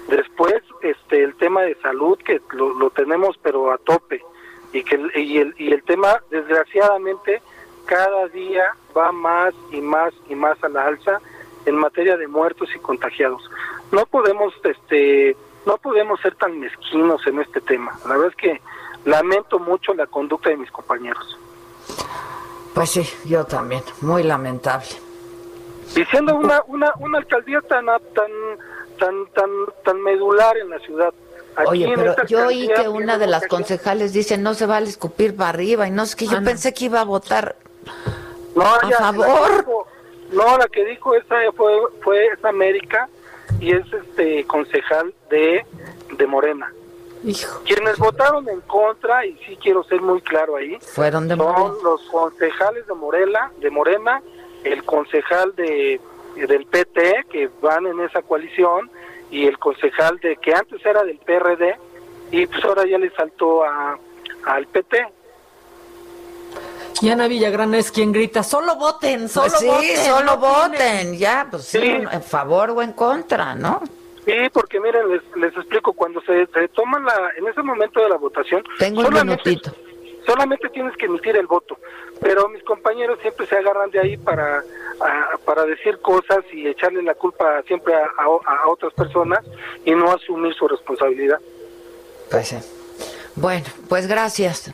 después 0.08 0.56
este 0.82 1.24
el 1.24 1.36
tema 1.36 1.64
de 1.64 1.76
salud 1.82 2.18
que 2.20 2.40
lo, 2.52 2.74
lo 2.76 2.90
tenemos 2.92 3.38
pero 3.42 3.72
a 3.72 3.78
tope 3.78 4.24
y 4.72 4.84
que 4.84 5.00
y 5.16 5.40
el, 5.40 5.54
y 5.58 5.74
el 5.74 5.84
tema 5.84 6.22
desgraciadamente 6.30 7.42
cada 7.86 8.28
día 8.30 8.76
va 8.98 9.12
más 9.12 9.54
y 9.72 9.82
más 9.82 10.14
y 10.30 10.36
más 10.36 10.62
a 10.64 10.70
la 10.70 10.86
alza 10.86 11.20
en 11.66 11.76
materia 11.76 12.18
de 12.18 12.28
muertos 12.28 12.70
y 12.76 12.80
contagiados. 12.80 13.42
No 13.92 14.06
podemos 14.06 14.54
este 14.64 15.36
no 15.66 15.78
podemos 15.78 16.20
ser 16.22 16.36
tan 16.36 16.60
mezquinos 16.60 17.26
en 17.28 17.42
este 17.42 17.60
tema. 17.62 17.92
La 18.06 18.16
verdad 18.16 18.30
es 18.30 18.36
que 18.36 18.62
lamento 19.06 19.60
mucho 19.60 19.94
la 19.94 20.08
conducta 20.08 20.50
de 20.50 20.58
mis 20.58 20.72
compañeros. 20.72 21.38
Pues 22.74 22.92
sí, 22.92 23.10
yo 23.26 23.44
también. 23.44 23.84
Muy 24.02 24.24
lamentable. 24.24 24.88
Y 25.96 26.06
siendo 26.06 26.36
una, 26.36 26.62
una, 26.68 26.94
una 27.00 27.18
alcaldía 27.18 27.60
tan, 27.62 27.86
tan, 27.86 28.32
tan, 28.98 29.26
tan, 29.34 29.50
tan 29.84 30.02
medular 30.02 30.58
en 30.58 30.70
la 30.70 30.80
ciudad. 30.80 31.14
Aquí 31.56 31.70
Oye, 31.70 31.86
en 31.86 31.96
pero 31.96 32.16
yo 32.28 32.48
oí 32.48 32.70
que 32.74 32.88
una 32.88 33.18
de 33.18 33.28
las 33.28 33.48
concejales 33.48 34.14
dice 34.14 34.38
no 34.38 34.54
se 34.54 34.68
vale 34.68 34.88
escupir 34.88 35.36
para 35.36 35.50
arriba 35.50 35.88
y 35.88 35.92
no 35.92 36.04
es 36.04 36.16
que 36.16 36.28
yo 36.28 36.42
pensé 36.44 36.74
que 36.74 36.86
iba 36.86 37.02
a 37.02 37.04
votar 37.04 37.56
No, 38.58 38.64
a 38.66 39.14
favor. 39.14 39.86
no, 40.32 40.58
la 40.58 40.68
que 40.68 40.86
dijo 40.86 41.14
esa 41.16 41.36
fue, 41.56 41.74
fue 42.02 42.28
es 42.28 42.44
América 42.44 43.08
y 43.60 43.74
es 43.74 43.86
este 43.94 44.46
concejal 44.46 45.14
de, 45.30 45.66
de 46.18 46.28
Morena. 46.28 46.74
Quienes 47.66 47.98
votaron 47.98 48.48
en 48.48 48.62
contra, 48.62 49.26
y 49.26 49.38
sí 49.46 49.58
quiero 49.62 49.84
ser 49.84 50.02
muy 50.02 50.22
claro 50.22 50.56
ahí, 50.56 50.78
fueron 50.82 51.28
de 51.28 51.36
son 51.36 51.78
los 51.84 52.02
concejales 52.04 52.86
de 52.88 52.94
Morela, 52.94 53.52
de 53.60 53.70
Morena, 53.70 54.22
el 54.64 54.84
concejal 54.84 55.56
de 55.56 56.00
del 56.36 56.66
PT 56.68 57.26
que 57.32 57.50
van 57.62 57.88
en 57.88 58.00
esa 58.02 58.22
coalición 58.22 58.92
y 59.32 59.48
el 59.48 59.58
concejal 59.58 60.20
de 60.20 60.36
que 60.38 60.54
antes 60.54 60.86
era 60.86 61.04
del 61.04 61.18
PRD 61.18 61.76
y 62.30 62.46
pues 62.46 62.64
ahora 62.64 62.86
ya 62.86 63.00
le 63.00 63.10
saltó 63.12 63.64
a 63.64 63.98
al 64.46 64.68
PT. 64.68 65.17
Y 67.02 67.10
Ana 67.10 67.28
Villagrán 67.28 67.74
es 67.76 67.92
quien 67.92 68.12
grita, 68.12 68.44
solo 68.44 68.76
voten, 68.76 69.30
solo 69.30 69.48
Pues 69.50 69.60
sí, 69.60 69.68
voten. 69.68 69.98
solo 69.98 70.26
no 70.26 70.38
voten, 70.38 71.18
ya, 71.18 71.48
pues 71.50 71.64
sí, 71.66 71.80
Sí. 71.80 71.88
en 72.12 72.24
favor 72.24 72.72
o 72.72 72.82
en 72.82 72.94
contra, 72.94 73.54
¿no? 73.56 73.82
Sí, 74.26 74.34
porque 74.52 74.80
miren, 74.80 75.10
les, 75.10 75.22
les 75.36 75.56
explico, 75.56 75.94
cuando 75.94 76.20
se, 76.22 76.48
se 76.48 76.68
toma 76.70 77.00
la, 77.00 77.32
en 77.38 77.48
ese 77.48 77.62
momento 77.62 78.02
de 78.02 78.10
la 78.10 78.18
votación, 78.18 78.64
Tengo 78.80 79.00
un 79.00 79.06
solamente, 79.06 79.50
minutito. 79.50 79.72
solamente 80.26 80.70
tienes 80.70 80.98
que 80.98 81.06
emitir 81.06 81.38
el 81.38 81.48
voto, 81.48 81.78
pero 82.20 82.50
mis 82.50 82.62
compañeros 82.64 83.20
siempre 83.22 83.46
se 83.48 83.56
agarran 83.58 83.90
de 83.92 84.00
ahí 84.00 84.18
para, 84.18 84.58
a- 85.00 85.38
para 85.46 85.64
decir 85.66 86.00
cosas 86.02 86.40
y 86.52 86.68
echarle 86.68 87.04
la 87.04 87.14
culpa 87.14 87.62
siempre 87.68 87.94
a, 87.94 88.00
a- 88.18 88.64
a 88.64 88.70
otras 88.70 88.92
personas 88.94 89.40
y 89.86 89.92
no 89.92 90.12
asumir 90.12 90.54
su 90.56 90.68
responsabilidad. 90.68 91.40
Pues 92.30 92.48
sí. 92.50 92.58
Bueno, 93.36 93.66
pues 93.88 94.08
gracias. 94.08 94.72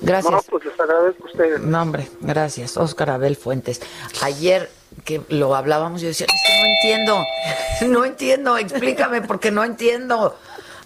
Gracias. 0.00 0.32
No, 0.32 0.42
pues 0.42 0.64
les 0.64 0.80
agradezco 0.80 1.24
a 1.24 1.30
ustedes. 1.30 1.60
No, 1.60 1.82
hombre, 1.82 2.08
gracias. 2.20 2.76
Oscar 2.76 3.10
Abel 3.10 3.36
Fuentes. 3.36 3.80
Ayer 4.22 4.70
que 5.04 5.22
lo 5.28 5.54
hablábamos, 5.54 6.00
yo 6.00 6.08
decía, 6.08 6.26
es 6.26 6.42
que 6.42 6.58
no 6.58 6.66
entiendo, 6.66 7.26
no 7.92 8.04
entiendo, 8.04 8.58
explícame 8.58 9.22
porque 9.22 9.50
no 9.50 9.64
entiendo. 9.64 10.36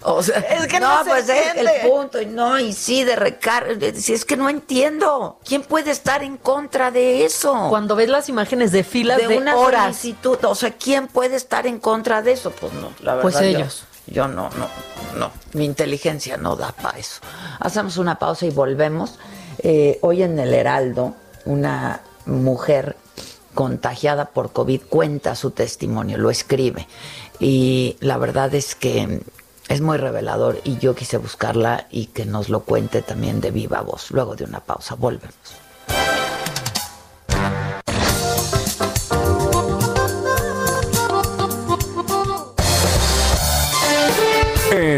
O 0.05 0.21
sea, 0.21 0.39
Es 0.49 0.67
que 0.67 0.79
no 0.79 1.03
se 1.03 1.09
pues 1.09 1.29
es 1.29 1.55
el 1.55 1.69
punto, 1.89 2.21
y 2.21 2.25
no, 2.25 2.59
y 2.59 2.73
sí, 2.73 3.03
de 3.03 3.15
recarga, 3.15 3.93
si 3.95 4.13
es 4.13 4.25
que 4.25 4.35
no 4.35 4.49
entiendo. 4.49 5.39
¿Quién 5.45 5.63
puede 5.63 5.91
estar 5.91 6.23
en 6.23 6.37
contra 6.37 6.91
de 6.91 7.25
eso? 7.25 7.67
Cuando 7.69 7.95
ves 7.95 8.09
las 8.09 8.29
imágenes 8.29 8.71
de 8.71 8.83
filas 8.83 9.17
de, 9.17 9.37
una 9.37 9.55
horas. 9.55 9.97
solicitud, 9.97 10.37
o 10.43 10.55
sea, 10.55 10.71
¿quién 10.71 11.07
puede 11.07 11.35
estar 11.35 11.65
en 11.67 11.79
contra 11.79 12.21
de 12.21 12.33
eso? 12.33 12.51
Pues 12.51 12.73
no, 12.73 12.91
la 12.99 13.15
verdad. 13.15 13.21
Pues 13.21 13.41
ellos. 13.41 13.79
Yo, 13.81 13.92
no, 14.13 14.27
no, 14.27 14.69
no, 15.17 15.31
mi 15.53 15.65
inteligencia 15.65 16.37
no 16.37 16.55
da 16.55 16.71
para 16.71 16.99
eso. 16.99 17.21
Hacemos 17.59 17.97
una 17.97 18.19
pausa 18.19 18.45
y 18.45 18.51
volvemos. 18.51 19.17
Eh, 19.59 19.99
hoy 20.01 20.23
en 20.23 20.37
el 20.39 20.53
Heraldo, 20.53 21.15
una 21.45 22.01
mujer 22.25 22.95
contagiada 23.53 24.25
por 24.25 24.51
COVID 24.51 24.81
cuenta 24.87 25.35
su 25.35 25.51
testimonio, 25.51 26.17
lo 26.17 26.29
escribe. 26.29 26.87
Y 27.39 27.97
la 27.99 28.17
verdad 28.17 28.53
es 28.53 28.75
que 28.75 29.21
es 29.67 29.81
muy 29.81 29.97
revelador 29.97 30.61
y 30.63 30.77
yo 30.77 30.95
quise 30.95 31.17
buscarla 31.17 31.87
y 31.89 32.07
que 32.07 32.25
nos 32.25 32.49
lo 32.49 32.61
cuente 32.61 33.01
también 33.01 33.41
de 33.41 33.51
viva 33.51 33.81
voz. 33.81 34.11
Luego 34.11 34.35
de 34.35 34.43
una 34.43 34.59
pausa, 34.59 34.95
volvemos. 34.95 35.35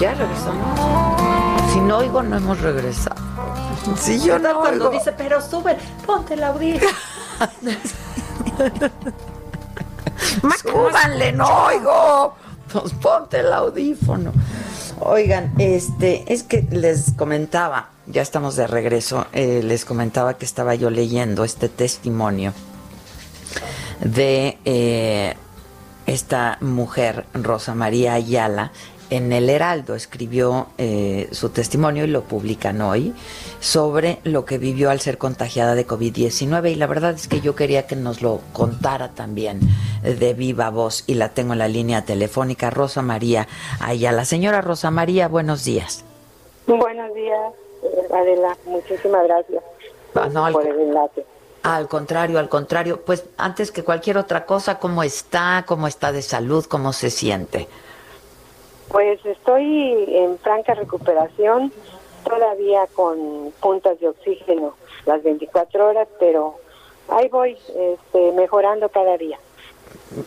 Ya 0.00 0.14
regresamos. 0.14 0.80
Si 1.72 1.80
no 1.80 1.98
oigo, 1.98 2.22
no 2.22 2.36
hemos 2.36 2.60
regresado. 2.60 3.16
Si 3.96 4.20
yo 4.20 4.38
no 4.40 4.58
Cuando 4.60 4.88
oigo. 4.88 4.98
dice, 4.98 5.12
pero 5.12 5.40
sube, 5.40 5.76
ponte 6.04 6.34
el 6.34 6.42
audífono. 6.42 6.90
Súbanle, 10.60 11.32
no 11.32 11.46
oigo. 11.66 12.34
Pues 12.72 12.92
ponte 12.94 13.40
el 13.40 13.52
audífono. 13.52 14.32
Oigan, 14.98 15.52
este, 15.58 16.24
es 16.32 16.42
que 16.42 16.66
les 16.70 17.12
comentaba, 17.16 17.90
ya 18.06 18.22
estamos 18.22 18.56
de 18.56 18.66
regreso, 18.66 19.26
eh, 19.32 19.60
les 19.62 19.84
comentaba 19.84 20.34
que 20.34 20.44
estaba 20.46 20.74
yo 20.74 20.90
leyendo 20.90 21.44
este 21.44 21.68
testimonio 21.68 22.52
de 24.00 24.58
eh, 24.64 25.36
esta 26.06 26.58
mujer, 26.60 27.26
Rosa 27.34 27.74
María 27.74 28.14
Ayala, 28.14 28.72
en 29.10 29.32
el 29.32 29.48
Heraldo 29.50 29.94
escribió 29.94 30.66
eh, 30.78 31.28
su 31.32 31.50
testimonio 31.50 32.04
y 32.04 32.08
lo 32.08 32.22
publican 32.24 32.80
hoy 32.80 33.14
sobre 33.60 34.18
lo 34.24 34.44
que 34.44 34.58
vivió 34.58 34.90
al 34.90 35.00
ser 35.00 35.18
contagiada 35.18 35.74
de 35.74 35.86
COVID-19 35.86 36.72
y 36.72 36.74
la 36.74 36.86
verdad 36.86 37.14
es 37.14 37.28
que 37.28 37.40
yo 37.40 37.54
quería 37.54 37.86
que 37.86 37.96
nos 37.96 38.22
lo 38.22 38.40
contara 38.52 39.10
también 39.10 39.60
de 40.02 40.34
viva 40.34 40.70
voz 40.70 41.04
y 41.06 41.14
la 41.14 41.30
tengo 41.30 41.52
en 41.52 41.60
la 41.60 41.68
línea 41.68 42.04
telefónica 42.04 42.70
Rosa 42.70 43.02
María 43.02 43.46
Ayala. 43.80 44.24
Señora 44.24 44.60
Rosa 44.60 44.90
María, 44.90 45.28
buenos 45.28 45.64
días. 45.64 46.04
Buenos 46.66 47.14
días, 47.14 47.52
Adela. 48.12 48.56
Muchísimas 48.66 49.24
gracias 49.26 49.62
Ah, 50.14 50.28
no, 50.32 50.50
por 50.50 50.66
el 50.66 50.80
enlace. 50.80 51.24
al 51.62 51.88
contrario, 51.88 52.38
al 52.38 52.48
contrario, 52.48 53.02
pues 53.04 53.24
antes 53.36 53.70
que 53.70 53.84
cualquier 53.84 54.18
otra 54.18 54.46
cosa, 54.46 54.78
¿cómo 54.78 55.02
está? 55.02 55.64
¿Cómo 55.66 55.86
está 55.86 56.10
de 56.10 56.22
salud? 56.22 56.64
¿Cómo 56.66 56.92
se 56.92 57.10
siente? 57.10 57.68
Pues 58.88 59.24
estoy 59.24 60.04
en 60.08 60.38
franca 60.38 60.74
recuperación, 60.74 61.72
todavía 62.24 62.86
con 62.94 63.52
puntas 63.60 63.98
de 64.00 64.08
oxígeno 64.08 64.74
las 65.06 65.22
24 65.22 65.88
horas, 65.88 66.08
pero 66.18 66.56
ahí 67.08 67.28
voy 67.28 67.56
este, 67.76 68.32
mejorando 68.32 68.88
cada 68.88 69.16
día. 69.16 69.38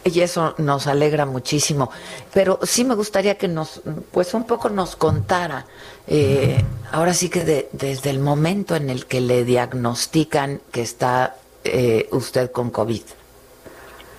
Y 0.04 0.22
eso 0.22 0.56
nos 0.58 0.88
alegra 0.88 1.26
muchísimo. 1.26 1.90
Pero 2.34 2.60
sí 2.64 2.84
me 2.84 2.96
gustaría 2.96 3.38
que 3.38 3.48
nos, 3.48 3.82
pues 4.12 4.34
un 4.34 4.46
poco 4.46 4.70
nos 4.70 4.96
contara, 4.96 5.66
eh, 6.08 6.58
ahora 6.92 7.14
sí 7.14 7.30
que 7.30 7.44
de- 7.44 7.70
desde 7.72 8.10
el 8.10 8.20
momento 8.20 8.76
en 8.76 8.90
el 8.90 9.06
que 9.06 9.22
le 9.22 9.44
diagnostican 9.46 10.62
que 10.72 10.82
está 10.82 11.36
eh, 11.66 12.08
usted 12.12 12.52
con 12.52 12.70
COVID. 12.72 13.02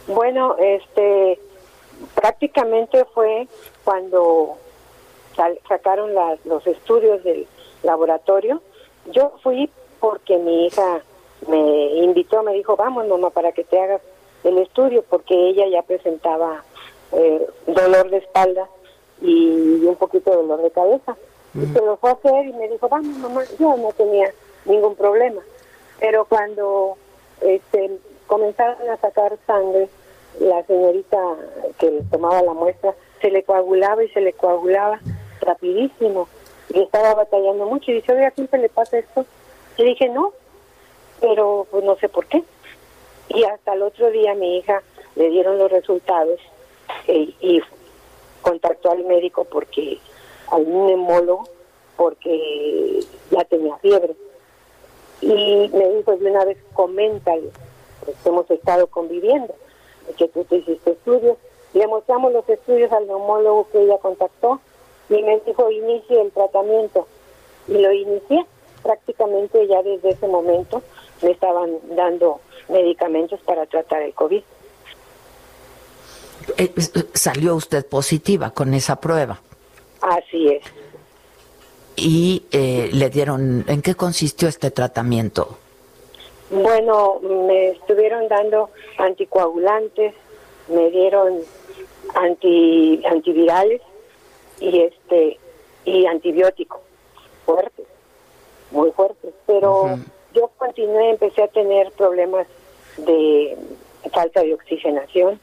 Bueno, 0.08 0.56
este, 0.58 1.40
prácticamente 2.14 3.04
fue 3.14 3.48
cuando 3.90 4.56
sacaron 5.68 6.14
los 6.44 6.64
estudios 6.64 7.24
del 7.24 7.48
laboratorio. 7.82 8.62
Yo 9.06 9.32
fui 9.42 9.68
porque 9.98 10.38
mi 10.38 10.66
hija 10.66 11.00
me 11.48 11.96
invitó, 11.96 12.44
me 12.44 12.52
dijo, 12.52 12.76
vamos 12.76 13.08
mamá, 13.08 13.30
para 13.30 13.50
que 13.50 13.64
te 13.64 13.80
hagas 13.80 14.00
el 14.44 14.58
estudio, 14.58 15.04
porque 15.10 15.34
ella 15.34 15.66
ya 15.66 15.82
presentaba 15.82 16.62
eh, 17.10 17.44
dolor 17.66 18.10
de 18.10 18.18
espalda 18.18 18.68
y 19.22 19.84
un 19.84 19.96
poquito 19.96 20.30
de 20.30 20.36
dolor 20.36 20.62
de 20.62 20.70
cabeza. 20.70 21.16
Y 21.54 21.66
se 21.66 21.84
lo 21.84 21.96
fue 21.96 22.10
a 22.10 22.12
hacer 22.12 22.46
y 22.46 22.52
me 22.52 22.68
dijo, 22.68 22.88
vamos 22.88 23.18
mamá, 23.18 23.42
yo 23.58 23.76
no 23.76 23.90
tenía 23.90 24.32
ningún 24.66 24.94
problema. 24.94 25.42
Pero 25.98 26.26
cuando 26.26 26.96
este, 27.40 27.98
comenzaron 28.28 28.88
a 28.88 28.96
sacar 28.98 29.36
sangre, 29.48 29.88
la 30.38 30.62
señorita 30.62 31.18
que 31.76 32.02
tomaba 32.08 32.40
la 32.42 32.54
muestra 32.54 32.94
se 33.20 33.30
le 33.30 33.42
coagulaba 33.42 34.02
y 34.04 34.08
se 34.10 34.20
le 34.20 34.32
coagulaba 34.32 35.00
rapidísimo 35.40 36.28
y 36.72 36.80
estaba 36.82 37.14
batallando 37.14 37.66
mucho 37.66 37.90
y 37.90 37.94
dice, 37.94 38.12
oiga, 38.12 38.30
siempre 38.30 38.60
le 38.60 38.68
pasa 38.68 38.98
esto. 38.98 39.26
Le 39.76 39.84
dije, 39.84 40.08
no, 40.08 40.32
pero 41.20 41.66
pues 41.70 41.84
no 41.84 41.96
sé 41.96 42.08
por 42.08 42.26
qué. 42.26 42.42
Y 43.28 43.44
hasta 43.44 43.74
el 43.74 43.82
otro 43.82 44.10
día 44.10 44.34
mi 44.34 44.58
hija 44.58 44.82
le 45.16 45.30
dieron 45.30 45.58
los 45.58 45.70
resultados 45.70 46.40
eh, 47.06 47.34
y 47.40 47.60
contactó 48.42 48.90
al 48.92 49.04
médico 49.04 49.44
porque, 49.44 49.98
al 50.48 50.64
neumólogo, 50.68 51.48
porque 51.96 53.00
ya 53.30 53.44
tenía 53.44 53.76
fiebre. 53.78 54.14
Y 55.20 55.70
me 55.72 55.88
dijo 55.90 56.16
de 56.16 56.30
una 56.30 56.44
vez, 56.44 56.58
coméntale, 56.72 57.50
pues 58.04 58.16
hemos 58.24 58.50
estado 58.50 58.86
conviviendo. 58.86 59.54
que 60.16 60.28
tú 60.28 60.44
te 60.44 60.56
hiciste 60.56 60.92
estudios. 60.92 61.36
Le 61.74 61.86
mostramos 61.86 62.32
los 62.32 62.48
estudios 62.48 62.90
al 62.92 63.06
neumólogo 63.06 63.68
que 63.70 63.82
ella 63.82 63.98
contactó 63.98 64.60
y 65.08 65.22
me 65.22 65.40
dijo, 65.40 65.70
inicie 65.70 66.20
el 66.20 66.30
tratamiento. 66.32 67.06
Y 67.68 67.78
lo 67.78 67.92
inicié. 67.92 68.44
Prácticamente 68.82 69.66
ya 69.66 69.82
desde 69.82 70.10
ese 70.10 70.26
momento 70.26 70.82
me 71.20 71.32
estaban 71.32 71.70
dando 71.94 72.40
medicamentos 72.68 73.38
para 73.40 73.66
tratar 73.66 74.02
el 74.02 74.14
COVID. 74.14 74.42
Eh, 76.56 76.72
¿Salió 77.12 77.54
usted 77.56 77.86
positiva 77.86 78.50
con 78.50 78.72
esa 78.72 78.96
prueba? 78.96 79.40
Así 80.00 80.48
es. 80.48 80.64
¿Y 81.96 82.44
eh, 82.52 82.88
le 82.92 83.10
dieron, 83.10 83.64
en 83.68 83.82
qué 83.82 83.94
consistió 83.94 84.48
este 84.48 84.70
tratamiento? 84.70 85.58
Bueno, 86.50 87.20
me 87.20 87.70
estuvieron 87.70 88.26
dando 88.28 88.70
anticoagulantes, 88.98 90.14
me 90.68 90.90
dieron 90.90 91.40
anti, 92.14 93.02
antivirales 93.06 93.80
y 94.60 94.80
este 94.80 95.38
y 95.84 96.06
antibióticos 96.06 96.80
fuertes, 97.46 97.86
muy 98.70 98.90
fuertes. 98.92 99.32
Pero 99.46 99.98
yo 100.34 100.50
continué, 100.58 101.10
empecé 101.10 101.42
a 101.42 101.48
tener 101.48 101.90
problemas 101.92 102.46
de 102.98 103.56
falta 104.12 104.42
de 104.42 104.54
oxigenación, 104.54 105.40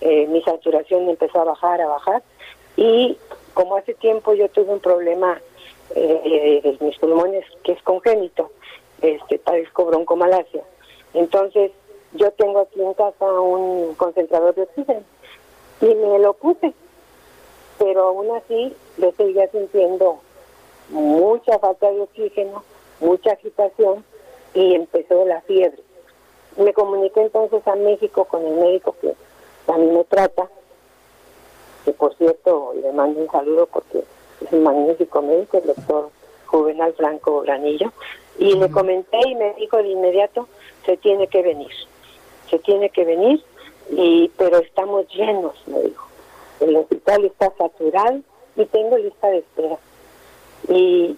eh, 0.00 0.26
mi 0.26 0.42
saturación 0.42 1.08
empezó 1.08 1.40
a 1.40 1.44
bajar, 1.44 1.80
a 1.80 1.88
bajar. 1.88 2.22
Y 2.76 3.18
como 3.54 3.76
hace 3.76 3.94
tiempo 3.94 4.34
yo 4.34 4.48
tuve 4.50 4.72
un 4.72 4.80
problema 4.80 5.40
eh, 5.94 6.60
de 6.62 6.84
mis 6.84 6.98
pulmones 6.98 7.44
que 7.64 7.72
es 7.72 7.82
congénito, 7.82 8.52
este, 9.02 9.38
padezco 9.38 9.86
broncomalacia. 9.86 10.62
Entonces, 11.14 11.72
yo 12.12 12.30
tengo 12.32 12.60
aquí 12.60 12.80
en 12.80 12.94
casa 12.94 13.32
un 13.40 13.94
concentrador 13.94 14.54
de 14.54 14.62
oxígeno 14.62 15.02
y 15.80 15.94
me 15.94 16.18
lo 16.18 16.34
puse, 16.34 16.72
pero 17.78 18.08
aún 18.08 18.36
así 18.36 18.74
yo 18.96 19.12
seguía 19.16 19.48
sintiendo 19.50 20.18
mucha 20.90 21.58
falta 21.58 21.90
de 21.90 22.00
oxígeno, 22.00 22.64
mucha 23.00 23.32
agitación 23.32 24.04
y 24.54 24.74
empezó 24.74 25.24
la 25.24 25.40
fiebre. 25.42 25.82
Me 26.56 26.72
comuniqué 26.72 27.22
entonces 27.22 27.66
a 27.66 27.76
México 27.76 28.24
con 28.24 28.44
el 28.44 28.54
médico 28.54 28.96
que 29.00 29.14
a 29.68 29.78
mí 29.78 29.86
me 29.86 30.04
trata, 30.04 30.48
que 31.84 31.92
por 31.92 32.16
cierto 32.16 32.72
le 32.82 32.92
mando 32.92 33.20
un 33.20 33.30
saludo 33.30 33.66
porque 33.66 34.02
es 34.40 34.52
un 34.52 34.62
magnífico 34.64 35.22
médico, 35.22 35.58
el 35.58 35.66
doctor 35.66 36.10
Juvenal 36.46 36.94
Franco 36.94 37.42
Granillo, 37.42 37.92
y 38.38 38.54
le 38.54 38.70
comenté 38.70 39.18
y 39.26 39.34
me 39.34 39.54
dijo 39.54 39.76
de 39.76 39.88
inmediato, 39.88 40.48
se 40.86 40.96
tiene 40.96 41.26
que 41.28 41.42
venir, 41.42 41.70
se 42.50 42.58
tiene 42.58 42.90
que 42.90 43.04
venir, 43.04 43.44
y 43.90 44.30
pero 44.36 44.58
estamos 44.58 45.06
llenos, 45.08 45.54
me 45.66 45.80
dijo. 45.82 46.06
El 46.60 46.76
hospital 46.76 47.24
está 47.24 47.52
saturado 47.56 48.20
y 48.56 48.64
tengo 48.66 48.96
lista 48.98 49.28
de 49.28 49.38
espera. 49.38 49.78
Y 50.68 51.16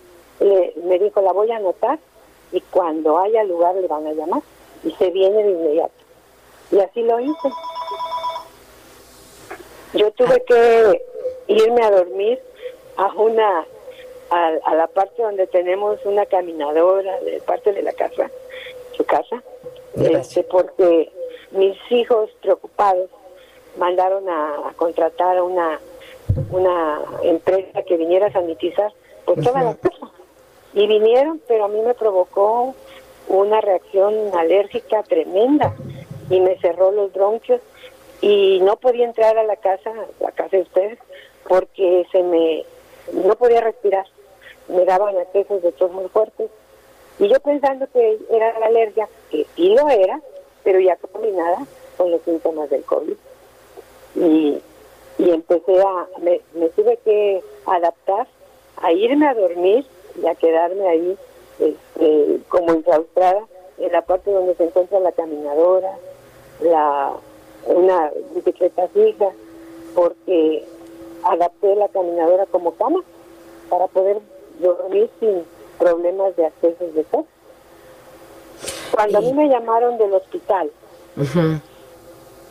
me 0.85 0.99
dijo, 0.99 1.21
la 1.21 1.33
voy 1.33 1.51
a 1.51 1.57
anotar 1.57 1.99
y 2.53 2.61
cuando 2.61 3.19
haya 3.19 3.45
lugar 3.45 3.75
le 3.75 3.87
van 3.87 4.07
a 4.07 4.13
llamar 4.13 4.43
y 4.85 4.91
se 4.93 5.11
viene 5.11 5.43
de 5.43 5.51
inmediato. 5.51 5.93
Y 6.71 6.79
así 6.79 7.03
lo 7.03 7.19
hice. 7.21 7.51
Yo 9.95 10.11
tuve 10.13 10.43
que 10.45 11.03
irme 11.49 11.83
a 11.83 11.91
dormir 11.91 12.41
a 12.97 13.13
una 13.15 13.67
a, 14.31 14.75
la 14.75 14.87
parte 14.87 15.23
donde 15.23 15.47
tenemos 15.49 15.99
una 16.05 16.25
caminadora 16.27 17.21
de 17.21 17.41
parte 17.41 17.73
de 17.73 17.83
la 17.83 17.93
casa, 17.93 18.31
su 18.93 19.05
casa, 19.05 19.43
este, 19.97 20.45
porque 20.45 21.11
mis 21.53 21.77
hijos 21.91 22.31
preocupados 22.43 23.11
mandaron 23.77 24.29
a, 24.29 24.73
contratar 24.77 25.37
a 25.37 25.43
una 25.43 25.81
una 26.53 27.01
empresa 27.25 27.83
que 27.83 27.97
viniera 27.97 28.27
a 28.27 28.33
sanitizar 28.33 28.93
por 29.25 29.43
toda 29.43 29.63
la 29.63 29.75
casa 29.75 30.11
y 30.73 30.87
vinieron, 30.87 31.41
pero 31.49 31.65
a 31.65 31.69
mí 31.69 31.81
me 31.81 31.95
provocó 31.95 32.75
una 33.29 33.61
reacción 33.61 34.15
alérgica 34.37 35.03
tremenda 35.03 35.75
y 36.29 36.41
me 36.41 36.57
cerró 36.59 36.93
los 36.93 37.13
bronquios 37.13 37.61
y 38.21 38.61
no 38.61 38.77
podía 38.77 39.07
entrar 39.07 39.39
a 39.39 39.45
la 39.45 39.57
casa, 39.57 39.93
la 40.21 40.31
casa 40.33 40.57
de 40.57 40.63
ustedes, 40.63 40.99
porque 41.49 42.07
se 42.13 42.23
me 42.23 42.65
no 43.13 43.35
podía 43.37 43.61
respirar. 43.61 44.07
Me 44.69 44.85
daban 44.85 45.17
accesos 45.17 45.63
de 45.63 45.73
tos 45.73 45.91
muy 45.91 46.09
fuertes. 46.09 46.51
Y 47.19 47.29
yo 47.29 47.41
pensando 47.41 47.87
que 47.93 48.19
era 48.31 48.59
la 48.59 48.67
alergia, 48.67 49.09
que 49.31 49.47
sí 49.57 49.75
lo 49.75 49.89
era, 49.89 50.21
pero 50.65 50.81
ya 50.81 50.97
combinada 50.97 51.67
con 51.97 52.11
los 52.11 52.23
síntomas 52.23 52.71
del 52.71 52.83
COVID. 52.85 53.17
Y, 54.17 54.61
y 55.19 55.31
empecé 55.31 55.81
a, 55.81 56.09
me, 56.21 56.41
tuve 56.71 56.99
que 57.05 57.43
adaptar 57.67 58.27
a 58.83 58.93
irme 58.93 59.29
a 59.29 59.35
dormir 59.35 59.87
y 60.21 60.27
a 60.27 60.35
quedarme 60.35 60.89
ahí 60.89 61.19
este, 61.59 62.41
como 62.49 62.73
enclaustrada 62.73 63.47
en 63.79 63.93
la 63.93 64.03
parte 64.03 64.31
donde 64.31 64.55
se 64.55 64.65
encuentra 64.65 65.01
la 65.01 65.13
caminadora, 65.13 65.97
la 66.61 67.13
una 67.67 68.11
bicicleta 68.35 68.89
fija, 68.89 69.31
porque 69.95 70.65
adapté 71.25 71.75
la 71.77 71.89
caminadora 71.89 72.47
como 72.47 72.75
cama 72.75 73.03
para 73.69 73.87
poder 73.89 74.19
dormir 74.59 75.11
sin 75.21 75.45
problemas 75.79 76.37
de 76.37 76.47
acceso 76.47 76.87
de 76.93 77.05
tos. 77.05 77.25
Cuando 78.93 79.19
a 79.19 79.21
mí 79.21 79.33
me 79.33 79.49
llamaron 79.49 79.99
del 79.99 80.13
hospital, 80.15 80.71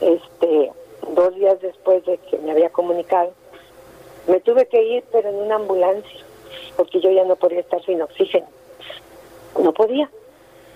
este, 0.01 0.71
dos 1.15 1.35
días 1.35 1.59
después 1.61 2.05
de 2.05 2.17
que 2.17 2.37
me 2.39 2.51
había 2.51 2.69
comunicado, 2.69 3.31
me 4.27 4.39
tuve 4.39 4.67
que 4.67 4.81
ir, 4.83 5.03
pero 5.11 5.29
en 5.29 5.35
una 5.35 5.55
ambulancia, 5.55 6.19
porque 6.75 7.01
yo 7.01 7.11
ya 7.11 7.25
no 7.25 7.35
podía 7.35 7.59
estar 7.59 7.83
sin 7.85 8.01
oxígeno. 8.01 8.47
No 9.61 9.73
podía. 9.73 10.09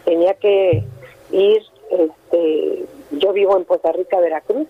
Tenía 0.06 0.34
que 0.35 0.84
ir, 1.31 1.64
este, 1.91 2.85
yo 3.11 3.34
vivo 3.34 3.56
en 3.57 3.65
Puerto 3.65 3.91
Rica, 3.91 4.19
Veracruz, 4.19 4.68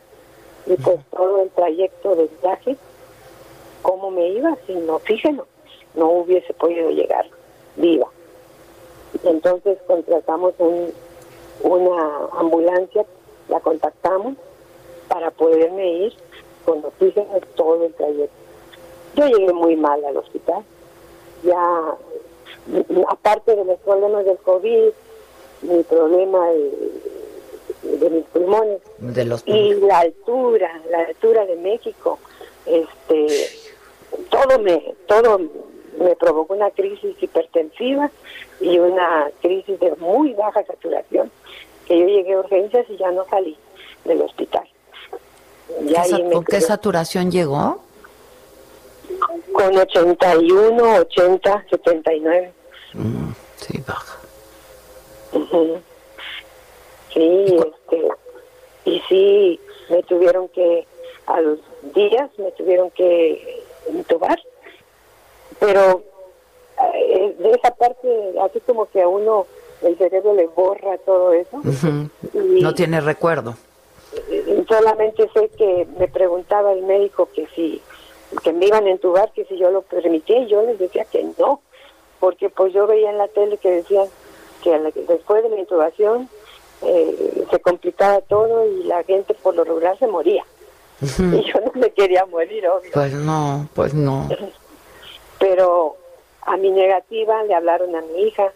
y 0.65 0.75
pues 0.75 0.99
todo 1.11 1.41
el 1.41 1.49
trayecto 1.49 2.15
del 2.15 2.29
viaje, 2.41 2.77
¿cómo 3.81 4.11
me 4.11 4.29
iba 4.29 4.55
sin 4.67 4.89
oxígeno? 4.89 5.45
no 5.95 6.09
hubiese 6.09 6.53
podido 6.53 6.89
llegar 6.89 7.25
viva. 7.75 8.07
Entonces 9.23 9.77
contratamos 9.87 10.53
un, 10.57 10.91
una 11.61 12.27
ambulancia, 12.37 13.05
la 13.49 13.59
contactamos 13.59 14.35
para 15.07 15.31
poderme 15.31 15.87
ir 15.87 16.13
con 16.65 16.83
oxígeno 16.83 17.27
todo 17.55 17.85
el 17.85 17.93
trayecto. 17.93 18.33
Yo 19.15 19.27
llegué 19.27 19.53
muy 19.53 19.75
mal 19.75 20.03
al 20.05 20.17
hospital. 20.17 20.63
Ya, 21.43 21.95
aparte 23.09 23.55
de 23.55 23.65
los 23.65 23.79
problemas 23.79 24.25
del 24.25 24.37
COVID, 24.37 24.91
mi 25.63 25.83
problema 25.83 26.47
de, 26.49 28.09
mis 28.09 28.25
pulmones 28.25 28.81
de 28.99 29.25
los 29.25 29.43
y 29.45 29.73
la 29.75 29.99
altura, 29.99 30.81
la 30.89 30.99
altura 30.99 31.45
de 31.45 31.55
México, 31.57 32.17
este, 32.65 33.27
todo 34.29 34.59
me, 34.59 34.95
todo 35.05 35.39
me 35.97 36.15
provocó 36.15 36.53
una 36.53 36.71
crisis 36.71 37.15
hipertensiva 37.21 38.11
y 38.59 38.77
una 38.79 39.29
crisis 39.41 39.79
de 39.79 39.95
muy 39.97 40.33
baja 40.33 40.63
saturación, 40.65 41.31
que 41.85 41.99
yo 41.99 42.05
llegué 42.05 42.33
a 42.33 42.39
urgencias 42.39 42.85
y 42.89 42.97
ya 42.97 43.11
no 43.11 43.25
salí 43.29 43.57
del 44.05 44.21
hospital. 44.21 44.67
¿Con 46.31 46.43
qué 46.45 46.61
saturación 46.61 47.31
llegó? 47.31 47.81
Con 49.53 49.77
81, 49.77 50.95
80, 51.01 51.65
79. 51.69 52.53
sí, 53.57 53.83
baja. 53.87 54.19
Sí, 57.13 57.57
este, 57.57 58.07
y 58.85 59.01
sí, 59.07 59.59
me 59.89 60.01
tuvieron 60.03 60.47
que, 60.49 60.87
a 61.27 61.41
los 61.41 61.59
días 61.93 62.29
me 62.37 62.51
tuvieron 62.51 62.89
que 62.91 63.63
intubar 63.91 64.39
pero 65.63 66.03
eh, 66.93 67.35
de 67.39 67.51
esa 67.51 67.73
parte, 67.73 68.33
así 68.41 68.59
como 68.61 68.85
que 68.87 69.01
a 69.01 69.07
uno 69.07 69.47
el 69.81 69.97
cerebro 69.97 70.33
le 70.33 70.47
borra 70.47 70.97
todo 71.05 71.31
eso. 71.31 71.61
no 72.33 72.73
tiene 72.73 72.99
recuerdo. 72.99 73.55
Solamente 74.67 75.29
sé 75.33 75.49
que 75.57 75.87
me 75.97 76.07
preguntaba 76.09 76.73
el 76.73 76.83
médico 76.83 77.29
que 77.33 77.47
si 77.55 77.81
que 78.43 78.51
me 78.51 78.65
iban 78.65 78.87
a 78.87 78.89
entubar, 78.89 79.31
que 79.31 79.45
si 79.45 79.57
yo 79.57 79.69
lo 79.69 79.83
permitía, 79.83 80.39
y 80.39 80.47
yo 80.47 80.63
les 80.63 80.79
decía 80.79 81.05
que 81.05 81.23
no, 81.37 81.61
porque 82.19 82.49
pues 82.49 82.73
yo 82.73 82.87
veía 82.87 83.11
en 83.11 83.19
la 83.19 83.27
tele 83.27 83.57
que 83.57 83.69
decían 83.69 84.07
que 84.63 84.77
después 85.07 85.43
de 85.43 85.49
la 85.49 85.59
intubación 85.59 86.29
eh, 86.81 87.45
se 87.49 87.59
complicaba 87.59 88.21
todo 88.21 88.65
y 88.67 88.83
la 88.83 89.03
gente 89.03 89.33
por 89.35 89.55
lo 89.55 89.63
regular 89.63 89.97
se 89.97 90.07
moría. 90.07 90.43
Y 91.01 91.43
yo 91.43 91.59
no 91.61 91.71
me 91.75 91.91
quería 91.91 92.25
morir, 92.25 92.67
obvio. 92.67 92.91
Pues 92.93 93.13
no, 93.13 93.67
pues 93.73 93.93
no. 93.93 94.27
pero 95.43 95.97
a 96.43 96.55
mi 96.55 96.71
negativa 96.71 97.43
le 97.43 97.53
hablaron 97.53 97.93
a 97.97 98.01
mi 98.01 98.21
hija, 98.21 98.53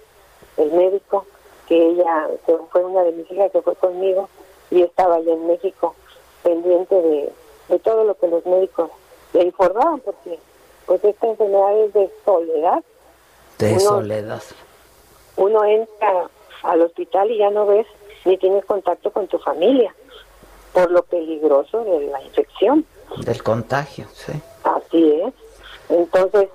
el 0.55 0.71
médico, 0.71 1.25
que 1.67 1.75
ella 1.89 2.29
fue 2.71 2.85
una 2.85 3.03
de 3.03 3.11
mis 3.11 3.29
hijas 3.29 3.51
que 3.51 3.61
fue 3.61 3.75
conmigo 3.75 4.29
y 4.71 4.83
estaba 4.83 5.15
allá 5.15 5.33
en 5.33 5.47
México 5.47 5.95
pendiente 6.43 6.95
de, 6.95 7.29
de 7.67 7.79
todo 7.79 8.05
lo 8.05 8.15
que 8.15 8.29
los 8.29 8.45
médicos 8.45 8.89
le 9.33 9.43
informaban, 9.43 9.99
porque 9.99 10.39
pues 10.85 11.03
esta 11.03 11.27
enfermedad 11.27 11.77
es 11.77 11.93
de 11.93 12.09
soledad. 12.23 12.81
De 13.59 13.71
Uno- 13.71 13.79
soledad. 13.81 14.43
Uno 15.35 15.65
entra 15.65 16.29
al 16.63 16.81
hospital 16.83 17.29
y 17.31 17.39
ya 17.39 17.49
no 17.49 17.65
ves 17.65 17.85
ni 18.23 18.37
tienes 18.37 18.63
contacto 18.63 19.11
con 19.11 19.27
tu 19.27 19.39
familia, 19.39 19.93
por 20.71 20.89
lo 20.89 21.03
peligroso 21.03 21.83
de 21.83 22.07
la 22.07 22.21
infección. 22.23 22.85
Del 23.25 23.43
contagio, 23.43 24.05
sí. 24.13 24.31
Así 24.63 25.21
es. 25.21 25.33
Entonces, 25.89 26.49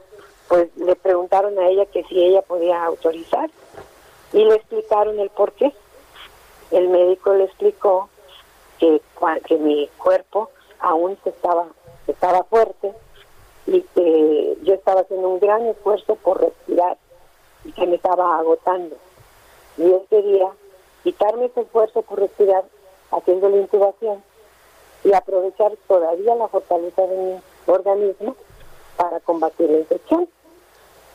pues 0.53 0.69
le 0.77 0.95
preguntaron 0.97 1.59
a 1.59 1.67
ella 1.67 1.87
que 1.87 2.05
si 2.05 2.23
ella 2.23 2.43
podía 2.43 2.85
autorizar 2.85 3.49
y 4.35 4.45
le 4.45 4.55
explicaron 4.57 5.19
el 5.19 5.31
por 5.31 5.53
qué. 5.53 5.73
El 6.71 6.89
médico 6.89 7.33
le 7.33 7.45
explicó 7.45 8.11
que, 8.79 9.01
que 9.47 9.57
mi 9.57 9.89
cuerpo 9.97 10.51
aún 10.79 11.17
estaba, 11.25 11.69
estaba 12.07 12.45
fuerte 12.45 12.93
y 13.67 13.81
que 13.81 14.59
yo 14.63 14.75
estaba 14.75 15.01
haciendo 15.01 15.31
un 15.31 15.41
gran 15.41 15.65
esfuerzo 15.65 16.17
por 16.17 16.43
respirar 16.43 16.99
y 17.65 17.73
que 17.73 17.87
me 17.87 17.95
estaba 17.95 18.37
agotando. 18.37 18.95
Y 19.79 19.85
él 19.85 20.03
quería 20.11 20.51
quitarme 21.03 21.47
ese 21.47 21.63
esfuerzo 21.63 22.03
por 22.03 22.21
respirar 22.21 22.65
haciendo 23.11 23.49
la 23.49 23.57
intubación 23.57 24.23
y 25.03 25.15
aprovechar 25.15 25.73
todavía 25.89 26.35
la 26.35 26.49
fortaleza 26.49 27.07
de 27.07 27.17
mi 27.17 27.41
organismo 27.65 28.37
para 28.99 29.19
combatir 29.21 29.71
la 29.71 29.79
infección. 29.79 30.29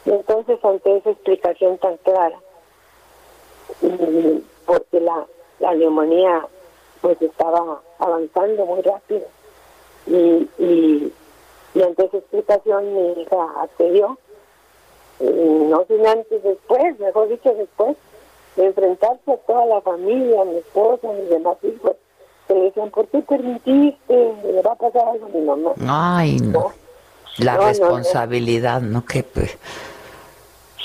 Y 0.07 0.09
entonces, 0.09 0.57
ante 0.63 0.97
esa 0.97 1.09
explicación 1.09 1.77
tan 1.79 1.97
clara, 1.97 2.39
porque 4.65 5.01
la, 5.01 5.25
la 5.59 5.75
neumonía 5.75 6.47
pues 7.01 7.21
estaba 7.21 7.81
avanzando 7.99 8.65
muy 8.65 8.81
rápido, 8.83 9.25
y, 10.05 10.49
y, 10.59 11.13
y 11.73 11.81
ante 11.83 12.05
esa 12.05 12.17
explicación 12.17 12.93
mi 12.93 13.21
hija 13.21 13.35
accedió, 13.61 14.17
y 15.19 15.25
no 15.25 15.83
sin 15.89 16.07
antes 16.07 16.41
después, 16.41 16.97
mejor 16.99 17.27
dicho 17.27 17.53
después, 17.53 17.97
de 18.55 18.65
enfrentarse 18.67 19.29
a 19.33 19.37
toda 19.37 19.65
la 19.65 19.81
familia, 19.81 20.45
mi 20.45 20.55
esposa, 20.55 21.09
mis 21.11 21.29
demás 21.29 21.57
hijos, 21.63 21.97
que 22.47 22.53
le 22.53 22.61
decían, 22.61 22.91
¿por 22.91 23.07
qué 23.09 23.19
permitiste? 23.19 24.33
¿Le 24.45 24.61
va 24.61 24.71
a 24.71 24.75
pasar 24.75 25.09
algo 25.09 25.25
a 25.25 25.29
mi 25.29 25.41
mamá? 25.41 25.73
Ay, 25.85 26.37
no. 26.39 26.71
La 27.39 27.53
No, 27.53 27.57
no, 27.59 27.63
no. 27.65 27.67
responsabilidad, 27.67 28.81
¿no? 28.81 29.05
Que 29.05 29.21
pues, 29.21 29.57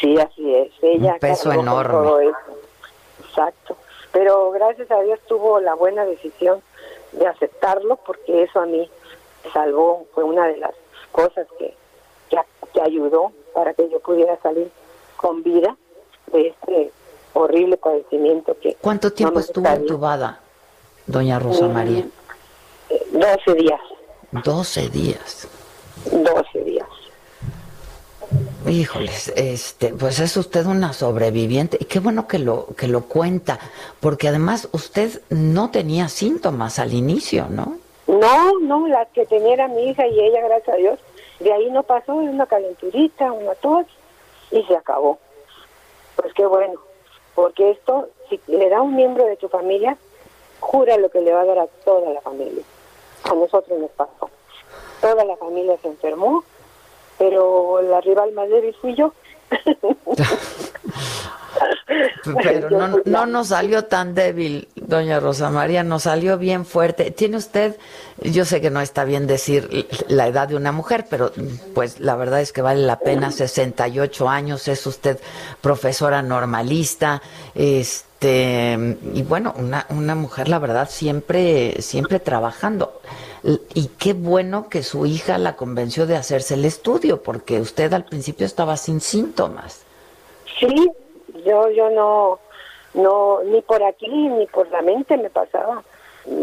Sí, 0.02 0.18
así 0.18 0.54
es. 0.54 0.70
Ella 0.82 1.14
Un 1.14 1.18
peso 1.20 1.50
enorme. 1.52 1.92
todo 1.92 2.20
eso. 2.20 2.36
Exacto. 3.26 3.76
Pero 4.12 4.50
gracias 4.50 4.90
a 4.90 5.00
Dios 5.00 5.18
tuvo 5.26 5.60
la 5.60 5.72
buena 5.74 6.04
decisión 6.04 6.60
de 7.12 7.26
aceptarlo 7.26 7.96
porque 8.04 8.42
eso 8.42 8.60
a 8.60 8.66
mí 8.66 8.90
salvó, 9.54 10.06
fue 10.14 10.24
una 10.24 10.46
de 10.48 10.58
las 10.58 10.72
cosas 11.12 11.46
que, 11.58 11.74
que, 12.28 12.36
que 12.74 12.82
ayudó 12.82 13.32
para 13.54 13.72
que 13.74 13.88
yo 13.88 14.00
pudiera 14.00 14.36
salir 14.42 14.70
con 15.16 15.42
vida 15.42 15.76
de 16.32 16.48
este 16.48 16.92
horrible 17.34 17.76
padecimiento 17.78 18.54
que... 18.60 18.74
¿Cuánto 18.80 19.12
tiempo 19.12 19.34
no 19.36 19.40
estuvo 19.40 19.66
entubada, 19.68 20.40
doña 21.06 21.38
Rosa 21.38 21.66
Mm, 21.68 21.72
María? 21.72 22.06
eh, 22.90 23.06
12 23.12 23.54
días, 23.54 23.80
12 24.44 24.88
días. 24.90 25.48
12 26.10 26.20
días. 26.20 26.51
Híjoles, 28.66 29.32
este, 29.36 29.88
pues 29.88 30.20
es 30.20 30.36
usted 30.36 30.66
una 30.66 30.92
sobreviviente 30.92 31.76
y 31.80 31.86
qué 31.86 32.00
bueno 32.00 32.28
que 32.28 32.38
lo 32.38 32.66
que 32.76 32.86
lo 32.86 33.02
cuenta, 33.02 33.58
porque 34.00 34.28
además 34.28 34.68
usted 34.72 35.20
no 35.30 35.70
tenía 35.70 36.08
síntomas 36.08 36.78
al 36.78 36.92
inicio, 36.94 37.46
¿no? 37.48 37.78
No, 38.06 38.58
no, 38.60 38.86
la 38.88 39.06
que 39.06 39.26
tenía 39.26 39.54
era 39.54 39.68
mi 39.68 39.88
hija 39.88 40.06
y 40.06 40.20
ella, 40.20 40.40
gracias 40.46 40.74
a 40.74 40.78
Dios, 40.78 40.98
de 41.40 41.52
ahí 41.52 41.70
no 41.70 41.82
pasó, 41.82 42.20
era 42.20 42.30
una 42.30 42.46
calenturita, 42.46 43.32
una 43.32 43.54
tos 43.54 43.86
y 44.50 44.62
se 44.64 44.76
acabó. 44.76 45.18
Pues 46.16 46.32
qué 46.34 46.46
bueno, 46.46 46.80
porque 47.34 47.70
esto, 47.70 48.10
si 48.28 48.40
le 48.46 48.68
da 48.68 48.82
un 48.82 48.94
miembro 48.94 49.24
de 49.24 49.36
tu 49.36 49.48
familia, 49.48 49.96
jura 50.60 50.96
lo 50.98 51.10
que 51.10 51.20
le 51.20 51.32
va 51.32 51.40
a 51.40 51.46
dar 51.46 51.58
a 51.58 51.66
toda 51.84 52.12
la 52.12 52.20
familia. 52.20 52.62
A 53.24 53.34
nosotros 53.34 53.78
nos 53.78 53.90
pasó. 53.90 54.30
Toda 55.00 55.24
la 55.24 55.36
familia 55.36 55.76
se 55.82 55.88
enfermó, 55.88 56.44
pero 57.18 57.80
la 57.82 58.00
rival 58.00 58.32
más 58.32 58.48
débil 58.48 58.74
fui 58.80 58.94
yo. 58.94 59.12
Pero 62.42 62.70
no, 62.70 63.00
no 63.04 63.26
nos 63.26 63.48
salió 63.48 63.84
tan 63.84 64.14
débil, 64.14 64.68
doña 64.74 65.20
Rosa 65.20 65.50
María, 65.50 65.82
nos 65.82 66.04
salió 66.04 66.38
bien 66.38 66.64
fuerte. 66.64 67.10
Tiene 67.10 67.36
usted, 67.36 67.76
yo 68.22 68.44
sé 68.44 68.60
que 68.60 68.70
no 68.70 68.80
está 68.80 69.04
bien 69.04 69.26
decir 69.26 69.86
la 70.08 70.26
edad 70.26 70.48
de 70.48 70.56
una 70.56 70.72
mujer, 70.72 71.06
pero 71.08 71.32
pues 71.74 72.00
la 72.00 72.16
verdad 72.16 72.40
es 72.40 72.52
que 72.52 72.62
vale 72.62 72.82
la 72.82 72.98
pena, 72.98 73.30
68 73.30 74.28
años, 74.28 74.68
es 74.68 74.86
usted 74.86 75.18
profesora 75.60 76.22
normalista, 76.22 77.22
este, 77.54 78.96
y 79.12 79.22
bueno, 79.22 79.54
una, 79.58 79.86
una 79.90 80.14
mujer, 80.14 80.48
la 80.48 80.58
verdad, 80.58 80.88
siempre, 80.88 81.82
siempre 81.82 82.20
trabajando. 82.20 83.00
Y 83.44 83.88
qué 83.98 84.12
bueno 84.12 84.68
que 84.68 84.84
su 84.84 85.04
hija 85.04 85.36
la 85.36 85.56
convenció 85.56 86.06
de 86.06 86.16
hacerse 86.16 86.54
el 86.54 86.64
estudio, 86.64 87.22
porque 87.22 87.60
usted 87.60 87.92
al 87.92 88.04
principio 88.04 88.46
estaba 88.46 88.76
sin 88.76 89.00
síntomas. 89.00 89.84
Sí, 90.60 90.90
yo 91.44 91.68
yo 91.70 91.90
no 91.90 92.38
no 92.94 93.42
ni 93.42 93.60
por 93.62 93.82
aquí 93.82 94.08
ni 94.08 94.46
por 94.46 94.70
la 94.70 94.82
mente 94.82 95.16
me 95.16 95.28
pasaba 95.28 95.82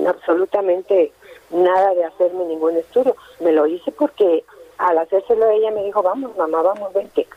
absolutamente 0.08 1.14
nada 1.52 1.94
de 1.94 2.04
hacerme 2.04 2.44
ningún 2.46 2.76
estudio. 2.76 3.16
Me 3.40 3.54
lo 3.54 3.66
hice 3.66 3.92
porque 3.94 4.44
al 4.78 4.98
hacérselo 4.98 5.50
ella 5.52 5.72
me 5.72 5.86
dijo, 5.86 6.04
"Vamos, 6.04 6.36
mamá, 6.36 6.62
vamos, 6.62 6.92
vente." 6.94 7.28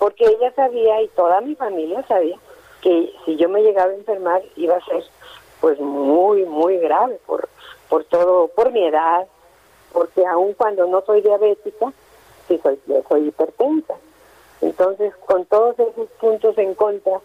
Porque 0.00 0.24
ella 0.26 0.52
sabía 0.56 1.02
y 1.02 1.08
toda 1.08 1.40
mi 1.40 1.54
familia 1.54 2.04
sabía 2.08 2.36
que 2.82 3.12
si 3.24 3.36
yo 3.36 3.48
me 3.48 3.62
llegaba 3.62 3.92
a 3.92 3.94
enfermar 3.94 4.42
iba 4.56 4.76
a 4.76 4.84
ser 4.84 5.04
pues 5.60 5.78
muy 5.78 6.44
muy 6.44 6.78
grave 6.78 7.18
por 7.26 7.48
por 7.94 8.02
todo, 8.06 8.48
por 8.48 8.72
mi 8.72 8.84
edad, 8.88 9.24
porque 9.92 10.26
aun 10.26 10.54
cuando 10.54 10.84
no 10.88 11.02
soy 11.02 11.20
diabética, 11.20 11.92
sí 12.48 12.58
soy 12.60 12.76
soy 13.08 13.28
hipertensa. 13.28 13.94
Entonces, 14.62 15.14
con 15.26 15.44
todos 15.46 15.78
esos 15.78 16.08
puntos 16.20 16.58
en 16.58 16.74
contra, 16.74 17.20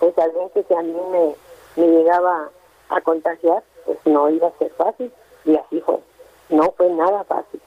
pues 0.00 0.18
al 0.18 0.32
ver 0.32 0.64
que 0.64 0.74
a 0.74 0.82
mí 0.82 0.92
me, 1.12 1.36
me 1.76 1.86
llegaba 1.92 2.48
a 2.88 3.00
contagiar, 3.02 3.62
pues 3.86 3.98
no 4.06 4.28
iba 4.28 4.48
a 4.48 4.58
ser 4.58 4.72
fácil. 4.72 5.12
Y 5.44 5.54
así 5.54 5.80
fue. 5.82 6.00
No 6.48 6.72
fue 6.76 6.88
nada 6.90 7.22
fácil. 7.22 7.60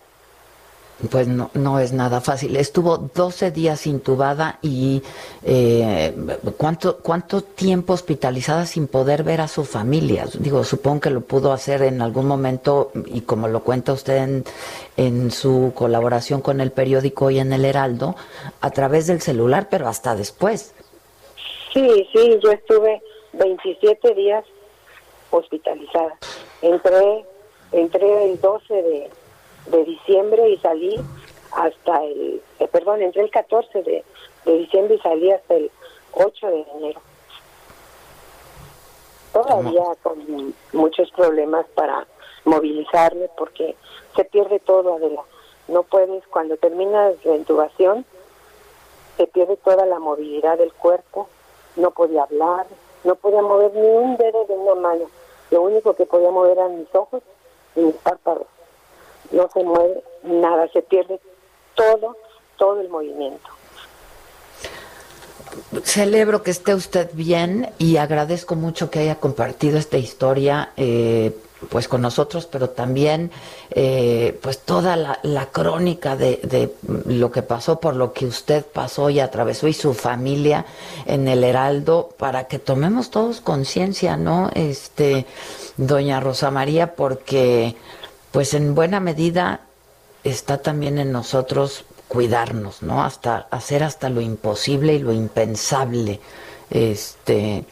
Pues 1.09 1.27
no, 1.27 1.49
no 1.55 1.80
es 1.80 1.93
nada 1.93 2.22
fácil. 2.22 2.55
Estuvo 2.55 2.97
12 2.97 3.49
días 3.51 3.88
intubada 3.88 4.59
y 4.61 5.01
eh, 5.43 6.13
¿cuánto, 6.57 6.97
¿cuánto 6.97 7.41
tiempo 7.41 7.93
hospitalizada 7.93 8.68
sin 8.68 8.88
poder 8.88 9.23
ver 9.23 9.41
a 9.41 9.47
su 9.47 9.65
familia? 9.65 10.26
Digo, 10.38 10.63
supongo 10.63 11.01
que 11.01 11.09
lo 11.09 11.22
pudo 11.22 11.53
hacer 11.53 11.81
en 11.81 12.03
algún 12.03 12.27
momento 12.27 12.91
y 13.07 13.22
como 13.22 13.47
lo 13.47 13.61
cuenta 13.63 13.93
usted 13.93 14.43
en, 14.97 15.31
su 15.31 15.72
colaboración 15.73 16.41
con 16.41 16.61
el 16.61 16.72
periódico 16.72 17.31
y 17.31 17.39
en 17.39 17.51
el 17.53 17.65
Heraldo, 17.65 18.15
a 18.59 18.69
través 18.69 19.07
del 19.07 19.22
celular, 19.22 19.68
pero 19.72 19.88
hasta 19.88 20.15
después. 20.15 20.76
Sí, 21.73 22.07
sí, 22.13 22.39
yo 22.43 22.51
estuve 22.51 23.01
27 23.34 24.13
días 24.13 24.45
hospitalizada. 25.31 26.15
Entré, 26.61 27.26
entré 27.72 28.31
el 28.31 28.39
12 28.39 28.73
de, 28.73 29.09
de 29.67 29.85
diciembre 29.85 30.49
y 30.49 30.57
salí 30.57 30.99
hasta 31.51 32.03
el, 32.03 32.41
eh, 32.59 32.67
perdón, 32.67 33.01
entré 33.01 33.23
el 33.23 33.31
14 33.31 33.83
de, 33.83 34.03
de 34.45 34.57
diciembre 34.57 34.95
y 34.95 34.99
salí 34.99 35.31
hasta 35.31 35.55
el 35.55 35.71
8 36.13 36.47
de 36.47 36.65
enero. 36.77 37.01
Todavía 39.33 39.83
con 40.03 40.53
muchos 40.73 41.09
problemas 41.11 41.65
para 41.73 42.05
movilizarme 42.43 43.29
porque 43.38 43.75
se 44.15 44.25
pierde 44.25 44.59
todo, 44.59 44.95
Adela. 44.95 45.21
No 45.67 45.83
puedes, 45.83 46.25
cuando 46.27 46.57
terminas 46.57 47.13
la 47.23 47.35
intubación, 47.35 48.05
se 49.17 49.27
pierde 49.27 49.55
toda 49.57 49.85
la 49.85 49.99
movilidad 49.99 50.57
del 50.57 50.73
cuerpo, 50.73 51.29
no 51.75 51.91
podía 51.91 52.23
hablar, 52.23 52.65
no 53.03 53.15
podía 53.15 53.41
mover 53.41 53.73
ni 53.73 53.88
un 53.88 54.17
dedo 54.17 54.45
de 54.45 54.53
una 54.53 54.75
mano. 54.75 55.05
Lo 55.49 55.61
único 55.61 55.95
que 55.95 56.05
podía 56.05 56.31
mover 56.31 56.57
eran 56.57 56.79
mis 56.79 56.93
ojos 56.93 57.23
y 57.75 57.81
mis 57.81 57.95
párpados. 57.95 58.47
No 59.32 59.49
se 59.53 59.64
mueve 59.64 60.03
nada, 60.24 60.68
se 60.72 60.82
pierde 60.82 61.20
todo, 61.76 62.16
todo 62.58 62.82
el 62.82 62.90
movimiento. 62.90 63.49
Celebro 65.84 66.44
que 66.44 66.52
esté 66.52 66.76
usted 66.76 67.10
bien 67.14 67.72
y 67.78 67.98
agradezco 67.98 68.56
mucho 68.56 68.90
que 68.90 68.99
haya 68.99 69.16
compartido 69.16 69.78
esta 69.78 69.98
historia 69.98 70.72
eh, 70.78 71.36
pues 71.70 71.88
con 71.88 72.02
nosotros, 72.02 72.45
pero 72.45 72.70
también 72.70 73.32
eh, 73.70 74.38
pues 74.41 74.60
toda 74.60 74.95
la, 74.95 75.20
la 75.24 75.48
crónica 75.48 76.16
de, 76.16 76.40
de, 76.44 76.74
lo 77.06 77.32
que 77.32 77.44
pasó, 77.44 77.80
por 77.80 77.95
lo 77.95 78.14
que 78.14 78.26
usted 78.26 78.66
pasó 78.66 79.10
y 79.10 79.20
atravesó 79.20 79.68
y 79.68 79.74
su 79.74 79.94
familia 79.94 80.66
en 81.06 81.28
el 81.28 81.44
Heraldo, 81.44 82.10
para 82.18 82.48
que 82.48 82.60
tomemos 82.60 83.12
todos 83.12 83.41
conciencia, 83.41 84.18
¿no? 84.18 84.49
Este, 84.56 85.26
doña 85.78 86.20
Rosa 86.20 86.49
María, 86.49 86.95
porque 86.95 87.76
pues 88.32 88.53
en 88.53 88.76
buena 88.76 88.99
medida 88.99 89.62
está 90.24 90.62
también 90.62 90.98
en 90.98 91.12
nosotros 91.12 91.86
cuidarnos, 92.08 92.84
¿no? 92.84 93.03
Hasta 93.03 93.48
hacer 93.52 93.84
hasta 93.84 94.10
lo 94.10 94.22
imposible 94.22 94.94
y 94.94 94.99
lo 94.99 95.14
impensable. 95.14 96.20
Este, 96.70 97.66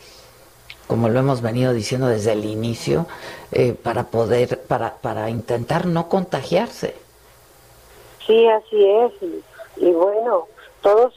como 0.88 1.07
lo 1.07 1.19
hemos 1.19 1.41
venido 1.41 1.73
diciendo 1.73 2.07
desde 2.07 2.34
el 2.34 2.45
inicio, 2.45 3.06
eh, 3.52 3.73
para 3.73 4.06
poder, 4.06 4.60
para, 4.61 4.95
para 4.95 5.30
intentar 5.30 5.86
no 5.86 6.10
contagiarse. 6.10 6.95
Sí, 8.26 8.48
así 8.48 8.86
es. 8.86 9.11
Y, 9.22 9.44
y 9.88 9.91
bueno, 9.91 10.48
todos, 10.81 11.14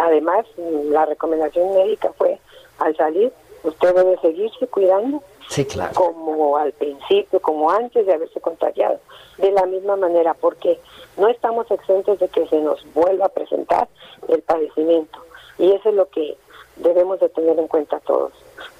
además, 0.00 0.46
la 0.56 1.06
recomendación 1.06 1.74
médica 1.74 2.12
fue, 2.16 2.38
al 2.78 2.96
salir, 2.96 3.32
usted 3.62 3.94
debe 3.94 4.18
seguirse 4.20 4.66
cuidando. 4.66 5.22
Sí, 5.48 5.64
claro. 5.64 5.92
Como 5.94 6.56
al 6.56 6.72
principio, 6.72 7.40
como 7.40 7.70
antes 7.70 8.06
de 8.06 8.12
haberse 8.14 8.40
contagiado. 8.40 9.00
De 9.38 9.50
la 9.50 9.66
misma 9.66 9.96
manera, 9.96 10.34
porque 10.34 10.78
no 11.16 11.28
estamos 11.28 11.70
exentos 11.70 12.18
de 12.18 12.28
que 12.28 12.46
se 12.48 12.60
nos 12.60 12.84
vuelva 12.92 13.26
a 13.26 13.30
presentar 13.30 13.88
el 14.28 14.42
padecimiento. 14.42 15.18
Y 15.58 15.72
eso 15.72 15.88
es 15.88 15.94
lo 15.94 16.08
que 16.10 16.36
debemos 16.76 17.18
de 17.20 17.28
tener 17.30 17.58
en 17.58 17.66
cuenta 17.68 17.98
todos. 18.00 18.32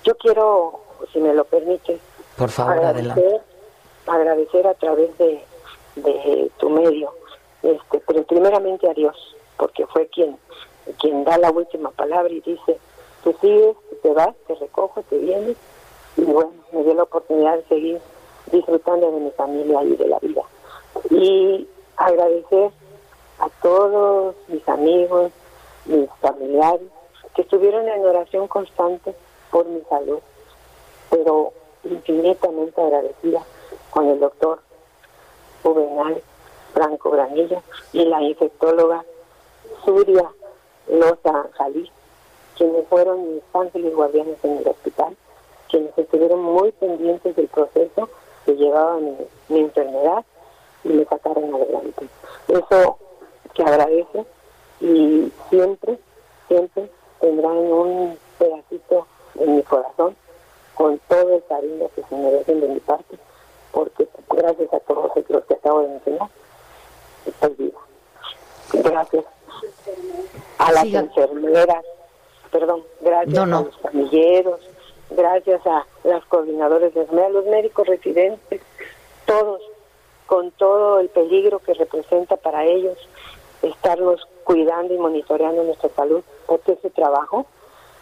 Yo 0.04 0.16
quiero, 0.16 0.80
si 1.12 1.20
me 1.20 1.32
lo 1.34 1.44
permite, 1.44 1.98
Por 2.36 2.50
favor, 2.50 2.74
agradecer, 2.74 3.10
adelante. 3.12 3.40
agradecer 4.06 4.66
a 4.66 4.74
través 4.74 5.16
de, 5.18 5.42
de 5.96 6.50
tu 6.58 6.70
medio, 6.70 7.12
este, 7.62 8.00
pero 8.06 8.22
primeramente 8.24 8.88
a 8.88 8.94
Dios, 8.94 9.36
porque 9.56 9.86
fue 9.86 10.06
quien, 10.08 10.36
quien 11.00 11.24
da 11.24 11.38
la 11.38 11.50
última 11.50 11.90
palabra 11.90 12.32
y 12.32 12.40
dice, 12.40 12.78
tú 13.24 13.34
sigues, 13.40 13.76
te 14.02 14.12
vas, 14.12 14.34
te 14.46 14.54
recojo, 14.54 15.02
te 15.02 15.18
vienes, 15.18 15.56
y 16.18 16.24
bueno, 16.24 16.50
me 16.72 16.82
dio 16.82 16.94
la 16.94 17.04
oportunidad 17.04 17.56
de 17.56 17.64
seguir 17.68 18.00
disfrutando 18.50 19.10
de 19.12 19.20
mi 19.20 19.30
familia 19.30 19.82
y 19.84 19.96
de 19.96 20.08
la 20.08 20.18
vida. 20.18 20.42
Y 21.10 21.68
agradecer 21.96 22.72
a 23.38 23.48
todos 23.62 24.34
mis 24.48 24.68
amigos, 24.68 25.30
mis 25.86 26.10
familiares, 26.20 26.88
que 27.36 27.42
estuvieron 27.42 27.88
en 27.88 28.04
oración 28.04 28.48
constante 28.48 29.14
por 29.52 29.66
mi 29.66 29.80
salud, 29.82 30.18
pero 31.08 31.52
infinitamente 31.84 32.80
agradecida 32.82 33.44
con 33.90 34.08
el 34.08 34.18
doctor 34.18 34.60
Juvenal 35.62 36.20
Franco 36.74 37.10
Granillo 37.10 37.62
y 37.92 38.04
la 38.04 38.22
infectóloga 38.22 39.04
Suria 39.84 40.28
Loza 40.88 41.46
Jalí, 41.52 41.88
quienes 42.56 42.88
fueron 42.88 43.34
mis 43.34 43.42
ángeles 43.52 43.94
guardianes 43.94 44.36
en 44.42 44.58
el 44.58 44.66
hospital, 44.66 45.16
quienes 45.70 45.96
estuvieron 45.96 46.40
muy 46.42 46.72
pendientes 46.72 47.36
del 47.36 47.48
proceso 47.48 48.08
que 48.44 48.56
llevaba 48.56 48.96
mi, 48.98 49.16
mi 49.48 49.60
enfermedad 49.60 50.24
y 50.84 50.88
me 50.88 51.04
sacaron 51.04 51.54
adelante. 51.54 52.08
Eso 52.48 52.98
que 53.54 53.62
agradece 53.62 54.24
y 54.80 55.32
siempre, 55.50 55.98
siempre 56.46 56.90
tendrán 57.20 57.56
un 57.56 58.18
pedacito 58.38 59.06
en 59.36 59.56
mi 59.56 59.62
corazón 59.62 60.16
con 60.74 60.98
todo 61.08 61.34
el 61.34 61.44
cariño 61.48 61.90
que 61.94 62.02
se 62.04 62.14
merecen 62.14 62.60
de 62.60 62.68
mi 62.68 62.80
parte, 62.80 63.18
porque 63.72 64.06
gracias 64.30 64.72
a 64.72 64.78
todos 64.80 65.10
los 65.28 65.44
que 65.44 65.54
acabo 65.54 65.82
de 65.82 65.88
mencionar, 65.88 66.28
estoy 67.26 67.54
viva. 67.58 67.80
Gracias 68.72 69.24
a 70.58 70.72
las 70.72 70.84
enfermeras, 70.84 71.84
perdón, 72.52 72.84
gracias 73.00 73.34
No, 73.34 73.46
no. 73.46 73.58
a 73.58 73.62
los 73.62 73.78
familiares, 73.78 74.54
gracias 75.10 75.66
a 75.66 75.86
las 76.04 76.24
coordinadoras 76.26 76.92
de 76.94 77.00
a 77.00 77.28
los 77.28 77.46
médicos 77.46 77.86
residentes, 77.86 78.60
todos, 79.26 79.60
con 80.26 80.50
todo 80.52 81.00
el 81.00 81.08
peligro 81.08 81.58
que 81.60 81.74
representa 81.74 82.36
para 82.36 82.64
ellos 82.64 82.96
estarnos 83.62 84.26
cuidando 84.44 84.94
y 84.94 84.98
monitoreando 84.98 85.64
nuestra 85.64 85.90
salud, 85.90 86.22
porque 86.46 86.72
es 86.72 86.80
su 86.80 86.90
trabajo, 86.90 87.46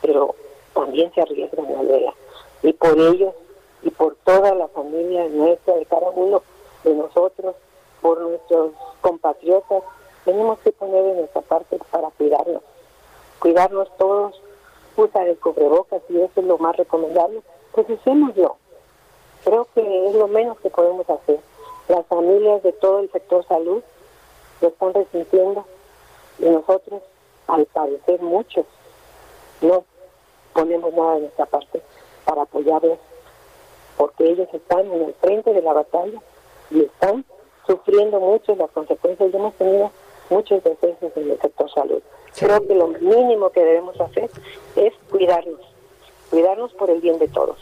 pero 0.02 0.34
también 0.74 1.12
se 1.14 1.22
arriesgan 1.22 1.66
a 1.74 1.82
verla. 1.82 2.14
Y 2.62 2.72
por 2.72 2.98
ellos 2.98 3.34
y 3.82 3.90
por 3.90 4.16
toda 4.24 4.54
la 4.54 4.68
familia 4.68 5.28
nuestra, 5.28 5.74
de 5.74 5.86
cada 5.86 6.10
uno 6.10 6.42
de 6.84 6.94
nosotros, 6.94 7.54
por 8.00 8.20
nuestros 8.20 8.72
compatriotas, 9.00 9.82
tenemos 10.24 10.58
que 10.60 10.72
poner 10.72 11.02
de 11.04 11.14
nuestra 11.14 11.40
parte 11.42 11.78
para 11.90 12.10
cuidarnos. 12.10 12.62
Cuidarnos 13.38 13.88
todos, 13.96 14.40
usar 15.04 15.28
el 15.28 15.38
cubrebocas 15.38 16.02
y 16.08 16.16
eso 16.16 16.32
es 16.36 16.44
lo 16.44 16.58
más 16.58 16.76
recomendable, 16.76 17.42
pues 17.72 17.88
usémoslo. 17.88 18.56
Creo 19.44 19.66
que 19.74 20.08
es 20.08 20.14
lo 20.14 20.28
menos 20.28 20.58
que 20.60 20.70
podemos 20.70 21.08
hacer. 21.08 21.38
Las 21.88 22.04
familias 22.06 22.62
de 22.62 22.72
todo 22.72 23.00
el 23.00 23.10
sector 23.12 23.46
salud 23.46 23.82
lo 24.60 24.68
están 24.68 24.94
resintiendo 24.94 25.64
y 26.38 26.46
nosotros, 26.46 27.02
al 27.46 27.66
parecer 27.66 28.20
muchos, 28.22 28.66
no 29.60 29.84
ponemos 30.52 30.92
nada 30.94 31.14
de 31.14 31.20
nuestra 31.20 31.46
parte 31.46 31.82
para 32.24 32.42
apoyarlos, 32.42 32.98
porque 33.96 34.24
ellos 34.24 34.48
están 34.52 34.90
en 34.92 35.02
el 35.04 35.14
frente 35.14 35.52
de 35.52 35.62
la 35.62 35.72
batalla 35.72 36.20
y 36.70 36.82
están 36.82 37.24
sufriendo 37.66 38.20
mucho 38.20 38.54
las 38.56 38.70
consecuencias 38.70 39.30
y 39.32 39.36
hemos 39.36 39.54
tenido 39.54 39.90
muchos 40.30 40.62
decesos 40.64 41.12
en 41.16 41.30
el 41.30 41.40
sector 41.40 41.70
salud. 41.70 42.02
Creo 42.38 42.66
que 42.66 42.74
lo 42.74 42.88
mínimo 42.88 43.50
que 43.50 43.60
debemos 43.60 43.98
hacer 44.00 44.30
es 44.76 44.92
cuidarnos, 45.10 45.60
cuidarnos 46.30 46.72
por 46.74 46.90
el 46.90 47.00
bien 47.00 47.18
de 47.18 47.28
todos. 47.28 47.56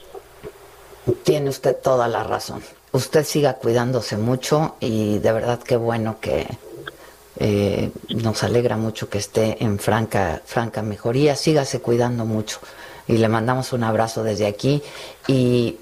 Tiene 1.23 1.51
usted 1.51 1.77
toda 1.77 2.09
la 2.09 2.25
razón. 2.25 2.63
Usted 2.93 3.25
siga 3.25 3.55
cuidándose 3.55 4.17
mucho 4.17 4.77
y 4.81 5.19
de 5.19 5.33
verdad 5.33 5.61
qué 5.63 5.77
bueno 5.77 6.17
que 6.21 6.47
eh, 7.39 7.91
nos 8.09 8.43
alegra 8.43 8.77
mucho 8.77 9.09
que 9.09 9.19
esté 9.19 9.63
en 9.63 9.79
franca, 9.79 10.41
franca 10.45 10.83
mejoría. 10.83 11.37
Sígase 11.37 11.81
cuidando 11.81 12.25
mucho 12.25 12.59
y 13.07 13.19
le 13.19 13.29
mandamos 13.29 13.73
un 13.73 13.85
abrazo 13.85 14.23
desde 14.23 14.47
aquí 14.47 14.83
y 15.27 15.77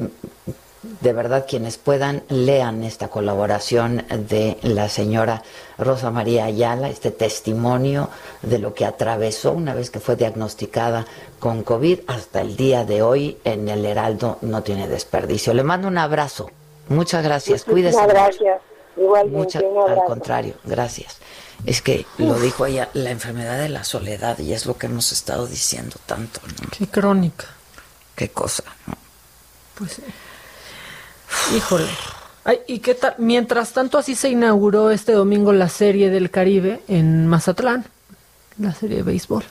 de 0.83 1.13
verdad 1.13 1.47
quienes 1.49 1.79
puedan 1.79 2.25
lean 2.29 2.83
esta 2.83 3.09
colaboración 3.09 4.05
de 4.11 4.59
la 4.63 4.89
señora 4.89 5.43
Rosa 5.79 6.11
María 6.11 6.45
Ayala, 6.47 6.89
este 6.89 7.11
testimonio 7.11 8.09
de 8.43 8.59
lo 8.59 8.75
que 8.75 8.85
atravesó 8.85 9.53
una 9.53 9.75
vez 9.75 9.91
que 9.91 10.01
fue 10.01 10.17
diagnosticada 10.17 11.07
con 11.39 11.63
COVID 11.63 12.01
hasta 12.09 12.41
el 12.41 12.57
día 12.57 12.85
de 12.85 13.03
hoy 13.03 13.39
en 13.45 13.69
el 13.69 13.85
Heraldo 13.85 14.39
no 14.43 14.63
tiene 14.63 14.89
desperdicio. 14.89 15.55
Le 15.55 15.63
mando 15.63 15.87
un 15.89 15.99
abrazo. 15.99 16.51
Muchas 16.89 17.23
gracias. 17.23 17.65
Cuídese. 17.65 17.97
Muchas 17.97 18.09
mucho. 18.09 18.21
gracias. 18.25 18.61
Igualmente, 18.97 19.39
Mucha- 19.39 19.61
un 19.61 19.91
al 19.91 20.05
contrario, 20.05 20.55
gracias. 20.65 21.19
Es 21.65 21.81
que 21.81 22.05
lo 22.19 22.35
dijo 22.41 22.67
ella, 22.67 22.89
la 22.93 23.11
enfermedad 23.11 23.57
de 23.59 23.69
la 23.69 23.85
soledad, 23.85 24.39
y 24.41 24.53
es 24.53 24.67
lo 24.67 24.77
que 24.77 24.87
hemos 24.87 25.13
estado 25.13 25.47
diciendo 25.47 25.97
tanto, 26.07 26.41
¿no? 26.61 26.69
Qué 26.77 26.89
crónica. 26.89 27.47
Qué 28.17 28.31
cosa, 28.31 28.65
¿no? 28.87 28.95
Pues 29.77 29.93
sí. 29.93 30.03
Híjole. 31.57 31.89
Ay, 32.45 32.61
¿Y 32.67 32.81
qué 32.81 32.95
tal? 32.95 33.15
Mientras 33.19 33.73
tanto, 33.73 33.99
así 33.99 34.15
se 34.15 34.29
inauguró 34.29 34.91
este 34.91 35.13
domingo 35.13 35.53
la 35.53 35.69
Serie 35.69 36.11
del 36.11 36.31
Caribe 36.31 36.83
en 36.89 37.27
Mazatlán, 37.27 37.85
la 38.59 38.75
serie 38.75 38.99
de 38.99 39.03
béisbol. 39.05 39.45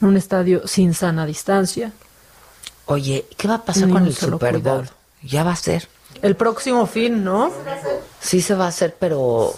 En 0.00 0.08
un 0.08 0.16
estadio 0.16 0.66
sin 0.68 0.94
sana 0.94 1.26
distancia. 1.26 1.92
Oye, 2.86 3.26
¿qué 3.36 3.48
va 3.48 3.54
a 3.56 3.62
pasar 3.64 3.88
Ni 3.88 3.92
con 3.92 4.04
el 4.06 4.14
Super 4.14 4.52
Bowl? 4.52 4.60
cuidado. 4.60 4.84
Ya 5.22 5.42
va 5.42 5.52
a 5.52 5.56
ser. 5.56 5.88
El 6.22 6.36
próximo 6.36 6.86
fin, 6.86 7.24
¿no? 7.24 7.50
Sí 8.20 8.40
se 8.40 8.54
va 8.54 8.66
a 8.66 8.68
hacer, 8.68 8.94
pero 8.98 9.54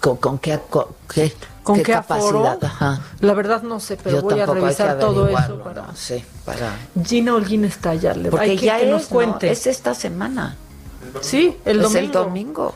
¿con, 0.00 0.16
con 0.18 0.38
qué, 0.38 0.60
con 0.70 0.86
qué, 1.12 1.32
¿Con 1.64 1.78
qué 1.82 1.92
capacidad? 1.92 2.28
aforo? 2.28 2.58
Ajá. 2.62 3.00
La 3.20 3.34
verdad 3.34 3.62
no 3.62 3.80
sé, 3.80 3.96
pero 3.96 4.18
Yo 4.18 4.22
voy 4.22 4.38
a 4.38 4.46
revisar 4.46 4.98
todo 5.00 5.26
eso 5.28 5.58
para... 5.64 5.82
¿no? 5.82 5.96
Sí, 5.96 6.22
para... 6.44 6.76
Gina 7.04 7.34
Holguín 7.34 7.64
está 7.64 7.90
allá. 7.90 8.14
Le... 8.14 8.30
Porque 8.30 8.50
Hay 8.50 8.58
ya 8.58 8.76
que 8.78 8.84
es, 8.84 8.90
nos 8.90 9.02
¿no? 9.04 9.08
cuente. 9.08 9.50
Es 9.50 9.66
esta 9.66 9.94
semana. 9.94 10.56
Sí, 11.22 11.56
el 11.64 11.78
Es 11.78 11.82
domingo. 11.82 11.98
el 12.06 12.12
domingo. 12.12 12.74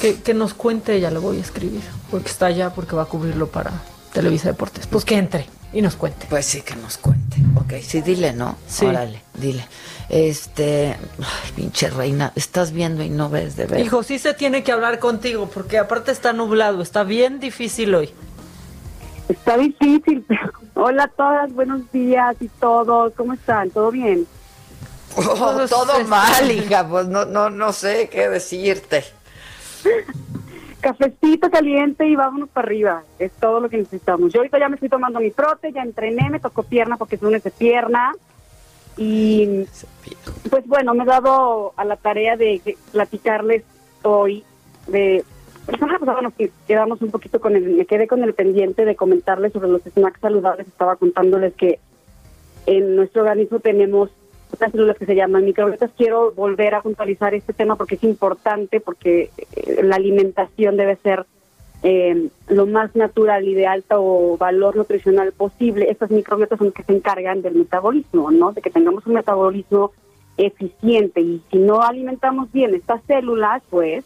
Que, 0.00 0.20
que 0.20 0.34
nos 0.34 0.52
cuente 0.54 0.94
ella, 0.94 1.10
le 1.10 1.18
voy 1.18 1.38
a 1.38 1.40
escribir. 1.40 1.80
Porque 2.10 2.28
está 2.28 2.46
allá, 2.46 2.70
porque 2.70 2.94
va 2.94 3.02
a 3.02 3.06
cubrirlo 3.06 3.48
para 3.48 3.72
Televisa 4.12 4.48
Deportes. 4.48 4.86
Pues 4.86 5.04
que 5.04 5.16
entre 5.16 5.46
y 5.72 5.80
nos 5.82 5.96
cuente. 5.96 6.26
Pues 6.28 6.44
sí, 6.46 6.60
que 6.62 6.76
nos 6.76 6.98
cuente. 6.98 7.36
Ok, 7.56 7.74
sí, 7.82 8.00
dile, 8.02 8.32
¿no? 8.32 8.56
Sí. 8.68 8.84
Órale, 8.86 9.22
dile. 9.34 9.66
Este, 10.08 10.96
ay, 11.18 11.52
pinche 11.54 11.90
reina, 11.90 12.32
estás 12.36 12.70
viendo 12.72 13.02
y 13.02 13.08
no 13.10 13.28
ves 13.28 13.56
de 13.56 13.66
ver. 13.66 13.80
Hijo, 13.80 14.02
sí 14.02 14.18
se 14.18 14.34
tiene 14.34 14.62
que 14.62 14.72
hablar 14.72 14.98
contigo, 14.98 15.50
porque 15.52 15.78
aparte 15.78 16.12
está 16.12 16.32
nublado, 16.32 16.82
está 16.82 17.02
bien 17.02 17.40
difícil 17.40 17.94
hoy. 17.94 18.10
Está 19.28 19.56
difícil. 19.56 20.24
pero- 20.28 20.52
Hola 20.74 21.04
a 21.04 21.08
todas, 21.08 21.52
buenos 21.54 21.90
días 21.90 22.36
y 22.40 22.48
todos. 22.48 23.12
¿Cómo 23.14 23.32
están? 23.32 23.70
¿Todo 23.70 23.90
bien? 23.90 24.26
Oh, 25.16 25.64
todo 25.68 26.04
mal, 26.04 26.50
hija, 26.50 26.86
pues 26.86 27.08
no, 27.08 27.24
no, 27.24 27.48
no 27.48 27.72
sé 27.72 28.10
qué 28.10 28.28
decirte. 28.28 29.02
Cafecito 30.80 31.50
caliente 31.50 32.06
y 32.06 32.14
vámonos 32.14 32.50
para 32.50 32.66
arriba. 32.66 33.02
Es 33.18 33.32
todo 33.32 33.60
lo 33.60 33.70
que 33.70 33.78
necesitamos. 33.78 34.32
Yo 34.32 34.40
ahorita 34.40 34.58
ya 34.58 34.68
me 34.68 34.74
estoy 34.74 34.90
tomando 34.90 35.18
mi 35.20 35.30
prote, 35.30 35.72
ya 35.72 35.82
entrené, 35.82 36.28
me 36.28 36.38
tocó 36.38 36.62
pierna 36.64 36.98
porque 36.98 37.14
es 37.16 37.22
lunes 37.22 37.42
de 37.42 37.50
pierna. 37.50 38.12
Y 38.98 39.66
pues 40.50 40.66
bueno, 40.66 40.94
me 40.94 41.04
he 41.04 41.06
dado 41.06 41.72
a 41.76 41.84
la 41.84 41.96
tarea 41.96 42.36
de 42.36 42.76
platicarles 42.92 43.64
hoy 44.02 44.44
de 44.86 45.24
semana 45.72 45.98
pasada 45.98 46.22
nos 46.22 46.34
quedamos 46.66 47.02
un 47.02 47.10
poquito 47.10 47.40
con 47.40 47.56
el, 47.56 47.68
me 47.70 47.86
quedé 47.86 48.06
con 48.06 48.22
el 48.22 48.34
pendiente 48.34 48.84
de 48.84 48.94
comentarles 48.94 49.52
sobre 49.52 49.68
los 49.68 49.82
snacks 49.82 50.20
saludables. 50.20 50.66
Estaba 50.68 50.96
contándoles 50.96 51.54
que 51.54 51.78
en 52.66 52.96
nuestro 52.96 53.22
organismo 53.22 53.60
tenemos 53.60 54.10
otras 54.52 54.72
células 54.72 54.96
que 54.96 55.06
se 55.06 55.16
llaman 55.16 55.44
microbiotas. 55.44 55.90
Quiero 55.96 56.32
volver 56.32 56.74
a 56.74 56.82
puntualizar 56.82 57.34
este 57.34 57.52
tema 57.52 57.76
porque 57.76 57.96
es 57.96 58.04
importante, 58.04 58.80
porque 58.80 59.30
eh, 59.56 59.82
la 59.82 59.96
alimentación 59.96 60.76
debe 60.76 60.96
ser 60.96 61.26
eh, 61.82 62.28
lo 62.48 62.66
más 62.66 62.94
natural 62.96 63.46
y 63.46 63.54
de 63.54 63.66
alto 63.66 64.36
valor 64.38 64.76
nutricional 64.76 65.32
posible. 65.32 65.90
Estas 65.90 66.10
microbiotas 66.10 66.58
son 66.58 66.68
las 66.68 66.74
que 66.74 66.84
se 66.84 66.94
encargan 66.94 67.42
del 67.42 67.54
metabolismo, 67.54 68.30
¿no? 68.30 68.52
De 68.52 68.62
que 68.62 68.70
tengamos 68.70 69.06
un 69.06 69.14
metabolismo 69.14 69.92
eficiente 70.36 71.20
y 71.20 71.42
si 71.50 71.58
no 71.58 71.82
alimentamos 71.82 72.52
bien 72.52 72.74
estas 72.74 73.02
células, 73.04 73.62
pues 73.70 74.04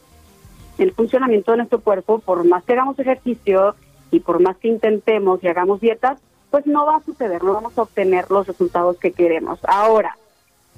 el 0.83 0.93
funcionamiento 0.93 1.53
de 1.53 1.59
nuestro 1.59 1.81
cuerpo, 1.81 2.19
por 2.19 2.45
más 2.45 2.65
que 2.65 2.73
hagamos 2.73 2.99
ejercicio 2.99 3.75
y 4.11 4.21
por 4.21 4.41
más 4.41 4.57
que 4.57 4.69
intentemos 4.69 5.43
y 5.43 5.49
hagamos 5.49 5.81
dietas, 5.81 6.19
pues 6.51 6.67
no 6.67 6.87
va 6.87 6.97
a 6.97 7.03
suceder, 7.05 7.43
no 7.45 7.53
vamos 7.53 7.77
a 7.79 7.83
obtener 7.83 8.31
los 8.31 8.47
resultados 8.47 8.99
que 8.99 9.13
queremos. 9.13 9.61
Ahora, 9.65 10.17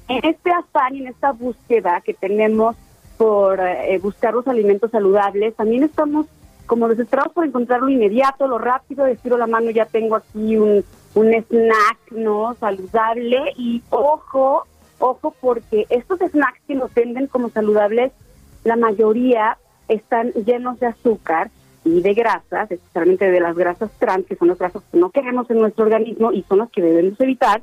en 0.09 0.24
este 0.24 0.51
afán 0.51 0.95
y 0.95 1.01
en 1.01 1.09
esta 1.09 1.33
búsqueda 1.33 2.03
que 2.03 2.15
tenemos 2.15 2.77
por 3.16 3.61
eh, 3.61 3.99
buscar 4.03 4.35
los 4.35 4.47
alimentos 4.49 4.91
saludables, 4.91 5.55
también 5.55 5.85
estamos 5.85 6.27
como 6.66 6.89
desesperados 6.89 7.33
por 7.33 7.45
encontrar 7.45 7.81
lo 7.81 7.89
inmediato, 7.89 8.47
lo 8.47 8.59
rápido, 8.59 9.05
decirlo 9.05 9.39
la 9.39 9.47
mano, 9.47 9.70
ya 9.70 9.87
tengo 9.87 10.16
aquí 10.16 10.57
un, 10.57 10.85
un 11.15 11.35
snack, 11.35 11.99
¿no? 12.11 12.55
Saludable 12.55 13.53
y 13.57 13.83
ojo, 13.91 14.66
ojo, 14.99 15.35
porque 15.41 15.87
estos 15.91 16.19
snacks 16.19 16.61
que 16.66 16.74
nos 16.74 16.93
venden 16.95 17.27
como 17.27 17.51
saludables, 17.51 18.12
la 18.65 18.77
mayoría 18.77 19.59
están 19.88 20.32
llenos 20.32 20.80
de 20.80 20.86
azúcar 20.86 21.50
y 21.84 22.00
de 22.00 22.14
grasas, 22.14 22.70
especialmente 22.70 23.30
de 23.30 23.40
las 23.40 23.56
grasas 23.56 23.90
trans, 23.98 24.26
que 24.26 24.36
son 24.36 24.48
las 24.48 24.59
grasas 24.59 24.82
que 24.90 24.98
no 24.98 25.10
queremos 25.10 25.50
en 25.50 25.59
nuestro 25.59 25.84
organismo 25.84 26.32
y 26.32 26.42
son 26.42 26.59
las 26.59 26.70
que 26.70 26.82
debemos 26.82 27.20
evitar. 27.20 27.62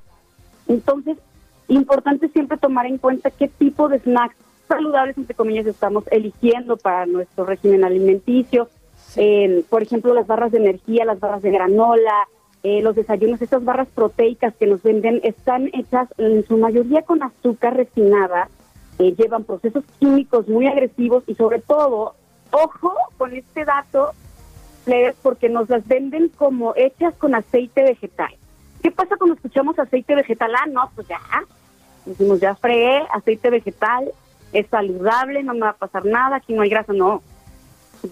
Entonces, 0.68 1.18
importante 1.68 2.28
siempre 2.30 2.58
tomar 2.58 2.86
en 2.86 2.98
cuenta 2.98 3.32
qué 3.32 3.48
tipo 3.48 3.88
de 3.88 4.00
snacks 4.00 4.36
saludables, 4.68 5.18
entre 5.18 5.36
comillas, 5.36 5.66
estamos 5.66 6.04
eligiendo 6.12 6.78
para 6.78 7.06
nuestro 7.06 7.46
régimen 7.46 7.84
alimenticio. 7.84 8.70
por 9.70 9.82
ejemplo, 9.82 10.14
las 10.14 10.28
barras 10.28 10.52
de 10.52 10.60
energía, 10.60 11.06
las 11.06 11.20
barras 11.20 11.42
de 11.42 11.52
granola, 11.52 12.28
eh, 12.62 12.82
los 12.82 12.96
desayunos, 12.96 13.42
estas 13.42 13.64
barras 13.64 13.88
proteicas 13.88 14.54
que 14.56 14.68
nos 14.68 14.84
venden 14.84 15.22
están 15.24 15.70
hechas 15.74 16.10
en 16.18 16.46
su 16.46 16.58
mayoría 16.58 17.04
con 17.04 17.24
azúcar 17.24 17.78
refinada, 17.78 18.50
eh, 19.00 19.16
llevan 19.18 19.44
procesos 19.44 19.84
químicos 20.00 20.48
muy 20.48 20.68
agresivos 20.68 21.24
y 21.28 21.36
sobre 21.36 21.60
todo 21.60 22.16
Ojo 22.52 22.94
con 23.18 23.34
este 23.36 23.64
dato, 23.64 24.12
porque 25.22 25.50
nos 25.50 25.70
las 25.70 25.88
venden 25.88 26.30
como 26.30 26.74
hechas 26.76 27.14
con 27.16 27.36
aceite 27.36 27.84
vegetal. 27.84 28.34
¿Qué 28.82 28.90
pasa 28.90 29.18
cuando 29.18 29.36
escuchamos 29.36 29.78
aceite 29.78 30.16
vegetal? 30.16 30.52
Ah, 30.56 30.66
no, 30.68 30.90
pues 30.96 31.08
ya, 31.08 31.20
decimos 32.06 32.40
ya 32.40 32.56
fregué, 32.56 33.04
aceite 33.12 33.52
vegetal, 33.52 34.12
es 34.52 34.66
saludable, 34.68 35.44
no 35.44 35.54
me 35.54 35.60
va 35.62 35.70
a 35.70 35.78
pasar 35.78 36.06
nada, 36.06 36.38
aquí 36.38 36.54
no 36.54 36.64
hay 36.64 36.70
grasa, 36.70 36.94
no. 36.94 37.22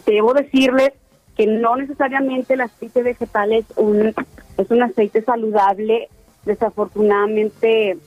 Debo 0.05 0.33
decirles 0.33 0.93
que 1.35 1.47
no 1.47 1.77
necesariamente 1.77 2.53
el 2.53 2.61
aceite 2.61 3.01
vegetal 3.01 3.53
es 3.53 3.65
un, 3.75 4.13
es 4.57 4.69
un 4.69 4.83
aceite 4.83 5.23
saludable, 5.23 6.09
desafortunadamente 6.45 7.97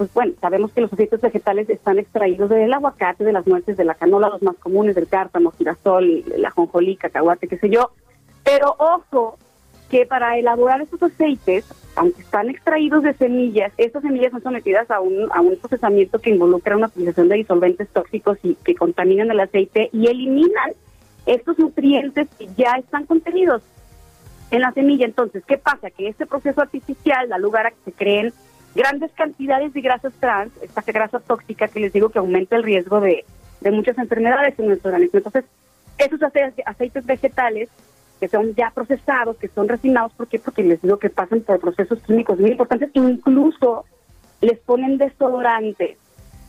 pues 0.00 0.14
bueno, 0.14 0.32
sabemos 0.40 0.72
que 0.72 0.80
los 0.80 0.90
aceites 0.90 1.20
vegetales 1.20 1.68
están 1.68 1.98
extraídos 1.98 2.48
del 2.48 2.72
aguacate, 2.72 3.22
de 3.22 3.34
las 3.34 3.46
nueces, 3.46 3.76
de 3.76 3.84
la 3.84 3.92
canola, 3.92 4.30
los 4.30 4.40
más 4.40 4.56
comunes, 4.56 4.94
del 4.94 5.06
cártamo, 5.06 5.50
girasol, 5.50 6.24
la 6.38 6.50
jonjolí, 6.50 6.96
cacahuate, 6.96 7.48
qué 7.48 7.58
sé 7.58 7.68
yo. 7.68 7.90
Pero 8.42 8.74
ojo, 8.78 9.36
que 9.90 10.06
para 10.06 10.38
elaborar 10.38 10.80
estos 10.80 11.02
aceites, 11.02 11.66
aunque 11.96 12.22
están 12.22 12.48
extraídos 12.48 13.02
de 13.02 13.12
semillas, 13.12 13.74
estas 13.76 14.00
semillas 14.00 14.30
son 14.32 14.42
sometidas 14.42 14.90
a 14.90 15.00
un, 15.00 15.30
a 15.32 15.42
un 15.42 15.58
procesamiento 15.58 16.18
que 16.18 16.30
involucra 16.30 16.78
una 16.78 16.86
utilización 16.86 17.28
de 17.28 17.36
disolventes 17.36 17.86
tóxicos 17.90 18.38
y 18.42 18.54
que 18.54 18.74
contaminan 18.74 19.30
el 19.30 19.40
aceite 19.40 19.90
y 19.92 20.06
eliminan 20.06 20.70
estos 21.26 21.58
nutrientes 21.58 22.26
que 22.38 22.48
ya 22.56 22.72
están 22.78 23.04
contenidos 23.04 23.60
en 24.50 24.62
la 24.62 24.72
semilla. 24.72 25.04
Entonces, 25.04 25.44
¿qué 25.46 25.58
pasa? 25.58 25.90
Que 25.90 26.08
este 26.08 26.24
proceso 26.24 26.62
artificial 26.62 27.28
da 27.28 27.36
lugar 27.36 27.66
a 27.66 27.70
que 27.72 27.84
se 27.84 27.92
creen 27.92 28.32
grandes 28.74 29.10
cantidades 29.12 29.72
de 29.72 29.80
grasas 29.80 30.12
trans, 30.20 30.52
esta 30.62 30.82
grasa 30.82 31.20
tóxica 31.20 31.68
que 31.68 31.80
les 31.80 31.92
digo 31.92 32.10
que 32.10 32.18
aumenta 32.18 32.56
el 32.56 32.62
riesgo 32.62 33.00
de, 33.00 33.24
muchas 33.70 33.98
enfermedades 33.98 34.58
en 34.58 34.68
nuestro 34.68 34.90
organismo. 34.90 35.18
Entonces, 35.18 35.44
esos 35.98 36.20
aceites 36.22 37.04
vegetales 37.04 37.68
que 38.18 38.28
son 38.28 38.54
ya 38.54 38.70
procesados, 38.70 39.36
que 39.38 39.48
son 39.48 39.68
refinados, 39.68 40.12
¿por 40.12 40.28
qué? 40.28 40.38
Porque 40.38 40.62
les 40.62 40.80
digo 40.82 40.98
que 40.98 41.08
pasan 41.08 41.40
por 41.40 41.58
procesos 41.58 42.00
químicos 42.00 42.38
muy 42.38 42.50
importantes, 42.50 42.90
incluso 42.94 43.86
les 44.42 44.58
ponen 44.58 44.98
desodorantes 44.98 45.96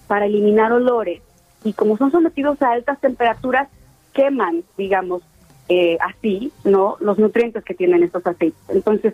para 0.07 0.25
eliminar 0.25 0.71
olores 0.73 1.21
y 1.63 1.73
como 1.73 1.97
son 1.97 2.11
sometidos 2.11 2.61
a 2.61 2.71
altas 2.71 2.99
temperaturas, 2.99 3.69
queman, 4.13 4.63
digamos, 4.77 5.21
eh, 5.69 5.97
así, 6.01 6.51
¿no? 6.63 6.97
Los 6.99 7.17
nutrientes 7.17 7.63
que 7.63 7.73
tienen 7.73 8.03
estos 8.03 8.25
aceites. 8.25 8.59
Entonces, 8.67 9.13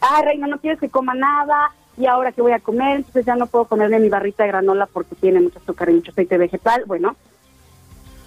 ah, 0.00 0.22
Reina, 0.24 0.46
no 0.46 0.58
quieres 0.58 0.80
que 0.80 0.88
coma 0.88 1.14
nada, 1.14 1.72
y 1.96 2.06
ahora 2.06 2.32
que 2.32 2.42
voy 2.42 2.52
a 2.52 2.60
comer, 2.60 2.96
entonces 2.96 3.24
ya 3.24 3.36
no 3.36 3.46
puedo 3.46 3.64
comerme 3.64 3.98
mi 3.98 4.08
barrita 4.08 4.42
de 4.44 4.48
granola 4.48 4.86
porque 4.86 5.14
tiene 5.14 5.40
mucho 5.40 5.58
azúcar 5.58 5.88
y 5.90 5.94
mucho 5.94 6.10
aceite 6.10 6.36
vegetal. 6.36 6.84
Bueno, 6.86 7.16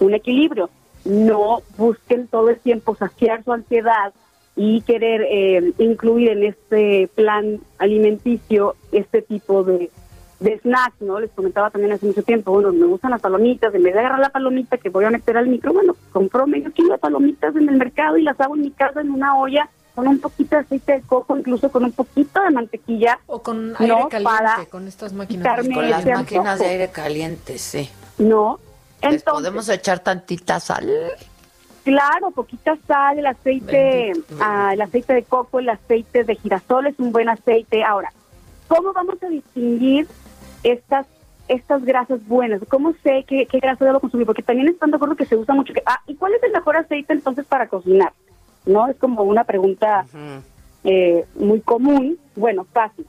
un 0.00 0.14
equilibrio. 0.14 0.70
No 1.04 1.62
busquen 1.78 2.26
todo 2.26 2.50
el 2.50 2.58
tiempo 2.58 2.94
saciar 2.94 3.42
su 3.44 3.52
ansiedad 3.52 4.12
y 4.56 4.82
querer 4.82 5.22
eh, 5.22 5.72
incluir 5.78 6.30
en 6.30 6.44
este 6.44 7.08
plan 7.14 7.60
alimenticio 7.78 8.76
este 8.92 9.22
tipo 9.22 9.64
de, 9.64 9.90
de 10.40 10.58
snacks, 10.58 11.00
¿no? 11.00 11.20
Les 11.20 11.30
comentaba 11.30 11.70
también 11.70 11.92
hace 11.92 12.06
mucho 12.06 12.22
tiempo, 12.22 12.52
bueno, 12.52 12.72
me 12.72 12.86
gustan 12.86 13.12
las 13.12 13.20
palomitas, 13.20 13.74
en 13.74 13.82
vez 13.82 13.94
de 13.94 14.00
agarrar 14.00 14.18
la 14.18 14.30
palomita 14.30 14.76
que 14.76 14.90
voy 14.90 15.04
a 15.04 15.10
meter 15.10 15.36
al 15.36 15.46
micro, 15.46 15.72
bueno, 15.72 15.94
compro 16.12 16.46
medio 16.46 16.72
kilo 16.72 16.92
de 16.92 16.98
palomitas 16.98 17.54
en 17.56 17.68
el 17.68 17.76
mercado 17.76 18.18
y 18.18 18.22
las 18.22 18.38
hago 18.40 18.56
en 18.56 18.62
mi 18.62 18.70
casa 18.70 19.00
en 19.00 19.10
una 19.10 19.38
olla 19.38 19.70
con 19.94 20.08
un 20.08 20.20
poquito 20.20 20.56
de 20.56 20.62
aceite 20.62 20.92
de 20.92 21.02
coco, 21.02 21.36
incluso 21.36 21.70
con 21.70 21.84
un 21.84 21.92
poquito 21.92 22.42
de 22.42 22.50
mantequilla. 22.50 23.18
O 23.26 23.42
con 23.42 23.74
aire 23.78 24.06
caliente, 24.10 24.68
con 24.70 24.88
estas 24.88 25.12
máquinas. 25.12 25.64
Con 25.72 25.90
las 25.90 26.04
máquinas 26.06 26.58
de 26.58 26.66
aire 26.66 26.90
caliente, 26.90 27.58
sí. 27.58 27.90
No. 28.18 28.58
Entonces, 29.02 29.22
podemos 29.22 29.68
echar 29.68 30.00
tantita 30.00 30.60
sal? 30.60 30.90
Claro, 31.84 32.30
poquita 32.30 32.76
sal, 32.86 33.18
el 33.18 33.26
aceite, 33.26 34.12
ah, 34.40 34.70
el 34.74 34.82
aceite 34.82 35.14
de 35.14 35.22
coco, 35.22 35.58
el 35.58 35.70
aceite 35.70 36.24
de 36.24 36.36
girasol 36.36 36.86
es 36.86 36.98
un 36.98 37.10
buen 37.10 37.28
aceite. 37.28 37.82
Ahora, 37.82 38.12
¿cómo 38.68 38.92
vamos 38.92 39.22
a 39.22 39.28
distinguir 39.28 40.06
estas 40.62 41.06
estas 41.48 41.84
grasas 41.84 42.24
buenas? 42.28 42.60
¿Cómo 42.68 42.92
sé 43.02 43.24
qué, 43.26 43.46
qué 43.46 43.58
grasa 43.58 43.84
debo 43.84 43.98
consumir? 43.98 44.24
Porque 44.24 44.42
también 44.42 44.68
están 44.68 44.90
de 44.90 44.96
acuerdo 44.96 45.16
que 45.16 45.26
se 45.26 45.36
usa 45.36 45.54
mucho. 45.54 45.74
Que, 45.74 45.82
ah, 45.84 46.00
¿y 46.06 46.14
cuál 46.14 46.34
es 46.34 46.42
el 46.44 46.52
mejor 46.52 46.76
aceite 46.76 47.12
entonces 47.12 47.44
para 47.44 47.66
cocinar? 47.66 48.12
¿No? 48.70 48.88
Es 48.88 48.96
como 48.96 49.22
una 49.22 49.44
pregunta 49.44 50.06
eh, 50.84 51.26
muy 51.34 51.60
común. 51.60 52.18
Bueno, 52.36 52.66
fácil. 52.72 53.06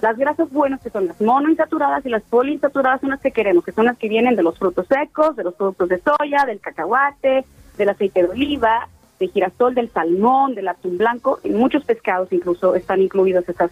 Las 0.00 0.18
grasas 0.18 0.50
buenas, 0.50 0.82
que 0.82 0.90
son 0.90 1.06
las 1.06 1.20
monoinsaturadas 1.20 2.04
y 2.04 2.10
las 2.10 2.22
poliinsaturadas, 2.24 3.00
son 3.00 3.10
las 3.10 3.20
que 3.20 3.30
queremos, 3.30 3.64
que 3.64 3.72
son 3.72 3.86
las 3.86 3.96
que 3.96 4.08
vienen 4.08 4.36
de 4.36 4.42
los 4.42 4.58
frutos 4.58 4.86
secos, 4.88 5.36
de 5.36 5.44
los 5.44 5.54
productos 5.54 5.88
de 5.88 6.00
soya, 6.00 6.44
del 6.44 6.60
cacahuate, 6.60 7.46
del 7.78 7.88
aceite 7.88 8.22
de 8.22 8.28
oliva, 8.28 8.88
de 9.18 9.28
girasol, 9.28 9.74
del 9.74 9.90
salmón, 9.90 10.54
del 10.54 10.68
atún 10.68 10.98
blanco. 10.98 11.40
En 11.44 11.56
muchos 11.56 11.84
pescados 11.84 12.30
incluso 12.30 12.74
están 12.74 13.00
incluidos 13.00 13.48
estas 13.48 13.70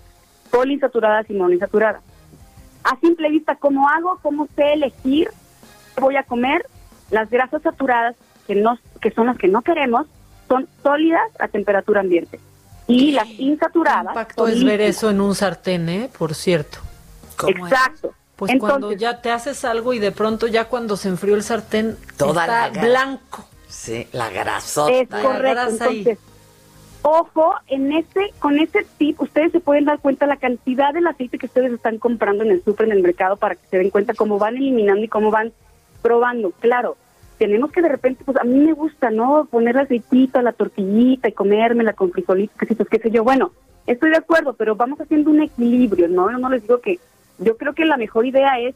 poliinsaturadas 0.51 1.29
y 1.29 1.35
monoinsaturadas. 1.35 2.03
A 2.85 2.99
simple 3.01 3.31
vista, 3.31 3.57
¿cómo 3.57 3.89
hago? 3.89 4.19
¿Cómo 4.23 4.47
sé 4.57 4.75
elegir 4.75 5.29
qué 5.95 6.01
voy 6.01 6.17
a 6.17 6.23
comer? 6.23 6.67
Las 7.11 7.29
grasas 7.29 7.63
saturadas, 7.63 8.17
que, 8.47 8.55
no, 8.55 8.79
que 9.01 9.11
son 9.11 9.27
las 9.27 9.37
que 9.37 9.49
no 9.49 9.63
queremos, 9.63 10.07
son 10.49 10.69
sólidas 10.83 11.31
a 11.39 11.49
temperatura 11.49 12.01
ambiente. 12.01 12.41
Y 12.87 13.13
las 13.13 13.29
insaturadas. 13.39 14.13
impacto 14.13 14.47
es 14.47 14.63
ver 14.63 14.81
eso 14.81 15.11
en 15.11 15.21
un 15.21 15.35
sartén, 15.35 15.89
¿eh? 15.89 16.11
Por 16.17 16.35
cierto. 16.35 16.79
Exacto. 17.47 18.15
Pues 18.37 18.53
cuando 18.59 18.93
ya 18.93 19.21
te 19.23 19.31
haces 19.31 19.65
algo 19.65 19.95
y 19.95 20.01
de 20.01 20.11
pronto 20.11 20.47
ya 20.47 20.67
cuando 20.67 20.97
se 20.97 21.09
enfrió 21.09 21.35
el 21.35 21.43
sartén 21.43 21.97
está 22.09 22.69
blanco. 22.71 23.49
Sí, 23.69 24.07
la 24.13 24.29
grasota. 24.31 24.93
Es 24.93 25.09
correcto. 25.09 25.69
Entonces, 25.71 26.19
ojo, 27.03 27.55
en 27.69 27.93
ese, 27.93 28.33
con 28.41 28.59
ese 28.59 28.87
tip 28.99 29.21
ustedes 29.21 29.53
se 29.53 29.61
pueden 29.61 29.85
dar 29.85 30.01
cuenta 30.01 30.27
la 30.27 30.37
cantidad 30.37 30.93
del 30.93 31.07
aceite 31.07 31.39
que 31.39 31.47
ustedes 31.47 31.73
están 31.73 31.99
comprando 31.99 32.45
en 32.45 32.51
el 32.51 32.65
súper, 32.65 32.87
en 32.87 32.93
el 32.93 33.03
mercado, 33.03 33.37
para 33.37 33.55
que 33.55 33.67
se 33.71 33.79
den 33.79 33.91
cuenta 33.91 34.15
cómo 34.15 34.39
van 34.39 34.57
eliminando 34.57 35.05
y 35.05 35.09
cómo 35.09 35.31
van 35.31 35.53
probando. 36.03 36.51
Claro, 36.61 36.97
tenemos 37.39 37.73
que 37.73 37.83
de 37.83 37.89
repente, 37.89 38.25
pues 38.25 38.37
a 38.39 38.45
mí 38.45 38.59
me 38.59 38.73
gusta, 38.73 39.11
¿no? 39.11 39.47
Poner 39.51 39.77
aceitito 39.77 40.39
a 40.39 40.43
la 40.43 40.53
tortillita 40.53 41.29
y 41.29 41.33
comérmela 41.33 41.93
con 41.93 42.13
frijolitos, 42.13 42.89
qué 42.89 42.99
sé 42.99 43.11
yo. 43.11 43.25
Bueno, 43.25 43.53
estoy 43.87 44.11
de 44.11 44.19
acuerdo, 44.19 44.55
pero 44.55 44.77
vamos 44.77 45.01
haciendo 45.01 45.31
un 45.31 45.43
equilibrio, 45.43 46.09
¿no? 46.09 46.31
No 46.39 46.49
les 46.49 46.63
digo 46.63 46.81
que 46.81 46.99
Yo 47.39 47.57
creo 47.57 47.73
que 47.75 47.85
la 47.85 47.97
mejor 47.97 48.27
idea 48.27 48.61
es 48.61 48.75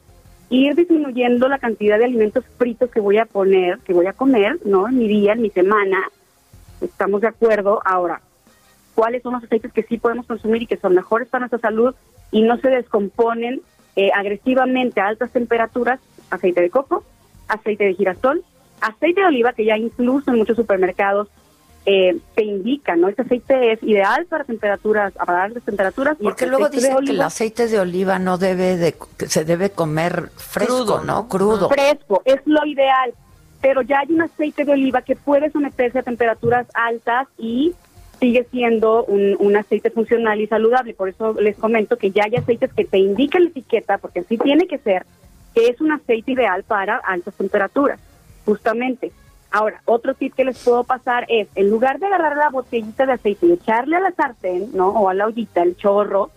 ir 0.50 0.74
disminuyendo 0.74 1.48
la 1.48 1.58
cantidad 1.58 1.98
de 1.98 2.06
alimentos 2.06 2.44
fritos 2.56 2.90
que 2.90 3.00
voy 3.00 3.18
a 3.18 3.26
poner, 3.26 3.78
que 3.80 3.92
voy 3.92 4.06
a 4.06 4.12
comer, 4.12 4.58
¿no? 4.64 4.88
En 4.88 4.98
mi 4.98 5.06
día, 5.06 5.34
en 5.34 5.42
mi 5.42 5.50
semana. 5.50 6.10
Estamos 6.80 7.20
de 7.20 7.28
acuerdo. 7.28 7.80
Ahora, 7.84 8.20
¿cuáles 8.94 9.22
son 9.22 9.34
los 9.34 9.44
aceites 9.44 9.72
que 9.72 9.82
sí 9.84 9.98
podemos 9.98 10.26
consumir 10.26 10.62
y 10.62 10.66
que 10.66 10.76
son 10.76 10.94
mejores 10.94 11.28
para 11.28 11.40
nuestra 11.40 11.60
salud 11.60 11.94
y 12.32 12.42
no 12.42 12.56
se 12.58 12.68
descomponen 12.68 13.60
eh, 13.96 14.10
agresivamente 14.14 15.00
a 15.00 15.08
altas 15.08 15.30
temperaturas? 15.30 16.00
Aceite 16.30 16.60
de 16.60 16.70
coco, 16.70 17.04
aceite 17.48 17.84
de 17.84 17.94
girasol, 17.94 18.44
aceite 18.80 19.20
de 19.20 19.26
oliva, 19.26 19.52
que 19.52 19.64
ya 19.64 19.76
incluso 19.76 20.30
en 20.30 20.38
muchos 20.38 20.56
supermercados 20.56 21.28
eh, 21.90 22.18
te 22.34 22.44
indica, 22.44 22.96
¿no? 22.96 23.08
Este 23.08 23.22
aceite 23.22 23.72
es 23.72 23.82
ideal 23.82 24.26
para 24.26 24.44
temperaturas, 24.44 25.14
para 25.14 25.44
altas 25.44 25.62
temperaturas. 25.62 26.18
Porque 26.22 26.46
luego 26.46 26.68
dicen 26.68 26.96
que 27.04 27.12
el 27.12 27.22
aceite 27.22 27.66
de 27.66 27.80
oliva 27.80 28.18
no 28.18 28.36
debe 28.36 28.76
de, 28.76 28.94
se 29.26 29.44
debe 29.46 29.70
comer 29.70 30.28
fresco, 30.36 31.00
¿no? 31.04 31.28
Crudo. 31.28 31.68
Fresco, 31.70 32.20
es 32.26 32.40
lo 32.44 32.66
ideal. 32.66 33.14
Pero 33.62 33.80
ya 33.82 34.00
hay 34.00 34.12
un 34.12 34.20
aceite 34.20 34.64
de 34.64 34.72
oliva 34.72 35.02
que 35.02 35.16
puede 35.16 35.50
someterse 35.50 36.00
a 36.00 36.02
temperaturas 36.02 36.66
altas 36.74 37.26
y 37.38 37.74
sigue 38.20 38.46
siendo 38.50 39.04
un, 39.04 39.36
un, 39.38 39.56
aceite 39.56 39.90
funcional 39.90 40.40
y 40.40 40.46
saludable. 40.46 40.92
Por 40.92 41.08
eso 41.08 41.34
les 41.40 41.56
comento 41.56 41.96
que 41.96 42.10
ya 42.10 42.24
hay 42.24 42.36
aceites 42.36 42.72
que 42.72 42.84
te 42.84 42.98
indican 42.98 43.44
la 43.44 43.50
etiqueta, 43.50 43.98
porque 43.98 44.20
así 44.20 44.36
tiene 44.36 44.66
que 44.66 44.78
ser, 44.78 45.06
que 45.54 45.68
es 45.68 45.80
un 45.80 45.92
aceite 45.92 46.32
ideal 46.32 46.62
para 46.62 46.96
altas 46.98 47.34
temperaturas, 47.34 48.00
justamente. 48.44 49.12
Ahora, 49.50 49.80
otro 49.86 50.14
tip 50.14 50.34
que 50.34 50.44
les 50.44 50.58
puedo 50.58 50.84
pasar 50.84 51.24
es, 51.28 51.48
en 51.54 51.70
lugar 51.70 51.98
de 51.98 52.06
agarrar 52.06 52.36
la 52.36 52.50
botellita 52.50 53.06
de 53.06 53.14
aceite 53.14 53.46
y 53.46 53.52
echarle 53.52 53.96
a 53.96 54.00
la 54.00 54.12
sartén, 54.12 54.70
¿no? 54.74 54.88
O 54.88 55.08
a 55.08 55.14
la 55.14 55.26
ollita, 55.26 55.62
el 55.62 55.76
chorro, 55.76 56.30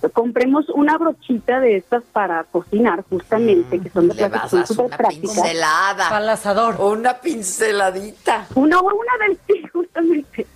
pues 0.00 0.12
compremos 0.12 0.68
una 0.70 0.98
brochita 0.98 1.60
de 1.60 1.76
estas 1.76 2.02
para 2.12 2.42
cocinar, 2.44 3.04
justamente, 3.08 3.80
que 3.80 3.90
son 3.90 4.08
de 4.08 4.14
Le 4.14 4.28
vas 4.28 4.52
a 4.52 4.82
una 4.82 4.98
pincelada. 4.98 6.08
Al 6.08 6.28
asador. 6.28 6.80
Una 6.80 7.14
pinceladita. 7.14 8.46
Una, 8.56 8.80
una 8.80 9.26
del 9.26 9.38
sí, 9.46 9.62
justamente. 9.72 10.46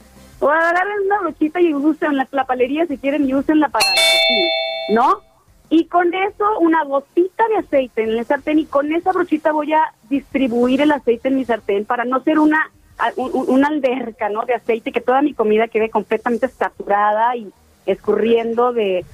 O 0.41 0.49
agarren 0.49 1.07
una 1.07 1.21
brochita 1.21 1.61
y 1.61 1.73
usen 1.73 2.17
la, 2.17 2.27
la 2.33 2.45
palería 2.45 2.87
si 2.87 2.99
quieren 2.99 3.29
y 3.29 3.35
usen 3.35 3.61
la 3.61 3.69
para 3.69 3.87
la 3.87 3.93
cocina, 3.93 4.49
¿no? 4.91 5.30
Y 5.71 5.85
con 5.87 6.13
eso, 6.13 6.59
una 6.59 6.83
gotita 6.85 7.47
de 7.49 7.59
aceite 7.59 8.03
en 8.03 8.11
el 8.11 8.25
sartén 8.25 8.59
y 8.59 8.67
con 8.67 8.93
esa 8.93 9.13
brochita 9.13 9.53
voy 9.53 9.73
a 9.73 9.81
distribuir 10.09 10.81
el 10.81 10.91
aceite 10.91 11.29
en 11.29 11.37
mi 11.37 11.45
sartén 11.45 11.85
para 11.85 12.05
no 12.05 12.21
ser 12.25 12.41
una, 12.41 12.71
una 13.17 13.69
alberca 13.69 14.29
¿no? 14.29 14.45
de 14.45 14.55
aceite, 14.55 14.91
que 14.91 15.01
toda 15.01 15.23
mi 15.23 15.33
comida 15.33 15.69
quede 15.69 15.89
completamente 15.89 16.49
saturada 16.49 17.37
y 17.37 17.53
escurriendo 17.87 18.73
de, 18.73 19.05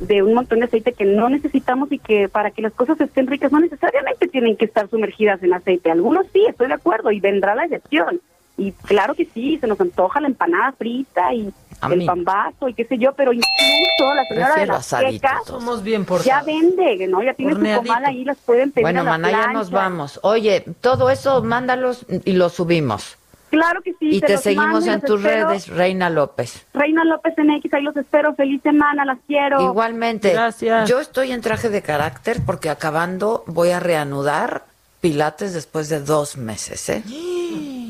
de 0.00 0.22
un 0.22 0.34
montón 0.34 0.60
de 0.60 0.66
aceite 0.66 0.92
que 0.92 1.04
no 1.04 1.28
necesitamos 1.28 1.90
y 1.90 1.98
que 1.98 2.28
para 2.28 2.52
que 2.52 2.62
las 2.62 2.72
cosas 2.72 3.00
estén 3.00 3.26
ricas 3.26 3.50
no 3.50 3.58
necesariamente 3.58 4.28
tienen 4.28 4.56
que 4.56 4.66
estar 4.66 4.88
sumergidas 4.88 5.42
en 5.42 5.52
aceite. 5.52 5.90
Algunos 5.90 6.26
sí, 6.32 6.44
estoy 6.48 6.68
de 6.68 6.74
acuerdo 6.74 7.10
y 7.10 7.18
vendrá 7.18 7.54
la 7.54 7.64
excepción. 7.64 8.20
Y 8.56 8.72
claro 8.72 9.14
que 9.14 9.28
sí, 9.34 9.58
se 9.60 9.66
nos 9.66 9.80
antoja 9.80 10.20
la 10.20 10.28
empanada 10.28 10.72
frita 10.72 11.34
y 11.34 11.52
el 11.90 12.06
pambazo 12.06 12.68
y 12.68 12.74
qué 12.74 12.84
sé 12.84 12.98
yo, 12.98 13.12
pero 13.14 13.32
incluso 13.32 14.14
la 14.14 14.24
señora 14.24 14.54
de 14.54 14.66
las 14.66 14.94
quecas 14.94 15.44
somos 15.44 15.82
bien 15.82 16.04
por 16.04 16.22
ya 16.22 16.42
vende, 16.42 17.06
¿no? 17.08 17.22
Ya 17.22 17.34
tiene 17.34 17.54
su 17.54 17.82
comal 17.82 18.04
ahí, 18.04 18.24
las 18.24 18.38
pueden 18.38 18.70
pedir 18.70 18.84
Bueno, 18.84 19.00
a 19.00 19.04
la 19.04 19.10
maná, 19.10 19.30
ya 19.30 19.52
nos 19.52 19.70
vamos. 19.70 20.20
Oye, 20.22 20.64
todo 20.80 21.10
eso 21.10 21.42
mándalos 21.42 22.06
y 22.24 22.32
los 22.32 22.52
subimos. 22.54 23.18
Claro 23.50 23.82
que 23.82 23.92
sí. 23.92 24.08
y 24.08 24.20
se 24.20 24.26
te 24.26 24.32
los 24.32 24.42
seguimos 24.42 24.66
mando 24.86 24.92
en 24.92 25.00
tus 25.00 25.20
espero. 25.24 25.48
redes, 25.48 25.68
Reina 25.68 26.10
López. 26.10 26.66
Reina 26.74 27.04
López 27.04 27.34
en 27.38 27.50
X, 27.50 27.72
ahí 27.74 27.82
los 27.82 27.96
espero. 27.96 28.34
Feliz 28.34 28.60
semana, 28.62 29.04
las 29.04 29.18
quiero. 29.26 29.60
Igualmente. 29.62 30.32
Gracias. 30.32 30.88
Yo 30.88 30.98
estoy 31.00 31.30
en 31.30 31.40
traje 31.40 31.68
de 31.68 31.82
carácter 31.82 32.40
porque 32.44 32.68
acabando 32.68 33.44
voy 33.46 33.70
a 33.70 33.78
reanudar 33.78 34.64
Pilates 35.00 35.54
después 35.54 35.88
de 35.88 36.00
dos 36.00 36.36
meses, 36.36 36.88
¿eh? 36.88 37.02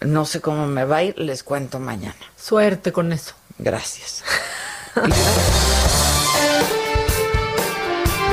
No 0.00 0.24
sé 0.24 0.40
cómo 0.40 0.66
me 0.66 0.84
va 0.84 0.96
a 0.96 1.02
ir, 1.04 1.18
les 1.18 1.42
cuento 1.42 1.78
mañana. 1.78 2.16
Suerte 2.36 2.92
con 2.92 3.12
eso. 3.12 3.34
Gracias. 3.58 4.24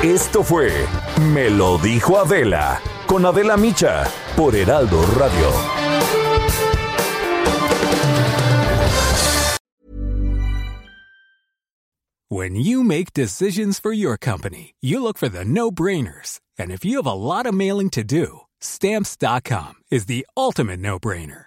Esto 0.03 0.44
fue 0.44 0.72
Me 1.34 1.49
lo 1.49 1.77
dijo 1.80 2.19
Adela 2.19 2.80
con 3.07 3.26
Adela 3.26 3.57
Micha 3.57 4.06
por 4.35 4.56
Heraldo 4.56 5.02
Radio. 5.18 5.52
When 12.30 12.56
you 12.56 12.84
make 12.84 13.14
decisions 13.14 13.80
for 13.80 13.94
your 13.94 14.18
company, 14.18 14.76
you 14.81 15.02
look 15.02 15.18
for 15.18 15.30
the 15.30 15.45
no 15.45 15.72
brainers. 15.72 16.41
And 16.60 16.72
if 16.72 16.84
you 16.84 16.98
have 16.98 17.06
a 17.07 17.14
lot 17.14 17.45
of 17.45 17.53
mailing 17.53 17.89
to 17.91 18.03
do, 18.03 18.41
stamps.com 18.60 19.76
is 19.89 20.07
the 20.07 20.27
ultimate 20.35 20.81
no 20.81 20.99
brainer. 20.99 21.47